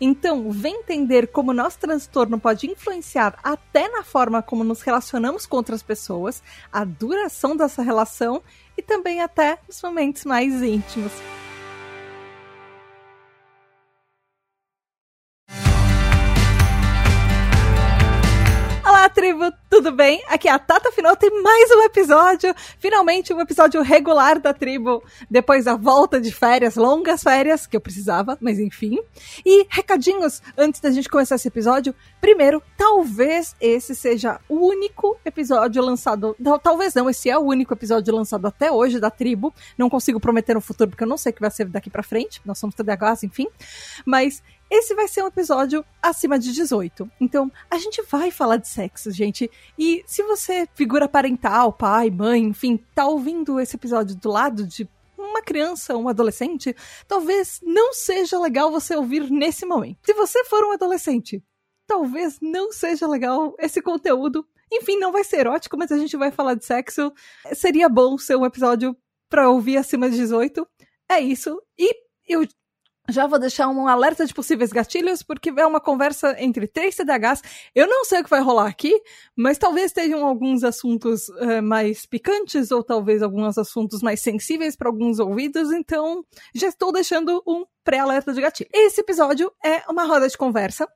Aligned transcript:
Então, 0.00 0.50
vem 0.50 0.80
entender 0.80 1.28
como 1.28 1.52
nosso 1.52 1.78
transtorno 1.78 2.38
pode 2.38 2.70
influenciar 2.70 3.38
até 3.42 3.88
na 3.88 4.02
forma 4.02 4.42
como 4.42 4.64
nos 4.64 4.82
relacionamos 4.82 5.46
com 5.46 5.56
outras 5.56 5.82
pessoas, 5.82 6.42
a 6.72 6.84
duração 6.84 7.56
dessa 7.56 7.82
relação 7.82 8.42
e 8.76 8.82
também 8.82 9.20
até 9.20 9.58
nos 9.68 9.80
momentos 9.82 10.24
mais 10.24 10.62
íntimos. 10.62 11.12
Olá, 19.04 19.10
tribo, 19.10 19.52
tudo 19.68 19.92
bem? 19.92 20.24
Aqui 20.28 20.48
é 20.48 20.50
a 20.50 20.58
Tata 20.58 20.90
Final, 20.90 21.14
tem 21.14 21.30
mais 21.42 21.70
um 21.72 21.82
episódio, 21.82 22.54
finalmente 22.78 23.34
um 23.34 23.40
episódio 23.40 23.82
regular 23.82 24.40
da 24.40 24.54
tribo, 24.54 25.04
depois 25.30 25.66
da 25.66 25.76
volta 25.76 26.18
de 26.18 26.32
férias, 26.32 26.74
longas 26.74 27.22
férias, 27.22 27.66
que 27.66 27.76
eu 27.76 27.82
precisava, 27.82 28.38
mas 28.40 28.58
enfim. 28.58 28.98
E 29.44 29.66
recadinhos 29.68 30.40
antes 30.56 30.80
da 30.80 30.90
gente 30.90 31.10
começar 31.10 31.34
esse 31.34 31.48
episódio. 31.48 31.94
Primeiro, 32.18 32.62
talvez 32.78 33.54
esse 33.60 33.94
seja 33.94 34.40
o 34.48 34.68
único 34.68 35.18
episódio 35.22 35.82
lançado, 35.82 36.34
talvez 36.62 36.94
não, 36.94 37.10
esse 37.10 37.28
é 37.28 37.36
o 37.36 37.42
único 37.42 37.74
episódio 37.74 38.14
lançado 38.14 38.46
até 38.46 38.72
hoje 38.72 38.98
da 38.98 39.10
tribo. 39.10 39.52
Não 39.76 39.90
consigo 39.90 40.18
prometer 40.18 40.54
no 40.54 40.62
futuro, 40.62 40.88
porque 40.88 41.04
eu 41.04 41.08
não 41.08 41.18
sei 41.18 41.30
o 41.30 41.34
que 41.34 41.42
vai 41.42 41.50
ser 41.50 41.66
daqui 41.66 41.90
pra 41.90 42.02
frente, 42.02 42.40
nós 42.42 42.58
somos 42.58 42.74
TDAHs, 42.74 43.22
enfim. 43.22 43.48
Mas 44.06 44.42
esse 44.70 44.94
vai 44.94 45.06
ser 45.06 45.22
um 45.22 45.28
episódio 45.28 45.84
acima 46.02 46.38
de 46.38 46.52
18. 46.52 47.10
Então, 47.20 47.50
a 47.70 47.78
gente 47.78 48.02
vai 48.02 48.30
falar 48.30 48.56
de 48.56 48.68
sexo, 48.68 49.10
gente. 49.10 49.50
E 49.78 50.02
se 50.06 50.22
você, 50.22 50.68
figura 50.74 51.08
parental, 51.08 51.72
pai, 51.72 52.10
mãe, 52.10 52.42
enfim, 52.42 52.82
tá 52.94 53.06
ouvindo 53.06 53.60
esse 53.60 53.76
episódio 53.76 54.16
do 54.16 54.30
lado 54.30 54.66
de 54.66 54.88
uma 55.16 55.42
criança, 55.42 55.96
um 55.96 56.08
adolescente, 56.08 56.74
talvez 57.06 57.60
não 57.62 57.92
seja 57.92 58.38
legal 58.38 58.70
você 58.70 58.96
ouvir 58.96 59.30
nesse 59.30 59.64
momento. 59.66 59.98
Se 60.04 60.12
você 60.12 60.44
for 60.44 60.64
um 60.64 60.72
adolescente, 60.72 61.42
talvez 61.86 62.38
não 62.40 62.72
seja 62.72 63.06
legal 63.06 63.54
esse 63.58 63.80
conteúdo. 63.80 64.46
Enfim, 64.72 64.96
não 64.96 65.12
vai 65.12 65.24
ser 65.24 65.40
erótico, 65.40 65.76
mas 65.76 65.92
a 65.92 65.98
gente 65.98 66.16
vai 66.16 66.30
falar 66.30 66.54
de 66.54 66.64
sexo. 66.64 67.12
Seria 67.52 67.88
bom 67.88 68.18
ser 68.18 68.36
um 68.36 68.46
episódio 68.46 68.96
para 69.28 69.50
ouvir 69.50 69.76
acima 69.76 70.08
de 70.08 70.16
18. 70.16 70.66
É 71.08 71.20
isso. 71.20 71.60
E 71.78 71.94
eu 72.26 72.46
já 73.08 73.26
vou 73.26 73.38
deixar 73.38 73.68
um 73.68 73.86
alerta 73.86 74.24
de 74.26 74.32
possíveis 74.32 74.72
gatilhos, 74.72 75.22
porque 75.22 75.52
é 75.56 75.66
uma 75.66 75.80
conversa 75.80 76.34
entre 76.38 76.66
três 76.66 76.94
CDHs. 76.94 77.42
Eu 77.74 77.86
não 77.86 78.04
sei 78.04 78.20
o 78.20 78.24
que 78.24 78.30
vai 78.30 78.40
rolar 78.40 78.66
aqui, 78.66 78.98
mas 79.36 79.58
talvez 79.58 79.92
tenham 79.92 80.26
alguns 80.26 80.64
assuntos 80.64 81.28
uh, 81.28 81.62
mais 81.62 82.06
picantes, 82.06 82.70
ou 82.70 82.82
talvez 82.82 83.22
alguns 83.22 83.58
assuntos 83.58 84.02
mais 84.02 84.20
sensíveis 84.20 84.74
para 84.76 84.88
alguns 84.88 85.18
ouvidos, 85.18 85.70
então 85.72 86.24
já 86.54 86.68
estou 86.68 86.92
deixando 86.92 87.42
um 87.46 87.64
pré-alerta 87.84 88.32
de 88.32 88.40
gatilho. 88.40 88.70
Esse 88.72 89.02
episódio 89.02 89.52
é 89.62 89.82
uma 89.90 90.04
roda 90.04 90.28
de 90.28 90.36
conversa 90.36 90.88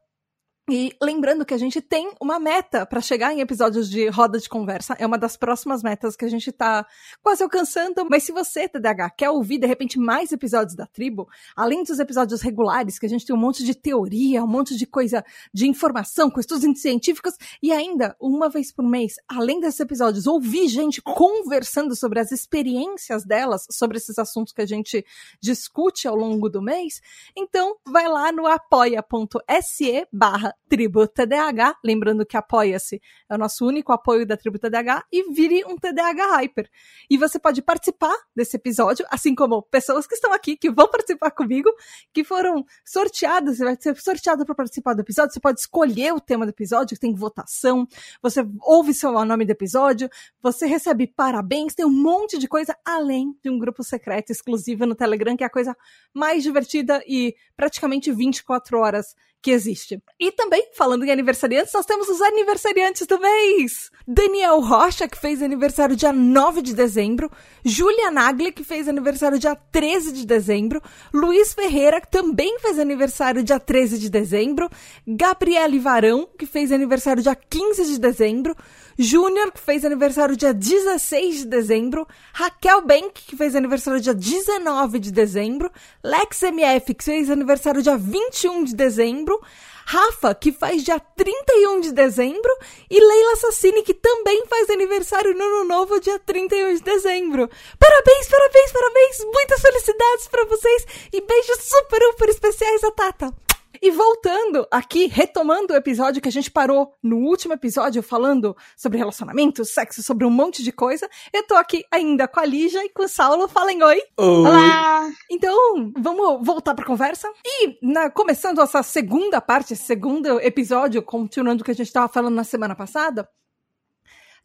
e 0.69 0.95
lembrando 1.03 1.47
que 1.47 1.55
a 1.55 1.59
gente 1.59 1.81
tem 1.81 2.13
uma 2.21 2.39
meta 2.39 2.85
para 2.85 3.01
chegar 3.01 3.33
em 3.33 3.41
episódios 3.41 3.89
de 3.89 4.07
roda 4.09 4.39
de 4.39 4.49
conversa, 4.49 4.95
é 4.99 5.07
uma 5.07 5.17
das 5.17 5.35
próximas 5.35 5.83
metas 5.83 6.15
que 6.15 6.27
a 6.27 6.29
gente 6.29 6.53
tá 6.53 6.87
quase 7.23 7.43
alcançando. 7.43 8.07
Mas 8.11 8.25
se 8.25 8.33
você, 8.33 8.69
TDAH, 8.69 9.11
quer 9.11 9.31
ouvir 9.31 9.59
de 9.59 9.67
repente 9.67 9.99
mais 9.99 10.31
episódios 10.31 10.77
da 10.77 10.87
tribo, 10.87 11.27
além 11.57 11.83
dos 11.83 11.99
episódios 11.99 12.43
regulares, 12.43 12.99
que 12.99 13.07
a 13.07 13.09
gente 13.09 13.25
tem 13.25 13.35
um 13.35 13.39
monte 13.39 13.65
de 13.65 13.75
teoria, 13.75 14.45
um 14.45 14.47
monte 14.47 14.77
de 14.77 14.87
coisa 14.87 15.25
de 15.55 15.67
informação, 15.67 16.31
com 16.31 16.39
estudos 16.39 16.81
científicos, 16.81 17.35
e 17.63 17.73
ainda, 17.73 18.15
uma 18.21 18.51
vez 18.51 18.71
por 18.71 18.85
mês, 18.85 19.15
além 19.27 19.61
desses 19.61 19.81
episódios, 19.81 20.27
ouvir 20.27 20.69
gente 20.69 21.01
conversando 21.01 21.97
sobre 21.97 22.21
as 22.21 22.31
experiências 22.31 23.25
delas, 23.25 23.67
sobre 23.71 23.97
esses 23.97 24.19
assuntos 24.19 24.53
que 24.53 24.61
a 24.61 24.67
gente 24.67 25.03
discute 25.41 26.07
ao 26.07 26.15
longo 26.15 26.51
do 26.51 26.61
mês, 26.61 27.01
então 27.35 27.77
vai 27.87 28.07
lá 28.07 28.31
no 28.31 28.47
apoia.se 28.47 30.07
barra 30.13 30.58
Tribo 30.69 31.07
TDAH, 31.09 31.77
lembrando 31.83 32.27
que 32.27 32.37
apoia-se 32.37 33.01
é 33.29 33.35
o 33.35 33.39
nosso 33.39 33.67
único 33.67 33.93
apoio 33.93 34.27
da 34.27 34.37
Tribo 34.37 34.59
TDAH, 34.59 35.05
e 35.11 35.33
vire 35.33 35.65
um 35.65 35.77
TDAH 35.77 36.37
Hyper. 36.37 36.69
E 37.11 37.17
você 37.17 37.39
pode 37.39 37.63
participar 37.63 38.15
desse 38.37 38.57
episódio, 38.57 39.07
assim 39.11 39.35
como 39.35 39.63
pessoas 39.63 40.07
que 40.07 40.15
estão 40.15 40.33
aqui, 40.33 40.57
que 40.57 40.71
vão 40.71 40.89
participar 40.89 41.31
comigo, 41.31 41.71
que 42.13 42.23
foram 42.23 42.65
sorteadas, 42.85 43.57
você 43.57 43.65
vai 43.65 43.77
ser 43.81 43.97
sorteado 43.97 44.45
para 44.45 44.55
participar 44.55 44.95
do 44.95 45.01
episódio, 45.01 45.33
você 45.33 45.41
pode 45.41 45.61
escolher 45.61 46.13
o 46.13 46.21
tema 46.21 46.45
do 46.45 46.51
episódio, 46.51 46.99
tem 46.99 47.15
votação, 47.15 47.87
você 48.23 48.47
ouve 48.63 48.93
seu 48.93 49.13
nome 49.25 49.45
do 49.45 49.51
episódio, 49.51 50.09
você 50.43 50.67
recebe 50.67 51.07
parabéns, 51.07 51.75
tem 51.75 51.87
um 51.87 51.91
monte 51.91 52.39
de 52.39 52.47
coisa, 52.47 52.77
além 52.85 53.35
de 53.43 53.51
um 53.51 53.59
grupo 53.59 53.83
secreto 53.83 54.31
exclusivo 54.31 54.87
no 54.87 54.95
Telegram, 54.95 55.37
que 55.37 55.45
é 55.45 55.47
a 55.47 55.51
coisa 55.51 55.77
mais 56.13 56.43
divertida 56.43 57.03
e 57.07 57.35
praticamente 57.57 58.13
24 58.13 58.79
horas 58.79 59.15
que 59.41 59.51
existe. 59.51 60.03
E 60.19 60.33
também, 60.33 60.71
falando 60.75 61.05
em 61.05 61.11
aniversariantes, 61.11 61.73
nós 61.73 61.87
temos 61.87 62.09
os 62.09 62.21
aniversariantes 62.21 63.07
do 63.07 63.21
mês! 63.21 63.91
Daniel 64.07 64.61
Rocha, 64.61 65.07
que 65.07 65.19
fez 65.19 65.43
aniversário 65.43 65.95
dia 65.95 66.13
9 66.13 66.63
de 66.63 66.75
dezembro, 66.75 67.31
Julia 67.65 68.11
Nagli, 68.11 68.51
que 68.51 68.65
fez 68.65 68.89
aniversário 68.89 69.39
dia 69.39 69.55
13 69.55 70.13
de 70.13 70.27
dezembro, 70.27 70.83
Luiz 71.13 71.53
Ferreira, 71.55 72.01
que 72.01 72.11
também 72.11 72.59
fez 72.59 72.79
aniversário 72.79 73.43
dia 73.43 73.61
13 73.61 73.99
de 73.99 74.09
dezembro, 74.09 74.69
Gabriele 75.07 75.79
Varão, 75.79 76.29
que 76.39 76.47
fez 76.47 76.73
aniversário 76.73 77.23
dia 77.23 77.37
15 77.37 77.85
de 77.85 77.99
dezembro, 77.99 78.57
Júnior, 79.01 79.53
que 79.53 79.61
fez 79.61 79.85
aniversário 79.85 80.37
dia 80.37 80.53
16 80.53 81.37
de 81.37 81.47
dezembro, 81.47 82.05
Raquel 82.33 82.81
Bank, 82.83 83.13
que 83.13 83.37
fez 83.37 83.55
aniversário 83.55 84.01
dia 84.01 84.13
19 84.13 84.99
de 84.99 85.13
dezembro, 85.13 85.71
Lex 86.03 86.43
MF, 86.43 86.95
que 86.95 87.05
fez 87.05 87.31
aniversário 87.31 87.81
dia 87.81 87.97
21 87.97 88.65
de 88.65 88.75
dezembro, 88.75 89.41
Rafa, 89.87 90.35
que 90.35 90.51
faz 90.51 90.83
dia 90.83 90.99
31 90.99 91.81
de 91.81 91.93
dezembro, 91.93 92.53
e 92.91 92.99
Leila 92.99 93.37
Sassini, 93.37 93.85
que 93.85 93.95
também 93.95 94.45
faz 94.47 94.69
aniversário 94.69 95.33
no 95.33 95.45
ano 95.45 95.65
novo, 95.65 96.01
dia 96.01 96.19
31 96.19 96.75
de 96.75 96.83
dezembro. 96.83 97.49
Parabéns, 97.79 98.27
parabéns, 98.27 98.73
parabéns! 98.73 99.25
Muitas 99.33 99.61
felicidades 99.61 100.27
para 100.27 100.45
vocês 100.47 100.87
e 101.13 101.21
beijos 101.21 101.59
super, 101.63 102.03
super 102.03 102.29
especiais 102.31 102.83
a 102.83 102.91
Tata! 102.91 103.48
E 103.83 103.91
voltando 103.91 104.67
aqui, 104.71 105.07
retomando 105.07 105.73
o 105.73 105.77
episódio 105.77 106.21
que 106.21 106.29
a 106.29 106.33
gente 106.33 106.51
parou 106.51 106.95
no 107.03 107.19
último 107.19 107.55
episódio 107.55 108.03
falando 108.03 108.57
sobre 108.77 108.99
relacionamento, 108.99 109.65
sexo, 109.65 110.03
sobre 110.03 110.27
um 110.27 110.31
monte 110.31 110.63
de 110.63 110.73
coisa, 110.73 111.09
eu 111.33 111.47
tô 111.47 111.55
aqui 111.55 111.85
ainda 111.91 112.27
com 112.27 112.41
a 112.41 112.45
Lígia 112.45 112.85
e 112.85 112.89
com 112.89 113.05
o 113.05 113.09
Saulo. 113.09 113.49
Falem 113.49 113.83
oi! 113.83 113.97
oi. 113.97 114.03
Olá! 114.17 115.09
Então, 115.31 115.93
vamos 115.97 116.47
voltar 116.47 116.75
pra 116.75 116.85
conversa. 116.85 117.29
E, 117.45 117.79
na, 117.83 118.11
começando 118.11 118.61
essa 118.61 118.83
segunda 118.83 119.41
parte, 119.41 119.77
segundo 119.77 120.41
episódio, 120.41 121.03
continuando 121.03 121.63
o 121.63 121.65
que 121.65 121.71
a 121.71 121.75
gente 121.75 121.93
tava 121.93 122.09
falando 122.09 122.35
na 122.35 122.45
semana 122.45 122.75
passada, 122.75 123.29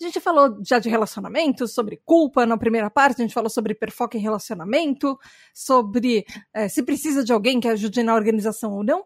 a 0.04 0.08
gente 0.08 0.20
falou 0.20 0.58
já 0.64 0.80
de 0.80 0.90
relacionamento, 0.90 1.68
sobre 1.68 2.02
culpa 2.04 2.46
na 2.46 2.58
primeira 2.58 2.90
parte, 2.90 3.22
a 3.22 3.26
gente 3.26 3.34
falou 3.34 3.50
sobre 3.50 3.74
perfoca 3.74 4.18
em 4.18 4.22
relacionamento, 4.22 5.18
sobre 5.54 6.26
é, 6.54 6.68
se 6.68 6.84
precisa 6.84 7.24
de 7.24 7.32
alguém 7.32 7.60
que 7.60 7.68
ajude 7.68 8.04
na 8.04 8.16
organização 8.16 8.74
ou 8.74 8.84
não. 8.84 9.06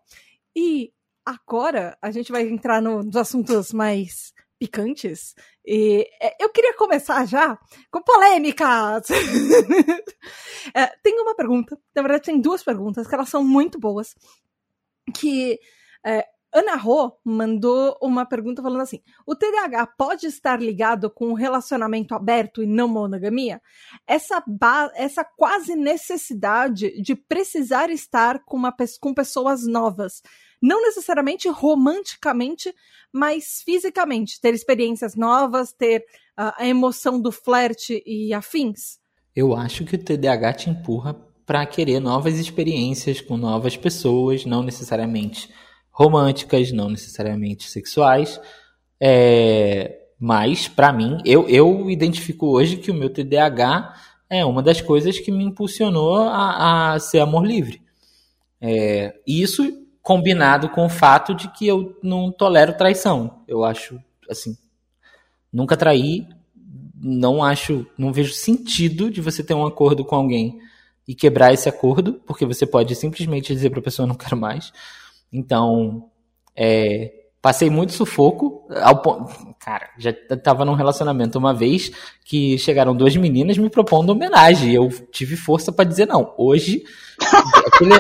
E 0.56 0.92
agora 1.26 1.98
a 2.02 2.10
gente 2.10 2.32
vai 2.32 2.44
entrar 2.44 2.82
no, 2.82 3.04
nos 3.04 3.16
assuntos 3.16 3.72
mais 3.72 4.34
picantes. 4.58 5.36
E 5.66 6.08
é, 6.22 6.44
eu 6.44 6.50
queria 6.50 6.74
começar 6.76 7.26
já 7.26 7.58
com 7.92 8.02
polêmicas. 8.02 9.08
é, 10.74 10.88
tem 11.04 11.20
uma 11.22 11.36
pergunta, 11.36 11.78
na 11.96 12.02
verdade 12.02 12.26
tem 12.26 12.42
duas 12.42 12.64
perguntas, 12.64 13.08
que 13.08 13.14
elas 13.14 13.30
são 13.30 13.44
muito 13.44 13.80
boas, 13.80 14.16
que 15.14 15.60
é, 16.06 16.26
Ana 16.58 16.76
Rô 16.76 17.12
mandou 17.24 17.96
uma 18.02 18.26
pergunta 18.26 18.62
falando 18.64 18.82
assim: 18.82 19.02
o 19.26 19.36
TDAH 19.36 19.86
pode 19.98 20.26
estar 20.26 20.60
ligado 20.60 21.10
com 21.10 21.28
um 21.28 21.34
relacionamento 21.34 22.16
aberto 22.16 22.64
e 22.64 22.66
não 22.66 22.88
monogamia? 22.88 23.62
Essa, 24.08 24.44
essa 24.96 25.24
quase 25.24 25.76
necessidade 25.76 27.00
de 27.02 27.16
precisar 27.16 27.92
estar 27.92 28.44
com, 28.44 28.58
uma, 28.58 28.74
com 29.00 29.14
pessoas 29.14 29.68
novas. 29.68 30.22
Não 30.60 30.82
necessariamente 30.82 31.48
romanticamente, 31.48 32.74
mas 33.14 33.62
fisicamente. 33.64 34.42
Ter 34.42 34.56
experiências 34.56 35.16
novas, 35.16 35.72
ter 35.72 36.00
uh, 36.40 36.54
a 36.58 36.68
emoção 36.68 37.22
do 37.22 37.32
flerte 37.32 38.02
e 38.06 38.34
afins. 38.34 38.98
Eu 39.36 39.56
acho 39.56 39.86
que 39.86 39.96
o 39.96 40.04
TDAH 40.04 40.54
te 40.54 40.70
empurra 40.72 41.14
para 41.46 41.64
querer 41.68 42.00
novas 42.00 42.40
experiências 42.40 43.22
com 43.22 43.38
novas 43.38 43.78
pessoas, 43.78 44.46
não 44.46 44.64
necessariamente 44.64 45.54
românticas, 45.98 46.72
não 46.72 46.92
necessariamente 46.92 47.68
sexuais. 47.68 48.40
É, 49.02 49.98
mas, 50.20 50.68
para 50.68 50.94
mim, 50.94 51.18
eu, 51.26 51.50
eu 51.50 51.90
identifico 51.90 52.46
hoje 52.46 52.78
que 52.78 52.92
o 52.92 52.94
meu 52.94 53.10
TDAH 53.10 53.96
é 54.30 54.46
uma 54.46 54.62
das 54.62 54.80
coisas 54.80 55.20
que 55.20 55.32
me 55.32 55.44
impulsionou 55.44 56.18
a, 56.20 56.94
a 56.94 57.00
ser 57.00 57.18
amor 57.18 57.44
livre. 57.44 57.82
É, 58.62 59.16
isso 59.26 59.88
combinado 60.04 60.70
com 60.70 60.86
o 60.86 60.90
fato 60.90 61.34
de 61.34 61.52
que 61.52 61.66
eu 61.66 61.98
não 62.04 62.32
tolero 62.32 62.78
traição. 62.78 63.42
Eu 63.48 63.64
acho, 63.64 64.00
assim, 64.30 64.56
nunca 65.52 65.76
traí, 65.76 66.28
não 66.94 67.44
acho, 67.44 67.88
não 67.98 68.14
vejo 68.14 68.34
sentido 68.34 69.10
de 69.10 69.20
você 69.20 69.44
ter 69.44 69.56
um 69.56 69.66
acordo 69.66 70.06
com 70.06 70.16
alguém 70.16 70.60
e 71.08 71.16
quebrar 71.16 71.54
esse 71.54 71.68
acordo, 71.68 72.22
porque 72.28 72.46
você 72.46 72.68
pode 72.68 72.94
simplesmente 72.94 73.52
dizer 73.52 73.72
para 73.72 73.80
a 73.80 73.84
pessoa 73.84 74.08
não 74.08 74.16
quero 74.16 74.38
mais. 74.38 74.72
Então, 75.32 76.10
é, 76.56 77.18
Passei 77.48 77.70
muito 77.70 77.94
sufoco, 77.94 78.68
ao 78.82 79.02
ponto. 79.02 79.32
Cara, 79.64 79.90
já 79.98 80.12
tava 80.44 80.66
num 80.66 80.74
relacionamento 80.74 81.38
uma 81.38 81.54
vez 81.54 81.90
que 82.26 82.58
chegaram 82.58 82.94
duas 82.94 83.16
meninas 83.16 83.58
me 83.58 83.70
propondo 83.70 84.10
homenagem. 84.10 84.74
Eu 84.74 84.90
tive 85.12 85.38
força 85.38 85.72
para 85.72 85.86
dizer 85.86 86.08
não. 86.08 86.34
Hoje. 86.38 86.84
Aquele... 87.68 87.94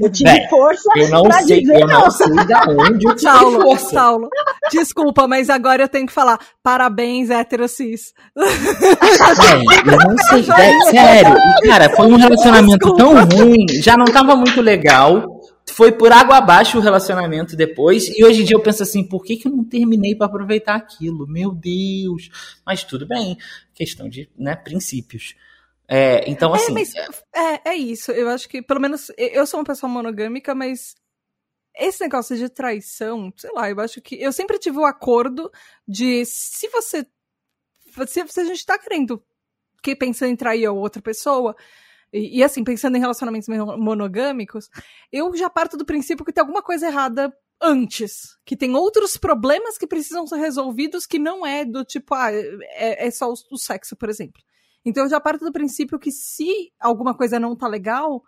eu 0.00 0.10
tive 0.10 0.30
Bem, 0.30 0.48
força. 0.48 0.88
Eu 0.96 1.08
não 1.10 1.30
sei, 1.30 1.62
eu 1.62 1.86
não. 1.86 2.00
não 2.00 2.10
sei 2.10 2.34
da 2.46 2.64
onde 2.68 3.06
eu 3.06 3.14
tive 3.14 3.20
Saulo, 3.20 3.62
força. 3.62 3.90
Saulo, 3.90 4.28
desculpa, 4.72 5.28
mas 5.28 5.48
agora 5.48 5.84
eu 5.84 5.88
tenho 5.88 6.06
que 6.06 6.12
falar. 6.12 6.40
Parabéns, 6.64 7.30
hétero 7.30 7.68
cis. 7.68 8.12
eu 8.34 8.44
não 10.08 10.18
sei. 10.30 10.40
É, 10.40 10.90
sério. 10.90 11.36
Cara, 11.64 11.90
foi 11.90 12.06
um 12.06 12.16
relacionamento 12.16 12.78
desculpa. 12.78 12.96
tão 12.96 13.38
ruim. 13.38 13.66
Já 13.80 13.96
não 13.96 14.06
tava 14.06 14.34
muito 14.34 14.60
legal 14.60 15.24
foi 15.82 15.90
por 15.90 16.12
água 16.12 16.36
abaixo 16.36 16.78
o 16.78 16.80
relacionamento 16.80 17.56
depois. 17.56 18.06
E 18.16 18.24
hoje 18.24 18.42
em 18.42 18.44
dia 18.44 18.54
eu 18.54 18.62
penso 18.62 18.84
assim, 18.84 19.02
por 19.02 19.24
que, 19.24 19.36
que 19.36 19.48
eu 19.48 19.50
não 19.50 19.64
terminei 19.64 20.14
para 20.14 20.26
aproveitar 20.26 20.76
aquilo? 20.76 21.26
Meu 21.26 21.50
Deus! 21.50 22.30
Mas 22.64 22.84
tudo 22.84 23.04
bem, 23.04 23.36
questão 23.74 24.08
de 24.08 24.30
né, 24.38 24.54
princípios. 24.54 25.34
É, 25.88 26.30
então, 26.30 26.54
é, 26.54 26.56
assim. 26.56 26.70
É, 26.70 26.74
mas, 26.74 26.94
é, 27.34 27.70
é 27.70 27.74
isso. 27.74 28.12
Eu 28.12 28.28
acho 28.28 28.48
que, 28.48 28.62
pelo 28.62 28.78
menos, 28.78 29.10
eu 29.18 29.44
sou 29.44 29.58
uma 29.58 29.66
pessoa 29.66 29.90
monogâmica, 29.90 30.54
mas 30.54 30.94
esse 31.76 32.00
negócio 32.00 32.36
de 32.36 32.48
traição, 32.48 33.32
sei 33.36 33.50
lá, 33.52 33.68
eu 33.68 33.80
acho 33.80 34.00
que. 34.00 34.14
Eu 34.22 34.32
sempre 34.32 34.60
tive 34.60 34.78
o 34.78 34.86
acordo 34.86 35.50
de 35.86 36.24
se 36.24 36.68
você. 36.68 37.04
Se, 38.06 38.28
se 38.28 38.40
a 38.40 38.44
gente 38.44 38.64
tá 38.64 38.78
querendo. 38.78 39.20
Que 39.82 39.96
pensando 39.96 40.30
em 40.30 40.36
trair 40.36 40.64
a 40.64 40.70
outra 40.70 41.02
pessoa, 41.02 41.56
e, 42.12 42.38
e, 42.38 42.44
assim, 42.44 42.62
pensando 42.62 42.96
em 42.96 43.00
relacionamentos 43.00 43.48
monogâmicos, 43.48 44.68
eu 45.10 45.34
já 45.34 45.48
parto 45.48 45.76
do 45.76 45.84
princípio 45.84 46.24
que 46.24 46.32
tem 46.32 46.42
alguma 46.42 46.62
coisa 46.62 46.86
errada 46.86 47.32
antes. 47.60 48.36
Que 48.44 48.56
tem 48.56 48.74
outros 48.74 49.16
problemas 49.16 49.78
que 49.78 49.86
precisam 49.86 50.26
ser 50.26 50.36
resolvidos 50.36 51.06
que 51.06 51.18
não 51.18 51.46
é 51.46 51.64
do 51.64 51.84
tipo, 51.84 52.14
ah, 52.14 52.30
é, 52.32 53.06
é 53.06 53.10
só 53.10 53.30
o, 53.30 53.34
o 53.50 53.58
sexo, 53.58 53.96
por 53.96 54.10
exemplo. 54.10 54.42
Então 54.84 55.04
eu 55.04 55.10
já 55.10 55.20
parto 55.20 55.44
do 55.44 55.52
princípio 55.52 55.98
que 55.98 56.10
se 56.10 56.70
alguma 56.78 57.16
coisa 57.16 57.38
não 57.38 57.56
tá 57.56 57.66
legal, 57.66 58.22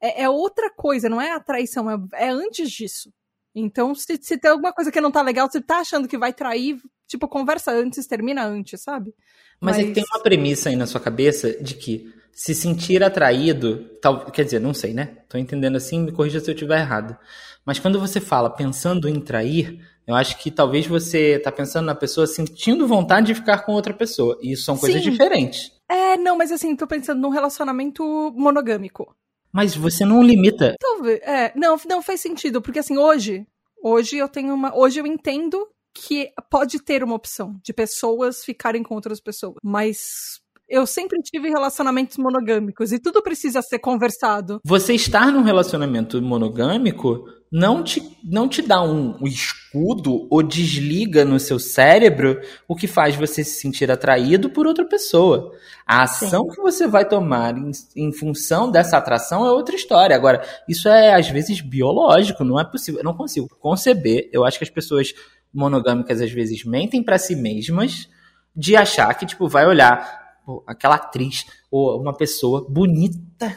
é, 0.00 0.22
é 0.22 0.28
outra 0.28 0.70
coisa, 0.70 1.08
não 1.08 1.20
é 1.20 1.32
a 1.32 1.40
traição, 1.40 1.88
é, 1.90 1.96
é 2.14 2.30
antes 2.30 2.70
disso. 2.70 3.12
Então, 3.54 3.94
se, 3.94 4.18
se, 4.20 4.38
tem 4.38 4.50
alguma 4.50 4.72
coisa 4.72 4.90
que 4.90 5.00
não 5.00 5.10
tá 5.10 5.22
legal, 5.22 5.50
você 5.50 5.60
tá 5.60 5.78
achando 5.78 6.06
que 6.06 6.18
vai 6.18 6.32
trair, 6.32 6.80
tipo, 7.06 7.26
conversa 7.28 7.72
antes, 7.72 8.06
termina 8.06 8.44
antes, 8.44 8.80
sabe? 8.80 9.14
Mas, 9.60 9.76
Mas... 9.76 9.84
é 9.84 9.88
que 9.88 9.94
tem 9.94 10.04
uma 10.12 10.22
premissa 10.22 10.68
aí 10.68 10.76
na 10.76 10.86
sua 10.86 11.00
cabeça 11.00 11.52
de 11.62 11.74
que 11.74 12.12
se 12.32 12.54
sentir 12.54 13.02
atraído, 13.02 13.84
tal, 14.00 14.30
quer 14.30 14.44
dizer, 14.44 14.60
não 14.60 14.72
sei, 14.72 14.94
né? 14.94 15.18
Tô 15.28 15.36
entendendo 15.36 15.76
assim, 15.76 16.00
me 16.00 16.12
corrija 16.12 16.40
se 16.40 16.50
eu 16.50 16.54
estiver 16.54 16.80
errado. 16.80 17.16
Mas 17.64 17.78
quando 17.78 18.00
você 18.00 18.20
fala 18.20 18.48
pensando 18.48 19.08
em 19.08 19.20
trair, 19.20 19.80
eu 20.06 20.14
acho 20.14 20.38
que 20.38 20.50
talvez 20.50 20.86
você 20.86 21.38
tá 21.38 21.52
pensando 21.52 21.84
na 21.84 21.94
pessoa 21.94 22.26
sentindo 22.26 22.86
vontade 22.86 23.26
de 23.26 23.34
ficar 23.34 23.58
com 23.58 23.72
outra 23.72 23.92
pessoa. 23.92 24.38
E 24.40 24.52
isso 24.52 24.64
são 24.64 24.78
coisas 24.78 25.02
Sim. 25.02 25.10
diferentes. 25.10 25.72
É, 25.88 26.16
não, 26.16 26.36
mas 26.36 26.50
assim, 26.50 26.74
tô 26.74 26.86
pensando 26.86 27.20
num 27.20 27.28
relacionamento 27.28 28.32
monogâmico. 28.36 29.14
Mas 29.52 29.74
você 29.74 30.04
não 30.04 30.22
limita. 30.22 30.76
Talvez, 30.80 31.20
é, 31.22 31.52
não, 31.54 31.76
não 31.88 32.02
faz 32.02 32.20
sentido, 32.20 32.62
porque 32.62 32.78
assim, 32.78 32.96
hoje, 32.96 33.46
hoje 33.82 34.16
eu 34.16 34.28
tenho 34.28 34.54
uma, 34.54 34.74
hoje 34.76 35.00
eu 35.00 35.06
entendo 35.06 35.68
que 35.94 36.30
pode 36.50 36.78
ter 36.80 37.02
uma 37.02 37.14
opção 37.14 37.58
de 37.62 37.72
pessoas 37.72 38.44
ficarem 38.44 38.82
com 38.82 38.94
outras 38.94 39.20
pessoas, 39.20 39.56
mas 39.62 40.40
eu 40.68 40.86
sempre 40.86 41.20
tive 41.22 41.48
relacionamentos 41.48 42.18
monogâmicos 42.18 42.92
e 42.92 42.98
tudo 42.98 43.22
precisa 43.22 43.62
ser 43.62 43.78
conversado. 43.78 44.60
Você 44.64 44.94
estar 44.94 45.32
num 45.32 45.42
relacionamento 45.42 46.20
monogâmico 46.20 47.24
não 47.50 47.82
te, 47.82 48.02
não 48.22 48.46
te 48.46 48.60
dá 48.60 48.82
um, 48.82 49.16
um, 49.20 49.26
escudo 49.26 50.28
ou 50.30 50.42
desliga 50.42 51.24
no 51.24 51.40
seu 51.40 51.58
cérebro 51.58 52.38
o 52.68 52.76
que 52.76 52.86
faz 52.86 53.16
você 53.16 53.42
se 53.42 53.58
sentir 53.58 53.90
atraído 53.90 54.50
por 54.50 54.66
outra 54.66 54.84
pessoa. 54.84 55.52
A 55.86 56.02
ação 56.02 56.44
Sim. 56.44 56.50
que 56.50 56.60
você 56.60 56.86
vai 56.86 57.08
tomar 57.08 57.56
em, 57.56 57.70
em, 57.96 58.12
função 58.12 58.70
dessa 58.70 58.98
atração 58.98 59.46
é 59.46 59.50
outra 59.50 59.74
história. 59.74 60.14
Agora, 60.14 60.44
isso 60.68 60.88
é 60.88 61.14
às 61.14 61.28
vezes 61.30 61.62
biológico, 61.62 62.44
não 62.44 62.60
é 62.60 62.64
possível. 62.64 63.00
Eu 63.00 63.04
não 63.04 63.14
consigo 63.14 63.48
conceber. 63.58 64.28
Eu 64.30 64.44
acho 64.44 64.58
que 64.58 64.64
as 64.64 64.70
pessoas 64.70 65.14
monogâmicas 65.52 66.20
às 66.20 66.30
vezes 66.30 66.64
mentem 66.64 67.02
para 67.02 67.18
si 67.18 67.34
mesmas 67.34 68.10
de 68.54 68.76
achar 68.76 69.14
que 69.14 69.24
tipo 69.24 69.48
vai 69.48 69.66
olhar 69.66 70.27
aquela 70.66 70.96
atriz 70.96 71.46
ou 71.70 72.00
uma 72.00 72.14
pessoa 72.14 72.66
bonita 72.68 73.56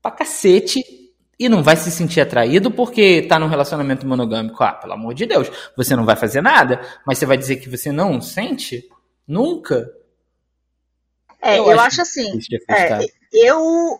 pra 0.00 0.10
cacete 0.10 0.82
e 1.38 1.48
não 1.48 1.62
vai 1.62 1.76
se 1.76 1.90
sentir 1.90 2.20
atraído 2.20 2.70
porque 2.70 3.22
tá 3.22 3.38
num 3.38 3.48
relacionamento 3.48 4.06
monogâmico. 4.06 4.62
Ah, 4.62 4.72
pelo 4.72 4.92
amor 4.92 5.14
de 5.14 5.26
Deus, 5.26 5.50
você 5.76 5.96
não 5.96 6.04
vai 6.04 6.16
fazer 6.16 6.40
nada, 6.40 6.80
mas 7.06 7.18
você 7.18 7.26
vai 7.26 7.36
dizer 7.36 7.56
que 7.56 7.68
você 7.68 7.90
não 7.90 8.20
sente? 8.20 8.88
Nunca? 9.26 9.90
É, 11.40 11.58
eu, 11.58 11.64
eu 11.66 11.72
acho, 11.72 12.00
acho 12.00 12.02
assim. 12.02 12.38
É, 12.70 13.04
eu. 13.32 13.98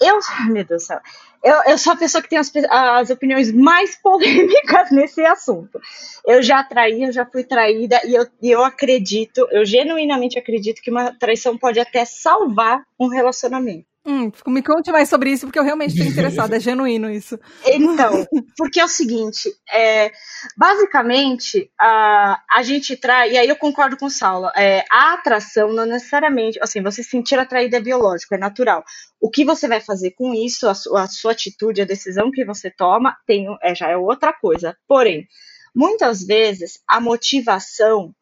Eu. 0.00 0.18
Meu 0.46 0.64
Deus 0.64 0.82
do 0.82 0.86
céu. 0.86 1.00
Eu, 1.42 1.54
eu 1.68 1.78
sou 1.78 1.94
a 1.94 1.96
pessoa 1.96 2.22
que 2.22 2.28
tem 2.28 2.38
as, 2.38 2.52
as 2.70 3.10
opiniões 3.10 3.50
mais 3.50 3.96
polêmicas 3.96 4.90
nesse 4.92 5.24
assunto. 5.24 5.80
Eu 6.26 6.42
já 6.42 6.62
traí, 6.62 7.04
eu 7.04 7.12
já 7.12 7.24
fui 7.24 7.44
traída, 7.44 8.00
e 8.04 8.14
eu, 8.14 8.26
e 8.42 8.50
eu 8.50 8.62
acredito, 8.62 9.46
eu 9.50 9.64
genuinamente 9.64 10.38
acredito 10.38 10.82
que 10.82 10.90
uma 10.90 11.12
traição 11.18 11.56
pode 11.56 11.80
até 11.80 12.04
salvar 12.04 12.84
um 12.98 13.08
relacionamento. 13.08 13.89
Hum, 14.04 14.32
me 14.46 14.62
conte 14.62 14.90
mais 14.90 15.10
sobre 15.10 15.30
isso, 15.30 15.46
porque 15.46 15.58
eu 15.58 15.62
realmente 15.62 15.92
estou 15.92 16.06
interessada, 16.06 16.56
é 16.56 16.60
genuíno 16.60 17.10
isso. 17.10 17.38
Então, 17.66 18.26
porque 18.56 18.80
é 18.80 18.84
o 18.84 18.88
seguinte, 18.88 19.50
é, 19.70 20.10
basicamente, 20.56 21.70
a, 21.78 22.42
a 22.50 22.62
gente 22.62 22.96
trai, 22.96 23.32
e 23.32 23.38
aí 23.38 23.46
eu 23.46 23.56
concordo 23.56 23.98
com 23.98 24.06
o 24.06 24.10
Saulo, 24.10 24.48
é, 24.56 24.84
a 24.90 25.12
atração 25.12 25.70
não 25.74 25.84
necessariamente, 25.84 26.58
assim, 26.62 26.82
você 26.82 27.02
sentir 27.02 27.38
atraído 27.38 27.76
é 27.76 27.80
biológico, 27.80 28.34
é 28.34 28.38
natural. 28.38 28.82
O 29.20 29.28
que 29.28 29.44
você 29.44 29.68
vai 29.68 29.82
fazer 29.82 30.12
com 30.12 30.32
isso, 30.32 30.66
a, 30.66 30.72
a 30.72 31.06
sua 31.06 31.32
atitude, 31.32 31.82
a 31.82 31.86
decisão 31.86 32.30
que 32.30 32.42
você 32.42 32.70
toma, 32.70 33.18
tem, 33.26 33.46
é, 33.62 33.74
já 33.74 33.90
é 33.90 33.96
outra 33.98 34.32
coisa. 34.32 34.74
Porém, 34.88 35.28
muitas 35.74 36.24
vezes, 36.24 36.80
a 36.88 37.00
motivação 37.00 38.14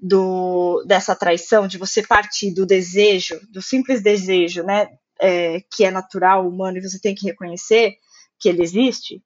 do, 0.00 0.82
dessa 0.86 1.14
traição, 1.14 1.68
de 1.68 1.76
você 1.76 2.02
partir 2.02 2.54
do 2.54 2.64
desejo, 2.64 3.38
do 3.50 3.60
simples 3.60 4.02
desejo, 4.02 4.62
né, 4.62 4.88
é, 5.20 5.60
que 5.74 5.84
é 5.84 5.90
natural, 5.90 6.46
humano, 6.46 6.78
e 6.78 6.82
você 6.82 7.00
tem 7.00 7.14
que 7.14 7.26
reconhecer 7.26 7.96
que 8.38 8.48
ele 8.48 8.62
existe, 8.62 9.22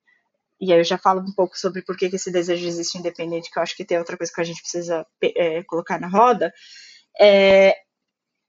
e 0.61 0.73
aí 0.73 0.79
eu 0.79 0.85
já 0.85 0.99
falo 0.99 1.21
um 1.21 1.33
pouco 1.35 1.59
sobre 1.59 1.83
por 1.83 1.97
que, 1.97 2.11
que 2.11 2.17
esse 2.17 2.31
desejo 2.31 2.67
existe 2.67 2.99
independente, 2.99 3.51
que 3.51 3.59
eu 3.59 3.63
acho 3.63 3.75
que 3.75 3.85
tem 3.85 3.99
outra 3.99 4.17
coisa 4.17 4.33
que 4.33 4.41
a 4.41 4.45
gente 4.45 4.61
precisa 4.61 5.07
é, 5.23 5.63
colocar 5.65 5.99
na 5.99 6.07
roda, 6.07 6.53
é, 7.19 7.75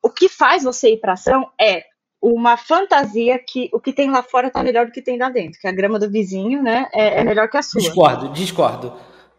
o 0.04 0.10
que 0.10 0.28
faz 0.28 0.64
você 0.64 0.94
ir 0.94 1.00
para 1.00 1.14
ação 1.14 1.50
é 1.60 1.84
uma 2.22 2.58
fantasia 2.58 3.40
que 3.40 3.70
o 3.74 3.80
que 3.80 3.94
tem 3.94 4.12
lá 4.12 4.22
fora 4.22 4.48
está 4.48 4.62
melhor 4.62 4.86
do 4.86 4.92
que 4.92 5.02
tem 5.02 5.18
lá 5.18 5.30
dentro, 5.30 5.60
que 5.60 5.68
a 5.68 5.72
grama 5.72 5.98
do 5.98 6.12
vizinho, 6.12 6.62
né, 6.62 6.88
é, 6.94 7.22
é 7.22 7.24
melhor 7.24 7.50
que 7.50 7.58
a 7.58 7.62
sua. 7.64 7.82
Discordo, 7.82 8.30
discordo. 8.30 8.94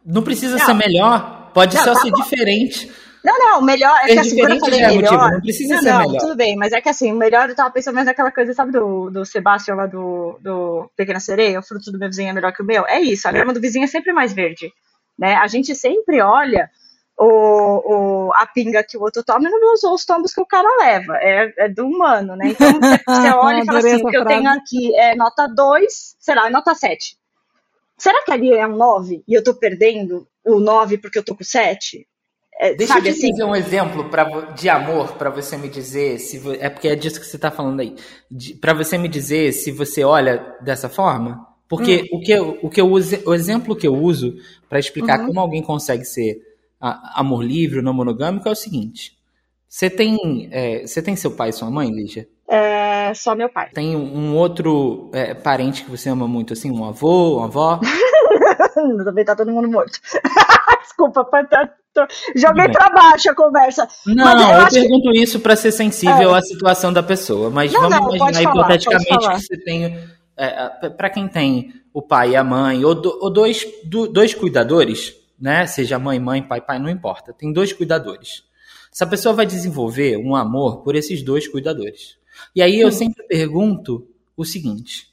Não 0.05 0.23
precisa 0.23 0.57
não. 0.57 0.67
ser 0.67 0.75
melhor, 0.75 1.53
pode 1.53 1.77
não, 1.77 1.83
ser 1.83 2.11
tá 2.11 2.17
diferente. 2.17 2.91
Não, 3.25 3.39
não, 3.39 3.63
melhor 3.63 3.97
é, 4.03 4.11
é 4.11 4.15
que 4.15 4.19
assim, 4.19 4.39
quando 4.39 4.55
eu 4.55 4.61
falei 4.61 4.81
é 4.81 4.89
melhor. 4.89 5.13
Motivo, 5.13 5.31
não 5.33 5.41
precisa 5.41 5.75
não, 5.75 5.83
ser 5.83 5.93
não, 5.93 6.01
melhor. 6.01 6.19
Tudo 6.19 6.37
bem, 6.37 6.57
mas 6.57 6.73
é 6.73 6.81
que 6.81 6.89
assim, 6.89 7.13
o 7.13 7.17
melhor 7.17 7.49
eu 7.49 7.55
tava 7.55 7.71
pensando 7.71 7.95
mais 7.95 8.07
naquela 8.07 8.33
coisa, 8.33 8.53
sabe, 8.53 8.73
do, 8.73 9.11
do 9.11 9.25
Sebastião 9.25 9.77
lá 9.77 9.87
do, 9.87 10.39
do 10.41 10.91
Pequena 10.97 11.21
Sereia, 11.21 11.61
o 11.61 11.63
fruto 11.63 11.93
do 11.93 11.99
meu 11.99 12.09
vizinho 12.09 12.31
é 12.31 12.33
melhor 12.33 12.53
que 12.53 12.63
o 12.63 12.67
meu. 12.67 12.87
É 12.87 13.01
isso, 13.01 13.29
a 13.29 13.33
grama 13.33 13.53
do 13.53 13.61
vizinho 13.61 13.85
é 13.85 13.89
sempre 13.89 14.13
mais 14.13 14.33
verde. 14.33 14.73
Né? 15.19 15.35
A 15.37 15.47
gente 15.47 15.75
sempre 15.75 16.21
olha 16.21 16.69
o, 17.19 18.27
o, 18.27 18.33
a 18.35 18.47
pinga 18.47 18.83
que 18.83 18.97
o 18.97 19.03
outro 19.03 19.23
toma 19.23 19.49
e 19.49 19.51
não 19.51 19.75
usou 19.75 19.95
os 19.95 20.05
tombos 20.05 20.35
que 20.35 20.41
o 20.41 20.47
cara 20.47 20.69
leva. 20.81 21.17
É, 21.19 21.53
é 21.59 21.69
do 21.69 21.87
humano, 21.87 22.35
né? 22.35 22.49
Então 22.49 22.73
você 22.81 23.31
olha 23.37 23.61
e 23.63 23.65
fala 23.67 23.79
assim: 23.79 24.03
o 24.03 24.09
que 24.09 24.17
eu 24.17 24.27
tenho 24.27 24.51
aqui 24.51 24.95
é 24.97 25.15
nota 25.15 25.47
2, 25.47 26.17
sei 26.19 26.35
lá, 26.35 26.49
é 26.49 26.51
nota 26.51 26.75
7. 26.75 27.17
Será 27.97 28.25
que 28.25 28.33
ali 28.33 28.53
é 28.53 28.67
um 28.67 28.77
9 28.77 29.23
e 29.29 29.35
eu 29.35 29.45
tô 29.45 29.55
perdendo 29.55 30.27
o 30.45 30.59
9 30.59 30.99
porque 30.99 31.19
eu 31.19 31.25
tô 31.25 31.37
com 31.37 31.45
7? 31.45 32.07
É, 32.59 32.75
Deixa 32.75 32.95
sabe, 32.95 33.09
eu 33.09 33.13
te 33.13 33.19
assim? 33.19 33.31
dizer 33.31 33.45
um 33.45 33.57
exemplo 33.57 34.09
pra, 34.09 34.25
de 34.53 34.69
amor 34.69 35.15
para 35.15 35.31
você 35.31 35.57
me 35.57 35.69
dizer 35.69 36.19
se 36.19 36.41
é 36.61 36.69
porque 36.69 36.89
é 36.89 36.95
disso 36.95 37.19
que 37.19 37.27
você 37.27 37.37
está 37.37 37.51
falando 37.51 37.81
aí. 37.81 37.97
Para 38.61 38.75
você 38.75 38.97
me 38.97 39.09
dizer 39.09 39.53
se 39.53 39.73
você 39.73 40.05
olha 40.05 40.57
dessa 40.61 40.89
forma. 40.89 41.47
Porque 41.69 42.03
hum. 42.13 42.19
o, 42.19 42.21
que 42.21 42.33
eu, 42.33 42.59
o, 42.63 42.69
que 42.69 42.81
eu 42.81 42.91
uso, 42.91 43.17
o 43.27 43.35
exemplo 43.35 43.75
que 43.75 43.89
eu 43.89 43.95
uso 43.95 44.37
para 44.69 44.79
explicar 44.79 45.21
uhum. 45.21 45.29
como 45.29 45.41
alguém 45.41 45.63
consegue 45.63 46.05
ser 46.05 46.41
amor 46.79 47.43
livre 47.45 47.79
ou 47.79 47.85
não 47.85 47.95
monogâmico 47.95 48.49
é 48.49 48.53
o 48.53 48.57
seguinte. 48.57 49.17
Você 49.69 49.89
tem, 49.89 50.49
é, 50.51 50.87
você 50.87 51.01
tem 51.01 51.17
seu 51.17 51.31
pai 51.31 51.49
e 51.49 51.53
sua 51.53 51.71
mãe, 51.71 51.91
Lígia? 51.91 52.29
É, 52.47 53.15
só 53.15 53.35
meu 53.35 53.49
pai. 53.49 53.71
Tem 53.73 53.97
um 53.97 54.37
outro 54.37 55.11
é, 55.15 55.33
parente 55.33 55.85
que 55.85 55.91
você 55.91 56.11
ama 56.11 56.29
muito, 56.29 56.53
assim, 56.53 56.71
um 56.71 56.85
avô, 56.85 57.39
uma 57.39 57.47
avó? 57.47 57.81
Também 59.05 59.25
tá 59.25 59.35
todo 59.35 59.51
mundo 59.51 59.69
morto. 59.71 59.99
Desculpa, 60.83 61.25
tá, 61.25 61.71
joguei 62.35 62.69
para 62.69 62.91
baixo 62.91 63.31
a 63.31 63.35
conversa. 63.35 63.89
Não, 64.07 64.53
eu, 64.53 64.61
eu 64.61 64.69
pergunto 64.69 65.11
que... 65.13 65.19
isso 65.19 65.41
para 65.41 65.57
ser 65.57 65.73
sensível 65.73 66.35
é. 66.35 66.39
à 66.39 66.43
situação 66.43 66.93
da 66.93 67.03
pessoa, 67.03 67.51
mas 67.51 67.73
não, 67.73 67.83
vamos 67.83 67.99
não, 67.99 68.17
imaginar 68.17 68.51
hipoteticamente 68.51 69.19
que 69.19 69.41
você 69.41 69.57
tem, 69.59 70.09
é, 70.37 70.91
para 70.91 71.11
quem 71.11 71.29
tem 71.29 71.73
o 71.93 72.01
pai 72.01 72.31
e 72.31 72.37
a 72.37 72.45
mãe, 72.45 72.85
ou, 72.85 72.95
do, 72.95 73.19
ou 73.21 73.31
dois, 73.31 73.67
do, 73.85 74.07
dois 74.07 74.35
cuidadores, 74.35 75.15
né? 75.39 75.67
Seja 75.67 75.99
mãe, 75.99 76.19
mãe, 76.19 76.43
pai, 76.43 76.61
pai, 76.61 76.79
não 76.79 76.89
importa. 76.89 77.33
Tem 77.33 77.53
dois 77.53 77.73
cuidadores. 77.73 78.45
Essa 78.93 79.07
pessoa 79.07 79.35
vai 79.35 79.47
desenvolver 79.47 80.17
um 80.17 80.37
amor 80.37 80.83
por 80.83 80.95
esses 80.95 81.23
dois 81.23 81.49
cuidadores. 81.49 82.17
E 82.55 82.63
aí 82.63 82.81
eu 82.81 82.93
sempre 82.93 83.23
pergunto 83.27 84.07
o 84.37 84.45
seguinte: 84.45 85.09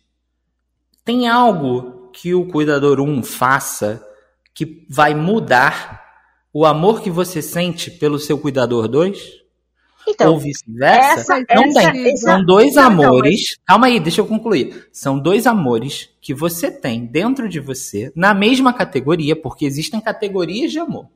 tem 1.04 1.28
algo 1.28 2.10
que 2.12 2.34
o 2.34 2.48
cuidador 2.48 3.00
1 3.00 3.04
um 3.04 3.24
faça 3.24 4.06
que 4.54 4.86
vai 4.90 5.16
mudar 5.16 6.09
o 6.54 6.66
amor 6.66 7.02
que 7.02 7.10
você 7.10 7.42
sente 7.42 7.92
pelo 7.92 8.20
seu 8.20 8.38
cuidador 8.38 8.88
2? 8.88 9.40
Então, 10.08 10.34
Ou 10.34 10.40
vice-versa? 10.40 11.38
Não 11.50 11.64
essa, 11.64 11.92
tem. 11.92 12.08
Essa, 12.12 12.26
São 12.26 12.44
dois 12.44 12.76
não, 12.76 12.84
amores. 12.84 13.58
Não, 13.58 13.66
Calma 13.68 13.88
aí, 13.88 14.00
deixa 14.00 14.22
eu 14.22 14.26
concluir. 14.26 14.88
São 14.92 15.20
dois 15.20 15.46
amores 15.46 16.10
que 16.20 16.34
você 16.34 16.72
tem 16.72 17.06
dentro 17.06 17.48
de 17.48 17.60
você, 17.60 18.12
na 18.16 18.34
mesma 18.34 18.74
categoria, 18.74 19.36
porque 19.36 19.66
existem 19.66 20.02
categorias 20.02 20.72
de 20.72 20.80
amor. 20.80 21.08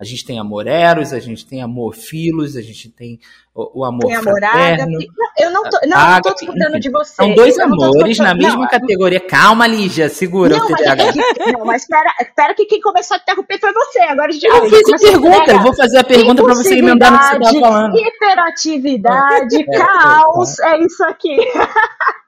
A 0.00 0.04
gente 0.04 0.24
tem 0.24 0.38
amor 0.38 0.66
eros, 0.66 1.12
a 1.12 1.20
gente 1.20 1.44
tem 1.44 1.60
amor 1.60 1.94
filos, 1.94 2.56
a 2.56 2.62
gente 2.62 2.88
tem 2.88 3.20
o, 3.54 3.80
o 3.80 3.84
amor 3.84 4.06
tem 4.06 4.22
fraterno. 4.22 4.98
eu 5.38 5.50
não 5.50 5.62
tô, 5.64 5.78
não, 5.86 5.98
água, 5.98 6.34
não 6.54 6.72
tô 6.72 6.78
de 6.78 6.88
você. 6.88 7.16
São 7.16 7.34
dois 7.34 7.58
amores 7.58 8.18
na 8.18 8.34
mesma 8.34 8.62
não, 8.62 8.68
categoria. 8.68 9.20
Calma, 9.20 9.66
Lígia, 9.66 10.08
segura 10.08 10.56
não, 10.56 10.64
o 10.64 10.68
TDAH. 10.68 11.04
Mas, 11.04 11.16
é 11.16 11.52
não, 11.52 11.64
mas 11.66 11.82
espera, 11.82 12.10
espera 12.18 12.54
que 12.54 12.64
quem 12.64 12.80
começou 12.80 13.16
a 13.16 13.20
interromper 13.20 13.60
foi 13.60 13.72
você. 13.74 13.98
Agora 14.00 14.32
já, 14.32 14.48
eu 14.48 14.70
fiz 14.70 14.88
a 14.88 14.96
pergunta, 14.96 15.52
eu 15.52 15.60
vou 15.60 15.76
fazer 15.76 15.98
a 15.98 16.04
pergunta 16.04 16.42
para 16.42 16.54
você 16.54 16.78
emendar 16.78 17.12
no 17.12 17.18
que 17.18 17.24
você 17.24 17.60
tá 17.60 17.68
falando. 17.68 17.98
Hiperatividade, 17.98 19.56
é, 19.68 19.78
caos, 19.78 20.58
é, 20.60 20.76
é 20.76 20.80
isso 20.80 21.04
aqui. 21.04 21.36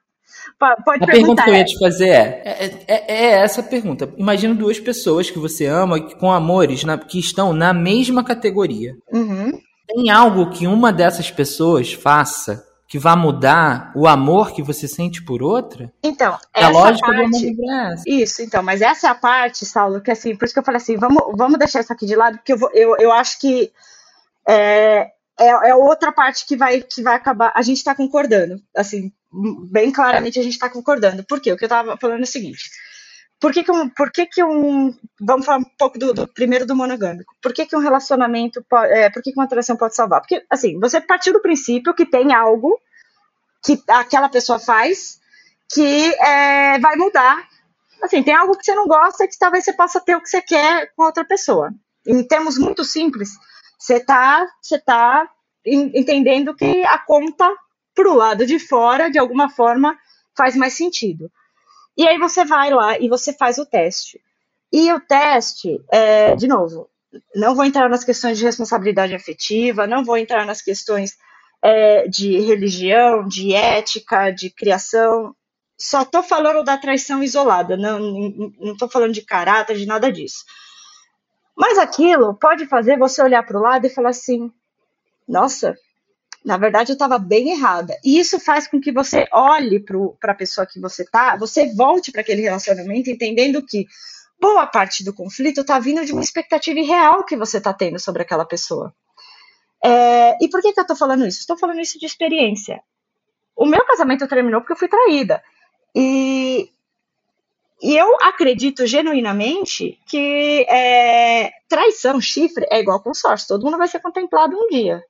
Pode 0.85 1.03
a 1.03 1.07
pergunta 1.07 1.43
que 1.43 1.51
eu 1.51 1.55
ia 1.55 1.65
te 1.65 1.79
fazer 1.79 2.09
é, 2.09 2.43
é, 2.45 2.85
é, 2.87 3.05
é, 3.09 3.31
essa 3.43 3.63
pergunta. 3.63 4.13
Imagina 4.17 4.55
duas 4.55 4.79
pessoas 4.79 5.31
que 5.31 5.39
você 5.39 5.67
ama 5.67 6.01
com 6.01 6.31
amores 6.31 6.85
na, 6.85 6.97
que 6.97 7.19
estão 7.19 7.53
na 7.53 7.73
mesma 7.73 8.23
categoria. 8.23 8.95
Uhum. 9.13 9.59
Tem 9.87 10.11
algo 10.11 10.51
que 10.51 10.67
uma 10.67 10.93
dessas 10.93 11.31
pessoas 11.31 11.93
faça 11.93 12.65
que 12.93 12.99
vá 12.99 13.17
mudar 13.17 13.91
o 13.97 14.07
amor 14.07 14.53
que 14.53 14.63
você 14.63 14.87
sente 14.87 15.25
por 15.25 15.43
outra? 15.43 15.91
Então, 16.03 16.39
é 16.55 16.63
a 16.63 16.69
lógica 16.69 17.07
parte, 17.07 17.55
do 17.55 17.63
amor 17.65 17.83
é 17.83 17.95
Isso, 18.07 18.43
então, 18.43 18.63
mas 18.63 18.83
essa 18.83 19.07
é 19.07 19.11
a 19.11 19.15
parte, 19.15 19.65
Saulo, 19.65 20.03
que 20.03 20.11
assim, 20.11 20.37
por 20.37 20.45
isso 20.45 20.53
que 20.53 20.61
eu 20.61 20.65
falei 20.65 20.77
assim, 20.77 20.99
vamos, 20.99 21.23
vamos 21.35 21.59
deixar 21.59 21.81
isso 21.81 21.91
aqui 21.91 22.05
de 22.05 22.15
lado, 22.15 22.37
porque 22.37 22.53
eu, 22.53 22.59
vou, 22.59 22.71
eu, 22.75 22.95
eu 22.99 23.11
acho 23.11 23.41
que 23.41 23.73
é, 24.47 25.11
é, 25.41 25.71
é 25.71 25.75
outra 25.75 26.13
parte 26.13 26.47
que 26.47 26.55
vai, 26.55 26.83
que 26.83 27.03
vai 27.03 27.17
acabar. 27.17 27.51
A 27.55 27.63
gente 27.63 27.79
está 27.79 27.95
concordando, 27.95 28.61
assim, 28.77 29.11
bem 29.33 29.91
claramente 29.91 30.39
a 30.39 30.43
gente 30.43 30.53
está 30.53 30.69
concordando. 30.69 31.25
Por 31.25 31.41
quê? 31.41 31.53
O 31.53 31.57
que 31.57 31.65
eu 31.65 31.67
estava 31.67 31.97
falando 31.97 32.21
é 32.21 32.25
o 32.25 32.27
seguinte. 32.27 32.71
Por 33.41 33.53
que, 33.53 33.65
que, 33.65 33.73
um, 33.73 33.89
por 33.89 34.13
que, 34.13 34.27
que 34.27 34.45
um. 34.45 34.95
Vamos 35.21 35.45
falar 35.45 35.59
um 35.59 35.65
pouco 35.77 35.99
do, 35.99 36.15
do 36.15 36.29
primeiro 36.29 36.65
do 36.65 36.77
monogâmico. 36.77 37.35
Por 37.43 37.53
que, 37.53 37.67
que 37.67 37.75
um 37.75 37.81
relacionamento. 37.81 38.65
Pode, 38.69 38.93
é, 38.93 39.11
por 39.11 39.23
que, 39.23 39.33
que 39.33 39.39
uma 39.39 39.47
atração 39.47 39.77
pode 39.77 39.97
salvar? 39.97 40.21
Porque, 40.21 40.45
assim, 40.49 40.79
você 40.79 41.01
partiu 41.01 41.33
do 41.33 41.43
princípio 41.43 41.95
que 41.95 42.07
tem 42.07 42.33
algo 42.33 42.79
que 43.65 43.83
aquela 43.89 44.29
pessoa 44.29 44.61
faz 44.61 45.21
que 45.73 46.15
é, 46.23 46.79
vai 46.79 46.95
mudar. 46.97 47.49
Assim, 48.03 48.23
tem 48.23 48.35
algo 48.35 48.57
que 48.57 48.65
você 48.65 48.75
não 48.75 48.87
gosta 48.87 49.27
que 49.27 49.39
talvez 49.39 49.65
você 49.65 49.73
possa 49.73 50.01
ter 50.01 50.15
o 50.15 50.21
que 50.21 50.29
você 50.29 50.43
quer 50.43 50.93
com 50.95 51.05
outra 51.05 51.25
pessoa. 51.25 51.73
Em 52.07 52.23
termos 52.23 52.59
muito 52.59 52.85
simples, 52.85 53.31
você 53.79 53.95
está 53.95 54.47
você 54.61 54.79
tá 54.79 55.29
entendendo 55.65 56.55
que 56.55 56.85
a 56.85 56.99
conta 56.99 57.53
para 57.95 58.11
o 58.11 58.15
lado 58.15 58.47
de 58.47 58.59
fora, 58.59 59.11
de 59.11 59.19
alguma 59.19 59.49
forma, 59.49 59.99
faz 60.37 60.57
mais 60.57 60.75
sentido. 60.75 61.31
E 61.97 62.07
aí 62.07 62.19
você 62.19 62.45
vai 62.45 62.71
lá 62.71 62.99
e 62.99 63.09
você 63.09 63.33
faz 63.33 63.59
o 63.59 63.67
teste. 63.67 64.21
E 64.73 64.91
o 64.93 65.01
teste, 65.01 65.79
é, 65.91 66.35
de 66.35 66.49
novo, 66.49 66.89
não 67.35 67.55
vou 67.55 67.65
entrar 67.65 67.89
nas 67.91 68.05
questões 68.05 68.39
de 68.39 68.45
responsabilidade 68.45 69.15
afetiva, 69.15 69.87
não 69.87 70.03
vou 70.03 70.17
entrar 70.17 70.47
nas 70.47 70.63
questões 70.63 71.17
é, 71.61 72.09
de 72.09 72.41
religião, 72.41 73.27
de 73.29 73.55
ética, 73.55 74.31
de 74.31 74.49
criação. 74.49 75.35
Só 75.79 76.03
estou 76.03 76.23
falando 76.23 76.65
da 76.65 76.79
traição 76.79 77.23
isolada, 77.23 77.77
não 77.77 78.51
estou 78.73 78.89
falando 78.89 79.13
de 79.13 79.23
caráter, 79.23 79.77
de 79.77 79.87
nada 79.87 80.11
disso. 80.11 80.45
Mas 81.55 81.77
aquilo 81.79 82.35
pode 82.35 82.67
fazer 82.67 82.99
você 82.99 83.23
olhar 83.23 83.45
para 83.45 83.59
o 83.59 83.63
lado 83.63 83.87
e 83.87 83.91
falar 83.91 84.11
assim: 84.11 84.51
nossa, 85.29 85.77
na 86.45 86.57
verdade 86.57 86.91
eu 86.91 86.95
estava 86.95 87.19
bem 87.19 87.51
errada. 87.51 87.97
E 88.05 88.19
isso 88.19 88.39
faz 88.41 88.67
com 88.67 88.81
que 88.81 88.93
você 88.93 89.27
olhe 89.33 89.81
para 89.81 90.33
a 90.33 90.35
pessoa 90.35 90.67
que 90.67 90.81
você 90.81 91.05
tá, 91.05 91.37
você 91.37 91.73
volte 91.75 92.11
para 92.11 92.21
aquele 92.21 92.43
relacionamento 92.43 93.11
entendendo 93.11 93.65
que 93.65 93.87
boa 94.41 94.67
parte 94.67 95.05
do 95.05 95.15
conflito 95.15 95.61
está 95.61 95.79
vindo 95.79 96.05
de 96.05 96.13
uma 96.13 96.23
expectativa 96.23 96.81
irreal 96.81 97.25
que 97.25 97.37
você 97.37 97.59
está 97.59 97.73
tendo 97.73 97.99
sobre 97.99 98.23
aquela 98.23 98.45
pessoa. 98.45 98.93
É, 99.85 100.37
e 100.45 100.49
por 100.49 100.61
que, 100.61 100.73
que 100.73 100.81
eu 100.81 100.83
estou 100.83 100.97
falando 100.97 101.27
isso? 101.27 101.41
Estou 101.41 101.57
falando 101.57 101.81
isso 101.81 101.99
de 101.99 102.07
experiência. 102.07 102.83
O 103.55 103.67
meu 103.67 103.85
casamento 103.85 104.27
terminou 104.27 104.61
porque 104.61 104.73
eu 104.73 104.77
fui 104.77 104.89
traída. 104.89 105.43
E, 105.95 106.71
e 107.81 107.97
eu 107.97 108.17
acredito 108.23 108.87
genuinamente 108.87 109.99
que 110.07 110.67
é, 110.69 111.53
traição, 111.69 112.21
chifre, 112.21 112.67
é 112.71 112.81
igual 112.81 113.01
consórcio. 113.01 113.49
Todo 113.49 113.65
mundo 113.65 113.79
vai 113.79 113.89
ser 113.89 114.01
contemplado 114.01 114.57
um 114.57 114.69
dia. 114.69 115.05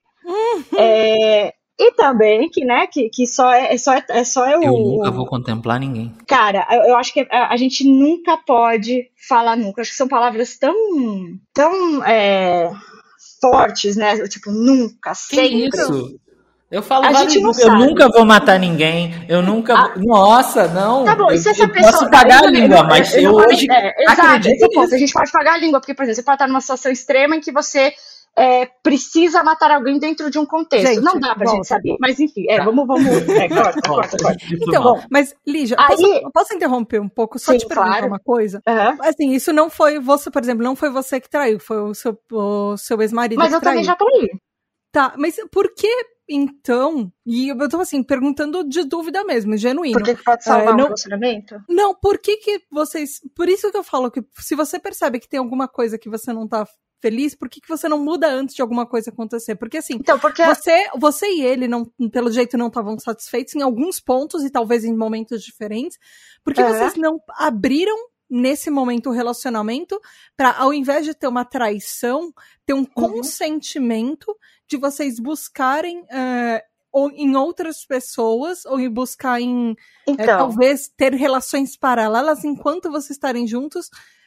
É, 0.79 1.55
e 1.79 1.93
também 1.93 2.49
que, 2.49 2.65
né, 2.65 2.87
que, 2.87 3.09
que 3.09 3.27
só 3.27 3.53
é, 3.53 3.75
é 3.75 3.79
só 3.79 3.95
é 3.95 4.25
só 4.25 4.49
eu. 4.49 4.63
Eu 4.63 4.73
nunca 4.73 5.11
vou 5.11 5.27
contemplar 5.27 5.81
ninguém. 5.81 6.15
Cara, 6.27 6.67
eu, 6.71 6.83
eu 6.91 6.97
acho 6.97 7.13
que 7.13 7.27
a, 7.31 7.53
a, 7.53 7.57
gente 7.57 7.85
nunca 7.89 8.37
pode 8.37 9.11
falar 9.29 9.57
nunca. 9.57 9.81
Acho 9.83 9.91
que 9.91 9.97
são 9.97 10.09
palavras 10.09 10.57
tão, 10.57 10.75
tão 11.53 12.05
é, 12.05 12.71
fortes, 13.41 13.97
né? 13.97 14.17
Tipo, 14.29 14.51
nunca, 14.53 15.11
que 15.11 15.17
sempre. 15.17 15.81
Isso? 15.81 16.21
Eu 16.71 16.83
falo, 16.83 17.05
a 17.05 17.13
gente 17.13 17.39
não 17.39 17.51
eu 17.51 17.55
sabe. 17.55 17.85
nunca 17.85 18.09
vou 18.09 18.25
matar 18.25 18.59
ninguém, 18.59 19.27
eu 19.29 19.43
nunca. 19.43 19.75
Ah, 19.75 19.93
Nossa, 19.97 20.69
não. 20.69 21.05
Tá 21.05 21.15
bom, 21.15 21.31
eu, 21.31 21.37
se 21.37 21.51
essa 21.51 21.65
eu 21.65 21.69
pessoa. 21.69 21.93
posso 21.93 22.11
pagar 22.11 22.45
a 22.45 22.51
língua, 22.51 22.83
mas 22.85 23.15
eu, 23.15 23.25
eu 23.25 23.35
hoje. 23.35 23.67
É, 23.71 24.05
exato, 24.05 24.49
esse 24.49 24.69
ponto. 24.71 24.95
A 24.95 24.99
gente 24.99 25.13
pode 25.13 25.31
pagar 25.31 25.55
a 25.55 25.59
língua, 25.59 25.81
porque, 25.81 25.93
por 25.93 26.05
exemplo, 26.05 26.17
você 26.17 26.23
pode 26.23 26.37
estar 26.37 26.49
numa 26.49 26.63
situação 26.63 26.91
extrema 26.91 27.37
em 27.37 27.41
que 27.41 27.53
você 27.53 27.93
é, 28.37 28.67
precisa 28.83 29.43
matar 29.43 29.71
alguém 29.71 29.99
dentro 29.99 30.31
de 30.31 30.39
um 30.39 30.47
contexto. 30.47 30.87
Gente, 30.87 31.01
não 31.01 31.19
dá 31.21 31.35
pra 31.35 31.45
volta. 31.45 31.57
gente 31.57 31.69
saber. 31.69 31.97
Mas 32.01 32.19
enfim, 32.19 32.47
é, 32.49 32.59
tá. 32.59 32.65
vamos, 32.65 32.87
vamos. 32.87 33.07
É, 33.07 33.49
corta, 33.49 33.81
corta, 33.87 34.17
corta. 34.17 34.45
Então, 34.51 34.83
Bom, 34.83 35.03
mas, 35.11 35.35
Lígia, 35.47 35.77
aí, 35.79 35.97
posso, 35.97 36.33
posso, 36.33 36.55
interromper 36.55 37.01
um 37.01 37.09
pouco? 37.09 37.39
Só 37.39 37.53
sim, 37.53 37.59
te 37.59 37.67
perguntar 37.67 37.91
claro. 37.91 38.07
uma 38.07 38.19
coisa? 38.19 38.63
Uhum. 38.67 38.97
Assim, 39.01 39.33
isso 39.33 39.53
não 39.53 39.69
foi 39.69 39.99
você, 39.99 40.31
por 40.31 40.43
exemplo, 40.43 40.65
não 40.65 40.75
foi 40.75 40.91
você 40.91 41.21
que 41.21 41.29
traiu, 41.29 41.61
foi 41.61 41.79
o 41.81 41.95
seu, 41.95 42.19
o 42.33 42.77
seu 42.77 43.01
ex-marido. 43.03 43.39
Mas 43.39 43.53
eu 43.53 43.61
traiu. 43.61 43.83
também 43.83 43.85
já 43.85 43.97
traí. 43.97 44.31
Tá, 44.91 45.15
mas 45.17 45.37
por 45.51 45.75
que 45.75 45.89
então, 46.29 47.13
e 47.27 47.49
eu 47.49 47.69
tô 47.69 47.81
assim, 47.81 48.03
perguntando 48.03 48.67
de 48.67 48.85
dúvida 48.85 49.25
mesmo, 49.25 49.57
genuíno. 49.57 49.99
Por 49.99 50.05
que, 50.05 50.15
que 50.15 50.25
pode 50.25 50.45
salvar 50.45 50.69
é, 50.69 50.77
não, 50.77 50.85
um 50.85 50.85
relacionamento? 50.85 51.61
Não, 51.69 51.95
por 51.95 52.19
que 52.19 52.37
que 52.37 52.63
vocês. 52.71 53.21
Por 53.35 53.49
isso 53.49 53.71
que 53.71 53.77
eu 53.77 53.83
falo 53.83 54.11
que 54.11 54.25
se 54.39 54.55
você 54.55 54.79
percebe 54.79 55.19
que 55.19 55.29
tem 55.29 55.39
alguma 55.39 55.69
coisa 55.69 55.99
que 55.99 56.09
você 56.09 56.33
não 56.33 56.47
tá 56.47 56.67
feliz, 57.03 57.35
por 57.35 57.49
que, 57.51 57.61
que 57.61 57.69
você 57.69 57.89
não 57.89 57.99
muda 57.99 58.29
antes 58.29 58.55
de 58.55 58.63
alguma 58.63 58.87
coisa 58.87 59.11
acontecer? 59.11 59.57
Porque 59.57 59.79
assim, 59.79 59.95
então, 59.95 60.19
porque... 60.19 60.43
Você, 60.47 60.89
você 60.99 61.27
e 61.27 61.43
ele, 61.43 61.67
não, 61.67 61.85
pelo 62.11 62.31
jeito, 62.31 62.57
não 62.57 62.69
estavam 62.69 62.99
satisfeitos 62.99 63.55
em 63.57 63.61
alguns 63.61 64.01
pontos 64.01 64.45
e 64.45 64.51
talvez 64.51 64.85
em 64.85 64.97
momentos 64.97 65.43
diferentes. 65.43 65.99
Por 66.45 66.55
que 66.55 66.63
vocês 66.63 66.95
não 66.95 67.21
abriram 67.31 67.97
nesse 68.31 68.71
momento 68.71 69.11
o 69.11 69.13
relacionamento 69.13 70.01
para 70.35 70.53
ao 70.53 70.73
invés 70.73 71.05
de 71.05 71.13
ter 71.13 71.27
uma 71.27 71.45
traição, 71.45 72.33
ter 72.65 72.73
um 72.73 72.79
uhum. 72.79 72.87
consentimento 72.87 74.35
de 74.67 74.79
vocês 74.79 75.21
buscarem 75.21 76.01
uh, 76.01 76.63
ou 76.91 77.11
em 77.11 77.37
outras 77.37 77.85
pessoas, 77.85 78.65
ou 78.65 78.81
em 78.81 78.89
buscar 78.89 79.41
em 79.41 79.75
então. 80.07 80.25
é, 80.25 80.27
talvez 80.27 80.89
ter 80.97 81.15
relações 81.15 81.77
paralelas 81.77 82.45
enquanto 82.45 82.91
vocês 82.91 83.11
estarem 83.11 83.47
juntos, 83.47 83.89
é, 83.91 84.22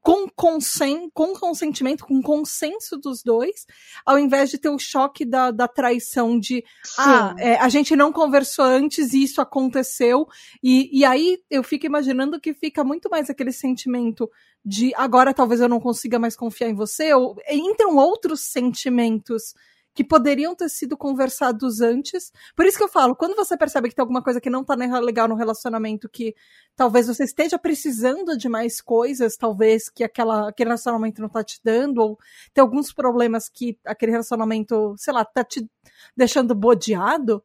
com, 0.00 0.28
consen, 0.28 1.10
com 1.12 1.32
consentimento, 1.34 2.04
com 2.04 2.22
consenso 2.22 2.96
dos 2.96 3.22
dois, 3.22 3.66
ao 4.04 4.18
invés 4.18 4.50
de 4.50 4.58
ter 4.58 4.68
o 4.68 4.78
choque 4.78 5.24
da, 5.24 5.50
da 5.50 5.66
traição 5.66 6.38
de 6.38 6.64
Sim. 6.84 6.94
ah, 6.98 7.34
é, 7.38 7.56
a 7.56 7.68
gente 7.68 7.96
não 7.96 8.12
conversou 8.12 8.64
antes 8.64 9.12
e 9.12 9.22
isso 9.22 9.40
aconteceu. 9.40 10.26
E, 10.62 10.88
e 10.96 11.04
aí 11.04 11.38
eu 11.50 11.62
fico 11.62 11.86
imaginando 11.86 12.40
que 12.40 12.54
fica 12.54 12.84
muito 12.84 13.10
mais 13.10 13.28
aquele 13.28 13.52
sentimento 13.52 14.30
de 14.64 14.92
agora 14.96 15.34
talvez 15.34 15.60
eu 15.60 15.68
não 15.68 15.80
consiga 15.80 16.18
mais 16.18 16.36
confiar 16.36 16.68
em 16.68 16.74
você, 16.74 17.12
ou 17.14 17.36
entram 17.48 17.96
outros 17.96 18.40
sentimentos 18.40 19.54
que 19.96 20.04
poderiam 20.04 20.54
ter 20.54 20.68
sido 20.68 20.94
conversados 20.94 21.80
antes. 21.80 22.30
Por 22.54 22.66
isso 22.66 22.76
que 22.76 22.84
eu 22.84 22.88
falo, 22.88 23.16
quando 23.16 23.34
você 23.34 23.56
percebe 23.56 23.88
que 23.88 23.94
tem 23.94 24.02
alguma 24.02 24.22
coisa 24.22 24.38
que 24.38 24.50
não 24.50 24.62
tá 24.62 24.74
legal 24.74 25.26
no 25.26 25.34
relacionamento, 25.34 26.06
que 26.06 26.36
talvez 26.76 27.06
você 27.06 27.24
esteja 27.24 27.58
precisando 27.58 28.36
de 28.36 28.46
mais 28.46 28.82
coisas, 28.82 29.38
talvez 29.38 29.88
que 29.88 30.04
aquela, 30.04 30.50
aquele 30.50 30.68
relacionamento 30.68 31.22
não 31.22 31.30
tá 31.30 31.42
te 31.42 31.58
dando, 31.64 32.02
ou 32.02 32.18
tem 32.52 32.60
alguns 32.60 32.92
problemas 32.92 33.48
que 33.48 33.78
aquele 33.86 34.12
relacionamento, 34.12 34.94
sei 34.98 35.14
lá, 35.14 35.24
tá 35.24 35.42
te 35.42 35.66
deixando 36.14 36.54
bodeado, 36.54 37.42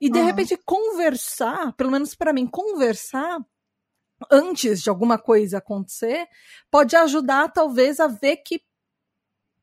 e 0.00 0.10
de 0.10 0.18
uhum. 0.18 0.26
repente 0.26 0.56
conversar, 0.66 1.72
pelo 1.74 1.92
menos 1.92 2.16
para 2.16 2.32
mim, 2.32 2.48
conversar 2.48 3.38
antes 4.28 4.82
de 4.82 4.90
alguma 4.90 5.18
coisa 5.18 5.58
acontecer, 5.58 6.26
pode 6.68 6.96
ajudar 6.96 7.52
talvez 7.52 8.00
a 8.00 8.08
ver 8.08 8.38
que 8.38 8.60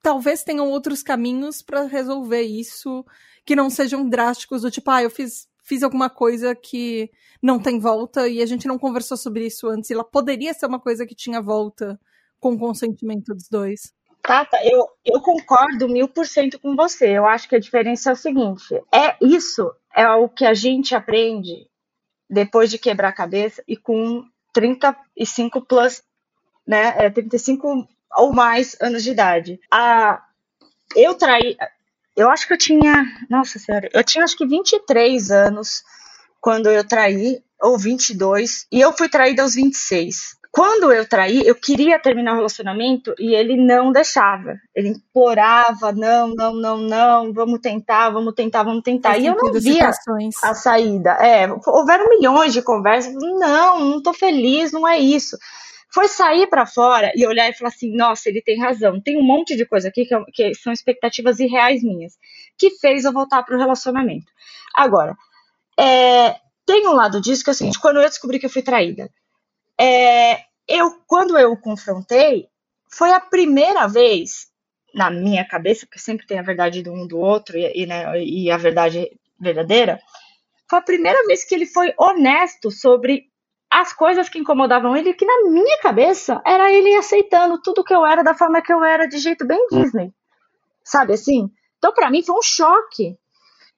talvez 0.01 0.43
tenham 0.43 0.69
outros 0.69 1.03
caminhos 1.03 1.61
para 1.61 1.83
resolver 1.83 2.41
isso 2.41 3.05
que 3.45 3.55
não 3.55 3.69
sejam 3.69 4.07
drásticos 4.07 4.61
do 4.61 4.71
tipo, 4.71 4.89
ah, 4.91 5.01
eu 5.01 5.09
fiz, 5.09 5.47
fiz 5.63 5.83
alguma 5.83 6.09
coisa 6.09 6.55
que 6.55 7.09
não 7.41 7.59
tem 7.59 7.79
volta 7.79 8.27
e 8.27 8.41
a 8.41 8.45
gente 8.45 8.67
não 8.67 8.77
conversou 8.77 9.17
sobre 9.17 9.45
isso 9.45 9.67
antes. 9.67 9.89
Ela 9.89 10.03
poderia 10.03 10.53
ser 10.53 10.65
uma 10.65 10.79
coisa 10.79 11.05
que 11.05 11.15
tinha 11.15 11.41
volta 11.41 11.99
com 12.39 12.53
o 12.53 12.59
consentimento 12.59 13.33
dos 13.33 13.49
dois. 13.49 13.93
Tata, 14.21 14.57
eu, 14.63 14.87
eu 15.05 15.21
concordo 15.21 15.87
mil 15.87 16.07
por 16.07 16.27
cento 16.27 16.59
com 16.59 16.75
você. 16.75 17.09
Eu 17.09 17.25
acho 17.25 17.47
que 17.47 17.55
a 17.55 17.59
diferença 17.59 18.09
é 18.09 18.13
o 18.13 18.15
seguinte: 18.15 18.75
é 18.93 19.15
isso 19.21 19.71
é 19.95 20.07
o 20.09 20.29
que 20.29 20.45
a 20.45 20.53
gente 20.53 20.93
aprende 20.93 21.67
depois 22.29 22.69
de 22.69 22.77
quebrar 22.77 23.09
a 23.09 23.13
cabeça 23.13 23.63
e 23.67 23.75
com 23.75 24.23
35 24.53 25.61
plus, 25.65 26.03
né? 26.67 26.93
É, 26.97 27.09
35 27.09 27.87
ou 28.15 28.33
mais 28.33 28.75
anos 28.81 29.03
de 29.03 29.11
idade. 29.11 29.59
A, 29.71 30.21
eu 30.95 31.13
traí. 31.13 31.55
Eu 32.15 32.29
acho 32.29 32.47
que 32.47 32.53
eu 32.53 32.57
tinha. 32.57 33.05
Nossa 33.29 33.59
Senhora, 33.59 33.89
eu 33.93 34.03
tinha 34.03 34.23
acho 34.23 34.37
que 34.37 34.45
23 34.45 35.31
anos 35.31 35.83
quando 36.41 36.69
eu 36.69 36.87
traí, 36.87 37.41
ou 37.61 37.77
22, 37.77 38.65
e 38.71 38.79
eu 38.79 38.93
fui 38.93 39.09
traída 39.09 39.43
aos 39.43 39.55
26. 39.55 40.39
Quando 40.51 40.91
eu 40.91 41.07
traí, 41.07 41.45
eu 41.45 41.53
queria 41.53 41.99
terminar 41.99 42.33
o 42.33 42.37
relacionamento 42.37 43.13
e 43.19 43.35
ele 43.35 43.55
não 43.55 43.91
deixava. 43.91 44.55
Ele 44.73 44.89
implorava: 44.89 45.91
não, 45.91 46.29
não, 46.29 46.53
não, 46.53 46.77
não, 46.77 47.33
vamos 47.33 47.59
tentar, 47.59 48.09
vamos 48.09 48.33
tentar, 48.33 48.63
vamos 48.63 48.81
tentar. 48.81 49.17
e 49.17 49.27
eu 49.27 49.35
não 49.35 49.53
via 49.53 49.91
a 50.43 50.53
saída. 50.55 51.11
É, 51.21 51.47
houveram 51.67 52.09
milhões 52.09 52.51
de 52.51 52.63
conversas. 52.63 53.13
Não, 53.13 53.79
não 53.79 54.01
tô 54.01 54.11
feliz, 54.11 54.71
não 54.71 54.87
é 54.87 54.97
isso 54.97 55.37
foi 55.91 56.07
sair 56.07 56.47
para 56.47 56.65
fora 56.65 57.11
e 57.15 57.25
olhar 57.25 57.49
e 57.49 57.53
falar 57.53 57.69
assim: 57.69 57.95
nossa, 57.95 58.29
ele 58.29 58.41
tem 58.41 58.59
razão. 58.59 59.01
Tem 59.01 59.17
um 59.17 59.23
monte 59.23 59.55
de 59.55 59.65
coisa 59.65 59.89
aqui 59.89 60.05
que, 60.05 60.13
é 60.13 60.23
que 60.31 60.55
são 60.55 60.71
expectativas 60.71 61.39
irreais 61.39 61.83
minhas, 61.83 62.17
que 62.57 62.71
fez 62.71 63.05
eu 63.05 63.11
voltar 63.11 63.43
para 63.43 63.55
o 63.55 63.59
relacionamento. 63.59 64.31
Agora, 64.75 65.15
é, 65.77 66.35
tem 66.65 66.87
um 66.87 66.93
lado 66.93 67.19
disso 67.19 67.43
que 67.43 67.49
é 67.49 67.53
o 67.53 67.55
seguinte: 67.55 67.79
quando 67.79 67.97
eu 67.97 68.09
descobri 68.09 68.39
que 68.39 68.45
eu 68.45 68.49
fui 68.49 68.61
traída, 68.61 69.09
é, 69.79 70.43
eu, 70.67 71.01
quando 71.07 71.37
eu 71.37 71.51
o 71.51 71.59
confrontei, 71.59 72.47
foi 72.91 73.11
a 73.11 73.19
primeira 73.19 73.87
vez 73.87 74.49
na 74.93 75.09
minha 75.09 75.45
cabeça, 75.45 75.85
porque 75.85 75.99
sempre 75.99 76.25
tem 76.25 76.39
a 76.39 76.43
verdade 76.43 76.81
do 76.81 76.91
um 76.91 77.07
do 77.07 77.19
outro 77.19 77.57
e, 77.57 77.83
e, 77.83 77.85
né, 77.85 78.21
e 78.23 78.49
a 78.51 78.57
verdade 78.57 79.11
verdadeira, 79.39 79.99
foi 80.69 80.79
a 80.79 80.83
primeira 80.83 81.25
vez 81.25 81.43
que 81.43 81.55
ele 81.55 81.65
foi 81.65 81.93
honesto 81.97 82.69
sobre 82.69 83.28
as 83.71 83.93
coisas 83.93 84.27
que 84.27 84.39
incomodavam 84.39 84.95
ele, 84.95 85.13
que 85.13 85.25
na 85.25 85.51
minha 85.51 85.79
cabeça 85.79 86.41
era 86.45 86.71
ele 86.71 86.95
aceitando 86.95 87.61
tudo 87.61 87.83
que 87.83 87.93
eu 87.93 88.05
era 88.05 88.23
da 88.23 88.33
forma 88.33 88.61
que 88.61 88.73
eu 88.73 88.83
era, 88.83 89.07
de 89.07 89.17
jeito 89.19 89.45
bem 89.45 89.67
Disney. 89.71 90.11
Sabe 90.83 91.13
assim? 91.13 91.49
Então, 91.77 91.93
para 91.93 92.09
mim, 92.09 92.23
foi 92.23 92.35
um 92.35 92.41
choque 92.41 93.17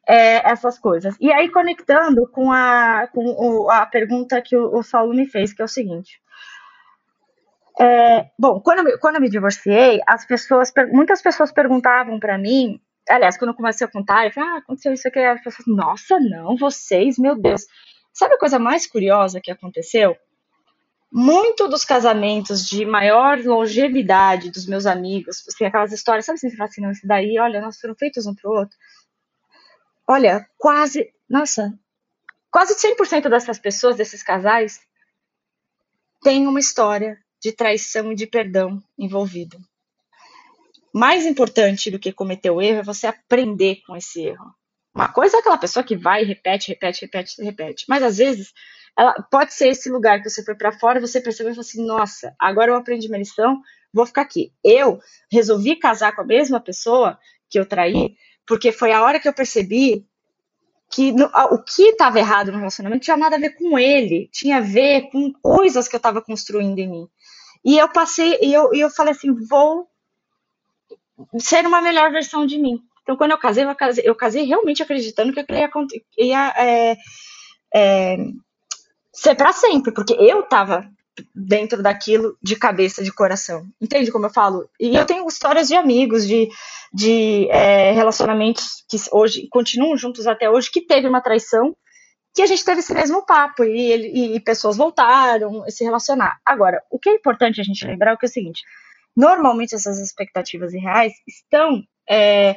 é, 0.08 0.50
essas 0.50 0.80
coisas. 0.80 1.16
E 1.20 1.32
aí, 1.32 1.50
conectando 1.50 2.28
com 2.32 2.52
a, 2.52 3.08
com 3.14 3.24
o, 3.24 3.70
a 3.70 3.86
pergunta 3.86 4.42
que 4.42 4.56
o, 4.56 4.78
o 4.78 4.82
Saulo 4.82 5.14
me 5.14 5.28
fez, 5.28 5.54
que 5.54 5.62
é 5.62 5.66
o 5.66 5.68
seguinte. 5.68 6.22
É, 7.80 8.30
bom, 8.38 8.60
quando 8.62 8.88
eu, 8.88 9.00
quando 9.00 9.16
eu 9.16 9.22
me 9.22 9.30
divorciei, 9.30 10.02
as 10.08 10.26
pessoas, 10.26 10.72
muitas 10.92 11.22
pessoas 11.22 11.52
perguntavam 11.52 12.20
para 12.20 12.38
mim, 12.38 12.80
aliás, 13.10 13.38
quando 13.38 13.50
eu 13.50 13.56
comecei 13.56 13.86
a 13.86 13.92
contar, 13.92 14.26
eu 14.26 14.32
falei, 14.32 14.50
ah, 14.50 14.58
aconteceu 14.58 14.94
isso 14.94 15.08
aqui, 15.08 15.20
as 15.20 15.44
pessoas, 15.44 15.68
nossa, 15.68 16.20
não, 16.20 16.56
vocês, 16.56 17.18
meu 17.18 17.36
Deus. 17.36 17.66
Sabe 18.14 18.36
a 18.36 18.40
coisa 18.40 18.60
mais 18.60 18.86
curiosa 18.86 19.42
que 19.42 19.52
aconteceu? 19.52 20.18
Muito 21.12 21.68
dos 21.68 21.84
casamentos 21.84 22.66
de 22.66 22.86
maior 22.86 23.40
longevidade 23.40 24.50
dos 24.50 24.66
meus 24.66 24.86
amigos, 24.86 25.44
assim, 25.48 25.66
aquelas 25.66 25.92
histórias, 25.92 26.26
sabe 26.26 26.38
assim, 26.38 26.50
você 26.50 26.56
fala 26.56 26.70
assim, 26.70 26.82
não, 26.82 26.92
isso 26.92 27.06
daí, 27.06 27.38
olha, 27.38 27.62
nós 27.62 27.80
foram 27.80 27.96
feitos 27.96 28.26
um 28.26 28.34
pro 28.34 28.52
outro. 28.52 28.78
Olha, 30.08 30.48
quase, 30.58 31.14
nossa, 31.30 31.78
quase 32.50 32.76
100% 32.76 33.30
dessas 33.30 33.60
pessoas, 33.60 33.96
desses 33.96 34.24
casais, 34.24 34.80
tem 36.22 36.48
uma 36.48 36.60
história 36.60 37.18
de 37.42 37.52
traição 37.52 38.12
e 38.12 38.16
de 38.16 38.28
perdão 38.28 38.82
envolvido. 38.98 39.58
Mais 40.94 41.26
importante 41.26 41.90
do 41.90 41.98
que 41.98 42.12
cometer 42.12 42.52
o 42.52 42.62
erro 42.62 42.80
é 42.80 42.84
você 42.84 43.08
aprender 43.08 43.82
com 43.88 43.96
esse 43.96 44.22
erro. 44.22 44.54
Uma 44.94 45.08
coisa 45.08 45.38
é 45.38 45.40
aquela 45.40 45.58
pessoa 45.58 45.84
que 45.84 45.96
vai, 45.96 46.24
repete, 46.24 46.70
repete, 46.70 47.06
repete, 47.06 47.42
repete. 47.42 47.86
Mas 47.88 48.04
às 48.04 48.18
vezes, 48.18 48.54
ela 48.98 49.14
pode 49.32 49.54
ser 49.54 49.70
esse 49.70 49.90
lugar 49.90 50.22
que 50.22 50.30
você 50.30 50.44
foi 50.44 50.56
para 50.56 50.72
fora 50.72 50.98
e 51.00 51.02
você 51.02 51.22
percebeu 51.22 51.52
e 51.52 51.56
falou 51.56 51.68
assim: 51.68 51.86
nossa, 51.86 52.36
agora 52.38 52.72
eu 52.72 52.76
aprendi 52.76 53.08
minha 53.08 53.20
lição, 53.20 53.62
vou 53.94 54.06
ficar 54.06 54.22
aqui. 54.22 54.52
Eu 54.64 55.00
resolvi 55.32 55.76
casar 55.78 56.14
com 56.14 56.22
a 56.22 56.26
mesma 56.26 56.60
pessoa 56.60 57.18
que 57.50 57.58
eu 57.58 57.66
traí, 57.66 58.16
porque 58.46 58.72
foi 58.72 58.92
a 58.92 59.02
hora 59.02 59.20
que 59.20 59.28
eu 59.28 59.34
percebi 59.34 60.06
que 60.92 61.14
no, 61.14 61.26
o 61.26 61.64
que 61.64 61.84
estava 61.84 62.20
errado 62.20 62.52
no 62.52 62.58
relacionamento 62.58 63.06
tinha 63.06 63.16
nada 63.16 63.38
a 63.38 63.40
ver 63.40 63.52
com 63.52 63.80
ele, 63.80 64.30
tinha 64.32 64.58
a 64.58 64.62
ver 64.62 65.10
com 65.10 65.32
coisas 65.42 65.88
que 65.88 65.96
eu 65.96 66.00
estava 66.00 66.22
construindo 66.22 66.78
em 66.80 66.90
mim. 66.90 67.08
E 67.64 67.78
eu 67.78 67.88
passei, 67.90 68.38
e 68.42 68.54
eu, 68.54 68.74
e 68.74 68.82
eu 68.82 68.90
falei 68.90 69.14
assim: 69.14 69.34
vou 69.48 69.90
ser 71.40 71.66
uma 71.66 71.82
melhor 71.82 72.12
versão 72.12 72.46
de 72.46 72.58
mim. 72.58 72.84
Então, 73.04 73.18
quando 73.18 73.32
eu 73.32 73.38
casei, 73.38 73.64
eu 73.64 73.76
casei, 73.76 74.04
eu 74.08 74.16
casei 74.16 74.44
realmente 74.44 74.84
acreditando 74.84 75.34
que 75.34 75.40
eu 75.40 75.46
ia, 75.50 75.70
ia 76.18 76.54
é, 76.58 76.98
é, 77.74 78.18
ser 79.14 79.36
para 79.36 79.52
sempre, 79.52 79.92
porque 79.92 80.14
eu 80.14 80.44
tava 80.44 80.90
dentro 81.36 81.82
daquilo 81.84 82.38
de 82.42 82.56
cabeça, 82.56 83.04
de 83.04 83.12
coração. 83.12 83.68
Entende 83.82 84.12
como 84.12 84.26
eu 84.26 84.30
falo? 84.30 84.70
E 84.80 84.96
eu 84.96 85.06
tenho 85.06 85.28
histórias 85.28 85.68
de 85.68 85.76
amigos, 85.76 86.28
de, 86.28 86.50
de 86.94 87.48
é, 87.50 87.92
relacionamentos 87.92 88.84
que 88.90 88.98
hoje 89.12 89.48
continuam 89.50 89.98
juntos 89.98 90.28
até 90.28 90.50
hoje, 90.50 90.72
que 90.72 90.82
teve 90.82 91.08
uma 91.08 91.22
traição, 91.22 91.76
que 92.34 92.42
a 92.42 92.46
gente 92.46 92.64
teve 92.64 92.80
esse 92.80 92.94
mesmo 92.94 93.26
papo 93.26 93.64
e, 93.64 93.94
e, 93.94 94.36
e 94.36 94.40
pessoas 94.40 94.78
voltaram 94.78 95.64
a 95.64 95.70
se 95.70 95.84
relacionar. 95.84 96.40
Agora, 96.46 96.82
o 96.90 96.98
que 96.98 97.10
é 97.10 97.14
importante 97.14 97.60
a 97.60 97.64
gente 97.64 97.86
lembrar 97.86 98.12
é, 98.12 98.18
é 98.22 98.26
o 98.26 98.30
seguinte: 98.30 98.64
normalmente 99.16 99.76
essas 99.76 100.00
expectativas 100.00 100.74
irreais 100.74 101.14
estão 101.28 101.84
é, 102.10 102.56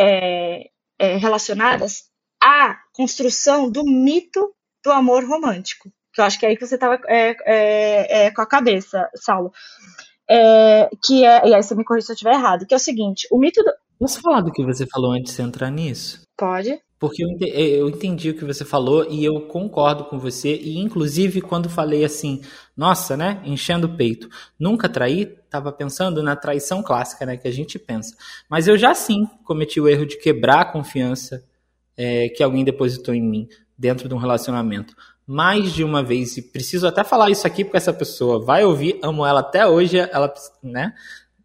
é, 0.00 0.70
é, 0.98 1.16
relacionadas 1.16 2.04
à 2.42 2.76
construção 2.92 3.70
do 3.70 3.84
mito 3.84 4.54
do 4.84 4.92
amor 4.92 5.24
romântico. 5.24 5.90
Que 6.12 6.20
eu 6.20 6.24
acho 6.24 6.38
que 6.38 6.46
é 6.46 6.50
aí 6.50 6.56
que 6.56 6.66
você 6.66 6.74
estava 6.74 7.00
é, 7.06 7.36
é, 7.44 8.26
é, 8.26 8.30
com 8.30 8.42
a 8.42 8.46
cabeça, 8.46 9.08
Saulo. 9.14 9.52
É, 10.28 10.90
que 11.04 11.24
é, 11.24 11.48
e 11.48 11.54
aí 11.54 11.62
você 11.62 11.74
me 11.74 11.84
corrija 11.84 12.06
se 12.06 12.12
eu 12.12 12.14
estiver 12.14 12.34
errado, 12.34 12.66
que 12.66 12.74
é 12.74 12.76
o 12.76 12.80
seguinte, 12.80 13.26
o 13.30 13.38
mito 13.38 13.62
do... 13.62 13.72
Posso 13.98 14.20
falar 14.20 14.42
do 14.42 14.52
que 14.52 14.64
você 14.64 14.86
falou 14.86 15.12
antes 15.12 15.34
de 15.34 15.42
entrar 15.42 15.70
nisso? 15.70 16.22
Pode. 16.36 16.80
Porque 16.98 17.22
eu 17.22 17.88
entendi 17.88 18.30
o 18.30 18.34
que 18.34 18.44
você 18.44 18.64
falou 18.64 19.06
e 19.08 19.24
eu 19.24 19.42
concordo 19.42 20.04
com 20.06 20.18
você. 20.18 20.56
E 20.56 20.78
inclusive 20.78 21.40
quando 21.40 21.70
falei 21.70 22.04
assim, 22.04 22.42
nossa, 22.76 23.16
né, 23.16 23.40
enchendo 23.44 23.86
o 23.86 23.96
peito, 23.96 24.28
nunca 24.58 24.88
traí, 24.88 25.22
estava 25.44 25.70
pensando 25.70 26.22
na 26.22 26.34
traição 26.34 26.82
clássica, 26.82 27.24
né, 27.24 27.36
que 27.36 27.46
a 27.46 27.52
gente 27.52 27.78
pensa. 27.78 28.16
Mas 28.50 28.66
eu 28.66 28.76
já 28.76 28.94
sim 28.94 29.28
cometi 29.44 29.80
o 29.80 29.88
erro 29.88 30.04
de 30.04 30.18
quebrar 30.18 30.60
a 30.60 30.64
confiança 30.64 31.44
é, 31.96 32.28
que 32.30 32.42
alguém 32.42 32.64
depositou 32.64 33.14
em 33.14 33.22
mim 33.22 33.48
dentro 33.76 34.08
de 34.08 34.14
um 34.14 34.18
relacionamento. 34.18 34.96
Mais 35.24 35.72
de 35.72 35.84
uma 35.84 36.02
vez, 36.02 36.36
e 36.36 36.42
preciso 36.42 36.86
até 36.86 37.04
falar 37.04 37.30
isso 37.30 37.46
aqui 37.46 37.62
porque 37.62 37.76
essa 37.76 37.92
pessoa 37.92 38.44
vai 38.44 38.64
ouvir, 38.64 38.98
amo 39.02 39.24
ela 39.24 39.40
até 39.40 39.64
hoje, 39.66 39.98
ela, 39.98 40.32
né, 40.62 40.94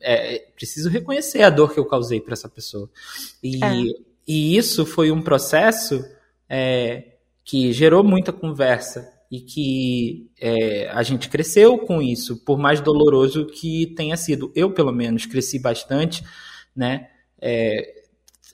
é, 0.02 0.48
preciso 0.56 0.90
reconhecer 0.90 1.44
a 1.44 1.50
dor 1.52 1.74
que 1.74 1.80
eu 1.80 1.86
causei 1.86 2.20
para 2.20 2.34
essa 2.34 2.50
pessoa. 2.50 2.90
E 3.44 3.64
é 3.64 4.13
e 4.28 4.58
isso 4.58 4.86
foi 4.86 5.12
um 5.12 5.22
processo 5.22 6.04
é, 6.50 7.16
que 7.44 7.72
gerou 7.74 8.04
muita 8.04 8.32
conversa. 8.32 9.12
e 9.32 9.40
que 9.40 10.30
é, 10.40 10.90
a 10.92 11.02
gente 11.02 11.28
cresceu 11.28 11.80
com 11.80 12.00
isso, 12.00 12.46
por 12.46 12.56
mais 12.56 12.80
doloroso 12.80 13.48
que 13.48 13.88
tenha 13.96 14.16
sido. 14.16 14.52
Eu, 14.54 14.72
pelo 14.72 14.92
menos, 14.92 15.26
cresci 15.26 15.58
bastante, 15.58 16.24
né? 16.76 17.08
É, 17.42 18.04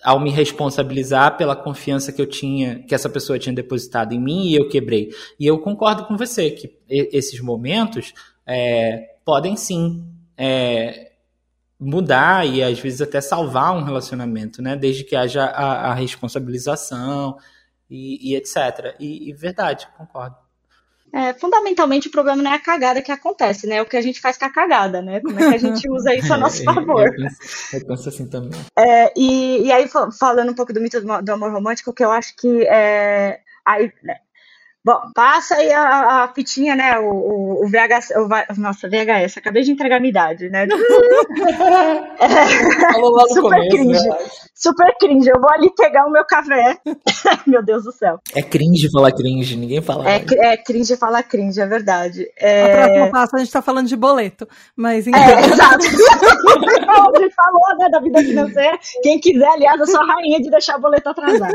ao 0.01 0.19
me 0.21 0.29
responsabilizar 0.29 1.37
pela 1.37 1.55
confiança 1.55 2.13
que 2.13 2.21
eu 2.21 2.25
tinha, 2.25 2.79
que 2.83 2.95
essa 2.95 3.09
pessoa 3.09 3.37
tinha 3.37 3.53
depositado 3.53 4.13
em 4.13 4.19
mim 4.21 4.47
e 4.47 4.55
eu 4.55 4.69
quebrei. 4.69 5.09
E 5.37 5.45
eu 5.45 5.59
concordo 5.59 6.05
com 6.05 6.15
você 6.15 6.49
que 6.51 6.71
esses 6.87 7.41
momentos 7.41 8.13
é, 8.47 9.15
podem 9.25 9.57
sim 9.57 10.05
é, 10.37 11.08
mudar 11.79 12.45
e 12.45 12.61
às 12.61 12.79
vezes 12.79 13.01
até 13.01 13.21
salvar 13.21 13.73
um 13.73 13.83
relacionamento, 13.83 14.61
né? 14.61 14.75
Desde 14.75 15.03
que 15.03 15.15
haja 15.15 15.45
a, 15.45 15.91
a 15.91 15.93
responsabilização 15.93 17.37
e, 17.89 18.31
e 18.31 18.35
etc. 18.35 18.95
E, 18.99 19.29
e 19.29 19.33
verdade, 19.33 19.87
concordo. 19.97 20.35
É, 21.11 21.33
fundamentalmente 21.33 22.07
o 22.07 22.11
problema 22.11 22.43
não 22.43 22.51
é 22.51 22.55
a 22.55 22.59
cagada 22.59 23.01
que 23.01 23.11
acontece, 23.11 23.65
né? 23.65 23.77
É 23.77 23.81
o 23.81 23.85
que 23.85 23.97
a 23.97 24.01
gente 24.01 24.21
faz 24.21 24.37
com 24.37 24.45
a 24.45 24.49
cagada, 24.51 25.01
né? 25.01 25.19
Como 25.21 25.39
é 25.39 25.49
que 25.49 25.55
a 25.55 25.57
gente 25.57 25.89
usa 25.89 26.13
isso 26.13 26.31
a 26.31 26.37
nosso 26.37 26.63
favor. 26.63 27.07
eu, 27.07 27.15
penso, 27.15 27.37
eu 27.73 27.87
penso 27.87 28.09
assim 28.09 28.27
também. 28.27 28.59
É, 28.77 29.11
e, 29.17 29.63
e 29.65 29.71
aí, 29.71 29.89
falando 30.19 30.51
um 30.51 30.55
pouco 30.55 30.71
do 30.71 30.79
mito 30.79 31.01
do, 31.01 31.21
do 31.21 31.31
amor 31.31 31.51
romântico, 31.51 31.93
que 31.93 32.03
eu 32.03 32.11
acho 32.11 32.35
que 32.35 32.63
é, 32.67 33.39
aí, 33.65 33.91
né, 34.03 34.17
Bom, 34.83 34.97
passa 35.13 35.55
aí 35.55 35.73
a, 35.73 36.23
a 36.23 36.33
fitinha, 36.33 36.73
né? 36.73 36.97
O, 36.99 37.11
o, 37.11 37.65
o 37.65 37.67
VHS. 37.67 38.11
O, 38.15 38.29
nossa, 38.61 38.87
VHS, 38.87 39.37
acabei 39.37 39.61
de 39.63 39.71
entregar 39.71 39.97
a 39.97 39.99
minha 39.99 40.09
idade, 40.09 40.49
né? 40.49 40.65
é, 42.17 42.93
Falou 42.93 43.11
lá 43.11 43.23
no 43.23 43.29
super 43.29 43.49
começo, 43.49 43.75
cringe. 43.75 44.07
Né? 44.07 44.17
Super 44.55 44.95
cringe. 44.97 45.29
Eu 45.29 45.41
vou 45.41 45.51
ali 45.51 45.69
pegar 45.75 46.05
o 46.05 46.11
meu 46.11 46.25
café. 46.25 46.77
meu 47.45 47.61
Deus 47.61 47.83
do 47.83 47.91
céu. 47.91 48.19
É 48.33 48.41
cringe 48.41 48.89
falar 48.89 49.11
cringe, 49.11 49.57
ninguém 49.57 49.81
fala. 49.81 50.09
É, 50.09 50.23
é 50.37 50.55
cringe 50.55 50.95
falar 50.95 51.23
cringe, 51.23 51.59
é 51.59 51.67
verdade. 51.67 52.25
É... 52.37 52.63
A 52.63 52.77
próxima 52.77 53.11
passo 53.11 53.35
a 53.35 53.39
gente 53.39 53.51
tá 53.51 53.61
falando 53.61 53.87
de 53.87 53.97
boleto. 53.97 54.47
Mas 54.77 55.05
É, 55.07 55.11
exato. 55.11 55.85
a 55.85 57.19
gente 57.19 57.35
falou, 57.35 57.77
né, 57.77 57.89
da 57.89 57.99
vida 57.99 58.19
financeira. 58.19 58.79
Quem 59.03 59.19
quiser, 59.19 59.49
aliás, 59.49 59.77
eu 59.77 59.87
sou 59.87 59.99
a 59.99 60.05
rainha 60.05 60.39
de 60.39 60.49
deixar 60.49 60.77
boleto 60.77 61.09
atrasar. 61.09 61.51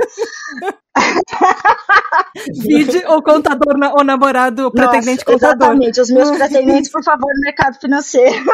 Vide 2.62 3.04
o 3.07 3.22
contador 3.22 3.74
o 3.98 4.04
namorado, 4.04 4.66
o 4.66 4.70
pretendente 4.70 5.24
Nossa, 5.26 5.33
contador. 5.33 5.68
Exatamente, 5.68 6.00
os 6.00 6.11
meus 6.11 6.30
pretendentes, 6.37 6.90
por 6.90 7.02
favor, 7.02 7.33
no 7.35 7.40
mercado 7.40 7.78
financeiro. 7.80 8.44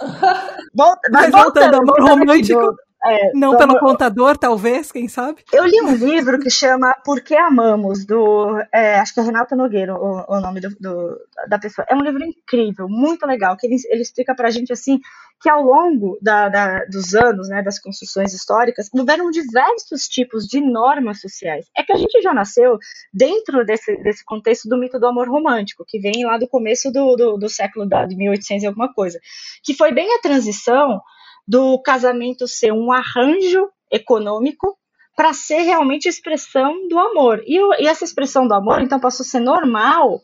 Volta, 0.74 1.08
mas, 1.10 1.30
mas 1.30 1.42
voltando, 1.42 1.76
voltando 1.76 1.76
amor 1.76 2.18
romântico. 2.18 2.76
É, 3.04 3.32
não 3.32 3.56
pelo 3.56 3.78
contador, 3.78 4.36
talvez, 4.36 4.90
quem 4.90 5.06
sabe? 5.06 5.44
Eu 5.52 5.64
li 5.64 5.80
um 5.82 5.94
livro 5.94 6.38
que 6.40 6.50
chama 6.50 6.92
Por 7.04 7.20
que 7.20 7.36
Amamos, 7.36 8.04
do. 8.04 8.58
É, 8.72 8.98
acho 8.98 9.14
que 9.14 9.20
é 9.20 9.22
Renato 9.22 9.54
Nogueira 9.54 9.94
o, 9.94 10.24
o 10.28 10.40
nome 10.40 10.60
do, 10.60 10.70
do, 10.80 11.16
da 11.48 11.58
pessoa. 11.58 11.86
É 11.88 11.94
um 11.94 12.02
livro 12.02 12.24
incrível, 12.24 12.88
muito 12.88 13.24
legal, 13.24 13.56
que 13.56 13.66
ele, 13.66 13.76
ele 13.90 14.02
explica 14.02 14.34
pra 14.34 14.50
gente 14.50 14.72
assim 14.72 14.98
que 15.40 15.48
ao 15.48 15.62
longo 15.62 16.18
da, 16.20 16.48
da, 16.48 16.84
dos 16.86 17.14
anos, 17.14 17.48
né, 17.48 17.62
das 17.62 17.78
construções 17.78 18.34
históricas, 18.34 18.88
houveram 18.92 19.30
diversos 19.30 20.08
tipos 20.08 20.46
de 20.46 20.60
normas 20.60 21.20
sociais. 21.20 21.66
É 21.76 21.82
que 21.82 21.92
a 21.92 21.96
gente 21.96 22.20
já 22.20 22.34
nasceu 22.34 22.78
dentro 23.12 23.64
desse, 23.64 23.96
desse 24.02 24.24
contexto 24.24 24.68
do 24.68 24.76
mito 24.76 24.98
do 24.98 25.06
amor 25.06 25.28
romântico, 25.28 25.84
que 25.86 26.00
vem 26.00 26.24
lá 26.24 26.38
do 26.38 26.48
começo 26.48 26.90
do, 26.90 27.14
do, 27.14 27.36
do 27.36 27.48
século 27.48 27.88
da, 27.88 28.04
de 28.04 28.16
1800 28.16 28.64
e 28.64 28.66
alguma 28.66 28.92
coisa, 28.92 29.20
que 29.62 29.74
foi 29.74 29.92
bem 29.92 30.12
a 30.12 30.20
transição 30.20 31.00
do 31.48 31.80
casamento 31.80 32.46
ser 32.46 32.72
um 32.72 32.92
arranjo 32.92 33.70
econômico 33.90 34.78
para 35.16 35.32
ser 35.32 35.62
realmente 35.62 36.06
expressão 36.06 36.86
do 36.86 36.98
amor. 36.98 37.42
E, 37.46 37.56
e, 37.82 37.88
essa 37.88 38.04
expressão 38.04 38.46
do 38.46 38.52
amor, 38.52 38.82
então, 38.82 39.00
passou 39.00 39.24
a 39.24 39.26
ser 39.26 39.40
normal 39.40 40.20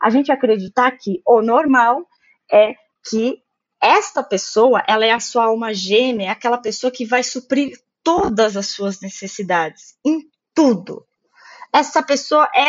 a 0.00 0.08
gente 0.08 0.32
acreditar 0.32 0.92
que 0.92 1.20
o 1.26 1.42
normal 1.42 2.04
é 2.50 2.74
que 3.08 3.38
esta 3.80 4.22
pessoa, 4.22 4.82
ela 4.88 5.04
é 5.04 5.10
a 5.10 5.20
sua 5.20 5.44
alma 5.44 5.74
gêmea, 5.74 6.28
é 6.28 6.30
aquela 6.30 6.58
pessoa 6.58 6.90
que 6.90 7.04
vai 7.04 7.22
suprir 7.22 7.78
todas 8.02 8.56
as 8.56 8.68
suas 8.68 9.00
necessidades, 9.00 9.96
em 10.04 10.22
tudo. 10.54 11.06
Essa 11.72 12.02
pessoa 12.02 12.48
é. 12.54 12.66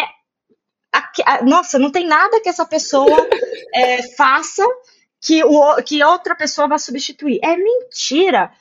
Nossa, 1.43 1.79
não 1.79 1.91
tem 1.91 2.05
nada 2.05 2.39
que 2.39 2.49
essa 2.49 2.65
pessoa 2.65 3.27
é, 3.73 4.03
faça 4.15 4.63
que, 5.23 5.43
o, 5.43 5.75
que 5.77 6.03
outra 6.03 6.35
pessoa 6.35 6.67
vai 6.67 6.77
substituir. 6.77 7.39
É 7.41 7.55
mentira. 7.55 8.51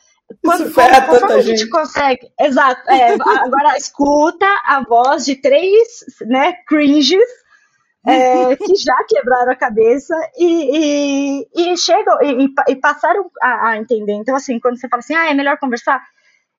Quando, 0.42 0.66
Isso 0.66 0.74
quando, 0.74 1.06
quando 1.06 1.32
a 1.32 1.40
gente, 1.40 1.58
gente 1.58 1.70
consegue. 1.70 2.30
Exato. 2.40 2.88
É, 2.88 3.14
agora 3.14 3.76
escuta 3.76 4.46
a 4.64 4.82
voz 4.82 5.24
de 5.24 5.34
três 5.36 6.04
né, 6.22 6.52
cringes 6.66 7.28
é, 8.06 8.54
que 8.56 8.76
já 8.76 8.96
quebraram 9.08 9.52
a 9.52 9.56
cabeça 9.56 10.14
e, 10.38 11.44
e, 11.52 11.72
e 11.72 11.76
chegam 11.76 12.16
e, 12.22 12.48
e 12.68 12.76
passaram 12.76 13.28
a, 13.42 13.70
a, 13.70 13.76
entender. 13.78 14.12
Então, 14.12 14.36
assim, 14.36 14.60
quando 14.60 14.78
você 14.78 14.88
fala 14.88 15.00
assim, 15.00 15.14
ah, 15.14 15.28
é 15.28 15.34
melhor 15.34 15.58
conversar, 15.58 16.00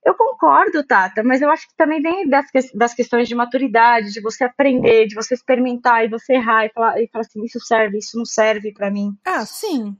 eu 0.06 0.16
concordo, 0.16 0.86
Tata, 0.86 1.24
mas 1.24 1.42
eu 1.42 1.50
acho 1.50 1.68
que 1.68 1.76
também 1.76 2.02
vem 2.02 2.28
das, 2.28 2.46
das 2.74 2.94
questões 2.94 3.28
de 3.28 3.36
maturidade, 3.36 4.12
de 4.12 4.22
você 4.22 4.44
aprender, 4.44 5.08
de 5.08 5.16
você 5.16 5.34
experimentar 5.34 6.04
e 6.06 6.10
você 6.10 6.34
errar 6.34 6.66
e 6.66 6.70
falar, 6.70 7.02
e 7.02 7.08
falar 7.08 7.22
assim, 7.22 7.44
isso 7.44 7.60
serve, 7.60 7.98
isso 7.98 8.18
não 8.18 8.26
serve 8.26 8.74
para 8.74 8.92
mim. 8.92 9.12
Ah, 9.26 9.46
sim. 9.46 9.96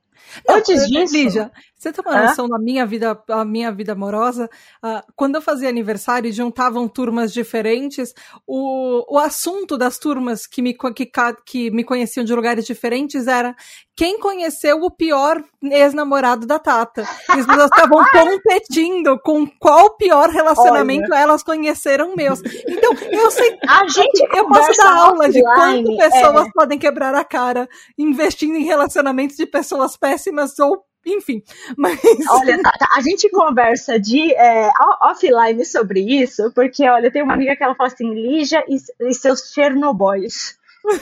Antes 0.50 0.82
não, 0.82 1.02
disso. 1.02 1.14
Lígia, 1.14 1.52
você 1.78 1.92
tem 1.92 2.04
uma 2.06 2.24
noção 2.24 2.48
da 2.48 2.58
minha 2.58 2.86
vida, 2.86 3.22
a 3.30 3.44
minha 3.44 3.72
vida 3.72 3.92
amorosa? 3.92 4.50
Uh, 4.84 5.04
quando 5.16 5.36
eu 5.36 5.42
fazia 5.42 5.68
aniversário 5.68 6.30
e 6.30 6.32
juntavam 6.32 6.88
turmas 6.88 7.34
diferentes, 7.34 8.14
o, 8.48 9.16
o 9.16 9.20
assunto 9.20 9.78
das 9.78 10.00
turmas 10.00 10.48
que 10.48 10.62
me, 10.62 10.74
que, 10.74 11.12
que 11.46 11.72
me 11.72 11.84
conheciam 11.84 12.24
de 12.24 12.34
lugares 12.34 12.66
diferentes 12.66 13.28
era 13.28 13.56
quem 13.96 14.18
conheceu 14.18 14.78
o 14.78 14.90
pior 14.90 15.44
ex-namorado 15.62 16.48
da 16.48 16.58
Tata. 16.58 17.04
E 17.30 17.40
as 17.40 17.46
pessoas 17.46 17.70
estavam 17.70 18.04
competindo 18.12 19.20
com 19.20 19.46
qual 19.60 19.96
pior 19.98 20.30
relacionamento 20.30 21.12
Olha. 21.12 21.20
elas 21.20 21.44
conheceram 21.44 22.16
meus. 22.16 22.42
Então, 22.68 22.94
eu 23.12 23.30
sei. 23.30 23.60
A 23.68 23.88
gente 23.88 24.22
eu 24.36 24.48
posso 24.48 24.76
dar 24.78 24.96
aula 24.96 25.30
de 25.30 25.42
quanto 25.42 25.98
pessoas 25.98 26.48
é. 26.48 26.52
podem 26.54 26.80
quebrar 26.80 27.14
a 27.14 27.24
cara 27.24 27.70
investindo 27.98 28.56
em 28.56 28.64
relacionamentos 28.64 29.36
de 29.36 29.46
pessoas 29.46 29.96
péssimas 29.98 30.13
ou 30.60 30.86
enfim, 31.06 31.44
mas. 31.78 32.00
Olha, 32.30 32.62
tá, 32.62 32.72
tá, 32.72 32.88
a 32.96 33.02
gente 33.02 33.30
conversa 33.30 34.00
de 34.00 34.34
é, 34.34 34.70
offline 35.02 35.64
sobre 35.66 36.00
isso, 36.00 36.52
porque, 36.54 36.88
olha, 36.88 37.12
tem 37.12 37.22
uma 37.22 37.34
amiga 37.34 37.56
que 37.56 37.64
ela 37.64 37.76
fala 37.76 37.90
assim: 37.90 38.14
Lígia 38.14 38.64
e, 38.68 38.78
e 39.08 39.14
seus 39.14 39.52
Chernobyls. 39.54 40.58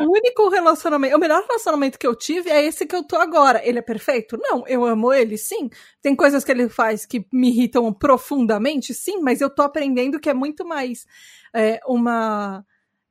O 0.00 0.12
único 0.12 0.48
relacionamento, 0.48 1.16
o 1.16 1.20
melhor 1.20 1.42
relacionamento 1.42 1.98
que 1.98 2.06
eu 2.06 2.16
tive 2.16 2.50
é 2.50 2.64
esse 2.64 2.86
que 2.86 2.96
eu 2.96 3.02
tô 3.02 3.16
agora. 3.16 3.60
Ele 3.62 3.78
é 3.78 3.82
perfeito? 3.82 4.38
Não, 4.40 4.66
eu 4.66 4.84
amo 4.84 5.12
ele, 5.12 5.36
sim. 5.36 5.68
Tem 6.00 6.16
coisas 6.16 6.42
que 6.42 6.50
ele 6.50 6.68
faz 6.68 7.04
que 7.04 7.26
me 7.30 7.50
irritam 7.50 7.92
profundamente, 7.92 8.94
sim, 8.94 9.20
mas 9.20 9.40
eu 9.40 9.50
tô 9.50 9.62
aprendendo 9.62 10.18
que 10.18 10.30
é 10.30 10.34
muito 10.34 10.66
mais 10.66 11.06
é, 11.54 11.80
uma 11.86 12.64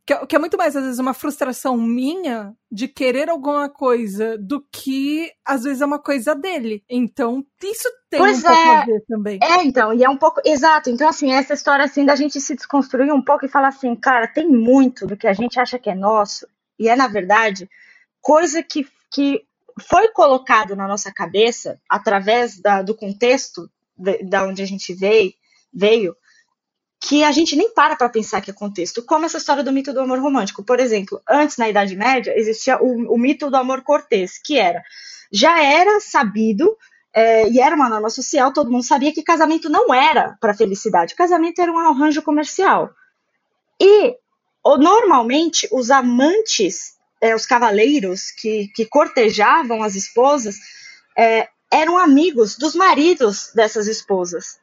que 0.09 0.13
é, 0.13 0.25
que 0.25 0.35
é 0.35 0.39
muito 0.39 0.57
mais, 0.57 0.75
às 0.75 0.83
vezes, 0.83 0.97
uma 0.97 1.13
frustração 1.13 1.77
minha 1.77 2.55
de 2.71 2.87
querer 2.87 3.29
alguma 3.29 3.69
coisa 3.69 4.39
do 4.39 4.59
que, 4.71 5.31
às 5.45 5.61
vezes, 5.61 5.81
é 5.81 5.85
uma 5.85 5.99
coisa 5.99 6.33
dele. 6.33 6.83
Então, 6.89 7.45
isso 7.63 7.87
tem 8.09 8.19
pois 8.19 8.39
um 8.39 8.41
pouco 8.41 8.57
é. 8.57 8.75
a 8.75 8.85
ver 8.85 9.03
também. 9.07 9.39
É, 9.43 9.63
então, 9.63 9.93
e 9.93 10.03
é 10.03 10.09
um 10.09 10.17
pouco. 10.17 10.41
Exato. 10.43 10.89
Então, 10.89 11.07
assim, 11.07 11.31
essa 11.31 11.53
história, 11.53 11.85
assim, 11.85 12.05
da 12.05 12.15
gente 12.15 12.41
se 12.41 12.55
desconstruir 12.55 13.13
um 13.13 13.21
pouco 13.21 13.45
e 13.45 13.49
falar 13.49 13.67
assim, 13.67 13.95
cara, 13.95 14.27
tem 14.27 14.47
muito 14.49 15.05
do 15.05 15.15
que 15.15 15.27
a 15.27 15.33
gente 15.33 15.59
acha 15.59 15.77
que 15.77 15.91
é 15.91 15.95
nosso, 15.95 16.47
e 16.79 16.89
é, 16.89 16.95
na 16.95 17.07
verdade, 17.07 17.69
coisa 18.19 18.63
que, 18.63 18.87
que 19.11 19.43
foi 19.79 20.07
colocado 20.07 20.75
na 20.75 20.87
nossa 20.87 21.13
cabeça 21.13 21.79
através 21.87 22.59
da, 22.59 22.81
do 22.81 22.95
contexto 22.95 23.69
de, 23.95 24.23
da 24.23 24.43
onde 24.43 24.63
a 24.63 24.65
gente 24.65 24.91
veio, 24.91 25.31
veio 25.71 26.15
que 27.01 27.23
a 27.23 27.31
gente 27.31 27.55
nem 27.55 27.73
para 27.73 27.95
para 27.95 28.09
pensar 28.09 28.41
que 28.41 28.51
é 28.51 28.53
contexto, 28.53 29.03
como 29.03 29.25
essa 29.25 29.37
história 29.37 29.63
do 29.63 29.71
mito 29.71 29.93
do 29.93 30.01
amor 30.01 30.19
romântico. 30.19 30.63
Por 30.63 30.79
exemplo, 30.79 31.21
antes 31.29 31.57
na 31.57 31.69
Idade 31.69 31.95
Média 31.95 32.33
existia 32.37 32.77
o, 32.81 33.13
o 33.13 33.17
mito 33.17 33.49
do 33.49 33.55
amor 33.55 33.81
cortês, 33.83 34.37
que 34.37 34.57
era 34.57 34.83
já 35.31 35.61
era 35.61 35.99
sabido 35.99 36.75
é, 37.13 37.47
e 37.49 37.59
era 37.59 37.75
uma 37.75 37.89
norma 37.89 38.09
social, 38.09 38.53
todo 38.53 38.71
mundo 38.71 38.83
sabia 38.83 39.13
que 39.13 39.23
casamento 39.23 39.69
não 39.69 39.93
era 39.93 40.37
para 40.39 40.53
felicidade, 40.53 41.15
casamento 41.15 41.61
era 41.61 41.71
um 41.71 41.77
arranjo 41.77 42.21
comercial. 42.21 42.91
E 43.79 44.15
normalmente 44.77 45.67
os 45.71 45.89
amantes, 45.89 46.95
é, 47.21 47.35
os 47.35 47.45
cavaleiros 47.45 48.31
que, 48.31 48.67
que 48.75 48.85
cortejavam 48.85 49.81
as 49.83 49.95
esposas, 49.95 50.57
é, 51.17 51.47
eram 51.71 51.97
amigos 51.97 52.57
dos 52.57 52.75
maridos 52.75 53.51
dessas 53.55 53.87
esposas. 53.87 54.58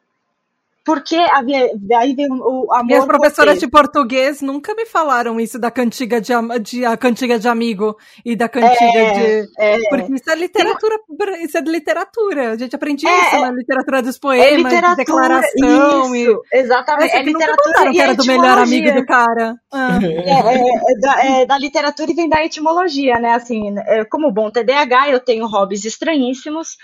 Porque 0.87 1.17
aí 1.17 2.15
vem 2.15 2.31
o 2.31 2.71
amor. 2.71 2.85
Minhas 2.85 3.05
professoras 3.05 3.59
de 3.59 3.67
português 3.67 4.41
nunca 4.41 4.73
me 4.73 4.85
falaram 4.85 5.37
isso 5.37 5.59
da 5.59 5.69
cantiga 5.69 6.21
de, 6.21 6.31
de 6.61 6.85
a 6.85 6.95
cantiga 6.95 7.37
de 7.37 7.45
amigo 7.45 7.97
e 8.23 8.37
da 8.37 8.47
cantiga 8.47 8.97
é, 8.97 9.41
de. 9.41 9.49
É, 9.59 9.77
porque 9.89 10.13
isso 10.13 10.31
é 10.31 10.35
literatura, 10.35 10.95
isso 11.43 11.57
é 11.57 11.61
de 11.61 11.69
literatura. 11.69 12.51
A 12.51 12.57
gente 12.57 12.73
aprendia 12.73 13.09
é, 13.09 13.19
isso 13.19 13.41
na 13.41 13.51
literatura 13.51 14.01
dos 14.01 14.17
poemas, 14.17 14.71
é 14.71 14.81
de 14.81 14.95
declaração. 14.95 16.15
Isso, 16.15 16.41
e... 16.53 16.57
exatamente. 16.57 17.13
É, 17.13 17.21
literatura 17.21 17.91
que 17.91 17.99
era 17.99 18.15
do 18.15 18.25
melhor 18.25 18.57
amigo 18.57 18.93
do 18.93 19.05
cara. 19.05 19.55
Ah. 19.69 19.99
É, 20.37 20.99
da, 21.01 21.25
é, 21.25 21.45
da, 21.45 21.57
literatura 21.57 22.11
e 22.11 22.13
vem 22.13 22.29
da 22.29 22.43
etimologia, 22.43 23.19
né? 23.19 23.33
Assim, 23.33 23.75
como 24.09 24.31
bom 24.31 24.49
TDAH, 24.49 25.09
eu 25.09 25.19
tenho 25.19 25.47
hobbies 25.47 25.83
estranhíssimos. 25.83 26.77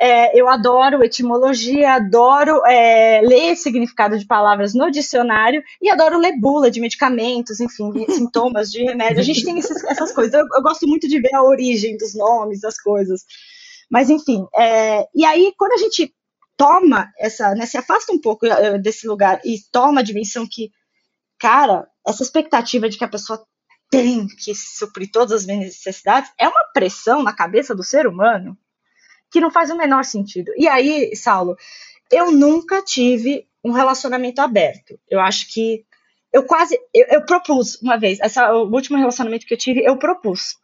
É, 0.00 0.38
eu 0.38 0.48
adoro 0.48 1.02
etimologia, 1.02 1.94
adoro 1.94 2.64
é, 2.64 3.20
ler 3.20 3.56
significado 3.56 4.16
de 4.16 4.24
palavras 4.24 4.72
no 4.72 4.92
dicionário 4.92 5.60
e 5.82 5.90
adoro 5.90 6.18
ler 6.18 6.38
bula 6.38 6.70
de 6.70 6.80
medicamentos, 6.80 7.58
enfim, 7.58 7.90
sintomas 8.08 8.70
de 8.70 8.84
remédio. 8.84 9.18
A 9.18 9.24
gente 9.24 9.44
tem 9.44 9.58
esses, 9.58 9.82
essas 9.84 10.12
coisas. 10.12 10.34
Eu, 10.34 10.46
eu, 10.54 10.62
gosto 10.62 10.86
muito 10.86 11.08
de 11.08 11.20
ver 11.20 11.34
a 11.34 11.42
origem 11.42 11.96
dos 11.96 12.14
nomes, 12.14 12.60
das 12.60 12.80
coisas. 12.80 13.24
Mas, 13.90 14.08
enfim, 14.08 14.46
é, 14.56 15.08
e 15.12 15.24
aí, 15.24 15.52
quando 15.58 15.72
a 15.72 15.78
gente 15.78 16.14
toma 16.56 17.10
essa, 17.18 17.54
né, 17.56 17.66
se 17.66 17.76
afasta 17.76 18.12
um 18.12 18.20
pouco 18.20 18.46
é, 18.46 18.78
desse 18.78 19.06
lugar 19.08 19.40
e 19.44 19.58
toma 19.72 20.00
a 20.00 20.04
dimensão 20.04 20.46
que, 20.48 20.70
cara, 21.40 21.88
essa 22.06 22.22
expectativa 22.22 22.88
de 22.88 22.98
que 22.98 23.04
a 23.04 23.08
pessoa 23.08 23.44
tem 23.90 24.28
que 24.28 24.54
suprir 24.54 25.10
todas 25.10 25.32
as 25.32 25.46
necessidades 25.46 26.30
é 26.38 26.46
uma 26.48 26.64
pressão 26.72 27.22
na 27.22 27.32
cabeça 27.32 27.74
do 27.74 27.82
ser 27.82 28.06
humano 28.06 28.56
que 29.30 29.40
não 29.40 29.50
faz 29.50 29.70
o 29.70 29.76
menor 29.76 30.04
sentido. 30.04 30.52
E 30.56 30.66
aí, 30.66 31.14
Saulo, 31.14 31.56
eu 32.10 32.30
nunca 32.30 32.82
tive 32.82 33.46
um 33.62 33.72
relacionamento 33.72 34.40
aberto. 34.40 34.98
Eu 35.08 35.20
acho 35.20 35.52
que 35.52 35.84
eu 36.32 36.44
quase 36.44 36.78
eu, 36.92 37.06
eu 37.10 37.26
propus 37.26 37.80
uma 37.82 37.96
vez, 37.98 38.18
essa, 38.20 38.52
o 38.52 38.70
último 38.72 38.98
relacionamento 38.98 39.46
que 39.46 39.54
eu 39.54 39.58
tive, 39.58 39.82
eu 39.82 39.96
propus. 39.96 40.56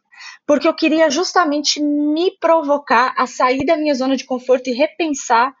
Porque 0.45 0.67
eu 0.67 0.73
queria 0.73 1.09
justamente 1.09 1.81
me 1.81 2.31
provocar 2.39 3.13
a 3.17 3.27
sair 3.27 3.65
da 3.65 3.75
minha 3.75 3.93
zona 3.93 4.15
de 4.15 4.23
conforto 4.23 4.69
e 4.69 4.73
repensar 4.73 5.53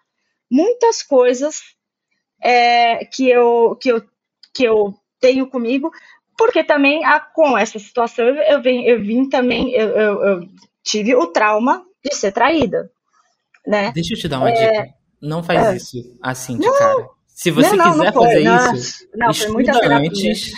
muitas 0.49 1.01
coisas 1.01 1.61
é, 2.41 3.05
que, 3.05 3.29
eu, 3.29 3.75
que, 3.81 3.89
eu, 3.89 4.03
que 4.53 4.63
eu 4.63 4.93
tenho 5.19 5.47
comigo, 5.47 5.91
porque 6.37 6.63
também 6.63 7.03
a, 7.03 7.19
com 7.19 7.57
essa 7.57 7.79
situação 7.79 8.27
eu, 8.27 8.35
eu, 8.35 8.61
vim, 8.61 8.83
eu 8.83 9.01
vim 9.01 9.27
também, 9.27 9.73
eu, 9.73 9.89
eu, 9.89 10.23
eu 10.23 10.49
tive 10.83 11.15
o 11.15 11.27
trauma 11.27 11.83
de 12.03 12.15
ser 12.15 12.31
traída 12.31 12.91
né? 13.65 13.91
Deixa 13.93 14.13
eu 14.13 14.17
te 14.17 14.27
dar 14.27 14.39
uma 14.39 14.49
é... 14.49 14.53
dica. 14.53 14.93
Não 15.21 15.43
faz 15.43 15.65
é... 15.65 15.75
isso 15.77 16.17
assim 16.21 16.57
de 16.57 16.65
não. 16.65 16.77
cara. 16.77 17.15
Se 17.27 17.51
você 17.51 17.75
não, 17.75 17.91
quiser 17.91 18.05
não 18.05 18.13
fazer 18.13 18.75
isso, 18.75 19.07
não, 19.13 19.29
estuda 19.31 19.95
antes. 19.97 20.51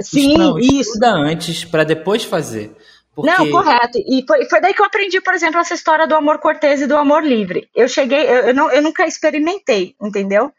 Sim, 0.00 0.38
não, 0.38 0.58
isso. 0.58 0.80
Estuda 0.80 1.10
antes 1.10 1.64
para 1.64 1.84
depois 1.84 2.24
fazer. 2.24 2.74
Porque... 3.14 3.30
Não, 3.30 3.50
correto. 3.50 3.98
E 3.98 4.24
foi, 4.26 4.46
foi 4.46 4.60
daí 4.60 4.72
que 4.72 4.80
eu 4.80 4.86
aprendi, 4.86 5.20
por 5.20 5.34
exemplo, 5.34 5.60
essa 5.60 5.74
história 5.74 6.06
do 6.06 6.14
amor 6.14 6.38
cortês 6.38 6.80
e 6.80 6.86
do 6.86 6.96
amor 6.96 7.22
livre. 7.22 7.68
Eu 7.74 7.86
cheguei, 7.86 8.22
eu, 8.22 8.46
eu, 8.46 8.54
não, 8.54 8.70
eu 8.70 8.80
nunca 8.80 9.06
experimentei, 9.06 9.94
entendeu? 10.00 10.50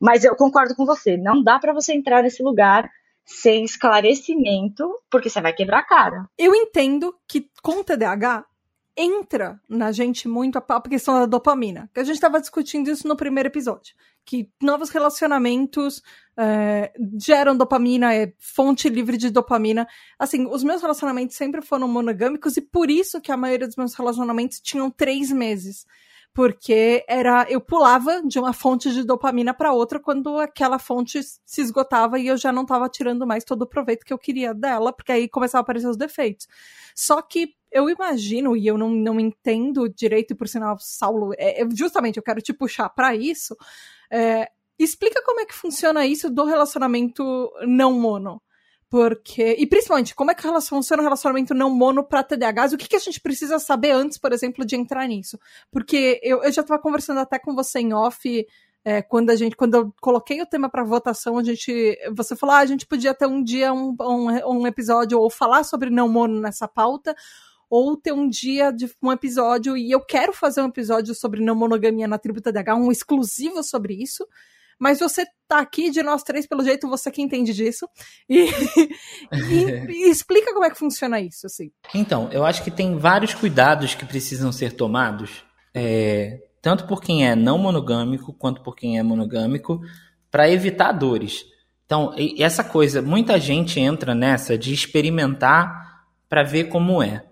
Mas 0.00 0.24
eu 0.24 0.36
concordo 0.36 0.76
com 0.76 0.86
você. 0.86 1.16
Não 1.16 1.42
dá 1.42 1.58
para 1.58 1.72
você 1.72 1.92
entrar 1.92 2.22
nesse 2.22 2.40
lugar 2.42 2.88
sem 3.24 3.64
esclarecimento, 3.64 4.88
porque 5.10 5.28
você 5.28 5.40
vai 5.40 5.52
quebrar 5.52 5.80
a 5.80 5.84
cara. 5.84 6.26
Eu 6.38 6.54
entendo 6.54 7.14
que 7.26 7.46
com 7.60 7.82
TDAH 7.82 8.44
entra 8.98 9.60
na 9.68 9.92
gente 9.92 10.26
muito 10.26 10.58
a, 10.58 10.80
questão 10.82 11.14
da 11.14 11.26
dopamina. 11.26 11.88
Que 11.94 12.00
a 12.00 12.04
gente 12.04 12.16
estava 12.16 12.40
discutindo 12.40 12.90
isso 12.90 13.06
no 13.06 13.16
primeiro 13.16 13.48
episódio. 13.48 13.94
Que 14.24 14.50
novos 14.60 14.90
relacionamentos 14.90 16.02
é, 16.36 16.92
geram 17.16 17.56
dopamina, 17.56 18.12
é 18.12 18.34
fonte 18.38 18.88
livre 18.88 19.16
de 19.16 19.30
dopamina. 19.30 19.86
Assim, 20.18 20.46
os 20.46 20.64
meus 20.64 20.82
relacionamentos 20.82 21.36
sempre 21.36 21.62
foram 21.62 21.86
monogâmicos 21.86 22.56
e 22.56 22.60
por 22.60 22.90
isso 22.90 23.20
que 23.20 23.30
a 23.30 23.36
maioria 23.36 23.68
dos 23.68 23.76
meus 23.76 23.94
relacionamentos 23.94 24.60
tinham 24.60 24.90
três 24.90 25.30
meses 25.30 25.86
porque 26.34 27.04
era 27.08 27.46
eu 27.50 27.60
pulava 27.60 28.22
de 28.22 28.38
uma 28.38 28.52
fonte 28.52 28.92
de 28.92 29.02
dopamina 29.02 29.52
para 29.52 29.72
outra 29.72 29.98
quando 29.98 30.38
aquela 30.38 30.78
fonte 30.78 31.20
se 31.22 31.60
esgotava 31.60 32.16
e 32.16 32.28
eu 32.28 32.36
já 32.36 32.52
não 32.52 32.62
estava 32.62 32.88
tirando 32.88 33.26
mais 33.26 33.42
todo 33.42 33.62
o 33.62 33.66
proveito 33.66 34.04
que 34.04 34.12
eu 34.12 34.18
queria 34.18 34.54
dela, 34.54 34.92
porque 34.92 35.10
aí 35.10 35.28
começava 35.28 35.62
a 35.62 35.62
aparecer 35.62 35.88
os 35.88 35.96
defeitos. 35.96 36.46
Só 36.94 37.20
que 37.22 37.57
eu 37.70 37.88
imagino, 37.90 38.56
e 38.56 38.66
eu 38.66 38.78
não, 38.78 38.90
não 38.90 39.20
entendo 39.20 39.88
direito, 39.88 40.32
e 40.32 40.36
por 40.36 40.48
sinal, 40.48 40.76
Saulo, 40.78 41.32
é, 41.36 41.62
é 41.62 41.68
justamente 41.74 42.16
eu 42.16 42.22
quero 42.22 42.40
te 42.40 42.52
puxar 42.52 42.88
para 42.88 43.14
isso. 43.14 43.56
É, 44.10 44.50
explica 44.78 45.22
como 45.22 45.40
é 45.40 45.46
que 45.46 45.54
funciona 45.54 46.06
isso 46.06 46.30
do 46.30 46.44
relacionamento 46.44 47.50
não 47.66 47.92
mono. 47.92 48.40
Porque. 48.90 49.54
E 49.58 49.66
principalmente, 49.66 50.14
como 50.14 50.30
é 50.30 50.34
que 50.34 50.42
funciona 50.42 51.02
o 51.02 51.04
relacionamento 51.04 51.52
não 51.52 51.68
mono 51.68 52.02
para 52.02 52.22
TDAHs? 52.22 52.72
O 52.72 52.78
que, 52.78 52.88
que 52.88 52.96
a 52.96 53.00
gente 53.00 53.20
precisa 53.20 53.58
saber 53.58 53.90
antes, 53.90 54.16
por 54.16 54.32
exemplo, 54.32 54.64
de 54.64 54.76
entrar 54.76 55.06
nisso? 55.06 55.38
Porque 55.70 56.18
eu, 56.22 56.42
eu 56.42 56.50
já 56.50 56.62
estava 56.62 56.80
conversando 56.80 57.20
até 57.20 57.38
com 57.38 57.54
você 57.54 57.80
em 57.80 57.92
off. 57.92 58.46
É, 58.84 59.02
quando 59.02 59.28
a 59.28 59.36
gente, 59.36 59.54
quando 59.54 59.74
eu 59.74 59.94
coloquei 60.00 60.40
o 60.40 60.46
tema 60.46 60.70
para 60.70 60.84
votação, 60.84 61.36
a 61.36 61.42
gente, 61.42 61.98
você 62.16 62.34
falou, 62.34 62.54
ah, 62.54 62.60
a 62.60 62.66
gente 62.66 62.86
podia 62.86 63.12
ter 63.12 63.26
um 63.26 63.42
dia 63.42 63.70
um, 63.74 63.94
um, 64.00 64.60
um 64.60 64.66
episódio 64.66 65.18
ou 65.20 65.28
falar 65.28 65.64
sobre 65.64 65.90
não 65.90 66.08
mono 66.08 66.40
nessa 66.40 66.66
pauta, 66.66 67.14
ou 67.70 67.96
ter 67.96 68.12
um 68.12 68.28
dia 68.28 68.70
de 68.70 68.90
um 69.02 69.12
episódio, 69.12 69.76
e 69.76 69.90
eu 69.90 70.00
quero 70.00 70.32
fazer 70.32 70.62
um 70.62 70.68
episódio 70.68 71.14
sobre 71.14 71.44
não 71.44 71.54
monogamia 71.54 72.08
na 72.08 72.18
tribo 72.18 72.40
TDAH, 72.40 72.76
um 72.76 72.90
exclusivo 72.90 73.62
sobre 73.62 73.94
isso. 73.94 74.26
Mas 74.78 75.00
você 75.00 75.26
tá 75.48 75.58
aqui 75.58 75.90
de 75.90 76.02
nós 76.02 76.22
três, 76.22 76.46
pelo 76.46 76.62
jeito, 76.62 76.88
você 76.88 77.10
que 77.10 77.20
entende 77.20 77.52
disso. 77.52 77.88
E, 78.28 78.46
e, 79.32 79.86
e, 79.88 80.10
explica 80.10 80.52
como 80.52 80.64
é 80.64 80.70
que 80.70 80.78
funciona 80.78 81.20
isso, 81.20 81.46
assim. 81.46 81.72
Então, 81.92 82.30
eu 82.30 82.44
acho 82.44 82.62
que 82.62 82.70
tem 82.70 82.96
vários 82.96 83.34
cuidados 83.34 83.96
que 83.96 84.06
precisam 84.06 84.52
ser 84.52 84.72
tomados, 84.72 85.44
é, 85.74 86.38
tanto 86.62 86.86
por 86.86 87.02
quem 87.02 87.26
é 87.26 87.34
não 87.34 87.58
monogâmico 87.58 88.32
quanto 88.32 88.62
por 88.62 88.76
quem 88.76 88.98
é 88.98 89.02
monogâmico, 89.02 89.80
para 90.30 90.48
evitar 90.48 90.92
dores. 90.92 91.44
Então, 91.84 92.14
essa 92.38 92.62
coisa, 92.62 93.02
muita 93.02 93.40
gente 93.40 93.80
entra 93.80 94.14
nessa 94.14 94.56
de 94.56 94.72
experimentar 94.72 96.04
para 96.28 96.44
ver 96.44 96.64
como 96.64 97.02
é. 97.02 97.24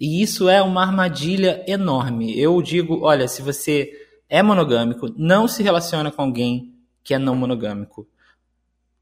E 0.00 0.22
isso 0.22 0.48
é 0.48 0.62
uma 0.62 0.80
armadilha 0.80 1.62
enorme. 1.68 2.38
Eu 2.40 2.62
digo, 2.62 3.00
olha, 3.02 3.28
se 3.28 3.42
você 3.42 3.92
é 4.30 4.42
monogâmico, 4.42 5.12
não 5.14 5.46
se 5.46 5.62
relaciona 5.62 6.10
com 6.10 6.22
alguém 6.22 6.74
que 7.04 7.12
é 7.12 7.18
não 7.18 7.36
monogâmico. 7.36 8.08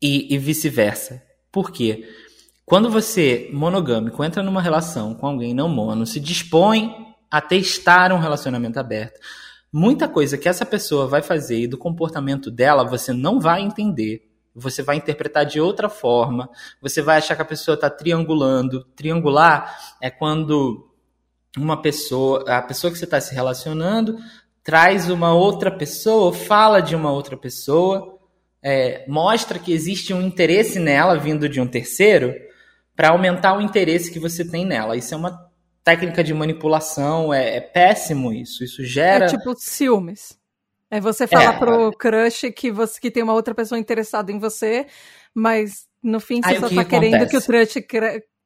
E, 0.02 0.34
e 0.34 0.38
vice-versa. 0.38 1.22
Por 1.52 1.70
quê? 1.70 2.08
Quando 2.64 2.90
você, 2.90 3.48
monogâmico, 3.52 4.22
entra 4.22 4.42
numa 4.42 4.60
relação 4.60 5.14
com 5.14 5.26
alguém 5.26 5.54
não 5.54 5.68
mono, 5.68 6.04
se 6.04 6.20
dispõe 6.20 6.94
a 7.30 7.40
testar 7.40 8.12
um 8.12 8.18
relacionamento 8.18 8.78
aberto, 8.78 9.20
muita 9.72 10.08
coisa 10.08 10.36
que 10.36 10.48
essa 10.48 10.66
pessoa 10.66 11.06
vai 11.06 11.22
fazer 11.22 11.60
e 11.60 11.66
do 11.66 11.78
comportamento 11.78 12.50
dela 12.50 12.84
você 12.84 13.12
não 13.12 13.40
vai 13.40 13.62
entender. 13.62 14.27
Você 14.58 14.82
vai 14.82 14.96
interpretar 14.96 15.46
de 15.46 15.60
outra 15.60 15.88
forma. 15.88 16.50
Você 16.80 17.00
vai 17.00 17.18
achar 17.18 17.36
que 17.36 17.42
a 17.42 17.46
pessoa 17.46 17.74
está 17.74 17.88
triangulando. 17.88 18.84
Triangular 18.96 19.76
é 20.00 20.10
quando 20.10 20.88
uma 21.56 21.80
pessoa, 21.80 22.44
a 22.48 22.62
pessoa 22.62 22.90
que 22.90 22.98
você 22.98 23.04
está 23.04 23.20
se 23.20 23.34
relacionando, 23.34 24.18
traz 24.62 25.08
uma 25.08 25.32
outra 25.34 25.70
pessoa, 25.70 26.32
fala 26.32 26.80
de 26.80 26.94
uma 26.94 27.10
outra 27.10 27.36
pessoa, 27.36 28.18
é, 28.62 29.04
mostra 29.08 29.58
que 29.58 29.72
existe 29.72 30.12
um 30.12 30.20
interesse 30.20 30.78
nela 30.78 31.18
vindo 31.18 31.48
de 31.48 31.60
um 31.60 31.66
terceiro 31.66 32.34
para 32.94 33.10
aumentar 33.10 33.56
o 33.56 33.60
interesse 33.60 34.10
que 34.10 34.18
você 34.18 34.44
tem 34.44 34.66
nela. 34.66 34.96
Isso 34.96 35.14
é 35.14 35.16
uma 35.16 35.48
técnica 35.82 36.22
de 36.22 36.34
manipulação, 36.34 37.32
é, 37.32 37.56
é 37.56 37.60
péssimo 37.60 38.32
isso. 38.32 38.62
Isso 38.62 38.84
gera. 38.84 39.24
É 39.24 39.28
tipo 39.28 39.54
ciúmes. 39.56 40.37
É 40.90 41.00
você 41.00 41.26
falar 41.26 41.54
é, 41.54 41.58
pro 41.58 41.92
crush 41.92 42.50
que 42.52 42.70
você 42.70 43.00
que 43.00 43.10
tem 43.10 43.22
uma 43.22 43.34
outra 43.34 43.54
pessoa 43.54 43.78
interessada 43.78 44.32
em 44.32 44.38
você, 44.38 44.86
mas 45.34 45.86
no 46.02 46.18
fim 46.18 46.40
você 46.40 46.50
Aí, 46.50 46.60
só 46.60 46.68
tá 46.68 46.84
querendo 46.84 47.26
que 47.26 47.36
o 47.36 47.42
crush 47.42 47.74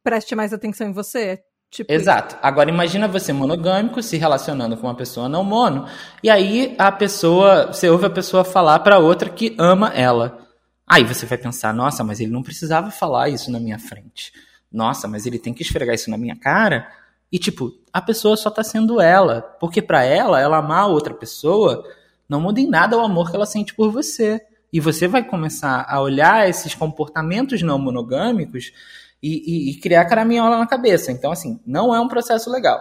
preste 0.02 0.34
mais 0.34 0.52
atenção 0.52 0.88
em 0.88 0.92
você. 0.92 1.40
Tipo 1.70 1.90
Exato. 1.90 2.34
Isso. 2.34 2.44
Agora 2.44 2.68
imagina 2.68 3.08
você 3.08 3.32
monogâmico 3.32 4.02
se 4.02 4.18
relacionando 4.18 4.76
com 4.76 4.86
uma 4.86 4.94
pessoa 4.94 5.26
não 5.28 5.42
mono, 5.42 5.86
e 6.22 6.28
aí 6.28 6.74
a 6.78 6.92
pessoa, 6.92 7.68
você 7.68 7.88
ouve 7.88 8.06
a 8.06 8.10
pessoa 8.10 8.44
falar 8.44 8.80
para 8.80 8.98
outra 8.98 9.30
que 9.30 9.56
ama 9.58 9.88
ela. 9.94 10.46
Aí 10.86 11.04
você 11.04 11.24
vai 11.24 11.38
pensar, 11.38 11.72
nossa, 11.72 12.04
mas 12.04 12.20
ele 12.20 12.30
não 12.30 12.42
precisava 12.42 12.90
falar 12.90 13.30
isso 13.30 13.50
na 13.50 13.58
minha 13.58 13.78
frente. 13.78 14.32
Nossa, 14.70 15.08
mas 15.08 15.24
ele 15.24 15.38
tem 15.38 15.54
que 15.54 15.62
esfregar 15.62 15.94
isso 15.94 16.10
na 16.10 16.18
minha 16.18 16.36
cara. 16.36 16.90
E 17.30 17.38
tipo, 17.38 17.72
a 17.90 18.02
pessoa 18.02 18.36
só 18.36 18.50
tá 18.50 18.62
sendo 18.62 19.00
ela, 19.00 19.40
porque 19.58 19.80
para 19.80 20.04
ela, 20.04 20.38
ela 20.38 20.58
amar 20.58 20.82
a 20.82 20.86
outra 20.86 21.14
pessoa 21.14 21.82
não 22.28 22.40
muda 22.40 22.60
em 22.60 22.68
nada 22.68 22.96
o 22.96 23.00
amor 23.00 23.30
que 23.30 23.36
ela 23.36 23.46
sente 23.46 23.74
por 23.74 23.90
você. 23.90 24.40
E 24.72 24.80
você 24.80 25.06
vai 25.06 25.22
começar 25.22 25.84
a 25.88 26.00
olhar 26.00 26.48
esses 26.48 26.74
comportamentos 26.74 27.60
não 27.62 27.78
monogâmicos 27.78 28.72
e, 29.22 29.30
e, 29.30 29.70
e 29.70 29.74
criar 29.80 30.04
caraminhola 30.06 30.58
na 30.58 30.66
cabeça. 30.66 31.12
Então, 31.12 31.30
assim, 31.30 31.60
não 31.66 31.94
é 31.94 32.00
um 32.00 32.08
processo 32.08 32.50
legal. 32.50 32.80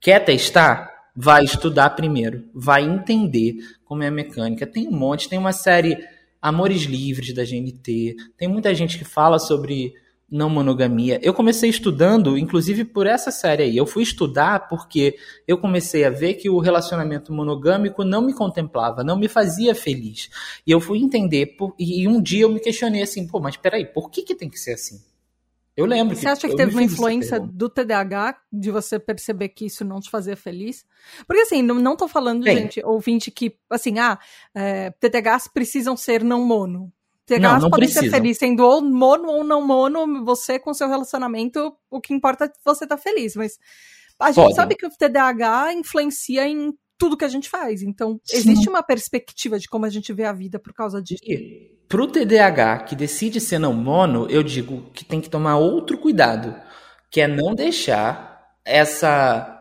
Quer 0.00 0.24
testar? 0.24 0.96
Vai 1.16 1.42
estudar 1.42 1.90
primeiro, 1.90 2.44
vai 2.54 2.84
entender 2.84 3.56
como 3.84 4.04
é 4.04 4.06
a 4.06 4.10
mecânica. 4.10 4.66
Tem 4.66 4.86
um 4.86 4.92
monte, 4.92 5.28
tem 5.28 5.38
uma 5.38 5.52
série 5.52 5.98
Amores 6.40 6.82
Livres 6.82 7.34
da 7.34 7.42
GNT, 7.42 8.14
tem 8.36 8.46
muita 8.46 8.72
gente 8.72 8.96
que 8.96 9.04
fala 9.04 9.40
sobre 9.40 9.94
não 10.30 10.50
monogamia. 10.50 11.18
Eu 11.22 11.32
comecei 11.32 11.70
estudando, 11.70 12.36
inclusive 12.36 12.84
por 12.84 13.06
essa 13.06 13.30
série 13.30 13.62
aí. 13.62 13.76
Eu 13.76 13.86
fui 13.86 14.02
estudar 14.02 14.68
porque 14.68 15.16
eu 15.46 15.56
comecei 15.56 16.04
a 16.04 16.10
ver 16.10 16.34
que 16.34 16.50
o 16.50 16.58
relacionamento 16.58 17.32
monogâmico 17.32 18.04
não 18.04 18.20
me 18.20 18.34
contemplava, 18.34 19.02
não 19.02 19.18
me 19.18 19.28
fazia 19.28 19.74
feliz. 19.74 20.28
E 20.66 20.70
eu 20.70 20.80
fui 20.80 20.98
entender, 20.98 21.56
por, 21.56 21.74
e 21.78 22.06
um 22.06 22.20
dia 22.20 22.42
eu 22.42 22.50
me 22.50 22.60
questionei 22.60 23.02
assim, 23.02 23.26
pô, 23.26 23.40
mas 23.40 23.56
peraí, 23.56 23.86
por 23.86 24.10
que, 24.10 24.22
que 24.22 24.34
tem 24.34 24.50
que 24.50 24.60
ser 24.60 24.74
assim? 24.74 25.00
Eu 25.78 25.86
lembro. 25.86 26.16
Você 26.16 26.26
acha 26.26 26.48
que 26.48 26.56
teve 26.56 26.72
uma 26.72 26.82
influência 26.82 27.38
do 27.38 27.68
TDAH 27.68 28.36
de 28.52 28.68
você 28.72 28.98
perceber 28.98 29.50
que 29.50 29.66
isso 29.66 29.84
não 29.84 30.00
te 30.00 30.10
fazia 30.10 30.36
feliz? 30.36 30.84
Porque 31.24 31.42
assim, 31.42 31.62
não, 31.62 31.76
não 31.76 31.96
tô 31.96 32.08
falando, 32.08 32.42
Bem, 32.42 32.62
gente, 32.62 32.84
ouvinte, 32.84 33.30
que 33.30 33.56
assim, 33.70 33.96
ah, 34.00 34.18
é, 34.52 34.90
TDAHs 34.90 35.46
precisam 35.46 35.96
ser 35.96 36.24
não 36.24 36.44
mono. 36.44 36.92
Não, 37.40 37.58
não 37.58 37.70
podem 37.70 37.86
precisam. 37.86 38.04
ser 38.04 38.10
felizes 38.10 38.38
sendo 38.38 38.64
ou 38.64 38.82
mono 38.82 39.28
ou 39.28 39.44
não 39.44 39.66
mono, 39.66 40.24
você 40.24 40.58
com 40.58 40.72
seu 40.72 40.88
relacionamento, 40.88 41.74
o 41.90 42.00
que 42.00 42.14
importa 42.14 42.46
é 42.46 42.52
você 42.64 42.84
estar 42.84 42.96
tá 42.96 43.02
feliz. 43.02 43.36
Mas 43.36 43.58
a 44.18 44.32
gente 44.32 44.54
sabe 44.54 44.74
que 44.74 44.86
o 44.86 44.90
TDAH 44.90 45.74
influencia 45.74 46.46
em 46.48 46.72
tudo 46.98 47.16
que 47.16 47.24
a 47.24 47.28
gente 47.28 47.48
faz. 47.48 47.82
Então, 47.82 48.20
Sim. 48.24 48.36
existe 48.36 48.68
uma 48.68 48.82
perspectiva 48.82 49.58
de 49.58 49.68
como 49.68 49.86
a 49.86 49.90
gente 49.90 50.12
vê 50.12 50.24
a 50.24 50.32
vida 50.32 50.58
por 50.58 50.72
causa 50.72 51.00
disso. 51.00 51.22
Para 51.88 52.02
o 52.02 52.06
TDAH 52.06 52.80
que 52.80 52.96
decide 52.96 53.40
ser 53.40 53.58
não 53.58 53.72
mono, 53.72 54.26
eu 54.28 54.42
digo 54.42 54.90
que 54.92 55.04
tem 55.04 55.20
que 55.20 55.30
tomar 55.30 55.56
outro 55.56 55.96
cuidado, 55.98 56.54
que 57.10 57.20
é 57.20 57.28
não 57.28 57.54
deixar 57.54 58.56
essa 58.64 59.54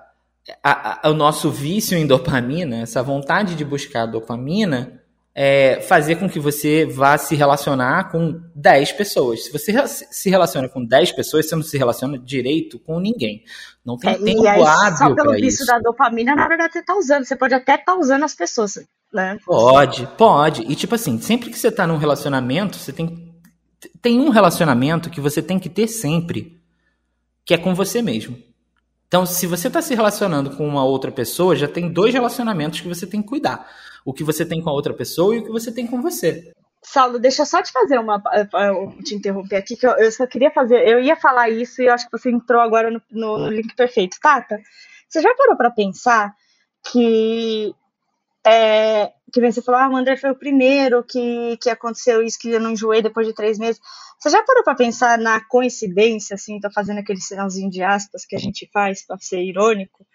a, 0.63 1.07
a, 1.07 1.11
o 1.11 1.13
nosso 1.13 1.51
vício 1.51 1.97
em 1.97 2.07
dopamina, 2.07 2.77
essa 2.77 3.03
vontade 3.03 3.55
de 3.55 3.63
buscar 3.63 4.05
dopamina, 4.05 4.96
é, 5.39 5.79
fazer 5.81 6.15
com 6.15 6.27
que 6.27 6.39
você 6.39 6.83
vá 6.83 7.15
se 7.15 7.35
relacionar 7.35 8.09
com 8.09 8.41
10 8.55 8.93
pessoas. 8.93 9.45
Se 9.45 9.51
você 9.51 9.71
se 9.87 10.31
relaciona 10.31 10.67
com 10.67 10.83
10 10.83 11.11
pessoas, 11.11 11.47
você 11.47 11.55
não 11.55 11.61
se 11.61 11.77
relaciona 11.77 12.17
direito 12.17 12.79
com 12.79 12.99
ninguém. 12.99 13.43
Não 13.85 13.97
tem 13.97 14.09
é, 14.09 14.17
tempo 14.17 14.43
e 14.43 14.47
aí, 14.47 14.63
hábil 14.63 14.97
Só 14.97 15.13
pelo 15.13 15.33
vício 15.33 15.63
da 15.67 15.77
dopamina, 15.77 16.35
na 16.35 16.47
verdade, 16.47 16.73
você 16.73 16.81
tá 16.81 16.97
usando. 16.97 17.23
Você 17.23 17.35
pode 17.35 17.53
até 17.53 17.75
estar 17.75 17.93
tá 17.93 17.99
usando 17.99 18.23
as 18.23 18.33
pessoas 18.33 18.79
né? 19.13 19.37
Pode, 19.45 20.07
pode. 20.17 20.63
E 20.63 20.75
tipo 20.75 20.95
assim, 20.95 21.21
sempre 21.21 21.51
que 21.51 21.57
você 21.57 21.71
tá 21.71 21.85
num 21.85 21.97
relacionamento, 21.97 22.77
você 22.77 22.91
tem. 22.91 23.31
Tem 24.01 24.19
um 24.19 24.29
relacionamento 24.29 25.07
que 25.07 25.21
você 25.21 25.39
tem 25.39 25.59
que 25.59 25.69
ter 25.69 25.87
sempre, 25.87 26.59
que 27.45 27.53
é 27.53 27.57
com 27.59 27.75
você 27.75 28.01
mesmo. 28.01 28.37
Então, 29.07 29.25
se 29.25 29.47
você 29.47 29.67
está 29.67 29.81
se 29.81 29.95
relacionando 29.95 30.55
com 30.55 30.67
uma 30.67 30.83
outra 30.83 31.11
pessoa, 31.11 31.55
já 31.55 31.67
tem 31.67 31.91
dois 31.91 32.13
relacionamentos 32.13 32.81
que 32.81 32.87
você 32.87 33.07
tem 33.07 33.21
que 33.21 33.27
cuidar. 33.27 33.69
O 34.05 34.13
que 34.13 34.23
você 34.23 34.45
tem 34.45 34.61
com 34.61 34.69
a 34.69 34.73
outra 34.73 34.93
pessoa 34.93 35.35
e 35.35 35.39
o 35.39 35.43
que 35.43 35.51
você 35.51 35.71
tem 35.71 35.87
com 35.87 36.01
você. 36.01 36.51
Saulo, 36.83 37.19
deixa 37.19 37.41
eu 37.41 37.45
só 37.45 37.61
te 37.61 37.71
fazer 37.71 37.99
uma. 37.99 38.21
Eu 38.53 39.03
te 39.03 39.15
interromper 39.15 39.57
aqui, 39.57 39.75
que 39.75 39.85
eu, 39.85 39.91
eu, 39.91 40.11
só 40.11 40.25
queria 40.25 40.51
fazer. 40.51 40.87
Eu 40.87 40.99
ia 40.99 41.15
falar 41.15 41.49
isso 41.49 41.81
e 41.81 41.87
eu 41.87 41.93
acho 41.93 42.05
que 42.05 42.17
você 42.17 42.29
entrou 42.29 42.61
agora 42.61 42.91
no, 42.91 43.01
no 43.11 43.49
link 43.49 43.75
perfeito. 43.75 44.17
Tata, 44.21 44.59
você 45.07 45.21
já 45.21 45.33
parou 45.35 45.57
para 45.57 45.71
pensar 45.71 46.33
que 46.91 47.73
é, 48.45 49.11
que 49.31 49.41
vem 49.41 49.51
você 49.51 49.61
falou, 49.61 49.81
ah, 49.81 49.89
o 49.89 49.95
André 49.95 50.15
foi 50.17 50.31
o 50.31 50.35
primeiro 50.35 51.03
que, 51.03 51.57
que 51.57 51.69
aconteceu 51.69 52.21
isso, 52.23 52.39
que 52.39 52.49
eu 52.49 52.59
não 52.59 52.71
enjoei 52.71 53.01
depois 53.01 53.27
de 53.27 53.33
três 53.33 53.59
meses. 53.59 53.79
Você 54.19 54.29
já 54.29 54.41
parou 54.43 54.63
para 54.63 54.75
pensar 54.75 55.17
na 55.17 55.43
coincidência, 55.45 56.35
assim, 56.35 56.59
tô 56.59 56.71
fazendo 56.71 56.99
aquele 56.99 57.19
sinalzinho 57.19 57.69
de 57.69 57.83
aspas 57.83 58.25
que 58.25 58.35
a 58.35 58.39
gente 58.39 58.69
faz 58.71 59.05
para 59.05 59.17
ser 59.19 59.43
irônico, 59.43 60.05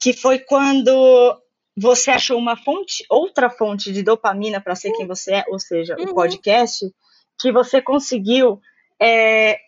que 0.00 0.12
foi 0.12 0.38
quando 0.38 1.40
você 1.76 2.10
achou 2.10 2.38
uma 2.38 2.56
fonte, 2.56 3.04
outra 3.10 3.50
fonte 3.50 3.92
de 3.92 4.02
dopamina 4.02 4.60
para 4.60 4.74
ser 4.74 4.92
quem 4.92 5.06
você 5.06 5.34
é, 5.34 5.44
ou 5.48 5.58
seja, 5.58 5.94
uhum. 5.98 6.10
o 6.10 6.14
podcast, 6.14 6.90
que 7.38 7.52
você 7.52 7.82
conseguiu 7.82 8.60
é, 9.00 9.58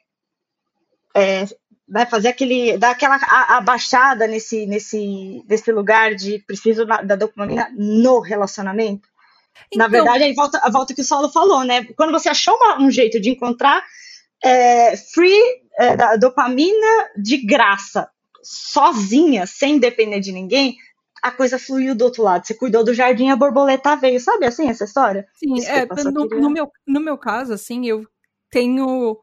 é, 1.15 1.45
vai 1.89 2.07
fazer 2.07 2.29
aquele, 2.29 2.77
dar 2.77 2.91
aquela 2.91 3.17
abaixada 3.57 4.27
nesse, 4.27 4.67
nesse, 4.67 5.43
nesse 5.49 5.73
lugar 5.73 6.15
de 6.15 6.39
preciso 6.41 6.85
da 6.85 7.17
dopamina 7.17 7.69
no 7.77 8.21
relacionamento. 8.21 9.09
Então, 9.73 9.87
Na 9.87 9.89
verdade, 9.89 10.25
aí 10.25 10.35
volta, 10.35 10.61
volta 10.71 10.95
que 10.95 11.01
o 11.01 11.05
Saulo 11.05 11.31
falou, 11.31 11.65
né? 11.65 11.85
Quando 11.97 12.13
você 12.13 12.29
achou 12.29 12.55
uma, 12.55 12.81
um 12.81 12.91
jeito 12.91 13.21
de 13.21 13.31
encontrar 13.31 13.83
é, 14.45 14.97
free 14.97 15.41
é, 15.79 16.17
dopamina 16.19 17.11
de 17.17 17.39
graça, 17.39 18.09
sozinha, 18.43 19.47
sem 19.47 19.79
depender 19.79 20.21
de 20.21 20.33
ninguém, 20.33 20.77
a 21.23 21.31
coisa 21.31 21.59
fluiu 21.59 21.95
do 21.95 22.05
outro 22.05 22.23
lado. 22.23 22.47
Você 22.47 22.55
cuidou 22.55 22.85
do 22.85 22.95
jardim, 22.95 23.31
a 23.31 23.37
borboleta 23.37 23.97
veio. 23.97 24.21
Sabe 24.21 24.47
assim 24.47 24.69
essa 24.69 24.85
história? 24.85 25.27
Sim, 25.35 25.55
Desculpa, 25.55 26.01
é, 26.01 26.05
no, 26.05 26.29
queria... 26.29 26.43
no, 26.43 26.51
meu, 26.51 26.71
no 26.87 27.01
meu 27.01 27.19
caso, 27.19 27.53
assim, 27.53 27.87
eu 27.87 28.07
tenho 28.51 29.19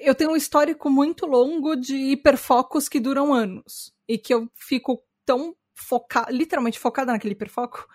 eu 0.00 0.14
tenho 0.14 0.32
um 0.32 0.36
histórico 0.36 0.90
muito 0.90 1.26
longo 1.26 1.76
de 1.76 1.94
hiperfocos 1.94 2.88
que 2.88 3.00
duram 3.00 3.32
anos. 3.32 3.92
E 4.08 4.18
que 4.18 4.34
eu 4.34 4.48
fico 4.54 5.02
tão 5.24 5.54
focada, 5.74 6.30
literalmente 6.30 6.78
focada 6.78 7.12
naquele 7.12 7.32
hiperfoco, 7.32 7.86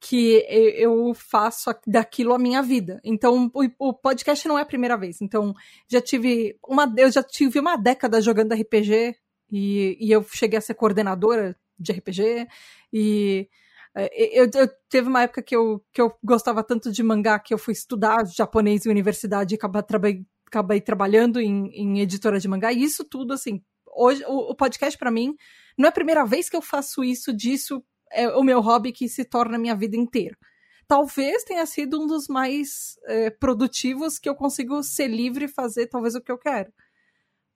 que 0.00 0.44
eu 0.48 1.14
faço 1.14 1.70
daquilo 1.86 2.34
a 2.34 2.38
minha 2.38 2.60
vida. 2.60 3.00
Então, 3.04 3.50
o, 3.78 3.94
podcast 3.94 4.48
não 4.48 4.58
é 4.58 4.62
a 4.62 4.66
primeira 4.66 4.96
vez. 4.96 5.22
Então, 5.22 5.54
já 5.88 6.00
tive 6.00 6.58
uma, 6.66 6.92
eu 6.96 7.10
já 7.10 7.22
tive 7.22 7.60
uma 7.60 7.76
década 7.76 8.20
jogando 8.20 8.52
RPG 8.52 9.14
e, 9.50 9.96
e 10.00 10.10
eu 10.10 10.24
cheguei 10.24 10.58
a 10.58 10.62
ser 10.62 10.74
coordenadora 10.74 11.56
de 11.78 11.92
RPG 11.92 12.48
e 12.92 13.48
é, 13.94 14.40
eu, 14.40 14.50
eu, 14.54 14.68
teve 14.88 15.08
uma 15.08 15.22
época 15.22 15.42
que 15.42 15.54
eu, 15.54 15.84
que 15.92 16.00
eu 16.00 16.12
gostava 16.24 16.64
tanto 16.64 16.90
de 16.90 17.02
mangá 17.02 17.38
que 17.38 17.52
eu 17.52 17.58
fui 17.58 17.72
estudar 17.72 18.26
japonês 18.26 18.86
em 18.86 18.90
universidade 18.90 19.54
e 19.54 19.58
acabei, 19.62 20.24
acabei 20.52 20.82
trabalhando 20.82 21.40
em, 21.40 21.68
em 21.68 22.00
editora 22.00 22.38
de 22.38 22.46
mangá, 22.46 22.70
e 22.70 22.82
isso 22.82 23.04
tudo, 23.04 23.32
assim, 23.32 23.62
hoje, 23.96 24.22
o, 24.26 24.50
o 24.50 24.54
podcast 24.54 24.98
para 24.98 25.10
mim, 25.10 25.34
não 25.78 25.86
é 25.86 25.88
a 25.88 25.92
primeira 25.92 26.26
vez 26.26 26.50
que 26.50 26.56
eu 26.56 26.60
faço 26.60 27.02
isso, 27.02 27.32
disso 27.32 27.82
é 28.12 28.28
o 28.28 28.42
meu 28.42 28.60
hobby 28.60 28.92
que 28.92 29.08
se 29.08 29.24
torna 29.24 29.56
a 29.56 29.58
minha 29.58 29.74
vida 29.74 29.96
inteira. 29.96 30.36
Talvez 30.86 31.42
tenha 31.44 31.64
sido 31.64 32.02
um 32.02 32.06
dos 32.06 32.28
mais 32.28 32.98
é, 33.06 33.30
produtivos 33.30 34.18
que 34.18 34.28
eu 34.28 34.34
consigo 34.34 34.82
ser 34.82 35.08
livre 35.08 35.46
e 35.46 35.48
fazer 35.48 35.86
talvez 35.86 36.14
o 36.14 36.20
que 36.20 36.30
eu 36.30 36.36
quero 36.36 36.70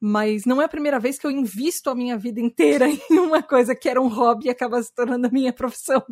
mas 0.01 0.45
não 0.45 0.61
é 0.61 0.67
a 0.67 0.69
primeira 0.69 1.01
vez 1.01 1.19
que 1.19 1.27
eu 1.27 1.31
invisto 1.31 1.89
a 1.89 1.95
minha 1.95 2.19
vida 2.19 2.41
inteira 2.41 2.87
em 3.11 3.19
uma 3.19 3.43
coisa 3.43 3.75
que 3.75 3.89
era 3.89 4.01
um 4.01 4.09
hobby 4.09 4.47
e 4.47 4.51
acaba 4.51 4.83
se 4.83 4.95
tornando 4.95 5.27
a 5.27 5.31
minha 5.31 5.53
profissão. 5.53 6.03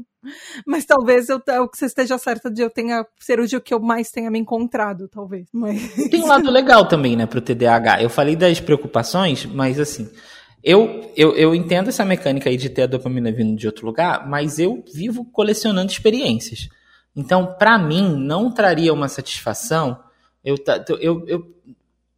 Mas 0.66 0.84
talvez 0.84 1.28
eu, 1.28 1.40
você 1.72 1.86
esteja 1.86 2.16
certa 2.16 2.50
de 2.50 2.62
eu 2.62 2.70
tenha 2.70 3.06
ser 3.18 3.40
o 3.40 3.46
dia 3.46 3.60
que 3.60 3.74
eu 3.74 3.80
mais 3.80 4.10
tenha 4.10 4.30
me 4.30 4.38
encontrado, 4.38 5.08
talvez. 5.08 5.48
Mas... 5.52 6.08
Tem 6.10 6.22
um 6.22 6.26
lado 6.26 6.50
legal 6.50 6.88
também, 6.88 7.14
né, 7.14 7.26
pro 7.26 7.42
TDAH. 7.42 8.02
Eu 8.02 8.08
falei 8.08 8.34
das 8.34 8.58
preocupações, 8.58 9.44
mas 9.44 9.78
assim, 9.78 10.10
eu, 10.62 11.12
eu, 11.14 11.36
eu 11.36 11.54
entendo 11.54 11.88
essa 11.88 12.06
mecânica 12.06 12.48
aí 12.48 12.56
de 12.56 12.70
ter 12.70 12.82
a 12.82 12.86
dopamina 12.86 13.30
vindo 13.30 13.54
de 13.54 13.66
outro 13.66 13.84
lugar, 13.84 14.26
mas 14.26 14.58
eu 14.58 14.82
vivo 14.94 15.26
colecionando 15.26 15.92
experiências. 15.92 16.68
Então, 17.14 17.54
para 17.58 17.78
mim, 17.78 18.16
não 18.16 18.50
traria 18.50 18.92
uma 18.92 19.08
satisfação. 19.08 20.00
Eu, 20.42 20.56
eu, 21.00 21.28
eu, 21.28 21.54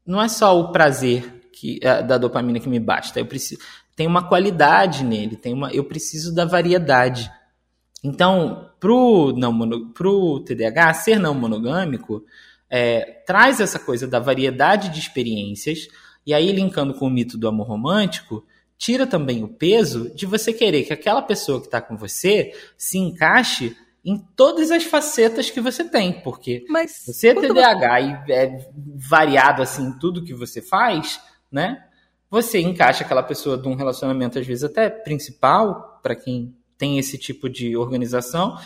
não 0.07 0.23
é 0.23 0.29
só 0.29 0.59
o 0.59 0.71
prazer 0.71 1.36
que 1.57 1.81
é, 1.83 2.03
da 2.03 2.19
dopamina 2.19 2.61
que 2.61 2.69
me 2.69 2.79
basta. 2.79 3.19
Eu 3.19 3.27
preciso 3.27 3.61
tem 3.97 4.07
uma 4.07 4.29
qualidade 4.29 5.03
nele, 5.03 5.37
tem 5.37 5.55
uma 5.55 5.73
eu 5.73 5.83
preciso 5.85 6.35
da 6.35 6.45
variedade. 6.45 7.31
Então, 8.05 8.71
pro 8.79 9.33
não 9.35 9.53
mono, 9.53 9.93
pro 9.93 10.41
TDAH 10.41 10.93
ser 10.95 11.19
não 11.19 11.35
monogâmico 11.35 12.23
é, 12.71 13.23
traz 13.27 13.59
essa 13.59 13.79
coisa 13.79 14.07
da 14.07 14.21
variedade 14.21 14.91
de 14.91 15.01
experiências 15.01 15.89
e 16.27 16.35
aí 16.35 16.53
linkando 16.53 16.93
com 16.93 17.07
o 17.07 17.11
mito 17.11 17.39
do 17.39 17.49
amor 17.49 17.67
romântico 17.67 18.45
tira 18.77 19.07
também 19.07 19.43
o 19.43 19.49
peso 19.49 20.15
de 20.15 20.27
você 20.27 20.53
querer 20.53 20.85
que 20.85 20.93
aquela 20.93 21.23
pessoa 21.23 21.61
que 21.61 21.67
está 21.67 21.81
com 21.81 21.97
você 21.97 22.53
se 22.77 22.99
encaixe 22.99 23.75
em 24.05 24.19
todas 24.37 24.71
as 24.71 24.85
facetas 24.85 25.51
que 25.51 25.61
você 25.61 25.83
tem, 25.83 26.21
porque 26.21 26.65
Mas, 26.69 27.03
você 27.05 27.29
é 27.29 27.35
TDAH 27.35 28.01
você... 28.01 28.31
e 28.31 28.33
é 28.33 28.71
variado 28.95 29.63
assim 29.63 29.87
em 29.87 29.99
tudo 29.99 30.23
que 30.23 30.33
você 30.33 30.63
faz, 30.63 31.19
né? 31.51 31.85
Você 32.31 32.61
encaixa 32.61 33.05
aquela 33.05 33.23
pessoa 33.23 33.57
de 33.57 33.69
um 33.69 33.75
relacionamento, 33.75 34.39
às 34.39 34.47
vezes 34.47 34.65
até 34.65 34.91
principal, 34.91 36.01
para 36.03 36.17
quem 36.17 36.55
tem 36.77 36.99
esse 36.99 37.17
tipo 37.17 37.49
de 37.49 37.77
organização, 37.77 38.59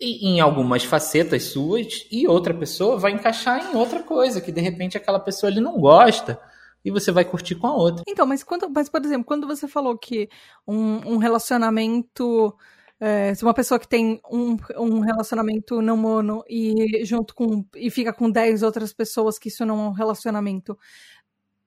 em 0.00 0.40
algumas 0.40 0.82
facetas 0.82 1.44
suas, 1.44 2.06
e 2.10 2.26
outra 2.26 2.52
pessoa 2.52 2.98
vai 2.98 3.12
encaixar 3.12 3.70
em 3.70 3.76
outra 3.76 4.02
coisa, 4.02 4.40
que 4.40 4.50
de 4.50 4.60
repente 4.60 4.96
aquela 4.96 5.20
pessoa 5.20 5.50
ele 5.50 5.60
não 5.60 5.78
gosta 5.78 6.40
e 6.84 6.90
você 6.90 7.12
vai 7.12 7.24
curtir 7.24 7.54
com 7.54 7.66
a 7.66 7.74
outra. 7.74 8.02
Então, 8.08 8.26
mas, 8.26 8.42
quando, 8.42 8.68
mas 8.70 8.88
por 8.88 9.04
exemplo, 9.04 9.24
quando 9.24 9.46
você 9.46 9.68
falou 9.68 9.96
que 9.96 10.28
um, 10.66 11.14
um 11.14 11.16
relacionamento. 11.18 12.56
É, 12.98 13.34
se 13.34 13.42
uma 13.42 13.54
pessoa 13.54 13.80
que 13.80 13.88
tem 13.88 14.20
um, 14.30 14.56
um 14.76 15.00
relacionamento 15.00 15.82
não 15.82 15.96
mono 15.96 16.44
e 16.48 17.04
junto 17.04 17.34
com. 17.34 17.64
e 17.74 17.90
fica 17.90 18.12
com 18.12 18.30
10 18.30 18.62
outras 18.62 18.92
pessoas 18.92 19.38
que 19.38 19.48
isso 19.48 19.66
não 19.66 19.86
é 19.86 19.88
um 19.88 19.92
relacionamento. 19.92 20.78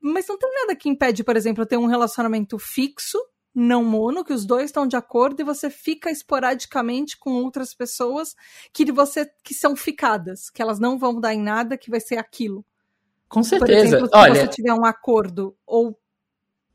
Mas 0.08 0.28
não 0.28 0.38
tem 0.38 0.52
nada 0.54 0.76
que 0.76 0.88
impede, 0.88 1.24
por 1.24 1.36
exemplo, 1.36 1.64
eu 1.64 1.66
ter 1.68 1.78
um 1.78 1.88
relacionamento 1.88 2.60
fixo, 2.60 3.18
não 3.54 3.84
mono, 3.84 4.24
que 4.24 4.34
os 4.34 4.46
dois 4.46 4.66
estão 4.66 4.86
de 4.86 4.96
acordo 4.96 5.42
e 5.42 5.46
você 5.46 5.70
fica 5.70 6.12
esporadicamente 6.12 7.18
com 7.18 7.32
outras 7.44 7.74
pessoas 7.74 8.36
que 8.72 8.92
você 8.92 9.26
que 9.44 9.54
são 9.54 9.76
ficadas, 9.76 10.50
que 10.50 10.62
elas 10.62 10.80
não 10.80 11.00
vão 11.00 11.20
dar 11.20 11.34
em 11.34 11.42
nada, 11.42 11.78
que 11.78 11.90
vai 11.90 12.00
ser 12.00 12.18
aquilo. 12.18 12.64
Com 13.28 13.42
certeza. 13.42 13.66
Por 13.66 13.88
exemplo, 13.88 14.08
se 14.08 14.16
Olha, 14.16 14.36
você 14.42 14.48
tiver 14.50 14.74
um 14.74 14.86
acordo 14.86 15.58
ou 15.66 15.98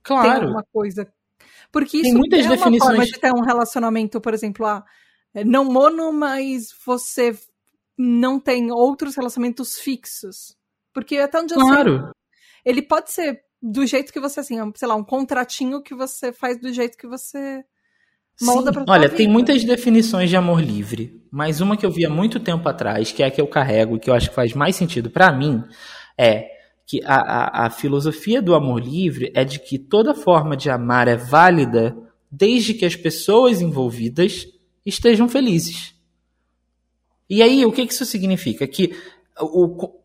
claro. 0.03 0.29
tem 0.29 0.41
alguma 0.43 0.65
coisa. 0.73 1.13
Porque 1.71 2.01
Tem 2.03 2.11
isso 2.11 2.19
muitas 2.19 2.41
é 2.41 2.43
uma 2.49 2.57
definições- 2.57 2.91
forma 2.91 3.05
de 3.07 3.21
ter 3.21 3.33
um 3.33 3.43
relacionamento, 3.45 4.21
por 4.21 4.35
exemplo, 4.35 4.67
ah, 4.67 4.85
é 5.33 5.45
não 5.45 5.65
mono, 5.67 6.13
mas 6.13 6.75
você 6.85 7.39
não 7.97 8.41
tem 8.41 8.73
outros 8.73 9.15
relacionamentos 9.15 9.79
fixos. 9.79 10.57
Porque 10.93 11.19
até 11.19 11.39
onde 11.39 11.55
eu 11.55 11.61
sei, 11.61 11.69
Claro. 11.69 12.11
Ele 12.65 12.83
pode 12.83 13.11
ser 13.11 13.43
do 13.63 13.87
jeito 13.87 14.13
que 14.13 14.21
você, 14.21 14.41
assim, 14.41 14.57
sei 14.75 14.89
lá, 14.89 14.95
um 14.95 15.05
contratinho 15.05 15.83
que 15.83 15.95
você 15.95 16.33
faz 16.33 16.59
do 16.59 16.73
jeito 16.73 16.97
que 16.97 17.07
você 17.07 17.63
molda 18.41 18.71
Sim. 18.71 18.73
pra 18.73 18.85
sua 18.85 18.93
Olha, 18.95 19.09
vida. 19.09 19.17
tem 19.17 19.29
muitas 19.29 19.63
definições 19.65 20.31
de 20.31 20.37
amor 20.37 20.61
livre, 20.61 21.23
mas 21.31 21.61
uma 21.61 21.77
que 21.77 21.85
eu 21.85 21.91
vi 21.91 22.07
há 22.07 22.11
muito 22.11 22.41
tempo 22.41 22.69
atrás, 22.69 23.13
que 23.13 23.23
é 23.23 23.27
a 23.27 23.31
que 23.31 23.41
eu 23.41 23.47
carrego 23.47 23.97
e 23.97 24.01
que 24.01 24.09
eu 24.09 24.15
acho 24.15 24.31
que 24.31 24.35
faz 24.35 24.55
mais 24.55 24.77
sentido 24.77 25.11
pra 25.11 25.31
mim, 25.33 25.63
é 26.17 26.49
que 26.87 27.01
a, 27.05 27.17
a, 27.17 27.67
a 27.67 27.71
filosofia 27.71 28.43
do 28.43 28.55
amor 28.55 28.83
livre 28.83 29.31
é 29.35 29.45
de 29.45 29.61
que 29.61 29.79
toda 29.79 30.15
forma 30.15 30.57
de 30.57 30.71
amar 30.71 31.07
é 31.07 31.17
válida 31.17 31.97
desde 32.31 32.75
que 32.75 32.85
as 32.85 32.97
pessoas 32.97 33.61
envolvidas 33.61 34.47
estejam 34.85 35.29
felizes. 35.29 35.95
E 37.29 37.43
aí, 37.43 37.65
o 37.65 37.71
que 37.71 37.87
que 37.87 37.93
isso 37.93 38.05
significa? 38.05 38.67
Que 38.67 38.93
o, 39.39 40.01